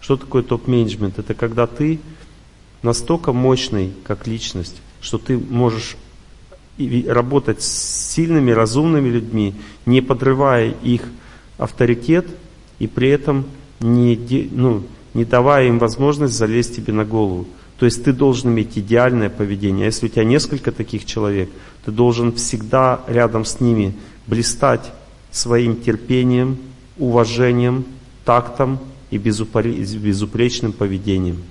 Что 0.00 0.16
такое 0.16 0.42
топ-менеджмент? 0.42 1.18
Это 1.18 1.34
когда 1.34 1.66
ты 1.66 2.00
настолько 2.80 3.34
мощный 3.34 3.92
как 4.04 4.26
личность, 4.26 4.80
что 5.02 5.18
ты 5.18 5.36
можешь 5.36 5.98
работать 6.78 7.60
с 7.60 8.10
сильными, 8.14 8.52
разумными 8.52 9.10
людьми, 9.10 9.54
не 9.84 10.00
подрывая 10.00 10.70
их 10.82 11.02
авторитет 11.58 12.26
и 12.78 12.86
при 12.86 13.08
этом 13.08 13.46
не, 13.80 14.48
ну, 14.52 14.82
не 15.14 15.24
давая 15.24 15.68
им 15.68 15.78
возможность 15.78 16.34
залезть 16.34 16.76
тебе 16.76 16.92
на 16.92 17.04
голову. 17.04 17.46
То 17.78 17.86
есть 17.86 18.04
ты 18.04 18.12
должен 18.12 18.50
иметь 18.50 18.78
идеальное 18.78 19.30
поведение. 19.30 19.84
А 19.84 19.86
если 19.86 20.06
у 20.06 20.08
тебя 20.08 20.24
несколько 20.24 20.72
таких 20.72 21.04
человек, 21.04 21.50
ты 21.84 21.90
должен 21.90 22.32
всегда 22.32 23.00
рядом 23.08 23.44
с 23.44 23.60
ними 23.60 23.94
блистать 24.26 24.92
своим 25.30 25.76
терпением, 25.76 26.58
уважением, 26.96 27.84
тактом 28.24 28.78
и 29.10 29.18
безупречным 29.18 30.72
поведением. 30.72 31.42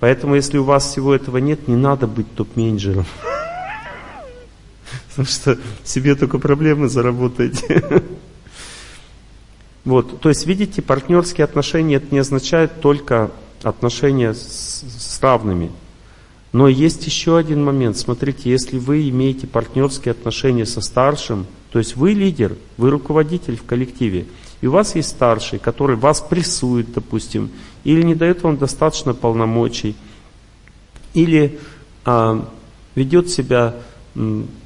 Поэтому, 0.00 0.34
если 0.34 0.58
у 0.58 0.64
вас 0.64 0.90
всего 0.90 1.14
этого 1.14 1.38
нет, 1.38 1.66
не 1.66 1.76
надо 1.76 2.06
быть 2.06 2.32
топ-менеджером. 2.34 3.06
Потому 5.08 5.26
что 5.26 5.58
себе 5.84 6.14
только 6.14 6.38
проблемы 6.38 6.88
заработаете. 6.88 8.04
Вот, 9.88 10.20
то 10.20 10.28
есть, 10.28 10.46
видите, 10.46 10.82
партнерские 10.82 11.46
отношения 11.46 11.94
это 11.94 12.08
не 12.10 12.18
означает 12.18 12.82
только 12.82 13.30
отношения 13.62 14.34
с, 14.34 14.84
с 14.86 15.18
равными. 15.22 15.70
Но 16.52 16.68
есть 16.68 17.06
еще 17.06 17.38
один 17.38 17.64
момент. 17.64 17.96
Смотрите, 17.96 18.50
если 18.50 18.78
вы 18.78 19.08
имеете 19.08 19.46
партнерские 19.46 20.12
отношения 20.12 20.66
со 20.66 20.82
старшим, 20.82 21.46
то 21.72 21.78
есть 21.78 21.96
вы 21.96 22.12
лидер, 22.12 22.54
вы 22.76 22.90
руководитель 22.90 23.56
в 23.56 23.64
коллективе, 23.64 24.26
и 24.60 24.66
у 24.66 24.72
вас 24.72 24.94
есть 24.94 25.08
старший, 25.08 25.58
который 25.58 25.96
вас 25.96 26.20
прессует, 26.20 26.92
допустим, 26.92 27.48
или 27.84 28.02
не 28.02 28.14
дает 28.14 28.42
вам 28.42 28.58
достаточно 28.58 29.14
полномочий, 29.14 29.96
или 31.14 31.58
а, 32.04 32.46
ведет 32.94 33.30
себя 33.30 33.74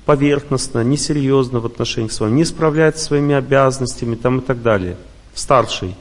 поверхностно, 0.04 0.82
несерьезно 0.82 1.60
в 1.60 1.66
отношениях 1.66 2.10
с 2.10 2.18
вами, 2.18 2.38
не 2.38 2.44
справляется 2.44 3.04
своими 3.04 3.36
обязанностями 3.36 4.16
там, 4.16 4.40
и 4.40 4.42
так 4.42 4.62
далее– 4.62 4.96
старший. 5.34 5.94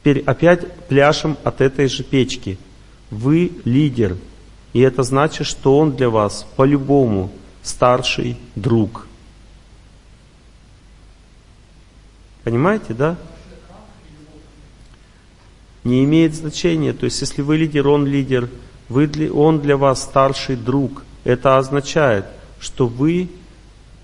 Теперь 0.00 0.22
опять 0.24 0.72
пляшем 0.86 1.36
от 1.42 1.60
этой 1.60 1.88
же 1.88 2.04
печки. 2.04 2.58
Вы 3.10 3.52
лидер. 3.64 4.16
И 4.72 4.80
это 4.80 5.02
значит, 5.02 5.46
что 5.46 5.78
он 5.78 5.96
для 5.96 6.10
вас 6.10 6.46
по-любому 6.56 7.32
старший 7.62 8.36
друг. 8.54 9.06
Понимаете, 12.44 12.94
да? 12.94 13.16
Не 15.82 16.04
имеет 16.04 16.34
значения. 16.34 16.92
То 16.92 17.06
есть, 17.06 17.20
если 17.20 17.42
вы 17.42 17.56
лидер, 17.56 17.88
он 17.88 18.06
лидер, 18.06 18.48
вы, 18.88 19.10
он 19.32 19.60
для 19.60 19.76
вас 19.76 20.02
старший 20.02 20.54
друг. 20.54 21.04
Это 21.24 21.58
означает, 21.58 22.26
что 22.60 22.86
вы 22.86 23.28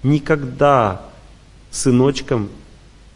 никогда 0.02 1.02
сыночком 1.70 2.48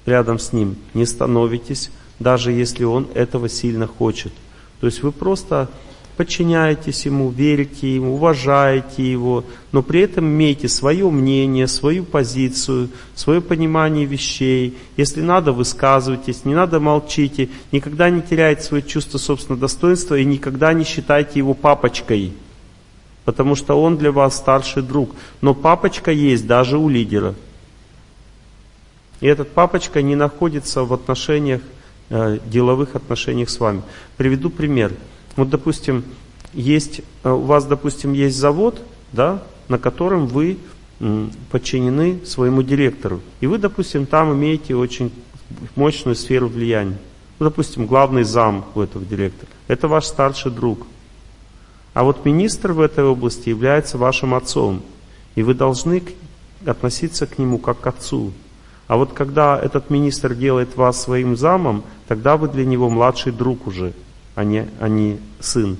рядом 0.06 0.38
с 0.38 0.52
ним 0.52 0.76
не 0.94 1.04
становитесь, 1.04 1.90
даже 2.18 2.52
если 2.52 2.84
он 2.84 3.08
этого 3.14 3.48
сильно 3.48 3.86
хочет. 3.86 4.32
То 4.80 4.86
есть 4.86 5.02
вы 5.02 5.12
просто 5.12 5.68
подчиняетесь 6.16 7.04
ему, 7.04 7.28
верите 7.28 7.94
ему, 7.94 8.14
уважаете 8.14 9.10
его, 9.10 9.44
но 9.72 9.82
при 9.82 10.00
этом 10.00 10.24
имеете 10.24 10.68
свое 10.68 11.10
мнение, 11.10 11.66
свою 11.66 12.04
позицию, 12.04 12.88
свое 13.14 13.40
понимание 13.40 14.06
вещей. 14.06 14.78
Если 14.96 15.20
надо, 15.20 15.52
высказывайтесь, 15.52 16.44
не 16.44 16.54
надо, 16.54 16.80
молчите. 16.80 17.50
Никогда 17.70 18.08
не 18.08 18.22
теряйте 18.22 18.62
свое 18.62 18.82
чувство 18.82 19.18
собственного 19.18 19.60
достоинства 19.60 20.14
и 20.14 20.24
никогда 20.24 20.72
не 20.72 20.84
считайте 20.84 21.38
его 21.38 21.52
папочкой, 21.52 22.32
потому 23.26 23.54
что 23.54 23.80
он 23.80 23.98
для 23.98 24.10
вас 24.10 24.36
старший 24.36 24.82
друг. 24.82 25.10
Но 25.42 25.52
папочка 25.54 26.10
есть 26.10 26.46
даже 26.46 26.78
у 26.78 26.88
лидера. 26.88 27.34
И 29.20 29.26
этот 29.26 29.50
папочка 29.50 30.02
не 30.02 30.14
находится 30.14 30.84
в 30.84 30.92
отношениях, 30.92 31.62
э, 32.10 32.38
деловых 32.46 32.96
отношениях 32.96 33.50
с 33.50 33.58
вами. 33.58 33.82
Приведу 34.16 34.50
пример. 34.50 34.92
Вот, 35.36 35.50
допустим, 35.50 36.04
есть, 36.52 37.02
э, 37.22 37.30
у 37.30 37.40
вас, 37.40 37.64
допустим, 37.64 38.12
есть 38.12 38.36
завод, 38.36 38.80
да, 39.12 39.42
на 39.68 39.78
котором 39.78 40.26
вы 40.26 40.58
подчинены 41.50 42.24
своему 42.24 42.62
директору. 42.62 43.20
И 43.40 43.46
вы, 43.46 43.58
допустим, 43.58 44.06
там 44.06 44.32
имеете 44.32 44.74
очень 44.74 45.12
мощную 45.74 46.14
сферу 46.14 46.48
влияния. 46.48 46.96
Ну, 47.38 47.44
допустим, 47.44 47.86
главный 47.86 48.24
зам 48.24 48.64
у 48.74 48.80
этого 48.80 49.04
директора. 49.04 49.50
Это 49.68 49.88
ваш 49.88 50.06
старший 50.06 50.50
друг. 50.50 50.86
А 51.92 52.02
вот 52.02 52.24
министр 52.24 52.72
в 52.72 52.80
этой 52.80 53.04
области 53.04 53.50
является 53.50 53.98
вашим 53.98 54.34
отцом. 54.34 54.82
И 55.34 55.42
вы 55.42 55.54
должны 55.54 56.02
относиться 56.64 57.26
к 57.26 57.38
нему 57.38 57.58
как 57.58 57.80
к 57.80 57.86
отцу. 57.86 58.32
А 58.88 58.96
вот 58.96 59.12
когда 59.12 59.58
этот 59.58 59.90
министр 59.90 60.34
делает 60.34 60.76
вас 60.76 61.02
своим 61.02 61.36
замом, 61.36 61.82
тогда 62.06 62.36
вы 62.36 62.48
для 62.48 62.64
него 62.64 62.88
младший 62.88 63.32
друг 63.32 63.66
уже, 63.66 63.92
а 64.34 64.44
не, 64.44 64.68
а 64.78 64.88
не 64.88 65.18
сын. 65.40 65.76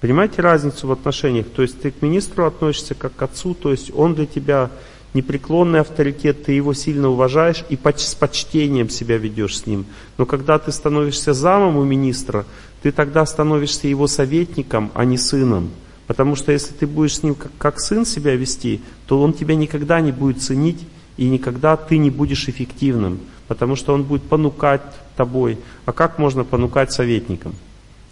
Понимаете 0.00 0.42
разницу 0.42 0.86
в 0.86 0.92
отношениях? 0.92 1.46
То 1.54 1.62
есть 1.62 1.80
ты 1.80 1.90
к 1.90 2.02
министру 2.02 2.44
относишься 2.44 2.94
как 2.94 3.14
к 3.14 3.22
отцу, 3.22 3.54
то 3.54 3.70
есть 3.70 3.92
он 3.94 4.14
для 4.14 4.26
тебя 4.26 4.70
непреклонный 5.14 5.80
авторитет, 5.80 6.44
ты 6.44 6.52
его 6.52 6.74
сильно 6.74 7.08
уважаешь 7.08 7.64
и 7.68 7.78
с 7.96 8.14
почтением 8.14 8.88
себя 8.90 9.16
ведешь 9.16 9.58
с 9.58 9.66
ним. 9.66 9.86
Но 10.18 10.26
когда 10.26 10.58
ты 10.58 10.72
становишься 10.72 11.32
замом 11.34 11.76
у 11.76 11.84
министра, 11.84 12.44
ты 12.82 12.92
тогда 12.92 13.24
становишься 13.26 13.88
его 13.88 14.06
советником, 14.06 14.90
а 14.94 15.04
не 15.04 15.18
сыном. 15.18 15.70
Потому 16.06 16.34
что 16.34 16.52
если 16.52 16.72
ты 16.74 16.86
будешь 16.86 17.16
с 17.16 17.22
ним 17.22 17.34
как, 17.34 17.52
как 17.56 17.80
сын 17.80 18.04
себя 18.04 18.34
вести, 18.34 18.80
то 19.06 19.22
он 19.22 19.32
тебя 19.32 19.54
никогда 19.54 20.00
не 20.00 20.12
будет 20.12 20.42
ценить 20.42 20.80
и 21.16 21.28
никогда 21.28 21.76
ты 21.76 21.98
не 21.98 22.10
будешь 22.10 22.48
эффективным, 22.48 23.20
потому 23.48 23.76
что 23.76 23.94
он 23.94 24.02
будет 24.02 24.22
понукать 24.22 24.82
тобой. 25.16 25.58
А 25.84 25.92
как 25.92 26.18
можно 26.18 26.44
понукать 26.44 26.92
советником? 26.92 27.54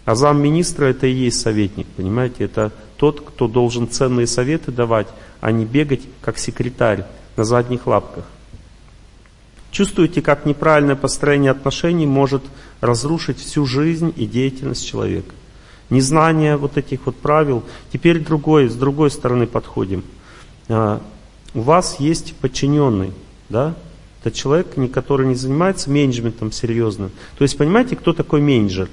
А 0.05 0.15
замминистра 0.15 0.85
это 0.85 1.07
и 1.07 1.13
есть 1.13 1.39
советник, 1.39 1.87
понимаете? 1.95 2.45
Это 2.45 2.71
тот, 2.97 3.21
кто 3.21 3.47
должен 3.47 3.89
ценные 3.89 4.27
советы 4.27 4.71
давать, 4.71 5.07
а 5.39 5.51
не 5.51 5.65
бегать 5.65 6.01
как 6.21 6.37
секретарь 6.37 7.05
на 7.37 7.43
задних 7.43 7.87
лапках. 7.87 8.25
Чувствуете, 9.71 10.21
как 10.21 10.45
неправильное 10.45 10.95
построение 10.95 11.51
отношений 11.51 12.05
может 12.05 12.43
разрушить 12.81 13.39
всю 13.39 13.65
жизнь 13.65 14.13
и 14.17 14.25
деятельность 14.25 14.85
человека. 14.85 15.33
Незнание 15.89 16.57
вот 16.57 16.77
этих 16.77 17.05
вот 17.05 17.15
правил. 17.15 17.63
Теперь 17.91 18.19
другой, 18.19 18.69
с 18.69 18.75
другой 18.75 19.11
стороны 19.11 19.47
подходим. 19.47 20.03
У 21.53 21.61
вас 21.61 21.99
есть 21.99 22.35
подчиненный, 22.35 23.11
да? 23.49 23.75
Это 24.23 24.35
человек, 24.35 24.75
который 24.93 25.25
не 25.25 25.35
занимается 25.35 25.89
менеджментом 25.89 26.51
серьезно. 26.51 27.09
То 27.37 27.43
есть, 27.43 27.57
понимаете, 27.57 27.95
кто 27.95 28.13
такой 28.13 28.39
менеджер? 28.39 28.87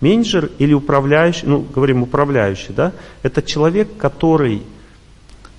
Менеджер 0.00 0.50
или 0.58 0.72
управляющий, 0.72 1.46
ну, 1.46 1.60
говорим 1.60 2.02
управляющий, 2.02 2.72
да? 2.72 2.92
Это 3.22 3.42
человек, 3.42 3.96
который 3.98 4.62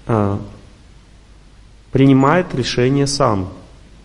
а, 0.08 0.42
принимает 1.92 2.54
решение 2.56 3.08
сам. 3.08 3.54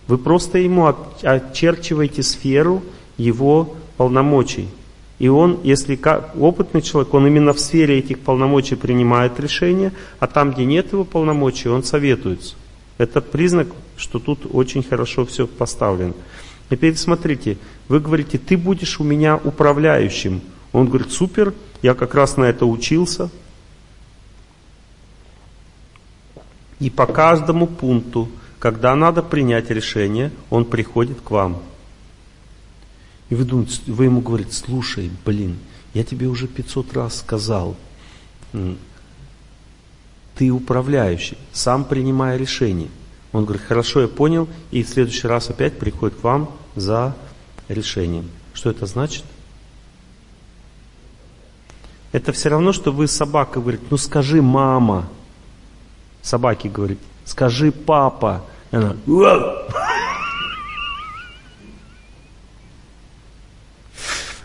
Вы 0.07 0.17
просто 0.17 0.59
ему 0.59 0.93
очерчиваете 1.23 2.23
сферу 2.23 2.83
его 3.17 3.75
полномочий. 3.97 4.69
И 5.19 5.27
он, 5.27 5.59
если 5.63 5.99
опытный 6.39 6.81
человек, 6.81 7.13
он 7.13 7.27
именно 7.27 7.51
в 7.53 7.59
сфере 7.59 7.99
этих 7.99 8.19
полномочий 8.19 8.75
принимает 8.75 9.37
решения, 9.39 9.91
а 10.19 10.27
там, 10.27 10.51
где 10.53 10.63
нет 10.63 10.93
его 10.93 11.03
полномочий, 11.03 11.67
он 11.67 11.83
советуется. 11.83 12.55
Это 12.97 13.19
признак, 13.19 13.67
что 13.97 14.19
тут 14.19 14.47
очень 14.51 14.81
хорошо 14.81 15.25
все 15.25 15.45
поставлено. 15.45 16.13
Теперь 16.69 16.95
смотрите, 16.95 17.57
вы 17.89 17.99
говорите, 17.99 18.37
ты 18.37 18.55
будешь 18.55 18.99
у 18.99 19.03
меня 19.03 19.35
управляющим. 19.35 20.41
Он 20.71 20.87
говорит, 20.87 21.11
супер, 21.11 21.53
я 21.81 21.95
как 21.95 22.15
раз 22.15 22.37
на 22.37 22.45
это 22.45 22.65
учился. 22.65 23.29
И 26.79 26.89
по 26.89 27.05
каждому 27.05 27.67
пункту, 27.67 28.29
когда 28.57 28.95
надо 28.95 29.21
принять 29.21 29.69
решение, 29.69 30.31
он 30.49 30.63
приходит 30.63 31.19
к 31.19 31.31
вам. 31.31 31.61
И 33.29 33.35
вы 33.35 33.43
думаете, 33.43 33.79
вы 33.87 34.05
ему 34.05 34.21
говорите, 34.21 34.53
слушай, 34.53 35.11
блин, 35.25 35.57
я 35.93 36.03
тебе 36.03 36.27
уже 36.27 36.47
500 36.47 36.93
раз 36.93 37.19
сказал, 37.19 37.75
ты 40.35 40.49
управляющий, 40.49 41.37
сам 41.51 41.83
принимая 41.83 42.37
решение. 42.37 42.89
Он 43.31 43.45
говорит, 43.45 43.63
хорошо, 43.67 44.01
я 44.01 44.07
понял, 44.07 44.47
и 44.71 44.81
в 44.81 44.89
следующий 44.89 45.27
раз 45.27 45.49
опять 45.49 45.77
приходит 45.77 46.17
к 46.17 46.23
вам 46.23 46.49
за 46.75 47.15
решением. 47.67 48.29
Что 48.53 48.71
это 48.71 48.85
значит? 48.87 49.23
Это 52.11 52.31
все 52.31 52.49
равно, 52.49 52.73
что 52.73 52.91
вы 52.91 53.07
собака 53.07 53.59
говорит, 53.59 53.81
ну 53.91 53.97
скажи 53.97 54.41
мама. 54.41 55.07
Собаке 56.23 56.67
говорит, 56.67 56.99
скажи 57.25 57.71
папа. 57.71 58.43
И 58.71 58.75
она, 58.75 58.95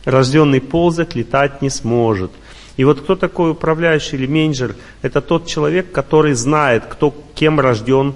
рожденный 0.04 0.60
ползать, 0.60 1.14
летать 1.14 1.62
не 1.62 1.70
сможет. 1.70 2.30
И 2.76 2.84
вот 2.84 3.00
кто 3.00 3.14
такой 3.14 3.52
управляющий 3.52 4.16
или 4.16 4.26
менеджер? 4.26 4.74
Это 5.02 5.20
тот 5.20 5.46
человек, 5.46 5.92
который 5.92 6.34
знает, 6.34 6.84
кто 6.86 7.14
кем 7.34 7.60
рожден. 7.60 8.14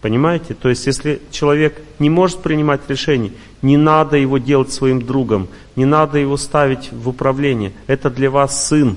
Понимаете? 0.00 0.54
То 0.54 0.68
есть, 0.68 0.86
если 0.86 1.20
человек 1.30 1.80
не 1.98 2.10
может 2.10 2.42
принимать 2.42 2.82
решения, 2.88 3.32
не 3.60 3.76
надо 3.76 4.16
его 4.16 4.38
делать 4.38 4.72
своим 4.72 5.02
другом, 5.02 5.48
не 5.76 5.84
надо 5.84 6.18
его 6.18 6.36
ставить 6.36 6.90
в 6.92 7.08
управление. 7.08 7.72
Это 7.86 8.10
для 8.10 8.30
вас 8.30 8.66
сын. 8.66 8.96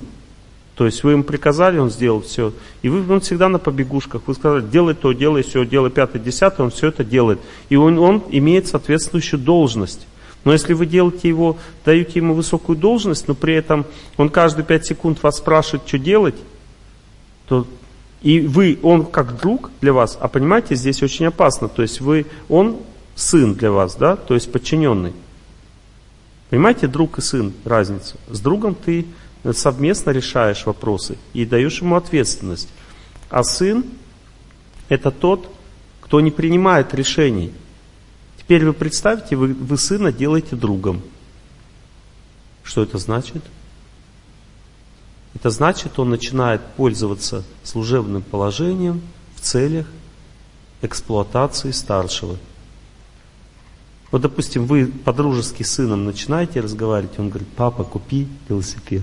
То 0.75 0.85
есть 0.85 1.03
вы 1.03 1.11
ему 1.11 1.23
приказали, 1.23 1.77
он 1.77 1.89
сделал 1.89 2.21
все. 2.21 2.53
И 2.81 2.89
вы, 2.89 3.11
он 3.11 3.21
всегда 3.21 3.47
на 3.49 3.59
побегушках. 3.59 4.23
Вы 4.25 4.33
сказали, 4.33 4.61
делай 4.63 4.93
то, 4.93 5.13
делай 5.13 5.43
все, 5.43 5.65
делай 5.65 5.89
пятое, 5.89 6.21
десятое, 6.21 6.65
он 6.65 6.71
все 6.71 6.87
это 6.87 7.03
делает. 7.03 7.39
И 7.69 7.75
он, 7.75 7.97
он 7.97 8.23
имеет 8.29 8.67
соответствующую 8.67 9.39
должность. 9.39 10.05
Но 10.45 10.53
если 10.53 10.73
вы 10.73 10.85
делаете 10.85 11.27
его, 11.27 11.57
даете 11.83 12.19
ему 12.19 12.33
высокую 12.33 12.77
должность, 12.77 13.27
но 13.27 13.33
при 13.33 13.55
этом 13.55 13.85
он 14.15 14.29
каждые 14.29 14.65
пять 14.65 14.85
секунд 14.85 15.21
вас 15.21 15.37
спрашивает, 15.37 15.87
что 15.87 15.97
делать, 15.97 16.35
то 17.47 17.67
и 18.21 18.39
вы, 18.39 18.79
он 18.81 19.05
как 19.05 19.39
друг 19.39 19.71
для 19.81 19.91
вас, 19.91 20.17
а 20.19 20.27
понимаете, 20.27 20.75
здесь 20.75 21.03
очень 21.03 21.27
опасно. 21.27 21.67
То 21.67 21.81
есть 21.81 21.99
вы, 21.99 22.25
он 22.47 22.77
сын 23.15 23.53
для 23.53 23.71
вас, 23.71 23.95
да, 23.95 24.15
то 24.15 24.33
есть 24.33 24.51
подчиненный. 24.51 25.13
Понимаете, 26.49 26.87
друг 26.87 27.17
и 27.17 27.21
сын, 27.21 27.53
разницу. 27.65 28.17
С 28.29 28.39
другом 28.39 28.75
ты 28.75 29.05
совместно 29.53 30.11
решаешь 30.11 30.65
вопросы 30.65 31.17
и 31.33 31.45
даешь 31.45 31.81
ему 31.81 31.95
ответственность. 31.95 32.69
А 33.29 33.43
сын 33.43 33.83
это 34.89 35.11
тот, 35.11 35.51
кто 36.01 36.21
не 36.21 36.31
принимает 36.31 36.93
решений. 36.93 37.51
Теперь 38.45 38.63
вы 38.63 38.73
представьте, 38.73 39.35
вы, 39.35 39.55
вы 39.55 39.75
сына 39.75 40.11
делаете 40.13 40.55
другом. 40.55 41.01
Что 42.63 42.83
это 42.83 42.99
значит? 42.99 43.43
Это 45.33 45.49
значит, 45.49 45.97
он 45.97 46.11
начинает 46.11 46.61
пользоваться 46.77 47.43
служебным 47.63 48.21
положением 48.21 49.01
в 49.35 49.41
целях 49.41 49.87
эксплуатации 50.83 51.71
старшего. 51.71 52.37
Вот, 54.11 54.21
допустим, 54.21 54.67
вы 54.67 54.85
по-дружески 54.85 55.63
с 55.63 55.73
сыном 55.73 56.05
начинаете 56.05 56.59
разговаривать, 56.59 57.17
он 57.17 57.29
говорит, 57.29 57.49
папа, 57.55 57.83
купи 57.83 58.27
велосипед. 58.47 59.01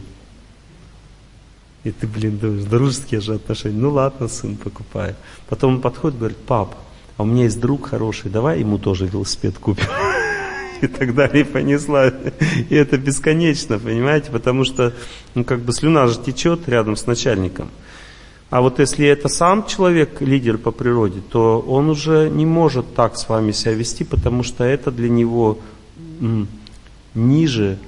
И 1.83 1.91
ты, 1.91 2.07
блин, 2.07 2.39
думаешь, 2.39 2.63
дружеские 2.63 3.21
же 3.21 3.35
отношения. 3.35 3.77
Ну 3.77 3.91
ладно, 3.91 4.29
сын, 4.29 4.57
покупает. 4.57 5.17
Потом 5.49 5.75
он 5.75 5.81
подходит, 5.81 6.17
говорит, 6.17 6.39
папа, 6.39 6.77
а 7.17 7.23
у 7.23 7.27
меня 7.27 7.45
есть 7.45 7.61
друг 7.61 7.89
хороший, 7.89 8.31
давай 8.31 8.61
ему 8.61 8.79
тоже 8.79 9.07
велосипед 9.07 9.59
купим. 9.59 9.87
И 10.81 10.87
так 10.89 11.15
далее, 11.15 11.45
понесла. 11.45 12.09
И 12.69 12.75
это 12.75 12.99
бесконечно, 12.99 13.79
понимаете, 13.79 14.31
потому 14.33 14.65
что, 14.65 14.93
ну, 15.35 15.45
как 15.45 15.61
бы 15.61 15.73
слюна 15.73 16.09
же 16.09 16.19
течет 16.19 16.69
рядом 16.69 16.97
с 16.97 17.07
начальником. 17.07 17.69
А 18.51 18.61
вот 18.61 18.81
если 18.81 19.07
это 19.07 19.29
сам 19.29 19.67
человек, 19.67 20.21
лидер 20.21 20.59
по 20.59 20.73
природе, 20.73 21.21
то 21.31 21.61
он 21.61 21.89
уже 21.89 22.29
не 22.29 22.45
может 22.45 22.95
так 22.95 23.17
с 23.17 23.29
вами 23.29 23.53
себя 23.53 23.73
вести, 23.73 24.05
потому 24.05 24.43
что 24.43 24.65
это 24.65 24.91
для 24.91 25.09
него 25.09 25.59
ниже 27.15 27.79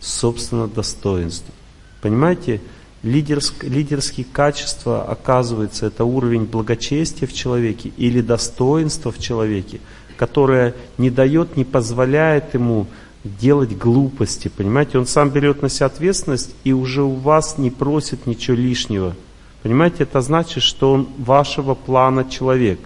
собственно 0.00 0.68
достоинства. 0.68 1.54
Понимаете, 2.02 2.60
лидерск, 3.02 3.64
лидерские 3.64 4.26
качества, 4.30 5.02
оказывается, 5.02 5.86
это 5.86 6.04
уровень 6.04 6.44
благочестия 6.44 7.26
в 7.26 7.32
человеке 7.32 7.92
или 7.96 8.20
достоинства 8.20 9.10
в 9.10 9.18
человеке, 9.18 9.80
которое 10.16 10.74
не 10.98 11.10
дает, 11.10 11.56
не 11.56 11.64
позволяет 11.64 12.54
ему 12.54 12.86
делать 13.24 13.76
глупости, 13.76 14.48
понимаете? 14.48 14.98
Он 14.98 15.06
сам 15.06 15.30
берет 15.30 15.62
на 15.62 15.68
себя 15.68 15.86
ответственность 15.86 16.54
и 16.64 16.72
уже 16.72 17.02
у 17.02 17.14
вас 17.14 17.58
не 17.58 17.70
просит 17.70 18.26
ничего 18.26 18.56
лишнего. 18.56 19.14
Понимаете, 19.62 20.04
это 20.04 20.20
значит, 20.22 20.62
что 20.62 20.92
он 20.92 21.08
вашего 21.18 21.74
плана 21.74 22.28
человек. 22.28 22.80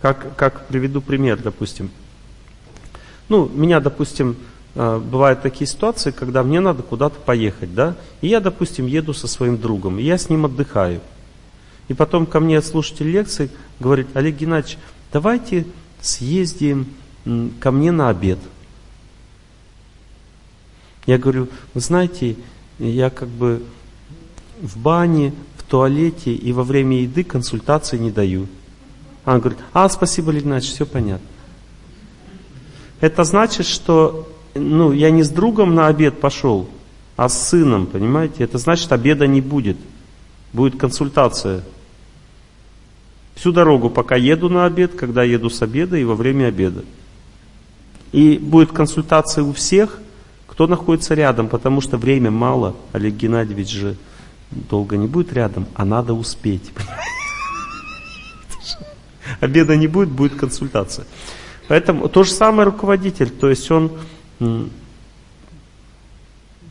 Как, 0.00 0.36
как 0.36 0.66
приведу 0.66 1.00
пример, 1.00 1.38
допустим. 1.42 1.90
Ну, 3.28 3.48
меня, 3.48 3.80
допустим, 3.80 4.36
бывают 4.78 5.42
такие 5.42 5.66
ситуации, 5.66 6.12
когда 6.12 6.44
мне 6.44 6.60
надо 6.60 6.84
куда-то 6.84 7.18
поехать, 7.18 7.74
да, 7.74 7.96
и 8.20 8.28
я, 8.28 8.38
допустим, 8.38 8.86
еду 8.86 9.12
со 9.12 9.26
своим 9.26 9.60
другом, 9.60 9.98
и 9.98 10.04
я 10.04 10.16
с 10.16 10.28
ним 10.28 10.44
отдыхаю. 10.44 11.00
И 11.88 11.94
потом 11.94 12.26
ко 12.26 12.38
мне 12.38 12.62
слушатель 12.62 13.10
лекции 13.10 13.50
говорит, 13.80 14.06
Олег 14.14 14.36
Геннадьевич, 14.36 14.78
давайте 15.12 15.66
съездим 16.00 16.86
ко 17.58 17.72
мне 17.72 17.90
на 17.90 18.08
обед. 18.08 18.38
Я 21.06 21.18
говорю, 21.18 21.48
вы 21.74 21.80
знаете, 21.80 22.36
я 22.78 23.10
как 23.10 23.28
бы 23.28 23.64
в 24.60 24.78
бане, 24.78 25.34
в 25.56 25.64
туалете 25.64 26.32
и 26.32 26.52
во 26.52 26.62
время 26.62 27.00
еды 27.02 27.24
консультации 27.24 27.98
не 27.98 28.12
даю. 28.12 28.46
Она 29.24 29.40
говорит, 29.40 29.58
а, 29.72 29.88
спасибо, 29.88 30.30
Олег 30.30 30.44
Геннадьевич, 30.44 30.72
все 30.72 30.86
понятно. 30.86 31.26
Это 33.00 33.24
значит, 33.24 33.66
что 33.66 34.28
ну, 34.54 34.92
я 34.92 35.10
не 35.10 35.22
с 35.22 35.30
другом 35.30 35.74
на 35.74 35.86
обед 35.86 36.20
пошел, 36.20 36.68
а 37.16 37.28
с 37.28 37.48
сыном, 37.48 37.86
понимаете? 37.86 38.44
Это 38.44 38.58
значит, 38.58 38.92
обеда 38.92 39.26
не 39.26 39.40
будет. 39.40 39.76
Будет 40.52 40.78
консультация. 40.78 41.62
Всю 43.34 43.52
дорогу, 43.52 43.90
пока 43.90 44.16
еду 44.16 44.48
на 44.48 44.64
обед, 44.64 44.94
когда 44.94 45.22
еду 45.22 45.50
с 45.50 45.62
обеда 45.62 45.96
и 45.96 46.04
во 46.04 46.14
время 46.14 46.46
обеда. 46.46 46.84
И 48.12 48.38
будет 48.38 48.72
консультация 48.72 49.44
у 49.44 49.52
всех, 49.52 50.00
кто 50.46 50.66
находится 50.66 51.14
рядом, 51.14 51.48
потому 51.48 51.80
что 51.80 51.98
время 51.98 52.30
мало. 52.30 52.74
Олег 52.92 53.14
Геннадьевич 53.14 53.70
же 53.70 53.96
долго 54.50 54.96
не 54.96 55.06
будет 55.06 55.32
рядом, 55.32 55.66
а 55.74 55.84
надо 55.84 56.14
успеть. 56.14 56.72
Обеда 59.40 59.76
не 59.76 59.86
будет, 59.86 60.08
будет 60.08 60.34
консультация. 60.34 61.06
Поэтому 61.68 62.08
то 62.08 62.24
же 62.24 62.32
самое 62.32 62.64
руководитель, 62.64 63.30
то 63.30 63.48
есть 63.48 63.70
он 63.70 63.92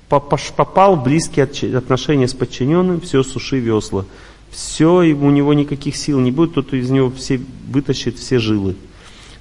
попал 0.10 0.96
в 0.96 1.04
близкие 1.04 1.46
отношения 1.78 2.28
с 2.28 2.34
подчиненным, 2.34 3.02
все, 3.02 3.24
суши 3.24 3.60
весла. 3.60 4.06
Все, 4.50 4.90
у 4.90 5.30
него 5.30 5.54
никаких 5.54 5.96
сил 5.96 6.20
не 6.20 6.32
будет, 6.32 6.54
тот 6.54 6.74
из 6.74 6.90
него 6.90 7.12
все 7.12 7.42
вытащит 7.70 8.18
все 8.18 8.40
жилы. 8.40 8.76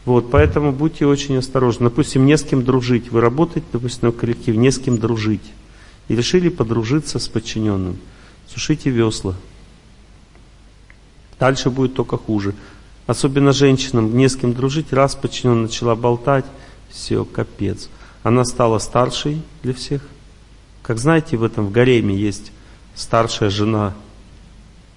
Вот, 0.05 0.30
поэтому 0.30 0.72
будьте 0.72 1.06
очень 1.06 1.36
осторожны. 1.36 1.88
Допустим, 1.88 2.26
не 2.26 2.36
с 2.36 2.42
кем 2.42 2.64
дружить. 2.64 3.10
Вы 3.10 3.20
работаете, 3.20 3.66
допустим, 3.72 4.12
в 4.12 4.16
коллективе, 4.16 4.56
не 4.56 4.70
с 4.70 4.78
кем 4.78 4.98
дружить. 4.98 5.42
И 6.08 6.14
решили 6.14 6.48
подружиться 6.48 7.18
с 7.18 7.28
подчиненным. 7.28 7.96
Сушите 8.46 8.90
весла. 8.90 9.34
Дальше 11.40 11.70
будет 11.70 11.94
только 11.94 12.16
хуже. 12.16 12.55
Особенно 13.08 13.52
женщинам, 13.52 14.16
не 14.16 14.28
с 14.28 14.36
кем 14.36 14.55
дружить. 14.55 14.92
Раз 14.92 15.16
подчиненная 15.16 15.62
начала 15.62 15.96
болтать, 15.96 16.44
все, 16.88 17.24
капец. 17.24 17.88
Она 18.26 18.44
стала 18.44 18.80
старшей 18.80 19.40
для 19.62 19.72
всех. 19.72 20.02
Как 20.82 20.98
знаете, 20.98 21.36
в 21.36 21.44
этом 21.44 21.66
в 21.66 21.70
гареме 21.70 22.12
есть 22.12 22.50
старшая 22.96 23.50
жена. 23.50 23.94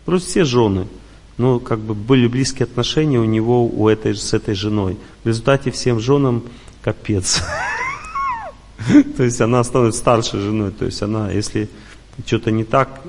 Просто 0.04 0.30
все 0.32 0.44
жены. 0.46 0.88
Ну, 1.38 1.60
как 1.60 1.78
бы 1.78 1.94
были 1.94 2.26
близкие 2.26 2.64
отношения 2.64 3.20
у 3.20 3.26
него 3.26 3.68
у 3.68 3.88
этой, 3.88 4.16
с 4.16 4.34
этой 4.34 4.56
женой. 4.56 4.98
В 5.24 5.28
результате 5.28 5.70
всем 5.70 6.00
женам 6.00 6.42
капец. 6.82 7.44
То 9.18 9.24
есть 9.24 9.40
она 9.42 9.64
становится 9.64 10.00
старшей 10.00 10.40
женой. 10.40 10.72
То 10.72 10.86
есть 10.86 11.04
она, 11.04 11.30
если 11.30 11.70
что-то 12.26 12.50
не 12.50 12.64
так 12.64 13.00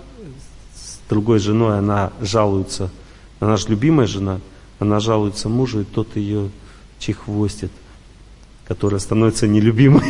с 0.75 0.99
другой 1.09 1.39
женой, 1.39 1.79
она 1.79 2.13
жалуется. 2.21 2.91
Она 3.39 3.57
же 3.57 3.69
любимая 3.69 4.07
жена. 4.07 4.41
Она 4.81 5.01
жалуется 5.01 5.49
мужу, 5.49 5.81
и 5.81 5.85
тот 5.85 6.15
ее 6.17 6.51
чехвостит, 6.99 7.73
которая 8.71 9.01
становится 9.01 9.49
нелюбимой. 9.49 10.05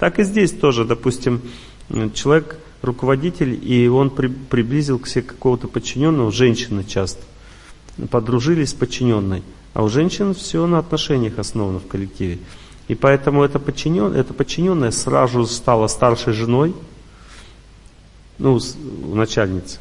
Так 0.00 0.18
и 0.18 0.24
здесь 0.24 0.50
тоже, 0.50 0.84
допустим, 0.84 1.40
человек 2.14 2.58
руководитель, 2.82 3.56
и 3.62 3.86
он 3.86 4.10
при, 4.10 4.26
приблизил 4.26 4.98
к 4.98 5.06
себе 5.06 5.22
какого-то 5.22 5.68
подчиненного, 5.68 6.32
женщины 6.32 6.82
часто, 6.82 7.22
подружились 8.10 8.70
с 8.70 8.74
подчиненной. 8.74 9.44
А 9.72 9.84
у 9.84 9.88
женщин 9.88 10.34
все 10.34 10.66
на 10.66 10.80
отношениях 10.80 11.38
основано 11.38 11.78
в 11.78 11.86
коллективе. 11.86 12.40
И 12.88 12.96
поэтому 12.96 13.44
эта, 13.44 13.60
подчинен, 13.60 14.12
эта 14.12 14.34
подчиненная 14.34 14.90
сразу 14.90 15.46
стала 15.46 15.86
старшей 15.86 16.32
женой, 16.32 16.74
ну, 18.38 18.58
у 19.04 19.14
начальницы. 19.14 19.78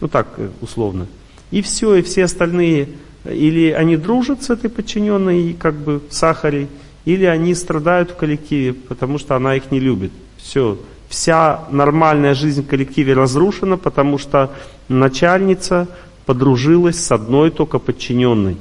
Ну 0.00 0.08
так, 0.08 0.26
э, 0.38 0.50
условно. 0.60 1.06
И 1.52 1.62
все, 1.62 1.94
и 1.94 2.02
все 2.02 2.24
остальные, 2.24 2.88
или 3.24 3.70
они 3.70 3.96
дружат 3.96 4.42
с 4.42 4.50
этой 4.50 4.70
подчиненной, 4.70 5.54
как 5.54 5.74
бы 5.74 6.00
в 6.08 6.12
сахаре, 6.12 6.68
или 7.04 7.24
они 7.24 7.54
страдают 7.54 8.10
в 8.10 8.16
коллективе, 8.16 8.72
потому 8.72 9.18
что 9.18 9.36
она 9.36 9.56
их 9.56 9.70
не 9.70 9.80
любит. 9.80 10.12
Все, 10.38 10.78
вся 11.08 11.64
нормальная 11.70 12.34
жизнь 12.34 12.62
в 12.62 12.66
коллективе 12.66 13.14
разрушена, 13.14 13.76
потому 13.76 14.18
что 14.18 14.50
начальница 14.88 15.88
подружилась 16.26 17.02
с 17.02 17.12
одной 17.12 17.50
только 17.50 17.78
подчиненной. 17.78 18.56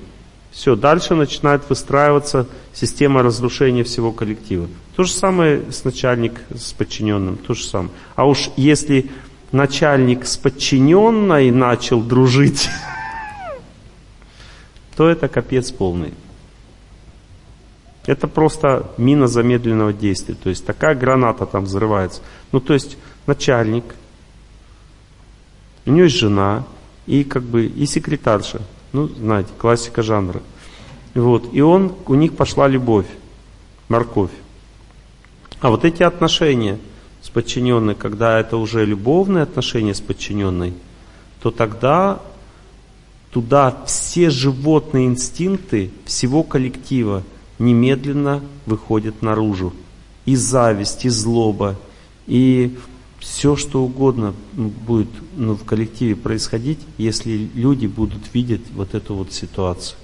Все, 0.51 0.75
дальше 0.75 1.16
начинает 1.16 1.67
выстраиваться 1.67 2.48
система 2.74 3.24
разрушения 3.24 3.83
всего 3.83 4.11
коллектива. 4.11 4.67
То 4.95 5.03
же 5.03 5.11
самое 5.11 5.64
с 5.72 5.83
начальник 5.83 6.33
с 6.53 6.74
подчиненным, 6.74 7.38
то 7.38 7.56
же 7.56 7.64
самое. 7.64 7.90
А 8.16 8.27
уж 8.27 8.51
если 8.56 9.09
начальник 9.51 10.27
с 10.27 10.38
подчиненной 10.38 11.50
начал 11.50 12.01
дружить, 12.01 12.69
то 14.96 15.10
это 15.10 15.28
капец 15.28 15.72
полный. 15.72 16.14
Это 18.06 18.28
просто 18.28 18.92
мина 18.98 19.28
замедленного 19.28 19.94
действия. 19.94 20.36
То 20.36 20.50
есть 20.50 20.66
такая 20.66 20.96
граната 20.96 21.46
там 21.46 21.66
взрывается. 21.66 22.22
Ну 22.52 22.60
то 22.60 22.74
есть 22.74 22.98
начальник, 23.28 23.86
у 25.86 25.92
него 25.92 26.04
есть 26.04 26.18
жена 26.18 26.66
и 27.06 27.24
как 27.24 27.44
бы 27.44 27.66
и 27.66 27.86
секретарша. 27.86 28.62
Ну, 28.92 29.08
знаете, 29.08 29.50
классика 29.58 30.04
жанра. 30.04 30.42
Вот. 31.16 31.54
И 31.54 31.62
он, 31.62 31.96
у 32.06 32.16
них 32.16 32.36
пошла 32.36 32.68
любовь, 32.68 33.08
морковь. 33.90 34.32
А 35.62 35.70
вот 35.70 35.86
эти 35.86 36.04
отношения– 36.04 36.78
с 37.24 37.30
подчиненной, 37.30 37.96
когда 37.96 38.38
это 38.40 38.58
уже 38.58 38.86
любовные 38.86 39.44
отношения 39.44 39.96
с 39.96 40.02
подчиненной, 40.02 40.74
то 41.42 41.52
тогда 41.52 42.20
туда 43.34 43.84
все 43.88 44.30
животные 44.30 45.08
инстинкты 45.08 45.92
всего 46.06 46.44
коллектива 46.44 47.24
немедленно 47.58 48.42
выходят 48.66 49.22
наружу. 49.22 49.74
И 50.26 50.36
зависть, 50.36 51.03
и 51.03 51.10
злоба, 51.10 51.78
и 52.28 52.78
все, 53.20 53.56
что 53.56 53.84
угодно 53.84 54.34
будет 54.53 55.10
ну, 55.36 55.56
в 55.56 55.66
коллективе 55.66 56.16
происходить, 56.16 56.80
если 56.98 57.50
люди 57.56 57.88
будут 57.88 58.34
видеть 58.34 58.62
вот 58.74 58.94
эту 58.95 59.16
вот 59.16 59.34
ситуацию. 59.34 59.98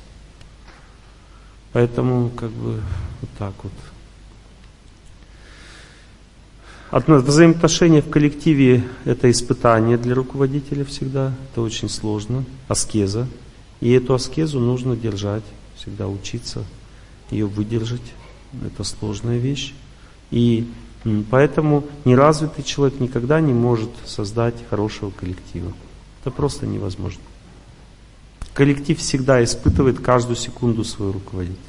Поэтому 1.71 2.29
как 2.31 2.49
бы 2.51 2.81
вот 3.21 3.29
так 3.37 3.53
вот. 3.63 3.71
Взаимоотношения 6.91 8.01
в 8.01 8.09
коллективе– 8.09 8.83
это 9.05 9.29
испытание 9.29 9.95
для 9.97 10.15
руководителя 10.15 10.83
всегда, 10.83 11.33
это 11.51 11.61
очень 11.61 11.87
сложно, 11.87 12.45
аскеза. 12.67 13.27
И 13.79 13.91
эту 13.91 14.15
аскезу 14.15 14.59
нужно 14.59 14.95
держать, 14.95 15.43
всегда 15.75 16.07
учиться 16.07 16.63
ее 17.29 17.45
выдержать. 17.45 18.01
Это 18.65 18.83
сложная 18.83 19.37
вещь. 19.37 19.75
И 20.31 20.67
поэтому 21.29 21.85
неразвитый 22.05 22.63
человек 22.63 22.99
никогда 22.99 23.39
не 23.39 23.53
может 23.53 23.91
создать 24.05 24.55
хорошего 24.71 25.11
коллектива. 25.11 25.71
Это 26.21 26.31
просто 26.31 26.65
невозможно. 26.65 27.21
Коллектив 28.55 28.97
всегда 28.97 29.43
испытывает 29.43 29.99
каждую 29.99 30.35
секунду 30.35 30.83
своего 30.83 31.13
руководителя. 31.13 31.68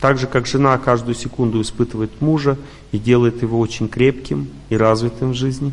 Так 0.00 0.18
же, 0.18 0.26
как 0.26 0.46
жена 0.46 0.76
каждую 0.78 1.14
секунду 1.14 1.60
испытывает 1.62 2.20
мужа 2.20 2.58
и 2.92 2.98
делает 2.98 3.42
его 3.42 3.58
очень 3.58 3.88
крепким 3.88 4.50
и 4.68 4.76
развитым 4.76 5.30
в 5.30 5.34
жизни, 5.34 5.72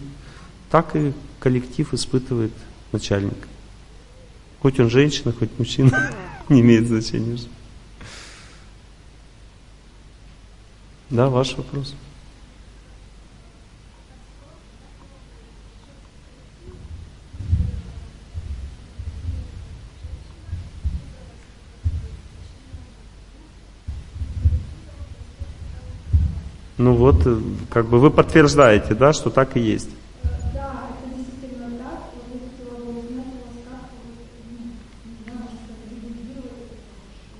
так 0.69 0.95
и 0.95 1.14
коллектив 1.40 1.93
испытывает 1.93 2.53
начальника. 2.91 3.48
Хоть 4.61 4.80
он 4.80 4.90
женщина, 4.90 5.33
хоть 5.33 5.50
мужчина, 5.58 6.11
не 6.50 6.61
имеет 6.61 6.88
значения. 6.88 7.38
Да, 11.09 11.30
ваш 11.30 11.58
вопрос. 11.58 11.93
Ну 26.82 26.95
вот, 26.95 27.27
э, 27.27 27.38
как 27.69 27.88
бы 27.90 28.00
вы 28.00 28.10
подтверждаете, 28.10 28.95
да, 28.95 29.14
что 29.14 29.30
так 29.30 29.56
и 29.56 29.60
есть. 29.60 29.90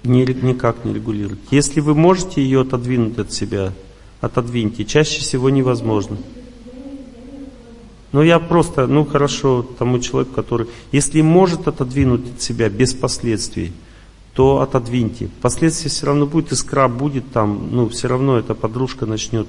Не 0.04 0.26
никак 0.26 0.86
не 0.86 0.94
регулировать. 0.94 1.40
Если 1.50 1.80
вы 1.80 1.96
можете 1.96 2.44
ее 2.44 2.62
отодвинуть 2.62 3.18
от 3.18 3.34
себя, 3.34 3.74
отодвиньте. 4.20 4.86
Чаще 4.86 5.22
всего 5.22 5.50
невозможно. 5.50 6.18
Ну 8.12 8.22
я 8.22 8.38
просто, 8.38 8.86
ну 8.86 9.06
хорошо, 9.06 9.66
тому 9.80 9.98
человеку, 9.98 10.36
который, 10.36 10.68
если 10.92 11.22
может 11.22 11.68
отодвинуть 11.68 12.36
от 12.36 12.42
себя 12.44 12.70
без 12.70 12.94
последствий, 12.94 13.74
то 14.34 14.62
отодвиньте. 14.62 15.30
Последствия 15.42 15.90
все 15.90 16.06
равно 16.06 16.26
будет, 16.26 16.52
искра 16.52 16.88
будет 16.88 17.32
там, 17.32 17.70
ну 17.72 17.90
все 17.90 18.08
равно 18.08 18.38
эта 18.38 18.56
подружка 18.56 19.06
начнет 19.06 19.48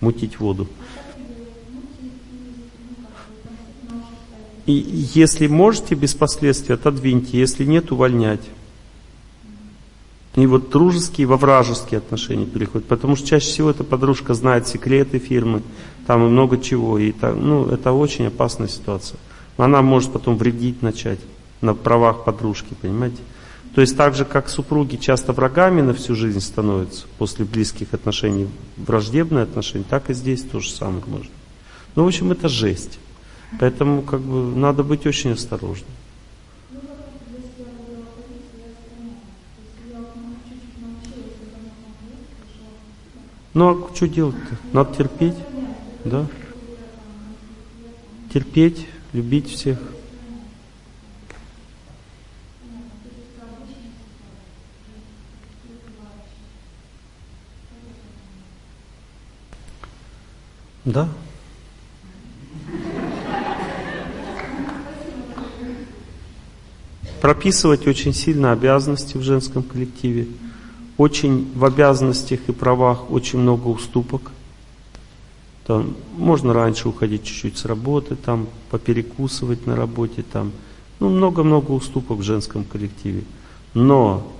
мутить 0.00 0.40
воду. 0.40 0.66
И 4.66 4.72
если 5.14 5.46
можете 5.46 5.94
без 5.94 6.14
последствий, 6.14 6.74
отодвиньте, 6.74 7.38
если 7.38 7.64
нет, 7.64 7.92
увольнять. 7.92 8.42
И 10.34 10.44
вот 10.46 10.70
дружеские 10.70 11.26
во 11.26 11.36
вражеские 11.36 11.98
отношения 11.98 12.44
переходят. 12.44 12.86
Потому 12.86 13.16
что 13.16 13.26
чаще 13.26 13.46
всего 13.46 13.70
эта 13.70 13.84
подружка 13.84 14.34
знает 14.34 14.66
секреты 14.66 15.18
фирмы, 15.18 15.62
там 16.06 16.26
и 16.26 16.28
много 16.28 16.58
чего. 16.58 16.98
И 16.98 17.12
так, 17.12 17.36
ну, 17.36 17.66
это 17.66 17.92
очень 17.92 18.26
опасная 18.26 18.68
ситуация. 18.68 19.18
Она 19.56 19.80
может 19.80 20.12
потом 20.12 20.36
вредить 20.36 20.82
начать 20.82 21.20
на 21.62 21.74
правах 21.74 22.24
подружки, 22.24 22.74
понимаете? 22.80 23.18
То 23.76 23.82
есть 23.82 23.94
так 23.94 24.14
же, 24.14 24.24
как 24.24 24.48
супруги 24.48 24.96
часто 24.96 25.34
врагами 25.34 25.82
на 25.82 25.92
всю 25.92 26.14
жизнь 26.14 26.40
становятся 26.40 27.04
после 27.18 27.44
близких 27.44 27.92
отношений, 27.92 28.48
враждебные 28.78 29.42
отношения, 29.42 29.84
так 29.86 30.08
и 30.08 30.14
здесь 30.14 30.40
то 30.44 30.60
же 30.60 30.70
самое 30.70 31.04
можно. 31.06 31.30
Ну, 31.94 32.04
в 32.04 32.06
общем, 32.06 32.32
это 32.32 32.48
жесть. 32.48 32.98
Поэтому 33.60 34.00
как 34.00 34.22
бы 34.22 34.56
надо 34.56 34.82
быть 34.82 35.04
очень 35.04 35.32
осторожным. 35.32 35.90
Ну 43.52 43.68
а 43.68 43.94
что 43.94 44.08
делать-то? 44.08 44.56
Надо 44.72 44.94
терпеть, 44.94 45.36
да? 46.06 46.26
Терпеть, 48.32 48.86
любить 49.12 49.50
всех. 49.50 49.78
Да. 60.86 61.08
Прописывать 67.20 67.88
очень 67.88 68.14
сильно 68.14 68.52
обязанности 68.52 69.16
в 69.16 69.22
женском 69.22 69.64
коллективе. 69.64 70.28
Очень 70.96 71.52
в 71.56 71.64
обязанностях 71.64 72.38
и 72.46 72.52
правах 72.52 73.10
очень 73.10 73.40
много 73.40 73.66
уступок. 73.66 74.30
Там, 75.66 75.96
можно 76.16 76.54
раньше 76.54 76.88
уходить 76.88 77.24
чуть-чуть 77.24 77.58
с 77.58 77.64
работы, 77.64 78.14
там, 78.14 78.46
поперекусывать 78.70 79.66
на 79.66 79.74
работе, 79.74 80.22
там. 80.22 80.52
Ну, 81.00 81.08
много-много 81.08 81.72
уступок 81.72 82.18
в 82.18 82.22
женском 82.22 82.62
коллективе. 82.62 83.24
Но 83.74 84.32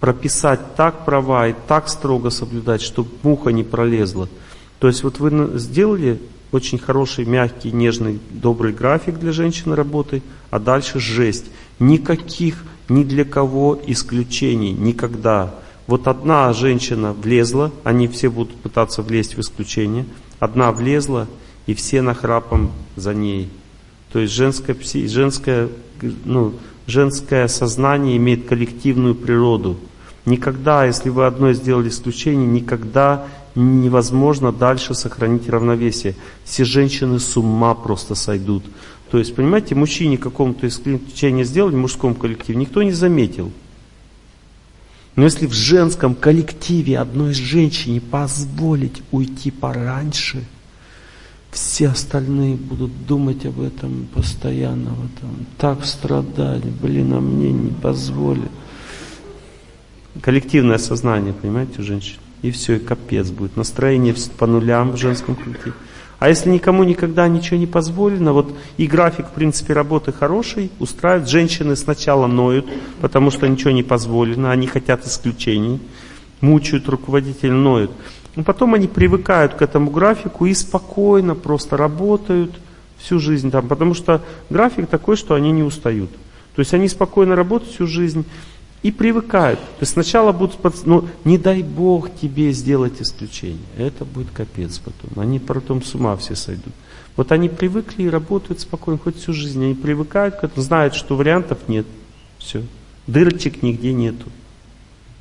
прописать 0.00 0.74
так 0.74 1.04
права 1.04 1.46
и 1.46 1.54
так 1.68 1.88
строго 1.88 2.30
соблюдать, 2.30 2.82
чтобы 2.82 3.10
муха 3.22 3.52
не 3.52 3.62
пролезла– 3.62 4.28
то 4.80 4.88
есть 4.88 5.04
вот 5.04 5.20
вы 5.20 5.58
сделали 5.58 6.20
очень 6.52 6.78
хороший, 6.78 7.24
мягкий, 7.24 7.70
нежный, 7.70 8.18
добрый 8.30 8.72
график 8.72 9.18
для 9.18 9.30
женщины 9.30 9.76
работы, 9.76 10.22
а 10.50 10.58
дальше 10.58 10.98
жесть. 10.98 11.46
Никаких 11.78 12.64
ни 12.88 13.04
для 13.04 13.24
кого 13.24 13.80
исключений, 13.86 14.72
никогда. 14.72 15.54
Вот 15.86 16.08
одна 16.08 16.52
женщина 16.52 17.12
влезла, 17.12 17.70
они 17.84 18.08
все 18.08 18.30
будут 18.30 18.56
пытаться 18.56 19.02
влезть 19.02 19.36
в 19.36 19.40
исключение, 19.40 20.06
одна 20.38 20.72
влезла, 20.72 21.28
и 21.66 21.74
все 21.74 22.02
нахрапом 22.02 22.72
за 22.96 23.14
ней. 23.14 23.48
То 24.12 24.18
есть 24.18 24.32
женское, 24.32 24.76
женское, 25.06 25.68
ну, 26.24 26.54
женское 26.86 27.46
сознание 27.48 28.16
имеет 28.16 28.48
коллективную 28.48 29.14
природу. 29.14 29.76
Никогда, 30.24 30.84
если 30.84 31.10
вы 31.10 31.26
одной 31.26 31.54
сделали 31.54 31.88
исключение, 31.88 32.46
никогда 32.46 33.26
невозможно 33.54 34.52
дальше 34.52 34.94
сохранить 34.94 35.48
равновесие. 35.48 36.14
Все 36.44 36.64
женщины 36.64 37.18
с 37.18 37.36
ума 37.36 37.74
просто 37.74 38.14
сойдут. 38.14 38.64
То 39.10 39.18
есть, 39.18 39.34
понимаете, 39.34 39.74
мужчине 39.74 40.18
какому-то 40.18 40.68
исключение 40.68 41.44
сделали 41.44 41.74
в 41.74 41.78
мужском 41.78 42.14
коллективе, 42.14 42.58
никто 42.58 42.82
не 42.82 42.92
заметил. 42.92 43.50
Но 45.16 45.24
если 45.24 45.46
в 45.46 45.52
женском 45.52 46.14
коллективе 46.14 46.98
одной 46.98 47.34
женщине 47.34 48.00
позволить 48.00 49.02
уйти 49.10 49.50
пораньше, 49.50 50.44
все 51.50 51.88
остальные 51.88 52.54
будут 52.54 53.06
думать 53.06 53.44
об 53.44 53.60
этом 53.60 54.06
постоянно, 54.14 54.90
в 54.90 55.04
этом, 55.04 55.46
так 55.58 55.84
страдать, 55.84 56.64
блин, 56.64 57.12
а 57.12 57.20
мне 57.20 57.50
не 57.50 57.72
позволят. 57.72 58.52
Коллективное 60.20 60.78
сознание, 60.78 61.32
понимаете, 61.32 61.80
у 61.80 61.82
женщин 61.82 62.19
и 62.42 62.50
все, 62.50 62.76
и 62.76 62.78
капец 62.78 63.30
будет. 63.30 63.56
Настроение 63.56 64.14
по 64.38 64.46
нулям 64.46 64.92
в 64.92 64.96
женском 64.96 65.34
коллективе. 65.34 65.74
А 66.20 66.28
если 66.28 66.50
никому 66.50 66.84
никогда 66.84 67.26
ничего 67.28 67.56
не 67.56 67.66
позволено, 67.66 68.34
вот 68.34 68.54
и 68.76 68.86
график, 68.86 69.26
в 69.28 69.32
принципе, 69.32 69.72
работы 69.72 70.12
хороший, 70.12 70.70
устраивает. 70.78 71.28
Женщины 71.30 71.76
сначала 71.76 72.26
ноют, 72.26 72.66
потому 73.00 73.30
что 73.30 73.48
ничего 73.48 73.70
не 73.70 73.82
позволено, 73.82 74.52
они 74.52 74.66
хотят 74.66 75.06
исключений, 75.06 75.80
мучают 76.42 76.88
руководитель, 76.90 77.52
ноют. 77.52 77.90
Но 78.36 78.44
потом 78.44 78.74
они 78.74 78.86
привыкают 78.86 79.54
к 79.54 79.62
этому 79.62 79.90
графику 79.90 80.44
и 80.44 80.52
спокойно 80.52 81.34
просто 81.34 81.78
работают 81.78 82.52
всю 82.98 83.18
жизнь 83.18 83.50
там, 83.50 83.66
потому 83.66 83.94
что 83.94 84.22
график 84.50 84.88
такой, 84.88 85.16
что 85.16 85.34
они 85.34 85.52
не 85.52 85.62
устают. 85.62 86.10
То 86.54 86.60
есть 86.60 86.74
они 86.74 86.88
спокойно 86.88 87.34
работают 87.34 87.72
всю 87.72 87.86
жизнь, 87.86 88.26
и 88.82 88.90
привыкают. 88.90 89.60
То 89.60 89.80
есть 89.80 89.92
сначала 89.92 90.32
будут, 90.32 90.58
ну, 90.86 91.08
не 91.24 91.38
дай 91.38 91.62
Бог 91.62 92.14
тебе 92.14 92.52
сделать 92.52 93.00
исключение. 93.00 93.58
Это 93.76 94.04
будет 94.04 94.30
капец 94.30 94.78
потом. 94.78 95.22
Они 95.22 95.38
потом 95.38 95.82
с 95.82 95.94
ума 95.94 96.16
все 96.16 96.34
сойдут. 96.34 96.72
Вот 97.16 97.32
они 97.32 97.48
привыкли 97.48 98.04
и 98.04 98.08
работают 98.08 98.60
спокойно, 98.60 98.98
хоть 98.98 99.16
всю 99.16 99.32
жизнь. 99.34 99.62
Они 99.62 99.74
привыкают 99.74 100.36
к 100.36 100.44
этому, 100.44 100.62
знают, 100.62 100.94
что 100.94 101.16
вариантов 101.16 101.58
нет. 101.68 101.86
Все. 102.38 102.62
Дырочек 103.06 103.62
нигде 103.62 103.92
нету. 103.92 104.26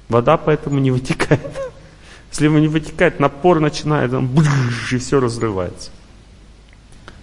Вода 0.08 0.38
поэтому 0.38 0.80
не 0.80 0.92
вытекает. 0.92 1.42
Если 2.32 2.48
не 2.48 2.68
вытекает, 2.68 3.20
напор 3.20 3.60
начинает, 3.60 4.12
там, 4.12 4.34
и 4.92 4.98
все 4.98 5.20
разрывается. 5.20 5.92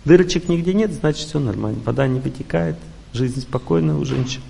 Дырочек 0.04 0.48
нигде 0.48 0.74
нет, 0.74 0.92
значит 0.92 1.26
все 1.28 1.38
нормально. 1.38 1.80
Вода 1.84 2.06
не 2.06 2.20
вытекает, 2.20 2.76
жизнь 3.12 3.40
спокойная 3.40 3.94
у 3.94 4.04
женщин. 4.04 4.42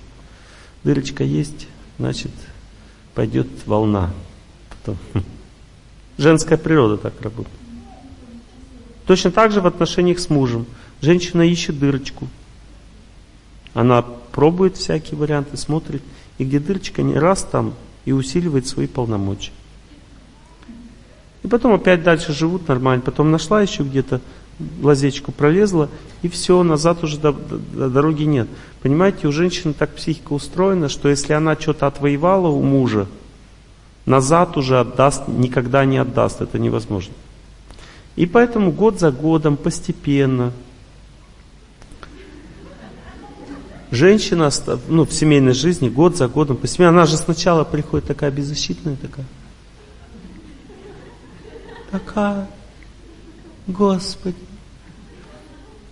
Дырочка 0.84 1.24
есть, 1.24 1.66
значит, 1.98 2.30
пойдет 3.14 3.48
волна. 3.66 4.10
Потом. 4.70 4.98
Женская 6.18 6.56
природа 6.56 6.96
так 6.96 7.20
работает. 7.20 7.56
Точно 9.06 9.30
так 9.30 9.52
же 9.52 9.60
в 9.60 9.66
отношениях 9.66 10.18
с 10.18 10.30
мужем. 10.30 10.66
Женщина 11.00 11.42
ищет 11.42 11.78
дырочку. 11.78 12.28
Она 13.74 14.02
пробует 14.02 14.76
всякие 14.76 15.18
варианты, 15.18 15.56
смотрит, 15.56 16.02
и 16.38 16.44
где 16.44 16.58
дырочка, 16.58 17.02
не 17.02 17.14
раз 17.14 17.44
там 17.44 17.74
и 18.04 18.12
усиливает 18.12 18.66
свои 18.66 18.86
полномочия. 18.86 19.52
И 21.42 21.48
потом 21.48 21.74
опять 21.74 22.02
дальше 22.02 22.32
живут 22.32 22.66
нормально. 22.68 23.02
Потом 23.02 23.30
нашла 23.30 23.62
еще 23.62 23.82
где-то 23.82 24.20
лазечку 24.82 25.32
пролезла, 25.32 25.88
и 26.22 26.28
все, 26.28 26.62
назад 26.62 27.04
уже 27.04 27.18
до, 27.18 27.32
до, 27.32 27.58
до 27.58 27.90
дороги 27.90 28.24
нет. 28.24 28.48
Понимаете, 28.82 29.28
у 29.28 29.32
женщины 29.32 29.74
так 29.74 29.94
психика 29.94 30.32
устроена, 30.32 30.88
что 30.88 31.08
если 31.08 31.32
она 31.32 31.56
что-то 31.56 31.86
отвоевала 31.86 32.48
у 32.48 32.62
мужа, 32.62 33.06
назад 34.06 34.56
уже 34.56 34.80
отдаст, 34.80 35.28
никогда 35.28 35.84
не 35.84 35.98
отдаст, 35.98 36.40
это 36.40 36.58
невозможно. 36.58 37.12
И 38.16 38.24
поэтому 38.24 38.72
год 38.72 38.98
за 38.98 39.10
годом, 39.10 39.56
постепенно, 39.56 40.52
женщина 43.90 44.50
ну, 44.88 45.04
в 45.04 45.12
семейной 45.12 45.52
жизни 45.52 45.88
год 45.88 46.16
за 46.16 46.28
годом, 46.28 46.56
постепенно, 46.56 46.90
она 46.90 47.06
же 47.06 47.16
сначала 47.16 47.64
приходит 47.64 48.06
такая 48.06 48.30
беззащитная 48.30 48.96
такая, 48.96 49.26
такая, 51.90 52.48
Господи. 53.66 54.36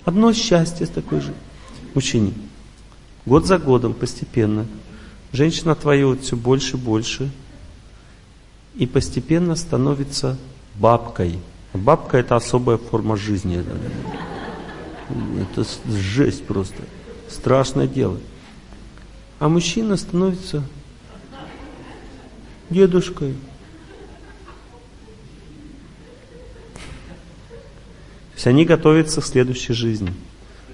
Одно 0.04 0.32
счастье 0.32 0.86
такое 0.86 1.20
же. 1.20 1.34
Мужчине. 1.94 2.32
Год 3.26 3.46
за 3.46 3.58
годом, 3.58 3.94
постепенно. 3.94 4.66
Женщина 5.32 5.74
твоя 5.74 6.14
все 6.16 6.36
больше 6.36 6.76
и 6.76 6.80
больше. 6.80 7.30
И 8.74 8.86
постепенно 8.86 9.56
становится 9.56 10.36
бабкой. 10.74 11.38
Бабка 11.72 12.18
это 12.18 12.36
особая 12.36 12.76
форма 12.76 13.16
жизни. 13.16 13.64
Это 15.40 15.66
жесть 15.88 16.44
просто. 16.44 16.82
Страшное 17.28 17.88
дело. 17.88 18.18
А 19.38 19.48
мужчина 19.48 19.96
становится 19.96 20.62
дедушкой. 22.70 23.34
То 28.34 28.38
есть 28.38 28.46
они 28.48 28.64
готовятся 28.64 29.20
к 29.20 29.24
следующей 29.24 29.74
жизни. 29.74 30.12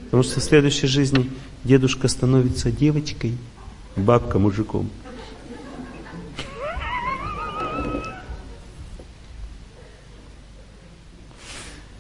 Потому 0.05 0.23
что 0.23 0.41
в 0.41 0.43
следующей 0.43 0.87
жизни 0.87 1.31
дедушка 1.63 2.09
становится 2.09 2.73
девочкой, 2.73 3.37
бабка 3.97 4.39
мужиком. 4.39 4.91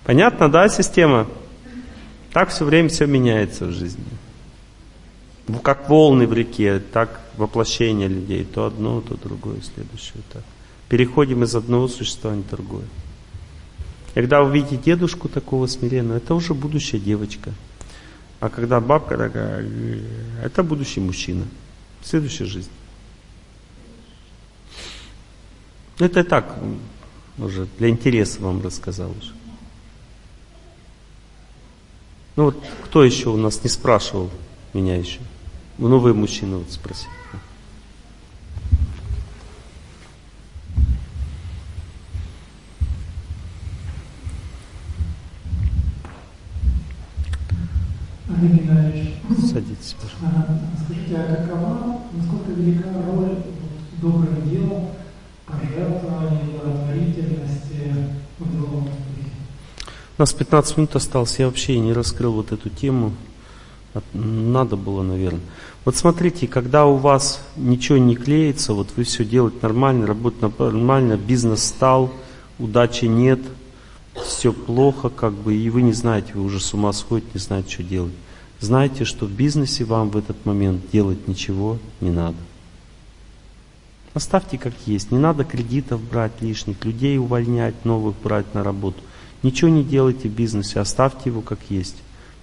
Понятно, 0.05 0.50
да, 0.50 0.68
система? 0.68 1.28
Так 2.32 2.48
все 2.48 2.64
время 2.64 2.89
все 2.89 3.06
меняется 3.06 3.66
в 3.66 3.72
жизни. 3.72 4.02
Как 5.62 5.89
волны 5.89 6.26
в 6.26 6.32
реке, 6.32 6.80
так 6.80 7.20
воплощение 7.36 8.08
людей. 8.08 8.44
То 8.44 8.66
одно, 8.66 9.00
то 9.02 9.16
другое, 9.16 9.58
следующее. 9.60 10.22
Так. 10.32 10.42
Переходим 10.89 11.44
из 11.44 11.55
одного 11.55 11.86
существования 11.86 12.42
в 12.42 12.50
другое. 12.50 12.86
Когда 14.14 14.42
видите 14.42 14.76
дедушку 14.76 15.28
такого 15.28 15.66
смиренного, 15.66 16.16
это 16.16 16.34
уже 16.34 16.55
будущая 16.55 17.00
девочка. 17.00 17.52
А 18.40 18.48
когда 18.48 18.80
бабка 18.80 19.16
такая, 19.16 19.64
это 20.42 20.62
будущий 20.62 21.00
мужчина. 21.00 21.44
Следующая 22.02 22.47
жизнь. 22.47 22.70
Это 25.98 26.24
так, 26.24 26.58
уже 27.36 27.68
для 27.78 27.90
интереса 27.90 28.40
вам 28.40 28.62
рассказал 28.62 29.10
уже. 29.10 29.32
Ну 32.36 32.44
вот 32.47 32.56
кто 32.86 33.05
еще 33.05 33.28
у 33.28 33.36
нас 33.36 33.62
не 33.62 33.68
спрашивал 33.68 34.30
меня 34.72 34.97
еще? 34.97 35.20
Ну 35.76 35.98
вы 35.98 36.14
мужчина 36.14 36.56
вот 36.56 36.70
спросите. 36.70 37.10
Олег 48.36 48.52
Геннадьевич. 48.52 49.15
Садитесь, 49.50 49.97
пожалуйста. 50.00 50.60
Скажите, 50.84 51.17
а 51.17 51.47
какова, 51.47 52.00
насколько 52.12 52.52
велика 52.52 52.89
роль 53.07 53.36
добрых 54.00 54.49
дел, 54.49 54.91
пожертвований, 55.47 56.52
благотворительности 56.52 57.94
в 58.39 58.42
успехе? 58.42 59.31
У 60.17 60.23
нас 60.23 60.33
15 60.33 60.76
минут 60.76 60.97
осталось, 60.97 61.39
я 61.39 61.47
вообще 61.47 61.78
не 61.78 61.92
раскрыл 61.92 62.33
вот 62.33 62.52
эту 62.52 62.68
тему. 62.68 63.12
Надо 64.15 64.76
было, 64.76 65.02
наверное. 65.02 65.41
Вот 65.84 65.97
смотрите, 65.97 66.47
когда 66.47 66.86
у 66.86 66.97
вас 66.97 67.41
ничего 67.57 67.99
не 67.99 68.15
клеится, 68.15 68.73
вот 68.73 68.91
вы 68.97 69.02
все 69.02 69.25
делаете 69.25 69.59
нормально, 69.62 70.07
работаете 70.07 70.55
нормально, 70.59 71.17
бизнес 71.17 71.65
стал, 71.65 72.12
удачи 72.60 73.07
нет, 73.07 73.41
все 74.14 74.52
плохо, 74.52 75.08
как 75.08 75.34
бы, 75.34 75.55
и 75.55 75.70
вы 75.70 75.82
не 75.82 75.92
знаете, 75.92 76.32
вы 76.34 76.44
уже 76.44 76.60
с 76.60 76.74
ума 76.74 76.92
сходите, 76.92 77.30
не 77.34 77.40
знаете, 77.40 77.70
что 77.70 77.82
делать. 77.82 78.12
Знайте, 78.60 79.05
что 79.05 79.26
в 79.26 79.30
бизнесе 79.30 79.84
вам 79.84 80.10
в 80.10 80.16
этот 80.16 80.44
момент 80.44 80.90
делать 80.92 81.28
ничего 81.28 81.78
не 82.00 82.10
надо. 82.10 82.36
Оставьте 84.12 84.58
как 84.58 84.74
есть. 84.86 85.12
Не 85.12 85.18
надо 85.18 85.44
кредитов 85.44 86.02
брать 86.02 86.42
лишних, 86.42 86.84
людей 86.84 87.18
увольнять, 87.18 87.84
новых 87.84 88.16
брать 88.22 88.52
на 88.55 88.64
работу. 88.64 89.00
Ничего 89.42 89.70
не 89.70 89.84
делайте 89.84 90.28
в 90.28 90.32
бизнесе, 90.32 90.80
оставьте 90.80 91.30
его 91.30 91.40
как 91.40 91.58
есть. 91.70 91.97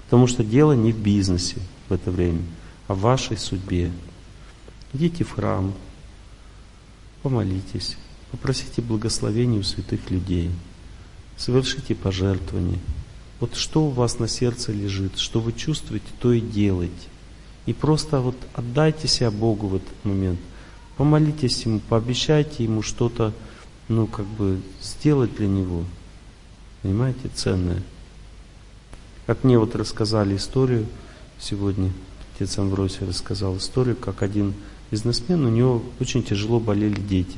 Потому 0.06 0.28
что 0.28 0.44
дело 0.44 0.72
не 0.74 0.92
в 0.92 0.98
бизнесе 0.98 1.58
в 1.90 1.94
это 1.94 2.10
время, 2.10 2.42
а 2.88 2.94
в 2.94 3.02
вашей 3.02 3.38
судьбе. 3.38 3.92
Идите 4.94 5.26
в 5.26 5.32
храм, 5.32 5.74
помолитесь, 7.22 7.98
попросите 8.32 8.82
благословения 8.82 9.60
у 9.60 9.64
святых 9.64 10.10
людей, 10.10 10.50
совершите 11.38 11.96
пожертвования. 11.96 12.80
Вот 13.40 13.56
что 13.56 13.86
у 13.86 13.90
вас 13.90 14.20
на 14.20 14.28
сердце 14.28 14.72
лежит, 14.72 15.18
что 15.20 15.40
вы 15.40 15.54
чувствуете, 15.54 16.08
то 16.20 16.34
и 16.34 16.42
делайте. 16.42 16.94
И 17.68 17.74
просто 17.74 18.20
вот 18.20 18.36
отдайте 18.54 19.08
себя 19.08 19.30
Богу 19.30 19.68
в 19.68 19.76
этот 19.76 20.06
момент. 20.06 20.40
Помолитесь 20.98 21.64
Ему, 21.66 21.80
пообещайте 21.80 22.64
Ему 22.64 22.82
что-то, 22.82 23.34
ну, 23.88 24.08
как 24.08 24.26
бы, 24.26 24.60
сделать 24.82 25.36
для 25.36 25.48
Него. 25.48 25.86
Понимаете, 26.82 27.30
ценное. 27.34 27.84
Как 29.28 29.44
мне 29.44 29.60
вот 29.60 29.76
рассказали 29.76 30.36
историю 30.36 30.88
сегодня, 31.40 31.92
отец 32.34 32.58
Амвросий 32.58 33.06
рассказал 33.06 33.58
историю, 33.58 33.96
как 33.96 34.24
один 34.24 34.54
бизнесмен, 34.90 35.46
у 35.46 35.50
него 35.50 35.84
очень 36.00 36.24
тяжело 36.24 36.60
болели 36.60 37.00
дети. 37.00 37.38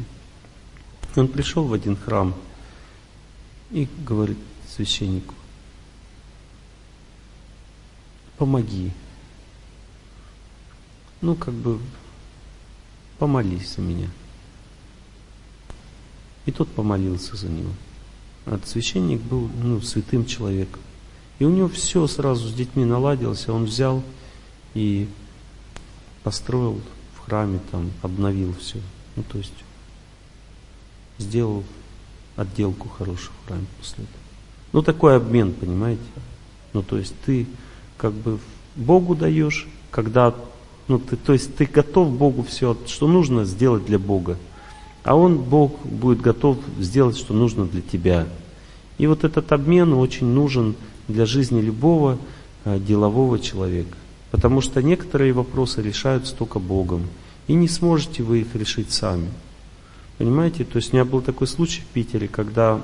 Он 1.15 1.27
пришел 1.27 1.63
в 1.63 1.73
один 1.73 1.97
храм 1.97 2.35
и 3.71 3.87
говорит 4.05 4.37
священнику, 4.67 5.33
помоги. 8.37 8.91
Ну, 11.21 11.35
как 11.35 11.53
бы, 11.53 11.79
помолись 13.19 13.75
за 13.75 13.81
меня. 13.81 14.09
И 16.45 16.51
тот 16.51 16.69
помолился 16.69 17.35
за 17.35 17.47
него. 17.47 17.71
А 18.45 18.59
священник 18.65 19.21
был 19.21 19.49
ну, 19.61 19.81
святым 19.81 20.25
человеком. 20.25 20.81
И 21.37 21.45
у 21.45 21.49
него 21.49 21.67
все 21.69 22.07
сразу 22.07 22.47
с 22.47 22.53
детьми 22.53 22.85
наладилось, 22.85 23.47
а 23.47 23.53
он 23.53 23.65
взял 23.65 24.01
и 24.73 25.07
построил 26.23 26.81
в 27.15 27.19
храме, 27.19 27.59
там, 27.71 27.91
обновил 28.01 28.53
все. 28.55 28.79
Ну, 29.15 29.23
то 29.23 29.37
есть 29.37 29.53
сделал 31.17 31.63
отделку 32.39 32.87
хорошую 32.87 33.31
в 33.43 33.47
храме 33.47 33.65
после 33.77 34.03
этого. 34.05 34.23
Ну, 34.71 34.81
такой 34.81 35.17
обмен, 35.17 35.51
понимаете? 35.51 36.01
Ну, 36.73 36.83
то 36.83 36.97
есть 36.97 37.13
ты 37.25 37.47
как 37.97 38.13
бы 38.13 38.39
Богу 38.75 39.15
даешь, 39.15 39.67
когда, 39.91 40.33
ну, 40.87 40.99
ты, 40.99 41.17
то 41.17 41.33
есть 41.33 41.55
ты 41.55 41.65
готов 41.65 42.11
Богу 42.11 42.43
все, 42.43 42.77
что 42.87 43.07
нужно 43.07 43.45
сделать 43.45 43.85
для 43.85 43.99
Бога. 43.99 44.37
А 45.03 45.15
Он, 45.15 45.37
Бог, 45.37 45.81
будет 45.83 46.21
готов 46.21 46.57
сделать, 46.79 47.17
что 47.17 47.33
нужно 47.33 47.65
для 47.65 47.81
тебя. 47.81 48.27
И 48.97 49.07
вот 49.07 49.23
этот 49.23 49.51
обмен 49.51 49.93
очень 49.93 50.27
нужен 50.27 50.75
для 51.07 51.25
жизни 51.25 51.61
любого 51.61 52.17
э, 52.63 52.79
делового 52.79 53.39
человека. 53.39 53.97
Потому 54.31 54.61
что 54.61 54.83
некоторые 54.83 55.33
вопросы 55.33 55.81
решаются 55.81 56.35
только 56.35 56.59
Богом. 56.59 57.07
И 57.47 57.53
не 57.53 57.67
сможете 57.67 58.21
вы 58.23 58.41
их 58.41 58.55
решить 58.55 58.91
сами. 58.91 59.29
Понимаете? 60.19 60.65
То 60.65 60.75
есть 60.75 60.91
у 60.91 60.97
меня 60.97 61.05
был 61.05 61.21
такой 61.21 61.47
случай 61.47 61.81
в 61.81 61.85
Питере, 61.85 62.27
когда 62.27 62.81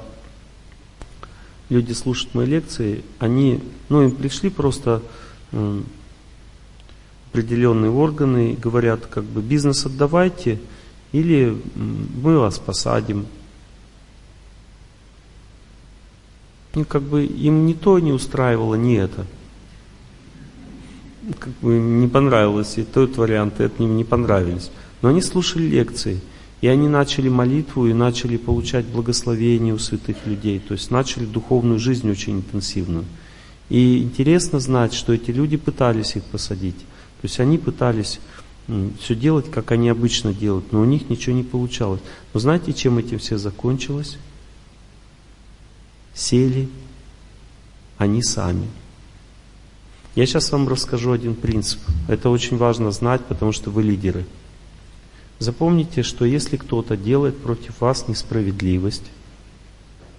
люди 1.68 1.92
слушают 1.92 2.34
мои 2.34 2.46
лекции, 2.46 3.04
они, 3.20 3.62
ну, 3.90 4.04
им 4.04 4.12
пришли 4.12 4.50
просто 4.50 5.04
э, 5.52 5.82
определенные 7.30 7.92
органы 7.92 8.54
и 8.54 8.56
говорят, 8.56 9.06
как 9.08 9.26
бы, 9.26 9.42
бизнес 9.42 9.86
отдавайте, 9.86 10.62
или 11.12 11.62
мы 11.76 12.40
вас 12.40 12.58
посадим. 12.58 13.26
И 16.74 16.86
как 16.86 17.02
бы 17.02 17.26
им 17.26 17.66
ни 17.66 17.74
то 17.74 18.00
не 18.00 18.14
устраивало, 18.14 18.76
ни 18.76 18.98
это. 18.98 19.26
Как 21.38 21.52
бы 21.62 21.78
не 21.80 22.08
понравилось, 22.08 22.78
и 22.78 22.84
тот 22.84 23.18
вариант, 23.18 23.60
и 23.60 23.64
это 23.64 23.84
им 23.84 23.98
не 23.98 24.06
понравились. 24.06 24.72
Но 25.02 25.10
они 25.10 25.22
слушали 25.22 25.64
лекции– 25.64 26.22
и 26.66 26.68
они 26.68 26.88
начали 26.88 27.30
молитву 27.30 27.86
и 27.86 27.94
начали 27.94 28.38
получать 28.38 28.86
благословение 28.86 29.72
у 29.72 29.78
святых 29.78 30.26
людей, 30.26 30.58
то 30.58 30.74
есть 30.74 30.90
начали 30.90 31.24
духовную 31.24 31.78
жизнь 31.78 32.10
очень 32.10 32.38
интенсивную. 32.38 33.06
И 33.70 34.00
интересно 34.00 34.60
знать, 34.60 34.92
что 34.96 35.14
эти 35.14 35.30
люди 35.30 35.58
пытались 35.58 36.16
их 36.16 36.24
посадить. 36.24 36.80
То 36.80 37.28
есть 37.28 37.40
они 37.40 37.60
пытались 37.60 38.20
все 39.00 39.14
делать, 39.14 39.52
как 39.52 39.72
они 39.72 39.90
обычно 39.90 40.34
делают, 40.34 40.72
но 40.72 40.82
у 40.82 40.86
них 40.86 41.08
ничего 41.08 41.36
не 41.36 41.44
получалось. 41.44 42.02
Но 42.34 42.40
знаете, 42.40 42.74
чем 42.74 42.98
этим 42.98 43.20
все 43.20 43.38
закончилось? 43.38 44.18
Сели 46.16 46.68
они 48.00 48.24
сами. 48.24 48.68
Я 50.16 50.26
сейчас 50.26 50.52
вам 50.52 50.68
расскажу 50.68 51.12
один 51.12 51.36
принцип. 51.36 51.80
Это 52.08 52.32
очень 52.32 52.58
важно 52.58 52.90
знать, 52.90 53.24
потому 53.24 53.52
что 53.52 53.70
вы 53.70 53.84
лидеры. 53.84 54.26
Запомните, 55.40 56.02
что 56.02 56.26
если 56.26 56.58
кто-то 56.58 56.96
делает 56.96 57.38
против 57.38 57.82
вас 57.82 58.08
несправедливость, 58.08 59.04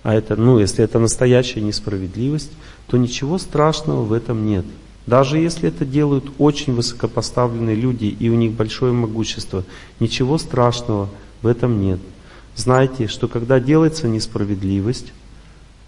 а 0.02 0.14
это, 0.14 0.36
ну, 0.36 0.58
если 0.58 0.84
это 0.84 0.98
настоящая 0.98 1.62
несправедливость, 1.62 2.52
то 2.86 2.96
ничего 2.96 3.38
страшного 3.38 4.04
в 4.04 4.12
этом 4.12 4.46
нет. 4.46 4.64
Даже 5.06 5.38
если 5.38 5.68
это 5.68 5.84
делают 5.84 6.30
очень 6.38 6.74
высокопоставленные 6.74 7.76
люди 7.76 8.06
и 8.06 8.28
у 8.28 8.34
них 8.34 8.52
большое 8.52 8.92
могущество, 8.92 9.64
ничего 10.00 10.36
страшного 10.38 11.08
в 11.42 11.46
этом 11.46 11.80
нет. 11.80 12.00
Знайте, 12.56 13.06
что 13.06 13.28
когда 13.28 13.60
делается 13.60 14.08
несправедливость, 14.08 15.12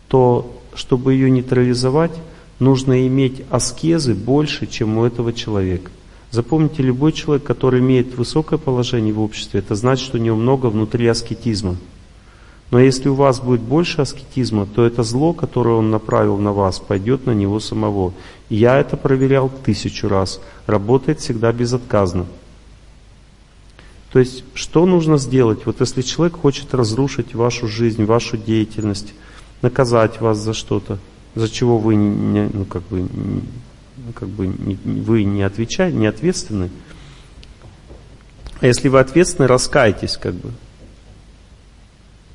то 0.08 0.60
чтобы 0.74 1.14
ее 1.14 1.30
нейтрализовать, 1.30 2.12
нужно 2.58 3.06
иметь 3.06 3.42
аскезы 3.50 4.14
больше, 4.14 4.66
чем 4.66 4.98
у 4.98 5.04
этого 5.04 5.32
человека. 5.32 5.90
Запомните, 6.30 6.82
любой 6.82 7.12
человек, 7.12 7.44
который 7.44 7.80
имеет 7.80 8.14
высокое 8.16 8.58
положение 8.58 9.14
в 9.14 9.20
обществе, 9.20 9.60
это 9.60 9.74
значит, 9.74 10.04
что 10.04 10.18
у 10.18 10.20
него 10.20 10.36
много 10.36 10.66
внутри 10.66 11.06
аскетизма. 11.06 11.76
Но 12.70 12.78
если 12.78 13.08
у 13.08 13.14
вас 13.14 13.40
будет 13.40 13.62
больше 13.62 14.02
аскетизма, 14.02 14.66
то 14.66 14.84
это 14.84 15.02
зло, 15.02 15.32
которое 15.32 15.76
он 15.76 15.90
направил 15.90 16.36
на 16.36 16.52
вас, 16.52 16.78
пойдет 16.78 17.24
на 17.24 17.30
него 17.30 17.60
самого. 17.60 18.12
Я 18.50 18.78
это 18.78 18.98
проверял 18.98 19.48
тысячу 19.48 20.08
раз. 20.08 20.40
Работает 20.66 21.20
всегда 21.20 21.50
безотказно. 21.50 22.26
То 24.12 24.18
есть, 24.18 24.44
что 24.52 24.84
нужно 24.84 25.16
сделать? 25.16 25.64
Вот 25.64 25.80
если 25.80 26.02
человек 26.02 26.36
хочет 26.36 26.74
разрушить 26.74 27.34
вашу 27.34 27.68
жизнь, 27.68 28.04
вашу 28.04 28.36
деятельность, 28.36 29.14
наказать 29.62 30.20
вас 30.20 30.38
за 30.38 30.52
что-то, 30.52 30.98
за 31.34 31.48
чего 31.48 31.78
вы 31.78 31.94
не, 31.96 32.50
ну, 32.52 32.64
как 32.64 32.82
бы, 32.88 33.08
ну, 34.08 34.12
как 34.14 34.28
бы 34.28 34.46
вы 34.46 35.24
не 35.24 35.42
отвечаете, 35.42 35.96
не 35.96 36.06
ответственны. 36.06 36.70
А 38.60 38.66
если 38.66 38.88
вы 38.88 39.00
ответственны, 39.00 39.46
раскайтесь, 39.46 40.16
как 40.16 40.34
бы. 40.34 40.50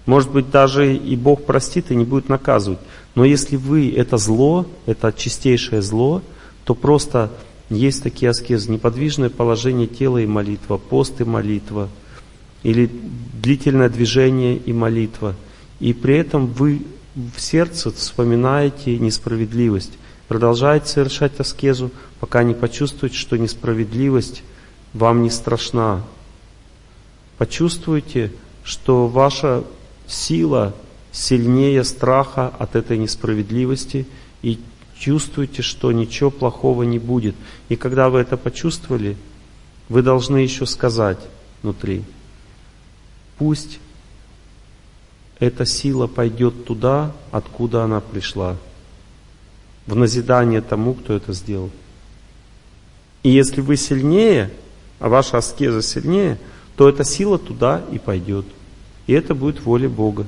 Может 0.06 0.32
быть, 0.32 0.52
даже 0.52 0.95
и 0.95 1.16
Бог 1.16 1.45
простит 1.45 1.90
и 1.90 1.95
не 1.95 2.06
будет 2.06 2.30
наказывать. 2.30 2.80
Но 3.16 3.26
если 3.26 3.56
вы 3.56 3.92
это 3.92 4.18
зло, 4.18 4.68
это 4.85 5.11
чистейшее 5.11 5.82
зло, 5.82 6.22
то 6.66 6.76
просто 6.76 7.32
есть 7.69 8.03
такие 8.03 8.30
аскезы, 8.30 8.72
неподвижное 8.72 9.30
положение 9.30 9.88
тела 9.88 10.19
и 10.19 10.27
молитва, 10.27 10.77
пост 10.77 11.22
и 11.22 11.24
молитва, 11.24 11.90
или 12.61 12.90
длительное 13.42 13.90
движение 13.90 14.58
и 14.58 14.74
молитва. 14.74 15.35
И 15.80 15.93
при 15.93 16.18
этом 16.18 16.48
вы 16.48 16.84
в 17.16 17.40
сердце 17.40 17.92
вспоминаете 17.92 19.00
несправедливость. 19.00 19.93
Продолжаете 20.33 20.87
совершать 20.87 21.39
аскезу, 21.39 21.91
пока 22.19 22.41
не 22.41 22.55
почувствуете, 22.55 23.15
что 23.15 23.37
несправедливость 23.37 24.41
вам 24.91 25.21
не 25.21 25.29
страшна. 25.29 26.01
Почувствуйте, 27.37 28.31
что 28.63 29.07
ваша 29.07 29.63
сила 30.07 30.73
сильнее 31.11 31.83
страха 31.83 32.47
от 32.47 32.75
этой 32.75 32.97
несправедливости 32.97 34.07
и 34.41 34.59
чувствуйте, 34.97 35.61
что 35.61 35.91
ничего 35.91 36.31
плохого 36.31 36.81
не 36.81 36.97
будет. 36.97 37.35
И 37.69 37.75
когда 37.75 38.09
вы 38.09 38.21
это 38.21 38.35
почувствовали, 38.35 39.17
вы 39.87 40.01
должны 40.01 40.37
еще 40.37 40.65
сказать 40.65 41.19
внутри, 41.61 42.03
пусть 43.37 43.77
эта 45.37 45.67
сила 45.67 46.07
пойдет 46.07 46.65
туда, 46.65 47.11
откуда 47.31 47.83
она 47.83 47.99
пришла, 47.99 48.57
в 49.85 49.95
назидание 49.95 50.61
тому, 50.61 50.93
кто 50.93 51.13
это 51.13 51.33
сделал. 51.33 51.69
И 53.23 53.29
если 53.29 53.61
вы 53.61 53.77
сильнее, 53.77 54.51
а 54.99 55.09
ваша 55.09 55.37
аскеза 55.37 55.81
сильнее, 55.81 56.39
то 56.75 56.89
эта 56.89 57.03
сила 57.03 57.37
туда 57.37 57.83
и 57.91 57.99
пойдет. 57.99 58.45
И 59.07 59.13
это 59.13 59.35
будет 59.35 59.61
воля 59.61 59.89
Бога. 59.89 60.25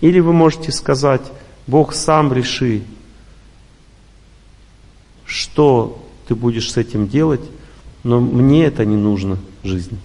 Или 0.00 0.20
вы 0.20 0.32
можете 0.32 0.72
сказать, 0.72 1.22
Бог 1.66 1.94
сам 1.94 2.32
реши, 2.32 2.82
что 5.24 6.04
ты 6.28 6.34
будешь 6.34 6.70
с 6.70 6.76
этим 6.76 7.08
делать, 7.08 7.40
но 8.04 8.20
мне 8.20 8.64
это 8.66 8.84
не 8.84 8.96
нужно 8.96 9.38
в 9.62 9.66
жизни. 9.66 9.98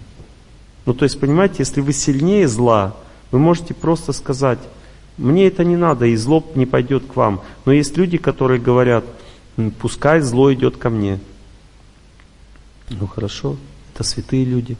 Ну, 0.85 0.93
то 0.93 1.03
есть, 1.03 1.19
понимаете, 1.19 1.57
если 1.59 1.81
вы 1.81 1.93
сильнее 1.93 2.47
зла, 2.47 2.95
вы 3.29 3.37
можете 3.37 3.73
просто 3.73 4.13
сказать, 4.13 4.59
мне 5.21 5.47
это 5.47 5.63
не 5.63 5.77
надо, 5.77 6.05
и 6.05 6.15
зло 6.15 6.43
не 6.55 6.65
пойдет 6.65 7.05
к 7.05 7.15
вам. 7.15 7.41
Но 7.65 7.71
есть 7.71 7.95
люди, 7.97 8.17
которые 8.17 8.59
говорят, 8.59 9.05
пускай 9.79 10.21
зло 10.21 10.53
идет 10.53 10.77
ко 10.77 10.89
мне. 10.89 11.19
Ну 12.89 13.07
хорошо, 13.07 13.55
это 13.93 14.03
святые 14.03 14.45
люди. 14.45 14.75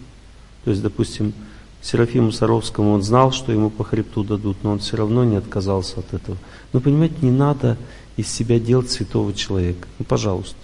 То 0.65 0.71
есть, 0.71 0.81
допустим, 0.81 1.33
Серафиму 1.81 2.31
Саровскому 2.31 2.91
он 2.91 3.01
знал, 3.01 3.31
что 3.31 3.51
ему 3.51 3.69
по 3.69 3.83
хребту 3.83 4.23
дадут, 4.23 4.57
но 4.63 4.71
он 4.71 4.79
все 4.79 4.97
равно 4.97 5.23
не 5.23 5.35
отказался 5.35 5.99
от 5.99 6.13
этого. 6.13 6.37
Но 6.73 6.79
понимаете, 6.79 7.15
не 7.21 7.31
надо 7.31 7.77
из 8.17 8.27
себя 8.27 8.59
делать 8.59 8.91
святого 8.91 9.33
человека. 9.33 9.87
Ну, 9.97 10.05
пожалуйста. 10.05 10.57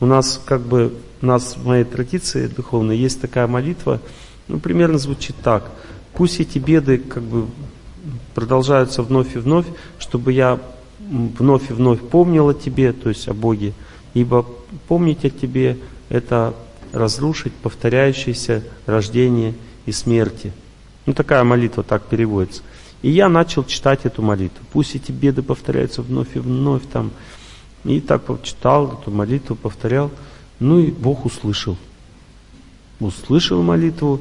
У 0.00 0.06
нас 0.06 0.40
как 0.44 0.62
бы, 0.62 0.94
у 1.22 1.26
нас 1.26 1.56
в 1.56 1.66
моей 1.66 1.84
традиции 1.84 2.48
духовной 2.48 2.96
есть 2.96 3.20
такая 3.20 3.46
молитва, 3.46 4.00
ну, 4.48 4.58
примерно 4.58 4.98
звучит 4.98 5.36
так. 5.42 5.70
Пусть 6.12 6.40
эти 6.40 6.58
беды 6.58 6.98
как 6.98 7.22
бы 7.22 7.46
продолжаются 8.34 9.02
вновь 9.02 9.34
и 9.36 9.38
вновь, 9.38 9.66
чтобы 9.98 10.32
я 10.32 10.60
вновь 11.00 11.70
и 11.70 11.72
вновь 11.72 12.00
помнил 12.00 12.48
о 12.48 12.54
тебе, 12.54 12.92
то 12.92 13.08
есть 13.08 13.28
о 13.28 13.34
Боге, 13.34 13.72
ибо 14.14 14.46
помнить 14.88 15.24
о 15.24 15.30
тебе– 15.30 15.78
это 16.08 16.54
разрушить 16.92 17.52
повторяющееся 17.54 18.62
рождение 18.86 19.54
и 19.86 19.92
смерти. 19.92 20.52
Ну, 21.06 21.12
такая 21.12 21.44
молитва 21.44 21.82
так 21.82 22.04
переводится. 22.04 22.62
И 23.02 23.10
я 23.10 23.28
начал 23.28 23.64
читать 23.64 24.00
эту 24.04 24.22
молитву. 24.22 24.64
Пусть 24.72 24.94
эти 24.94 25.12
беды 25.12 25.42
повторяются 25.42 26.02
вновь 26.02 26.36
и 26.36 26.38
вновь 26.38 26.82
там. 26.90 27.10
И 27.84 28.00
так 28.00 28.22
читал 28.42 28.98
эту 29.00 29.10
молитву, 29.10 29.56
повторял. 29.56 30.10
Ну 30.60 30.78
и 30.78 30.90
Бог 30.90 31.26
услышал. 31.26 31.76
Услышал 33.00 33.62
молитву. 33.62 34.20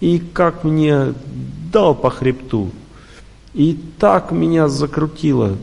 И 0.00 0.18
как 0.18 0.64
мне 0.64 1.14
дал 1.72 1.94
по 1.94 2.10
хребту. 2.10 2.70
И 3.56 3.78
так 3.98 4.32
меня 4.32 4.68
закрутило. 4.68 5.56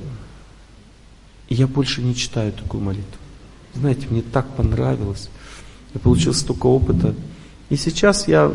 Я 1.47 1.67
больше 1.67 2.01
не 2.01 2.15
читаю 2.15 2.51
такую 2.51 2.83
молитву. 2.83 3.05
Знаете, 3.75 4.07
мне 4.09 4.23
так 4.23 4.47
понравилось. 4.55 5.29
Я 5.93 5.99
получил 5.99 6.33
столько 6.33 6.65
опыта. 6.65 7.13
И 7.69 7.75
сейчас 7.75 8.27
я, 8.27 8.51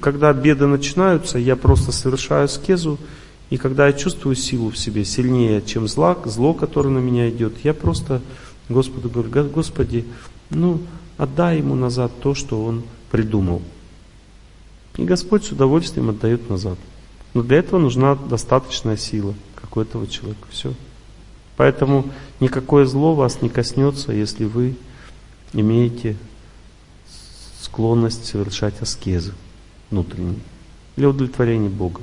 когда 0.00 0.32
беды 0.32 0.66
начинаются, 0.66 1.38
я 1.38 1.54
просто 1.54 1.92
совершаю 1.92 2.48
скезу, 2.48 2.98
и 3.50 3.58
когда 3.58 3.88
я 3.88 3.92
чувствую 3.92 4.36
силу 4.36 4.70
в 4.70 4.78
себе 4.78 5.04
сильнее, 5.04 5.60
чем 5.60 5.86
зло, 5.86 6.16
зло, 6.24 6.54
которое 6.54 6.88
на 6.88 6.98
меня 6.98 7.28
идет, 7.28 7.56
я 7.64 7.74
просто 7.74 8.22
Господу 8.70 9.10
говорю, 9.10 9.50
Господи, 9.50 10.06
ну, 10.48 10.80
отдай 11.18 11.58
ему 11.58 11.74
назад 11.74 12.10
то, 12.22 12.34
что 12.34 12.64
он 12.64 12.84
придумал. 13.10 13.60
И 14.96 15.04
Господь 15.04 15.44
с 15.44 15.52
удовольствием 15.52 16.08
отдает 16.08 16.48
назад. 16.48 16.78
Но 17.34 17.42
для 17.42 17.58
этого 17.58 17.78
нужна 17.78 18.14
достаточная 18.14 18.96
сила, 18.96 19.34
как 19.54 19.76
у 19.76 19.80
этого 19.80 20.06
человека. 20.06 20.46
Все. 20.50 20.72
Поэтому 21.56 22.06
никакое 22.40 22.86
зло 22.86 23.14
вас 23.14 23.42
не 23.42 23.48
коснется, 23.48 24.12
если 24.12 24.44
вы 24.44 24.76
имеете 25.52 26.16
склонность 27.60 28.26
совершать 28.26 28.80
аскезы 28.80 29.32
внутренние 29.90 30.38
для 30.96 31.08
удовлетворения 31.08 31.68
Бога. 31.68 32.00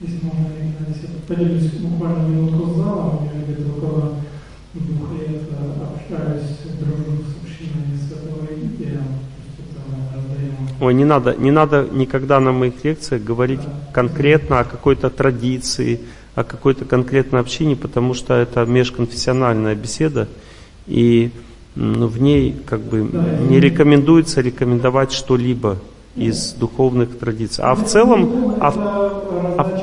Если 0.00 0.24
можно, 0.24 0.48
если 0.88 1.06
поделюсь 1.26 1.70
буквально 1.72 2.28
минутку 2.28 2.70
с 2.70 2.76
залом, 2.76 3.24
я 3.32 3.42
где-то 3.42 3.70
около 3.72 4.14
двух 4.74 5.12
лет 5.12 5.42
общаюсь, 5.80 6.58
дружу 6.78 7.22
с 7.22 7.42
общиной 7.42 7.96
Святого 7.96 8.46
Игоря, 8.46 9.02
Ой, 10.80 10.94
не 10.94 11.04
надо, 11.04 11.34
не 11.36 11.50
надо 11.50 11.86
никогда 11.90 12.40
на 12.40 12.52
моих 12.52 12.84
лекциях 12.84 13.22
говорить 13.22 13.60
конкретно 13.92 14.60
о 14.60 14.64
какой-то 14.64 15.10
традиции, 15.10 16.00
о 16.34 16.44
какой-то 16.44 16.84
конкретной 16.84 17.40
общине, 17.40 17.76
потому 17.76 18.14
что 18.14 18.34
это 18.34 18.64
межконфессиональная 18.64 19.74
беседа, 19.74 20.28
и 20.86 21.30
но 21.76 22.08
в 22.08 22.20
ней 22.20 22.56
как 22.66 22.80
бы 22.80 23.08
не 23.50 23.60
рекомендуется 23.60 24.40
рекомендовать 24.40 25.12
что-либо 25.12 25.76
из 26.16 26.52
духовных 26.54 27.18
традиций. 27.18 27.62
А 27.62 27.74
в 27.74 27.84
целом, 27.84 28.56
а 28.58 28.72
а, 29.58 29.82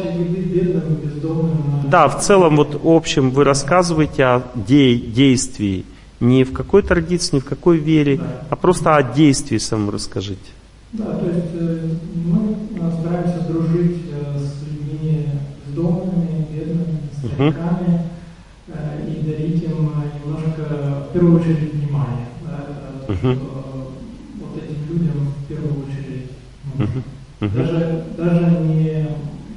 да, 1.85 2.07
в 2.07 2.19
целом 2.21 2.55
вот 2.55 2.81
общем 2.83 3.29
вы 3.29 3.43
рассказываете 3.43 4.23
о 4.23 4.41
де, 4.55 4.95
действии, 4.95 5.85
не 6.23 6.45
в 6.45 6.53
какой 6.53 6.81
традиции, 6.81 7.35
не 7.35 7.41
в 7.41 7.45
какой 7.45 7.77
вере, 7.77 8.19
а 8.49 8.55
просто 8.55 8.95
о 8.95 9.03
действии 9.03 9.57
самом 9.57 9.89
расскажите. 9.89 10.39
Да, 10.93 11.05
то 11.05 11.25
есть 11.25 11.53
э, 11.53 11.89
мы 12.25 12.55
стараемся 12.99 13.41
дружить 13.49 14.03
э, 14.09 14.39
с 14.39 14.63
людьми 14.65 15.27
бездомными, 15.65 16.47
бедными, 16.49 16.99
стариками, 17.17 18.07
угу. 18.67 18.75
и 19.09 19.27
дарить 19.27 19.63
им 19.63 19.91
немножко, 20.23 21.07
в 21.09 21.13
первую 21.13 21.41
очередь, 21.41 21.73
внимание. 21.73 22.27
Да, 22.45 23.13
угу. 23.13 23.39
Вот 24.39 24.63
этим 24.63 24.93
людям 24.93 25.33
в 25.37 25.47
первую 25.47 25.85
очередь. 25.85 26.29
Угу. 26.79 27.57
Даже, 27.57 28.05
даже 28.17 28.59
не, 28.61 29.09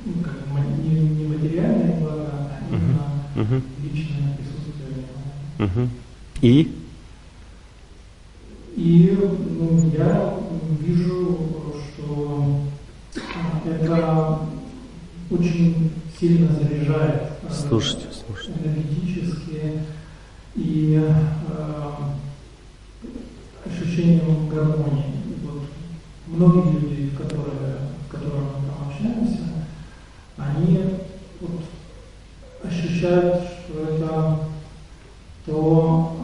ну, 0.05 0.12
как, 0.25 0.35
не, 0.83 1.01
не 1.01 1.27
материальные 1.27 2.01
блага, 2.01 2.31
а 2.51 2.75
именно 2.75 3.51
угу. 3.57 3.62
личное 3.85 4.36
присутствие. 4.36 5.05
Угу. 5.59 5.89
И? 6.42 6.73
И 8.76 9.18
ну, 9.58 9.90
я 9.97 10.39
вижу, 10.81 11.39
что 11.94 12.60
это 13.65 14.40
очень 15.31 15.90
сильно 16.18 16.52
заряжает 16.52 17.23
э, 17.42 17.52
слушайте, 17.52 18.06
слушайте. 18.12 18.52
энергетически 18.62 19.82
и 20.55 21.02
э, 21.02 21.92
ощущением 23.65 24.48
гармонии. 24.48 25.05
Вот 25.42 25.62
многие 26.26 26.78
люди, 26.78 27.16
которые, 27.16 27.78
с 28.06 28.10
которыми 28.10 28.44
мы 28.44 28.68
там 28.68 28.89
общаемся, 28.89 29.42
они 30.36 30.84
вот, 31.40 31.62
ощущают, 32.62 33.42
что 33.65 33.82
это 33.82 34.39
то, 35.47 36.16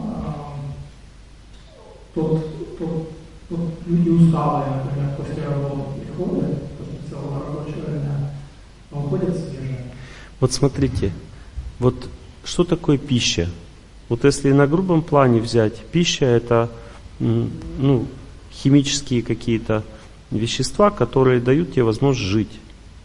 тот, 2.13 2.77
тот, 2.77 3.09
тот 3.49 3.59
люди 3.87 4.09
усталые, 4.09 4.83
например, 4.83 5.15
после 5.17 5.47
работы 5.47 6.01
приходят, 6.01 6.69
после 6.77 7.09
целого 7.09 7.43
рабочего 7.45 7.97
дня, 7.97 8.31
а 8.91 8.99
уходят 8.99 9.35
свежие. 9.35 9.85
Вот 10.39 10.53
смотрите, 10.53 11.11
вот 11.79 11.95
что 12.43 12.63
такое 12.63 12.97
пища? 12.97 13.49
Вот 14.09 14.25
если 14.25 14.51
на 14.51 14.67
грубом 14.67 15.01
плане 15.01 15.39
взять, 15.39 15.77
пища 15.91 16.25
это 16.25 16.69
ну, 17.19 18.07
химические 18.51 19.23
какие-то 19.23 19.83
вещества, 20.31 20.91
которые 20.91 21.39
дают 21.39 21.71
тебе 21.71 21.83
возможность 21.83 22.29
жить. 22.29 22.59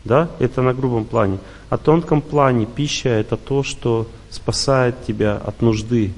Да? 0.05 0.31
Это 0.39 0.63
на 0.63 0.75
грубом 0.75 1.05
плане. 1.05 1.39
А 1.71 1.77
тонком 1.77 2.23
плане 2.23 2.67
пища 2.67 3.11
это 3.11 3.37
то, 3.37 3.63
что 3.63 4.07
спасает 4.31 5.05
тебя 5.07 5.37
от 5.37 5.63
нужды. 5.63 6.13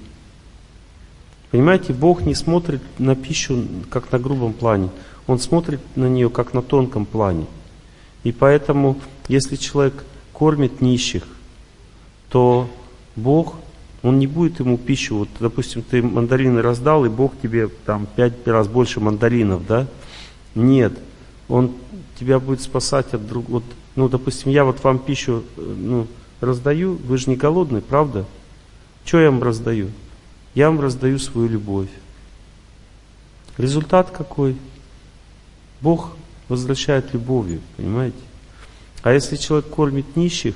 Понимаете, 1.51 1.93
Бог 1.93 2.23
не 2.23 2.35
смотрит 2.35 2.83
на 2.99 3.17
пищу 3.17 3.65
как 3.91 4.13
на 4.13 4.19
грубом 4.19 4.53
плане. 4.53 4.91
Он 5.27 5.39
смотрит 5.39 5.81
на 5.97 6.09
нее 6.09 6.31
как 6.31 6.55
на 6.55 6.63
тонком 6.63 7.07
плане. 7.07 7.47
И 8.23 8.33
поэтому, 8.33 8.99
если 9.29 9.57
человек 9.57 10.05
кормит 10.33 10.81
нищих, 10.81 11.25
то 12.29 12.69
Бог 13.17 13.57
он 14.03 14.19
не 14.19 14.27
будет 14.27 14.61
ему 14.61 14.79
пищу, 14.79 15.19
вот, 15.19 15.29
допустим, 15.41 15.83
ты 15.83 16.03
мандарины 16.03 16.63
раздал, 16.63 17.05
и 17.05 17.11
Бог 17.11 17.33
тебе 17.43 17.69
там 17.69 18.07
пять 18.07 18.47
раз 18.47 18.67
больше 18.67 18.99
мандаринов, 18.99 19.67
да? 19.67 19.87
Нет, 20.55 20.95
Он 21.49 21.73
тебя 22.19 22.41
будет 22.41 22.63
спасать 22.63 23.13
от 23.13 23.27
другого. 23.27 23.55
Вот, 23.55 23.65
ну, 23.97 24.09
допустим, 24.09 24.51
я 24.51 24.65
вот 24.65 24.83
вам 24.83 24.99
пищу 24.99 25.45
э, 25.57 25.75
ну, 25.77 26.07
раздаю, 26.41 26.95
вы 27.05 27.19
же 27.19 27.29
не 27.29 27.37
голодный, 27.37 27.83
правда? 27.83 28.25
Что 29.05 29.21
я 29.21 29.31
вам 29.31 29.43
раздаю? 29.43 29.89
Я 30.55 30.69
вам 30.69 30.81
раздаю 30.81 31.19
свою 31.19 31.49
любовь. 31.49 31.89
Результат 33.57 34.11
какой? 34.11 34.57
Бог 35.81 36.13
возвращает 36.49 37.13
любовью, 37.13 37.61
понимаете? 37.77 38.17
А 39.03 39.13
если 39.13 39.37
человек 39.37 39.69
кормит 39.69 40.17
нищих, 40.17 40.55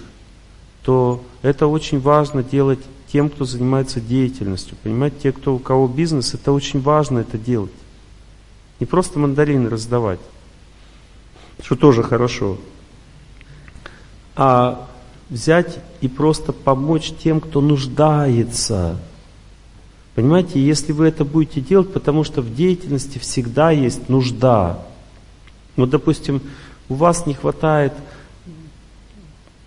то 0.82 1.24
это 1.42 1.66
очень 1.66 2.00
важно 2.00 2.42
делать 2.42 2.81
тем, 3.10 3.31
кто 3.31 3.44
занимается 3.44 4.00
деятельностью. 4.00 4.76
Понимаете, 4.82 5.16
те, 5.23 5.32
кто, 5.32 5.55
у 5.55 5.58
кого 5.58 5.86
бизнес, 5.86 6.34
это 6.34 6.52
очень 6.52 6.81
важно 6.81 7.20
это 7.20 7.39
делать. 7.39 7.73
Не 8.81 8.86
просто 8.86 9.18
мандарины 9.18 9.70
раздавать, 9.70 10.18
что 11.62 11.76
тоже 11.76 12.02
хорошо, 12.02 12.58
а 14.36 14.89
взять 15.31 15.78
и 16.00 16.08
просто 16.08 16.52
помочь 16.52 17.14
тем, 17.23 17.40
кто 17.40 17.60
нуждается. 17.60 18.98
Понимаете, 20.15 20.65
если 20.65 20.93
вы 20.93 21.09
это 21.09 21.25
будете 21.25 21.60
делать, 21.60 21.93
потому 21.93 22.23
что 22.23 22.41
в 22.41 22.55
деятельности 22.55 23.18
всегда 23.18 23.70
есть 23.70 24.09
нужда. 24.09 24.78
Вот, 25.76 25.91
допустим, 25.91 26.41
у 26.89 26.94
вас 26.94 27.26
не 27.26 27.34
хватает 27.34 27.93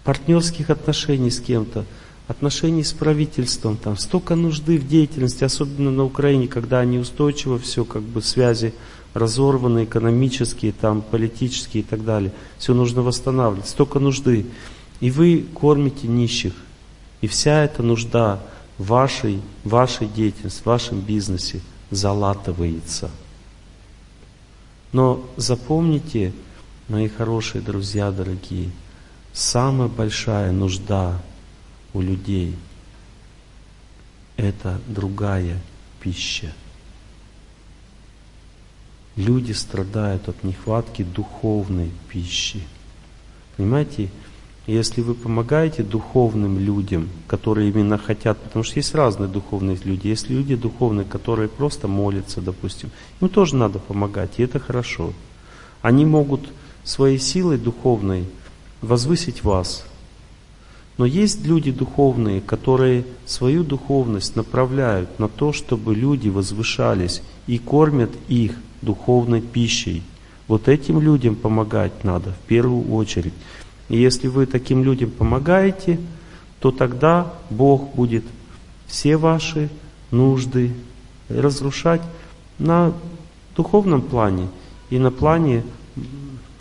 партнерских 0.05 0.69
отношений 0.69 1.31
с 1.31 1.41
кем-то, 1.41 1.83
отношений 2.29 2.83
с 2.83 2.93
правительством, 2.93 3.75
там 3.75 3.97
столько 3.97 4.35
нужды 4.35 4.77
в 4.77 4.87
деятельности, 4.87 5.43
особенно 5.43 5.91
на 5.91 6.05
Украине, 6.05 6.47
когда 6.47 6.83
неустойчиво 6.85 7.59
все, 7.59 7.83
как 7.83 8.03
бы 8.03 8.21
связи 8.21 8.73
разорваны, 9.13 9.83
экономические, 9.83 10.71
там, 10.71 11.01
политические 11.01 11.83
и 11.83 11.85
так 11.85 12.05
далее. 12.05 12.31
Все 12.57 12.73
нужно 12.73 13.01
восстанавливать, 13.01 13.67
столько 13.67 13.99
нужды. 13.99 14.45
И 15.01 15.11
вы 15.11 15.45
кормите 15.53 16.07
нищих. 16.07 16.53
И 17.21 17.27
вся 17.27 17.63
эта 17.63 17.83
нужда 17.83 18.39
вашей, 18.77 19.41
вашей 19.63 20.07
деятельности, 20.07 20.61
в 20.61 20.65
вашем 20.65 21.01
бизнесе 21.01 21.61
залатывается. 21.91 23.09
Но 24.91 25.25
запомните, 25.37 26.33
мои 26.87 27.07
хорошие 27.07 27.61
друзья, 27.61 28.11
дорогие, 28.11 28.71
самая 29.33 29.87
большая 29.87 30.51
нужда 30.51 31.21
у 31.93 32.01
людей– 32.01 32.55
это 34.37 34.79
другая 34.87 35.59
пища. 35.99 36.53
Люди 39.15 39.51
страдают 39.51 40.29
от 40.29 40.43
нехватки 40.43 41.03
духовной 41.03 41.91
пищи. 42.07 42.61
Понимаете, 43.57 44.11
если 44.73 45.01
вы 45.01 45.13
помогаете 45.13 45.81
духовным 45.81 46.59
людям, 46.59 47.09
которые 47.27 47.69
именно 47.69 47.97
хотят, 47.97 48.37
потому 48.37 48.63
что 48.63 48.79
есть 48.79 48.93
разные 48.93 49.29
духовные 49.29 49.77
люди, 49.83 50.07
есть 50.07 50.29
люди 50.29 50.55
духовные, 50.55 51.05
которые 51.05 51.47
просто 51.47 51.87
молятся, 51.87 52.41
допустим, 52.41 52.91
им 53.21 53.29
тоже 53.29 53.55
надо 53.55 53.79
помогать, 53.79 54.31
и 54.37 54.43
это 54.43 54.59
хорошо. 54.59 55.13
Они 55.81 56.05
могут 56.05 56.49
своей 56.83 57.17
силой 57.17 57.57
духовной 57.57 58.25
возвысить 58.81 59.43
вас, 59.43 59.85
но 60.97 61.05
есть 61.05 61.45
люди 61.45 61.71
духовные, 61.71 62.41
которые 62.41 63.05
свою 63.25 63.63
духовность 63.63 64.35
направляют 64.35 65.19
на 65.19 65.29
то, 65.29 65.53
чтобы 65.53 65.95
люди 65.95 66.27
возвышались 66.27 67.21
и 67.45 67.57
кормят 67.57 68.11
их 68.27 68.55
духовной 68.81 69.41
пищей. 69.41 70.03
Вот 70.47 70.67
этим 70.67 70.99
людям 70.99 71.35
помогать 71.35 72.03
надо 72.03 72.31
в 72.31 72.47
первую 72.47 72.91
очередь. 72.93 73.33
И 73.89 73.97
если 73.97 74.27
вы 74.27 74.45
таким 74.45 74.83
людям 74.83 75.11
помогаете, 75.11 75.99
то 76.59 76.71
тогда 76.71 77.33
Бог 77.49 77.93
будет 77.95 78.25
все 78.87 79.17
ваши 79.17 79.69
нужды 80.11 80.73
разрушать 81.29 82.01
на 82.59 82.93
духовном 83.55 84.01
плане 84.01 84.47
и 84.89 84.97
на 84.97 85.11
плане 85.11 85.63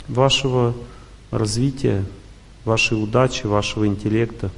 вашего 0.07 0.73
развития 1.31 2.05
вашей 2.65 3.01
удачи, 3.01 3.47
вашего 3.47 3.87
интеллекта. 3.87 4.51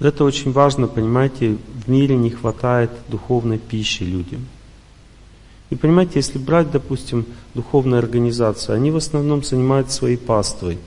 это 0.00 0.24
очень 0.24 0.52
важно, 0.52 0.88
понимаете, 0.88 1.58
в 1.84 1.88
мире 1.88 2.16
не 2.16 2.30
хватает 2.30 2.90
духовной 3.08 3.58
пищи 3.58 4.02
людям. 4.02 4.46
И 5.70 5.74
понимаете, 5.74 6.12
если 6.16 6.38
брать, 6.38 6.70
допустим, 6.70 7.26
духовные 7.54 7.98
организации, 7.98 8.72
они 8.72 8.90
в 8.90 8.96
основном 8.96 9.44
занимаются 9.44 9.96
своей 9.96 10.16
паствой. 10.16 10.78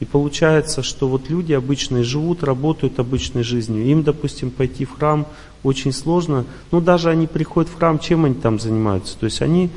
И 0.00 0.04
получается, 0.04 0.82
что 0.82 1.08
вот 1.08 1.30
люди 1.30 1.52
обычные 1.52 2.02
живут, 2.02 2.42
работают 2.42 2.98
обычной 2.98 3.42
жизнью. 3.42 3.84
Им, 3.84 4.02
допустим, 4.02 4.50
пойти 4.50 4.84
в 4.84 4.92
храм 4.92 5.26
очень 5.62 5.92
сложно. 5.92 6.46
Ну, 6.72 6.80
даже 6.80 7.10
они 7.10 7.26
приходят 7.26 7.70
в 7.70 7.76
храм, 7.76 7.98
чем 7.98 8.24
они 8.24 8.34
там 8.34 8.58
занимаются? 8.58 9.16
То 9.18 9.26
есть 9.26 9.40
они 9.40 9.70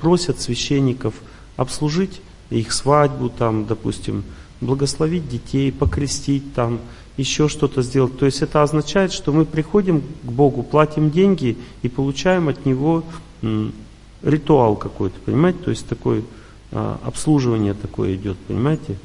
просят 0.00 0.40
священников 0.40 1.14
обслужить 1.56 2.20
их 2.50 2.72
свадьбу, 2.72 3.30
там, 3.30 3.66
допустим, 3.66 4.24
благословить 4.60 5.28
детей, 5.28 5.72
покрестить, 5.72 6.54
там, 6.54 6.80
еще 7.16 7.48
что-то 7.48 7.82
сделать. 7.82 8.18
То 8.18 8.26
есть 8.26 8.42
это 8.42 8.62
означает, 8.62 9.12
что 9.12 9.32
мы 9.32 9.44
приходим 9.44 10.02
к 10.22 10.30
Богу, 10.30 10.62
платим 10.62 11.10
деньги 11.10 11.56
и 11.82 11.88
получаем 11.88 12.48
от 12.48 12.64
Него 12.64 13.02
ритуал 14.22 14.76
какой-то, 14.76 15.18
понимаете? 15.24 15.58
То 15.64 15.70
есть 15.70 15.86
такое 15.86 16.22
а, 16.72 16.98
обслуживание 17.04 17.74
такое 17.74 18.14
идет, 18.14 18.36
понимаете? 18.46 18.96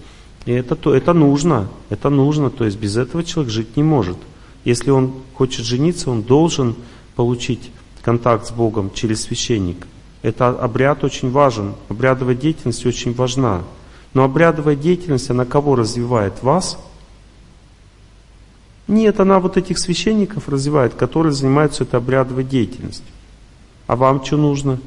И 0.45 0.51
это, 0.51 0.75
то, 0.75 0.93
это 0.93 1.13
нужно, 1.13 1.69
это 1.89 2.09
нужно, 2.09 2.49
то 2.49 2.65
есть 2.65 2.77
без 2.77 2.97
этого 2.97 3.23
человек 3.23 3.51
жить 3.51 3.77
не 3.77 3.83
может. 3.83 4.17
Если 4.65 4.91
он 4.91 5.13
хочет 5.33 5.65
жениться, 5.65 6.09
он 6.09 6.21
должен 6.21 6.75
получить 7.15 7.71
контакт 8.01 8.47
с 8.47 8.51
Богом 8.51 8.91
через 8.93 9.23
священника. 9.23 9.87
Это 10.21 10.49
обряд 10.49 11.03
очень 11.03 11.31
важен, 11.31 11.75
обрядовая 11.89 12.35
деятельность 12.35 12.85
очень 12.85 13.13
важна. 13.13 13.63
Но 14.13 14.23
обрядовая 14.23 14.75
деятельность, 14.75 15.29
она 15.29 15.45
кого 15.45 15.75
развивает? 15.75 16.43
Вас? 16.43 16.77
Нет, 18.87 19.19
она 19.19 19.39
вот 19.39 19.57
этих 19.57 19.79
священников 19.79 20.49
развивает, 20.49 20.93
которые 20.93 21.33
занимаются 21.33 21.83
этой 21.83 21.95
обрядовой 21.95 22.43
деятельностью. 22.43 23.05
А 23.87 23.95
вам 23.95 24.23
что 24.23 24.37
нужно? 24.37 24.79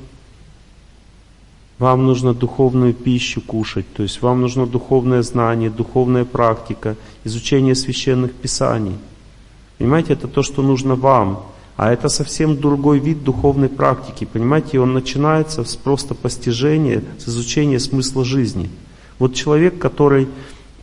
Вам 1.79 2.07
нужно 2.07 2.33
духовную 2.33 2.95
пищу 2.95 3.43
кушать, 3.43 3.85
то 3.95 4.03
есть 4.03 4.23
вам 4.23 4.41
нужно 4.41 4.67
духовное 4.67 5.23
знание, 5.23 5.69
духовная 5.69 6.25
практика, 6.25 6.97
изучение 7.25 7.75
священных 7.75 8.33
писаний. 8.33 8.97
Понимаете, 9.77 10.15
это 10.15 10.27
то, 10.27 10.43
что 10.43 10.63
нужно 10.63 10.95
вам. 10.95 11.45
А 11.77 11.93
это 11.93 12.09
совсем 12.09 12.59
другой 12.59 12.99
вид 12.99 13.23
духовной 13.23 13.69
практики. 13.69 14.25
Понимаете, 14.25 14.81
он 14.81 14.95
начинается 14.95 15.63
с 15.63 15.77
просто 15.77 16.15
постижения, 16.15 17.05
с 17.19 17.29
изучения 17.29 17.79
смысла 17.79 18.25
жизни. 18.25 18.71
Вот 19.19 19.35
человек, 19.35 19.79
который 19.79 20.29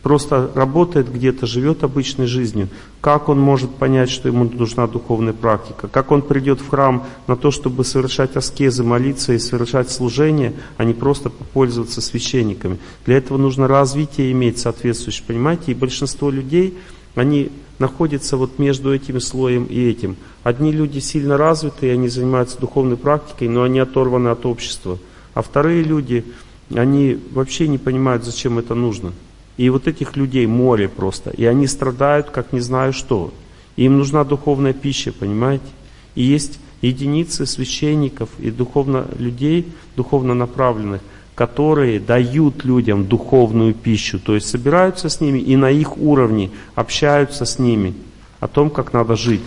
просто 0.04 0.50
работает 0.54 1.10
где-то, 1.10 1.46
живет 1.46 1.82
обычной 1.82 2.26
жизнью, 2.26 2.68
как 3.00 3.30
он 3.30 3.40
может 3.40 3.74
понять, 3.74 4.10
что 4.10 4.28
ему 4.28 4.44
нужна 4.44 4.86
духовная 4.86 5.32
практика? 5.32 5.88
Как 5.88 6.12
он 6.12 6.20
придет 6.20 6.60
в 6.60 6.68
храм 6.68 7.06
на 7.26 7.36
то, 7.36 7.50
чтобы 7.50 7.84
совершать 7.84 8.36
аскезы, 8.36 8.84
молиться 8.84 9.32
и 9.32 9.38
совершать 9.38 9.90
служение, 9.90 10.52
а 10.76 10.84
не 10.84 10.92
просто 10.92 11.30
попользоваться 11.30 12.02
священниками? 12.02 12.78
Для 13.06 13.16
этого 13.16 13.38
нужно 13.38 13.66
развитие 13.66 14.30
иметь 14.32 14.58
соответствующее, 14.58 15.24
понимаете? 15.26 15.72
И 15.72 15.74
большинство 15.74 16.30
людей, 16.30 16.76
они 17.14 17.50
находятся 17.78 18.36
вот 18.36 18.58
между 18.58 18.94
этим 18.94 19.20
слоем 19.20 19.64
и 19.64 19.88
этим. 19.88 20.16
Одни 20.42 20.70
люди 20.70 20.98
сильно 20.98 21.38
развитые, 21.38 21.94
они 21.94 22.08
занимаются 22.08 22.60
духовной 22.60 22.98
практикой, 22.98 23.48
но 23.48 23.62
они 23.62 23.78
оторваны 23.78 24.28
от 24.28 24.44
общества. 24.44 24.98
А 25.32 25.40
вторые 25.40 25.82
люди, 25.82 26.26
они 26.74 27.18
вообще 27.32 27.68
не 27.68 27.78
понимают, 27.78 28.22
зачем 28.22 28.58
это 28.58 28.74
нужно. 28.74 29.14
И 29.56 29.70
вот 29.70 29.86
этих 29.86 30.16
людей 30.16 30.46
море 30.46 30.88
просто. 30.88 31.30
И 31.30 31.44
они 31.44 31.66
страдают, 31.66 32.30
как 32.30 32.52
не 32.52 32.60
знаю 32.60 32.92
что. 32.92 33.32
И 33.76 33.84
им 33.84 33.98
нужна 33.98 34.24
духовная 34.24 34.72
пища, 34.72 35.12
понимаете? 35.12 35.66
И 36.14 36.22
есть 36.22 36.58
единицы 36.82 37.46
священников 37.46 38.28
и 38.38 38.50
духовно 38.50 39.06
людей, 39.18 39.72
духовно 39.96 40.34
направленных, 40.34 41.00
которые 41.34 41.98
дают 41.98 42.64
людям 42.64 43.06
духовную 43.06 43.74
пищу, 43.74 44.20
то 44.20 44.34
есть 44.34 44.48
собираются 44.48 45.08
с 45.08 45.20
ними 45.20 45.38
и 45.38 45.56
на 45.56 45.70
их 45.70 45.98
уровне 45.98 46.50
общаются 46.74 47.44
с 47.44 47.58
ними 47.58 47.94
о 48.38 48.46
том, 48.46 48.70
как 48.70 48.92
надо 48.92 49.16
жить. 49.16 49.42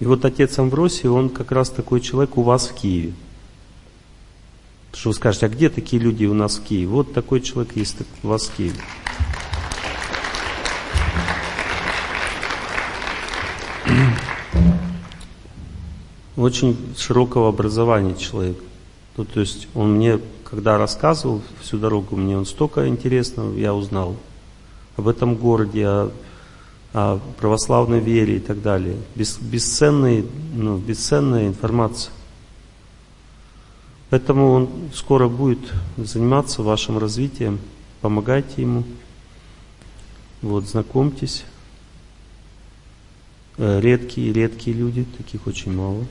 И 0.00 0.06
вот 0.06 0.24
отец 0.24 0.58
Амвросий, 0.58 1.08
он 1.08 1.28
как 1.28 1.52
раз 1.52 1.70
такой 1.70 2.00
человек 2.00 2.36
у 2.38 2.42
вас 2.42 2.68
в 2.68 2.74
Киеве. 2.74 3.12
Что 4.94 5.08
вы 5.08 5.14
скажете, 5.14 5.46
а 5.46 5.48
где 5.48 5.68
такие 5.68 6.00
люди 6.00 6.24
у 6.24 6.34
нас 6.34 6.56
в 6.56 6.62
Киеве? 6.62 6.86
Вот 6.86 7.12
такой 7.12 7.40
человек 7.40 7.74
есть 7.76 7.96
у 8.22 8.28
вас 8.28 8.46
в 8.46 8.56
Киеве. 8.56 8.78
Очень 16.36 16.76
широкого 16.96 17.48
образования 17.48 18.14
человек. 18.14 18.56
Ну, 19.16 19.24
то 19.24 19.40
есть 19.40 19.68
он 19.74 19.96
мне, 19.96 20.20
когда 20.44 20.78
рассказывал 20.78 21.42
всю 21.60 21.78
дорогу, 21.78 22.16
мне 22.16 22.36
он 22.36 22.46
столько 22.46 22.88
интересного 22.88 23.56
я 23.56 23.74
узнал 23.74 24.16
об 24.96 25.08
этом 25.08 25.34
городе, 25.34 25.86
о, 25.86 26.12
о 26.92 27.20
православной 27.40 28.00
вере 28.00 28.36
и 28.36 28.40
так 28.40 28.62
далее. 28.62 28.96
Бес, 29.14 29.38
бесценный, 29.40 30.24
ну, 30.54 30.78
бесценная 30.78 31.48
информация. 31.48 32.12
Поэтому 34.14 34.52
он 34.52 34.68
скоро 34.94 35.26
будет 35.26 35.58
заниматься 35.96 36.62
вашим 36.62 36.98
развитием. 36.98 37.58
Помогайте 38.00 38.62
ему. 38.62 38.84
Вот, 40.40 40.68
знакомьтесь. 40.68 41.44
Э, 43.56 43.80
редкие, 43.80 44.32
редкие 44.32 44.76
люди, 44.76 45.04
таких 45.18 45.48
очень 45.48 45.72
мало. 45.74 46.06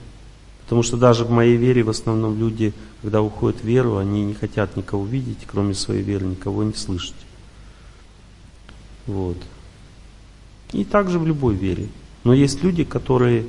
Потому 0.63 0.83
что 0.83 0.97
даже 0.97 1.23
в 1.23 1.31
моей 1.31 1.55
вере 1.55 1.81
в 1.83 1.89
основном 1.89 2.37
люди, 2.37 2.73
когда 3.01 3.21
уходят 3.21 3.61
в 3.61 3.63
веру, 3.63 3.95
они 3.95 4.25
не 4.25 4.33
хотят 4.33 4.75
никого 4.75 5.05
видеть, 5.05 5.47
кроме 5.47 5.73
своей 5.73 6.01
веры, 6.01 6.25
никого 6.25 6.63
не 6.63 6.73
слышать. 6.73 7.15
Вот. 9.07 9.37
И 10.73 10.83
также 10.83 11.19
в 11.19 11.25
любой 11.25 11.55
вере. 11.55 11.87
Но 12.25 12.33
есть 12.33 12.61
люди, 12.65 12.83
которые 12.83 13.45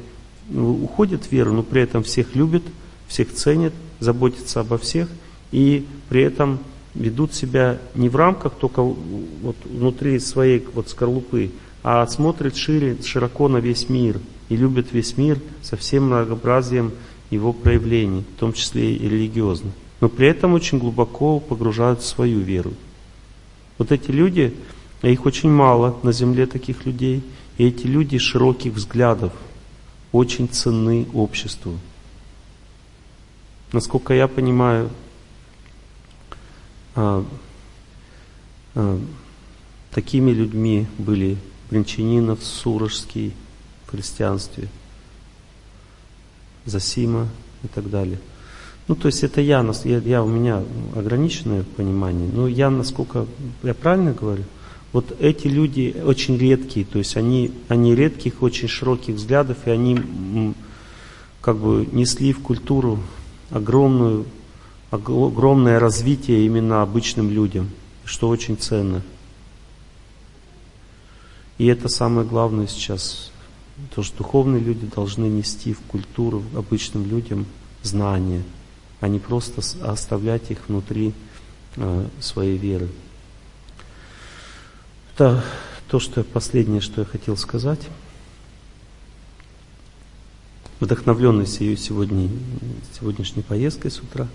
ну, 0.49 0.81
уходят 0.85 1.25
в 1.25 1.33
веру, 1.33 1.53
но 1.53 1.65
при 1.65 1.83
этом 1.83 2.05
всех 2.05 2.37
любят, 2.37 2.63
всех 3.09 3.33
ценят, 3.33 3.73
заботятся 4.01 4.61
обо 4.61 4.79
всех 4.79 5.09
и 5.53 5.87
при 6.09 6.23
этом 6.23 6.59
ведут 6.95 7.35
себя 7.35 7.79
не 7.95 8.09
в 8.09 8.17
рамках 8.17 8.55
только 8.55 8.83
вот 8.83 9.57
внутри 9.65 10.19
своей 10.19 10.65
вот 10.75 10.89
скорлупы, 10.89 11.51
а 11.83 12.07
смотрят 12.07 12.57
шире, 12.57 12.97
широко 13.05 13.49
на 13.49 13.59
весь 13.59 13.89
мир 13.89 14.19
и 14.49 14.57
любят 14.57 14.93
весь 14.93 15.17
мир 15.17 15.39
со 15.63 15.77
всем 15.77 16.05
многообразием 16.05 16.93
его 17.31 17.53
проявлений, 17.53 18.25
в 18.37 18.41
том 18.41 18.53
числе 18.53 18.95
и 18.95 19.09
религиозно. 19.09 19.71
Но 20.01 20.09
при 20.09 20.29
этом 20.29 20.55
очень 20.55 20.79
глубоко 20.79 21.41
погружают 21.41 22.01
в 22.01 22.07
свою 22.07 22.41
веру. 22.41 22.73
Вот 23.79 23.91
эти 23.91 24.11
люди, 24.11 24.55
их 25.03 25.27
очень 25.27 25.51
мало 25.51 25.97
на 26.03 26.13
земле 26.13 26.47
таких 26.47 26.87
людей, 26.87 27.23
и 27.59 27.67
эти 27.67 27.87
люди 27.87 28.19
широких 28.19 28.75
взглядов 28.75 29.33
очень 30.13 30.49
ценны 30.49 31.07
обществу. 31.13 31.79
Насколько 33.75 34.15
я 34.15 34.29
понимаю, 34.29 34.89
а, 36.95 37.25
а, 38.77 39.01
такими 39.91 40.31
людьми 40.31 40.87
были 40.97 41.39
Бринчанинов, 41.71 42.45
Сурожский 42.45 43.33
в 43.85 43.91
христианстве, 43.91 44.69
Засима 46.65 47.27
и 47.65 47.67
так 47.67 47.91
далее. 47.91 48.21
Ну, 48.87 48.95
то 48.95 49.07
есть 49.07 49.25
это 49.25 49.41
я, 49.41 49.69
я, 49.83 49.99
я 49.99 50.23
у 50.23 50.29
меня 50.29 50.63
ограниченное 50.95 51.65
понимание, 51.65 52.31
но 52.33 52.47
я, 52.47 52.71
насколько 52.71 53.27
я 53.65 53.75
правильно 53.75 54.13
говорю, 54.13 54.45
вот 54.93 55.17
эти 55.19 55.49
люди 55.49 55.97
очень 56.01 56.39
редкие, 56.39 56.87
то 56.87 56.99
есть 56.99 57.17
они, 57.17 57.51
они 57.67 57.97
редких, 57.97 58.41
очень 58.41 58.69
широких 58.69 59.17
взглядов, 59.17 59.57
и 59.67 59.71
они 59.71 60.55
как 61.41 61.57
бы 61.57 61.89
несли 61.91 62.33
в 62.33 62.39
культуру 62.39 63.01
огромную, 63.55 64.27
огромное 64.91 65.79
развитие 65.79 66.45
именно 66.45 66.83
обычным 66.83 67.31
людям, 67.31 67.71
что 68.05 68.29
очень 68.29 68.59
ценно. 68.59 69.01
И 71.57 71.67
это 71.67 71.89
самое 71.89 72.27
главное 72.27 72.67
сейчас. 72.67 73.31
То, 73.95 74.03
что 74.03 74.19
духовные 74.19 74.61
люди 74.61 74.87
должны 74.87 75.27
нести 75.27 75.73
в 75.73 75.81
культуру 75.83 76.43
обычным 76.57 77.09
людям 77.09 77.47
знания, 77.83 78.43
а 79.01 79.09
не 79.09 79.21
просто 79.21 79.63
оставлять 79.83 80.51
их 80.51 80.69
внутри 80.69 81.15
э, 81.77 82.09
своей 82.21 82.57
веры. 82.57 82.89
Это 85.15 85.45
то, 85.89 86.01
что 86.01 86.25
последнее, 86.25 86.81
что 86.81 87.03
я 87.03 87.05
хотел 87.05 87.37
сказать 87.37 87.81
вдохновленный 90.85 91.47
сегодня, 91.47 92.29
сегодняшней 92.99 93.43
поездкой 93.43 93.91
с 93.91 93.99
утра. 94.01 94.29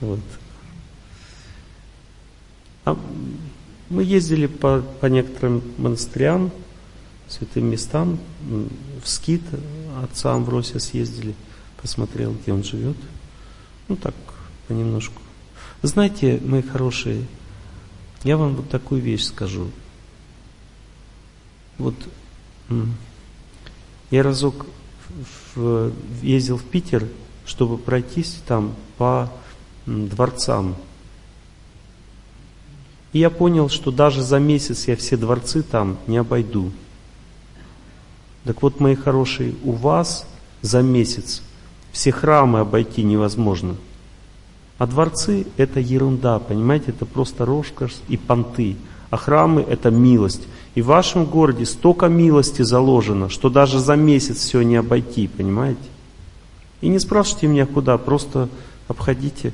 Вот. 0.00 0.20
А 2.84 2.98
мы 3.90 4.04
ездили 4.04 4.46
по, 4.46 4.82
по 5.00 5.06
некоторым 5.06 5.62
монастырям, 5.78 6.50
святым 7.28 7.70
местам, 7.70 8.18
в 9.02 9.08
скит 9.08 9.42
отца 10.02 10.34
Амвросия 10.34 10.78
съездили, 10.78 11.34
посмотрел, 11.80 12.34
где 12.34 12.52
он 12.52 12.62
живет. 12.62 12.96
Ну 13.88 13.96
так, 13.96 14.14
понемножку. 14.68 15.20
Знаете, 15.82 16.40
мои 16.42 16.62
хорошие, 16.62 17.24
я 18.22 18.36
вам 18.36 18.56
вот 18.56 18.70
такую 18.70 19.00
вещь 19.02 19.24
скажу. 19.24 19.70
Вот 21.78 21.94
я 24.10 24.22
разок 24.22 24.66
в, 25.54 25.92
ездил 26.22 26.58
в 26.58 26.64
Питер, 26.64 27.06
чтобы 27.46 27.78
пройтись 27.78 28.40
там 28.46 28.74
по 28.96 29.30
дворцам. 29.86 30.76
И 33.12 33.18
я 33.20 33.30
понял, 33.30 33.68
что 33.68 33.90
даже 33.90 34.22
за 34.22 34.38
месяц 34.38 34.88
я 34.88 34.96
все 34.96 35.16
дворцы 35.16 35.62
там 35.62 35.98
не 36.06 36.16
обойду. 36.16 36.72
Так 38.44 38.60
вот, 38.62 38.80
мои 38.80 38.94
хорошие, 38.94 39.54
у 39.62 39.72
вас 39.72 40.26
за 40.62 40.82
месяц 40.82 41.42
все 41.92 42.10
храмы 42.10 42.60
обойти 42.60 43.02
невозможно. 43.02 43.76
А 44.78 44.86
дворцы– 44.86 45.46
это 45.56 45.78
ерунда, 45.78 46.40
понимаете, 46.40 46.86
это 46.90 47.06
просто 47.06 47.46
роскошь 47.46 47.94
и 48.08 48.16
понты. 48.16 48.76
А 49.10 49.16
храмы– 49.16 49.62
это 49.68 49.90
милость. 49.90 50.42
И 50.74 50.82
в 50.82 50.86
вашем 50.86 51.24
городе 51.24 51.66
столько 51.66 52.08
милости 52.08 52.62
заложено, 52.62 53.28
что 53.28 53.48
даже 53.48 53.78
за 53.78 53.94
месяц 53.94 54.38
все 54.38 54.62
не 54.62 54.76
обойти, 54.76 55.28
понимаете? 55.28 55.80
И 56.80 56.88
не 56.88 56.98
спрашивайте 56.98 57.46
меня 57.46 57.66
куда, 57.66 57.96
просто 57.96 58.48
обходите. 58.88 59.52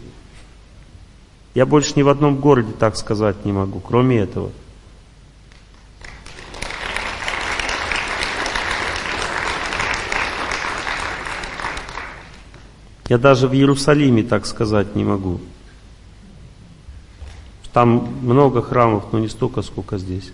Я 1.55 1.67
больше 1.67 1.93
ни 1.97 2.03
в 2.03 2.09
одном 2.09 2.37
городе 2.37 2.73
так 2.73 2.97
сказать 2.97 3.45
не 3.45 3.53
могу, 3.53 3.81
кроме 3.81 4.19
этого. 4.19 4.51
Я 13.09 13.19
даже 13.19 13.49
в 13.49 13.53
Иерусалиме 13.53 14.23
так 14.23 14.47
сказать 14.47 14.95
не 14.95 15.05
могу. 15.05 15.41
Там 17.73 18.09
много 18.23 18.63
храмов, 18.63 19.13
но 19.13 19.19
не 19.19 19.29
столько, 19.29 19.63
сколько 19.63 19.99
здесь. 19.99 20.33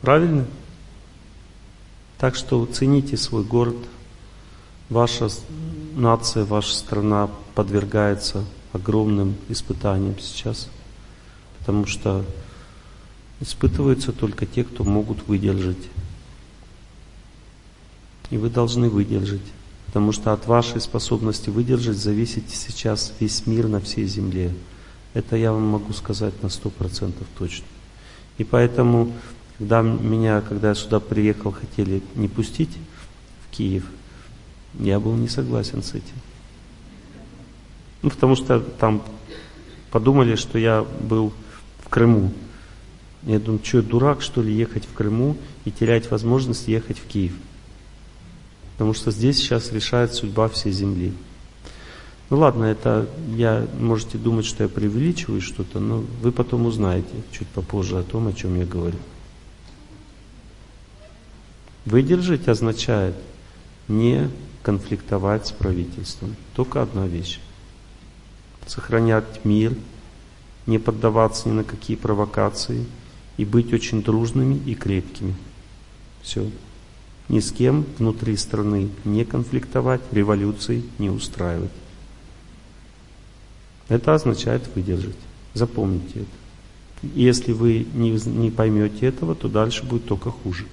Правильно? 0.00 0.46
Так 2.18 2.34
что 2.34 2.64
цените 2.66 3.16
свой 3.16 3.44
город. 3.44 3.76
Ваша 4.88 5.28
нация, 5.94 6.44
ваша 6.44 6.74
страна 6.74 7.30
подвергается 7.54 8.44
огромным 8.72 9.36
испытаниям 9.48 10.18
сейчас. 10.18 10.68
Потому 11.58 11.86
что 11.86 12.24
испытываются 13.40 14.12
только 14.12 14.46
те, 14.46 14.64
кто 14.64 14.84
могут 14.84 15.26
выдержать. 15.28 15.88
И 18.30 18.36
вы 18.36 18.50
должны 18.50 18.88
выдержать. 18.88 19.40
Потому 19.86 20.12
что 20.12 20.32
от 20.32 20.46
вашей 20.46 20.80
способности 20.80 21.50
выдержать 21.50 21.96
зависит 21.96 22.44
сейчас 22.48 23.12
весь 23.18 23.46
мир 23.46 23.66
на 23.66 23.80
всей 23.80 24.06
земле. 24.06 24.54
Это 25.14 25.36
я 25.36 25.52
вам 25.52 25.66
могу 25.66 25.92
сказать 25.92 26.40
на 26.42 26.48
сто 26.48 26.70
процентов 26.70 27.26
точно. 27.36 27.66
И 28.38 28.44
поэтому, 28.44 29.12
когда 29.60 29.82
меня, 29.82 30.40
когда 30.40 30.70
я 30.70 30.74
сюда 30.74 31.00
приехал, 31.00 31.52
хотели 31.52 32.02
не 32.14 32.28
пустить 32.28 32.70
в 33.44 33.54
Киев, 33.54 33.84
я 34.78 34.98
был 34.98 35.14
не 35.14 35.28
согласен 35.28 35.82
с 35.82 35.90
этим. 35.90 36.16
Ну, 38.00 38.08
потому 38.08 38.36
что 38.36 38.60
там 38.60 39.02
подумали, 39.90 40.36
что 40.36 40.58
я 40.58 40.82
был 40.82 41.34
в 41.84 41.90
Крыму. 41.90 42.32
Я 43.24 43.38
думаю, 43.38 43.60
что, 43.62 43.82
дурак, 43.82 44.22
что 44.22 44.40
ли, 44.40 44.50
ехать 44.50 44.86
в 44.86 44.94
Крыму 44.94 45.36
и 45.66 45.70
терять 45.70 46.10
возможность 46.10 46.66
ехать 46.66 46.98
в 46.98 47.06
Киев. 47.06 47.34
Потому 48.72 48.94
что 48.94 49.10
здесь 49.10 49.36
сейчас 49.36 49.72
решает 49.72 50.14
судьба 50.14 50.48
всей 50.48 50.72
земли. 50.72 51.12
Ну 52.30 52.38
ладно, 52.38 52.64
это 52.64 53.06
я, 53.36 53.66
можете 53.78 54.16
думать, 54.16 54.46
что 54.46 54.62
я 54.62 54.70
преувеличиваю 54.70 55.42
что-то, 55.42 55.80
но 55.80 56.02
вы 56.22 56.32
потом 56.32 56.64
узнаете 56.64 57.12
чуть 57.30 57.48
попозже 57.48 57.98
о 57.98 58.02
том, 58.02 58.26
о 58.26 58.32
чем 58.32 58.58
я 58.58 58.64
говорю. 58.64 58.96
Выдержать 61.84 62.48
означает 62.48 63.14
не 63.88 64.30
конфликтовать 64.62 65.46
с 65.46 65.52
правительством. 65.52 66.36
Только 66.54 66.82
одна 66.82 67.06
вещь. 67.06 67.40
Сохранять 68.66 69.44
мир, 69.44 69.74
не 70.66 70.78
поддаваться 70.78 71.48
ни 71.48 71.52
на 71.52 71.64
какие 71.64 71.96
провокации 71.96 72.86
и 73.36 73.44
быть 73.44 73.72
очень 73.72 74.02
дружными 74.02 74.60
и 74.66 74.74
крепкими. 74.74 75.34
Все. 76.22 76.50
Ни 77.28 77.40
с 77.40 77.52
кем 77.52 77.86
внутри 77.98 78.36
страны 78.36 78.90
не 79.04 79.24
конфликтовать, 79.24 80.02
революции 80.12 80.82
не 80.98 81.10
устраивать. 81.10 81.70
Это 83.88 84.14
означает 84.14 84.68
выдержать. 84.74 85.16
Запомните 85.54 86.20
это. 86.20 87.10
Если 87.14 87.52
вы 87.52 87.86
не, 87.94 88.50
поймете 88.50 89.06
этого, 89.06 89.34
то 89.34 89.48
дальше 89.48 89.84
будет 89.84 90.06
только 90.06 90.30
хуже. 90.30 90.66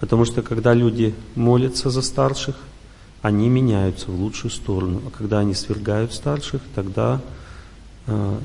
Потому 0.00 0.24
что 0.24 0.42
когда 0.42 0.74
люди 0.74 1.14
молятся 1.34 1.90
за 1.90 2.02
старших, 2.02 2.56
они 3.22 3.48
меняются 3.48 4.10
в 4.10 4.20
лучшую 4.20 4.50
сторону. 4.50 5.02
А 5.06 5.10
когда 5.10 5.40
они 5.40 5.54
свергают 5.54 6.12
старших, 6.12 6.62
тогда 6.74 7.20
э, 8.06 8.38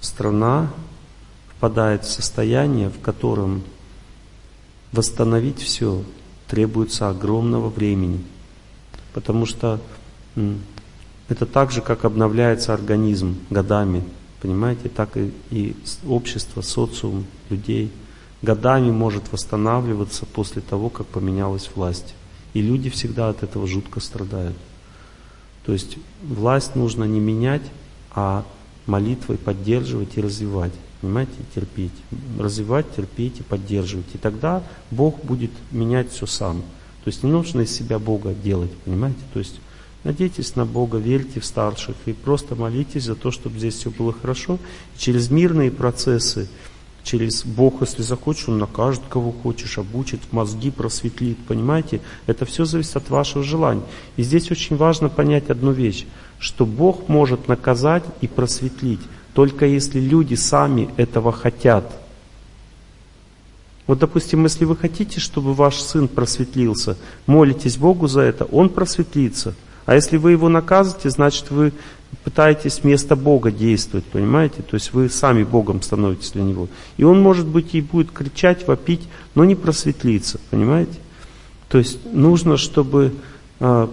страна 0.00 0.70
впадает 1.56 2.04
в 2.04 2.10
состояние, 2.10 2.90
в 2.90 3.00
котором 3.00 3.62
восстановить 4.92 5.60
все 5.60 6.02
требуется 6.48 7.08
огромного 7.08 7.68
времени. 7.68 8.24
Потому 9.14 9.46
что 9.46 9.80
это 11.28 11.46
так 11.46 11.70
же, 11.70 11.80
как 11.80 12.04
обновляется 12.04 12.74
организм 12.74 13.36
годами, 13.50 14.04
понимаете, 14.40 14.88
так 14.88 15.16
и, 15.16 15.32
и 15.50 15.76
общество, 16.06 16.60
социум 16.62 17.24
людей 17.50 17.90
годами 18.46 18.90
может 18.90 19.32
восстанавливаться 19.32 20.24
после 20.24 20.62
того, 20.62 20.88
как 20.88 21.06
поменялась 21.06 21.68
власть. 21.74 22.14
И 22.54 22.62
люди 22.62 22.88
всегда 22.88 23.28
от 23.28 23.42
этого 23.42 23.66
жутко 23.66 24.00
страдают. 24.00 24.56
То 25.64 25.72
есть 25.72 25.98
власть 26.22 26.76
нужно 26.76 27.04
не 27.04 27.20
менять, 27.20 27.62
а 28.12 28.44
молитвой 28.86 29.36
поддерживать 29.36 30.16
и 30.16 30.20
развивать. 30.20 30.72
Понимаете, 31.00 31.32
терпеть. 31.54 31.92
Развивать, 32.38 32.86
терпеть 32.94 33.40
и 33.40 33.42
поддерживать. 33.42 34.06
И 34.14 34.18
тогда 34.18 34.62
Бог 34.90 35.22
будет 35.24 35.50
менять 35.72 36.12
все 36.12 36.26
сам. 36.26 36.62
То 37.04 37.08
есть 37.08 37.24
не 37.24 37.30
нужно 37.30 37.62
из 37.62 37.72
себя 37.72 37.98
Бога 37.98 38.32
делать, 38.32 38.72
понимаете? 38.84 39.20
То 39.32 39.40
есть 39.40 39.60
Надейтесь 40.06 40.54
на 40.54 40.64
Бога, 40.64 40.98
верьте 40.98 41.40
в 41.40 41.44
старших 41.44 41.96
и 42.06 42.12
просто 42.12 42.54
молитесь 42.54 43.02
за 43.02 43.16
то, 43.16 43.32
чтобы 43.32 43.58
здесь 43.58 43.74
все 43.74 43.90
было 43.90 44.12
хорошо. 44.12 44.60
И 44.94 45.00
через 45.00 45.30
мирные 45.30 45.72
процессы, 45.72 46.48
через 47.06 47.44
Бог, 47.44 47.80
если 47.80 48.02
захочешь, 48.02 48.48
Он 48.48 48.58
накажет, 48.58 49.02
кого 49.08 49.32
хочешь, 49.32 49.78
обучит, 49.78 50.20
мозги 50.32 50.70
просветлит, 50.70 51.38
понимаете? 51.46 52.00
Это 52.26 52.44
все 52.44 52.64
зависит 52.64 52.96
от 52.96 53.08
вашего 53.08 53.44
желания. 53.44 53.82
И 54.16 54.22
здесь 54.22 54.50
очень 54.50 54.76
важно 54.76 55.08
понять 55.08 55.48
одну 55.48 55.70
вещь, 55.70 56.04
что 56.38 56.66
Бог 56.66 57.08
может 57.08 57.48
наказать 57.48 58.04
и 58.20 58.26
просветлить, 58.26 59.00
только 59.34 59.66
если 59.66 60.00
люди 60.00 60.34
сами 60.34 60.90
этого 60.96 61.32
хотят. 61.32 61.90
Вот, 63.86 64.00
допустим, 64.00 64.42
если 64.42 64.64
вы 64.64 64.76
хотите, 64.76 65.20
чтобы 65.20 65.54
ваш 65.54 65.76
сын 65.76 66.08
просветлился, 66.08 66.96
молитесь 67.26 67.76
Богу 67.76 68.08
за 68.08 68.22
это, 68.22 68.44
он 68.44 68.68
просветлится– 68.68 69.54
а 69.86 69.94
если 69.94 70.16
вы 70.16 70.32
его 70.32 70.48
наказываете, 70.48 71.10
значит 71.10 71.50
вы 71.50 71.72
пытаетесь 72.24 72.80
вместо 72.82 73.16
Бога 73.16 73.50
действовать, 73.50 74.04
понимаете? 74.04 74.62
То 74.62 74.74
есть 74.74 74.92
вы 74.92 75.08
сами 75.08 75.44
Богом 75.44 75.82
становитесь 75.82 76.32
для 76.32 76.42
него. 76.42 76.68
И 76.96 77.04
он, 77.04 77.20
может 77.20 77.46
быть, 77.46 77.74
и 77.74 77.80
будет 77.80 78.10
кричать, 78.10 78.66
вопить, 78.66 79.02
но 79.34 79.44
не 79.44 79.54
просветлиться, 79.54 80.40
понимаете? 80.50 80.98
То 81.68 81.78
есть 81.78 81.98
нужно, 82.12 82.56
чтобы... 82.56 83.14
Э, 83.60 83.88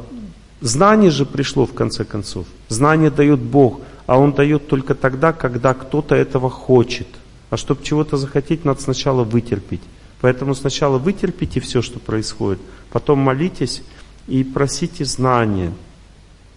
знание 0.62 1.12
же 1.12 1.26
пришло 1.26 1.66
в 1.66 1.74
конце 1.74 2.06
концов. 2.06 2.46
Знание 2.70 3.12
дает 3.12 3.40
Бог, 3.40 3.82
а 4.06 4.18
Он 4.18 4.34
дает 4.34 4.68
только 4.68 4.96
тогда, 4.96 5.34
когда 5.34 5.74
кто-то 5.74 6.16
этого 6.16 6.50
хочет. 6.50 7.08
А 7.50 7.58
чтобы 7.58 7.84
чего-то 7.84 8.18
захотеть, 8.18 8.66
надо 8.66 8.82
сначала 8.82 9.24
вытерпеть. 9.24 9.82
Поэтому 10.22 10.56
сначала 10.56 10.98
вытерпите 10.98 11.60
все, 11.60 11.82
что 11.82 12.00
происходит, 12.00 12.60
потом 12.92 13.20
молитесь, 13.20 13.84
и 14.28 14.44
просите 14.44 15.04
знания, 15.04 15.74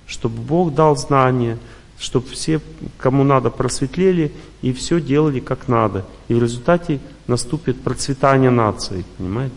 чтобы 0.06 0.40
Бог 0.40 0.74
дал 0.74 0.96
знания, 0.96 1.58
чтобы 1.98 2.28
все, 2.28 2.60
кому 2.98 3.24
надо, 3.24 3.50
просветлели 3.50 4.32
и 4.62 4.72
все 4.72 5.00
делали 5.00 5.40
как 5.40 5.68
надо. 5.68 6.04
И 6.28 6.34
в 6.34 6.42
результате 6.42 7.00
наступит 7.26 7.82
процветание 7.82 8.50
нации, 8.50 9.04
понимаете? 9.18 9.56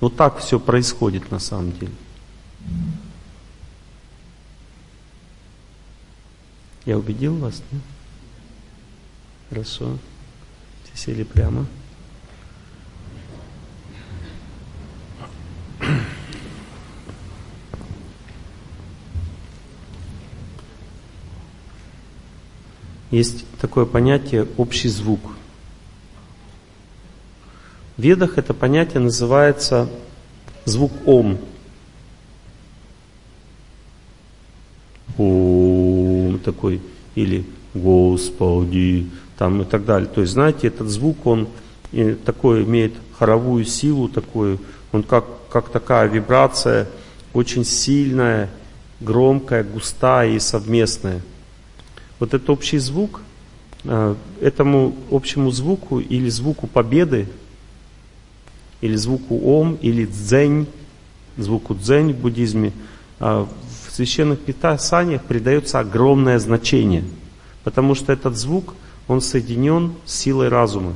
Вот 0.00 0.16
так 0.16 0.38
все 0.38 0.60
происходит 0.60 1.30
на 1.30 1.38
самом 1.38 1.72
деле. 1.72 1.92
Я 6.84 6.96
убедил 6.96 7.36
вас, 7.36 7.62
нет? 7.70 7.82
Хорошо. 9.50 9.98
Все 10.84 11.04
сели 11.04 11.22
прямо. 11.22 11.66
Есть 23.10 23.46
такое 23.60 23.84
понятие 23.86 24.46
общий 24.56 24.88
звук. 24.88 25.20
В 27.96 28.02
ведах 28.02 28.38
это 28.38 28.54
понятие 28.54 29.00
называется 29.00 29.88
звук 30.64 30.92
Ом. 31.06 31.38
Ом 35.16 36.38
такой, 36.44 36.80
или 37.14 37.44
Господи, 37.74 39.08
там 39.36 39.62
и 39.62 39.64
так 39.64 39.84
далее. 39.84 40.08
То 40.08 40.20
есть, 40.20 40.32
знаете, 40.34 40.68
этот 40.68 40.88
звук, 40.88 41.26
он 41.26 41.48
такой 42.24 42.64
имеет 42.64 42.94
хоровую 43.18 43.64
силу, 43.64 44.08
такую, 44.08 44.60
он 44.92 45.02
как, 45.02 45.24
как 45.50 45.70
такая 45.70 46.08
вибрация, 46.08 46.88
очень 47.32 47.64
сильная, 47.64 48.50
громкая, 49.00 49.64
густая 49.64 50.30
и 50.30 50.38
совместная. 50.38 51.22
Вот 52.18 52.34
этот 52.34 52.50
общий 52.50 52.78
звук, 52.78 53.20
э, 53.84 54.14
этому 54.40 54.94
общему 55.10 55.50
звуку 55.50 56.00
или 56.00 56.28
звуку 56.28 56.66
победы, 56.66 57.28
или 58.80 58.96
звуку 58.96 59.38
ом, 59.38 59.78
или 59.80 60.04
дзень, 60.06 60.66
звуку 61.36 61.74
дзень 61.74 62.12
в 62.12 62.18
буддизме, 62.18 62.72
э, 63.20 63.46
в 63.86 63.92
священных 63.92 64.40
писаниях 64.40 65.22
придается 65.22 65.80
огромное 65.80 66.38
значение, 66.38 67.04
потому 67.64 67.94
что 67.94 68.12
этот 68.12 68.36
звук, 68.36 68.74
он 69.08 69.20
соединен 69.20 69.92
с 70.04 70.14
силой 70.14 70.48
разума. 70.48 70.94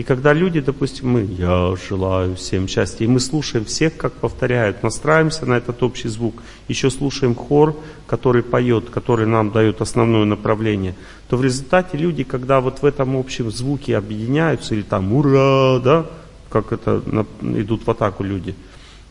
И 0.00 0.02
когда 0.02 0.32
люди, 0.32 0.60
допустим, 0.60 1.10
мы 1.10 1.20
«я 1.24 1.74
желаю 1.86 2.34
всем 2.34 2.66
счастья», 2.68 3.04
и 3.04 3.06
мы 3.06 3.20
слушаем 3.20 3.66
всех, 3.66 3.98
как 3.98 4.14
повторяют, 4.14 4.82
настраиваемся 4.82 5.44
на 5.44 5.58
этот 5.58 5.82
общий 5.82 6.08
звук, 6.08 6.42
еще 6.68 6.88
слушаем 6.88 7.34
хор, 7.34 7.76
который 8.06 8.42
поет, 8.42 8.88
который 8.88 9.26
нам 9.26 9.50
дает 9.50 9.82
основное 9.82 10.24
направление, 10.24 10.94
то 11.28 11.36
в 11.36 11.44
результате 11.44 11.98
люди, 11.98 12.24
когда 12.24 12.62
вот 12.62 12.80
в 12.80 12.86
этом 12.86 13.14
общем 13.14 13.50
звуке 13.50 13.94
объединяются, 13.94 14.74
или 14.74 14.80
там 14.80 15.12
«ура», 15.12 15.78
да, 15.80 16.06
как 16.48 16.72
это 16.72 17.02
идут 17.42 17.86
в 17.86 17.90
атаку 17.90 18.24
люди, 18.24 18.54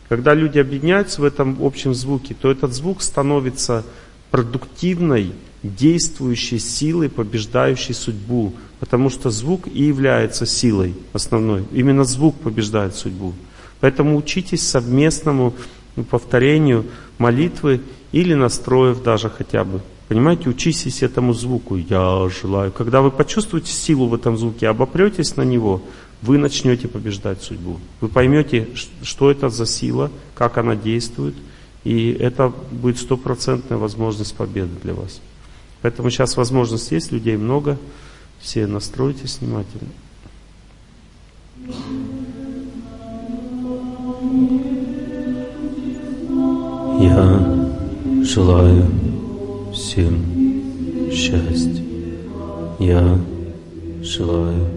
когда 0.08 0.34
люди 0.34 0.58
объединяются 0.58 1.20
в 1.20 1.24
этом 1.24 1.56
общем 1.60 1.94
звуке, 1.94 2.34
то 2.34 2.50
этот 2.50 2.74
звук 2.74 3.02
становится 3.02 3.84
продуктивной, 4.32 5.34
действующей 5.62 6.58
силой, 6.58 7.08
побеждающей 7.08 7.94
судьбу. 7.94 8.54
Потому 8.80 9.10
что 9.10 9.30
звук 9.30 9.68
и 9.68 9.84
является 9.84 10.46
силой 10.46 10.94
основной. 11.12 11.64
Именно 11.70 12.04
звук 12.04 12.34
побеждает 12.36 12.94
судьбу. 12.96 13.34
Поэтому 13.80 14.16
учитесь 14.16 14.66
совместному 14.66 15.54
повторению 16.10 16.86
молитвы 17.18 17.82
или 18.12 18.34
настроев 18.34 19.02
даже 19.02 19.28
хотя 19.28 19.64
бы. 19.64 19.80
Понимаете, 20.08 20.48
учитесь 20.48 21.02
этому 21.02 21.34
звуку. 21.34 21.76
Я 21.76 22.28
желаю. 22.42 22.72
Когда 22.72 23.00
вы 23.00 23.10
почувствуете 23.10 23.70
силу 23.70 24.08
в 24.08 24.14
этом 24.14 24.36
звуке, 24.36 24.66
обопретесь 24.68 25.36
на 25.36 25.42
него, 25.42 25.82
вы 26.22 26.36
начнете 26.36 26.88
побеждать 26.88 27.42
судьбу. 27.42 27.78
Вы 28.00 28.08
поймете, 28.08 28.68
что 29.02 29.30
это 29.30 29.50
за 29.50 29.66
сила, 29.66 30.10
как 30.34 30.58
она 30.58 30.74
действует, 30.74 31.34
и 31.84 32.10
это 32.10 32.52
будет 32.72 32.98
стопроцентная 32.98 33.78
возможность 33.78 34.34
победы 34.34 34.72
для 34.82 34.94
вас. 34.94 35.20
Поэтому 35.80 36.10
сейчас 36.10 36.36
возможность 36.36 36.90
есть, 36.90 37.12
людей 37.12 37.36
много, 37.36 37.78
все 38.40 38.66
настройтесь 38.66 39.38
внимательно. 39.40 39.90
Я 47.00 48.24
желаю 48.24 48.86
всем 49.72 51.10
счастья. 51.12 51.84
Я 52.78 53.18
желаю 54.02 54.68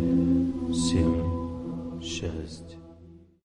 всем. 0.74 1.23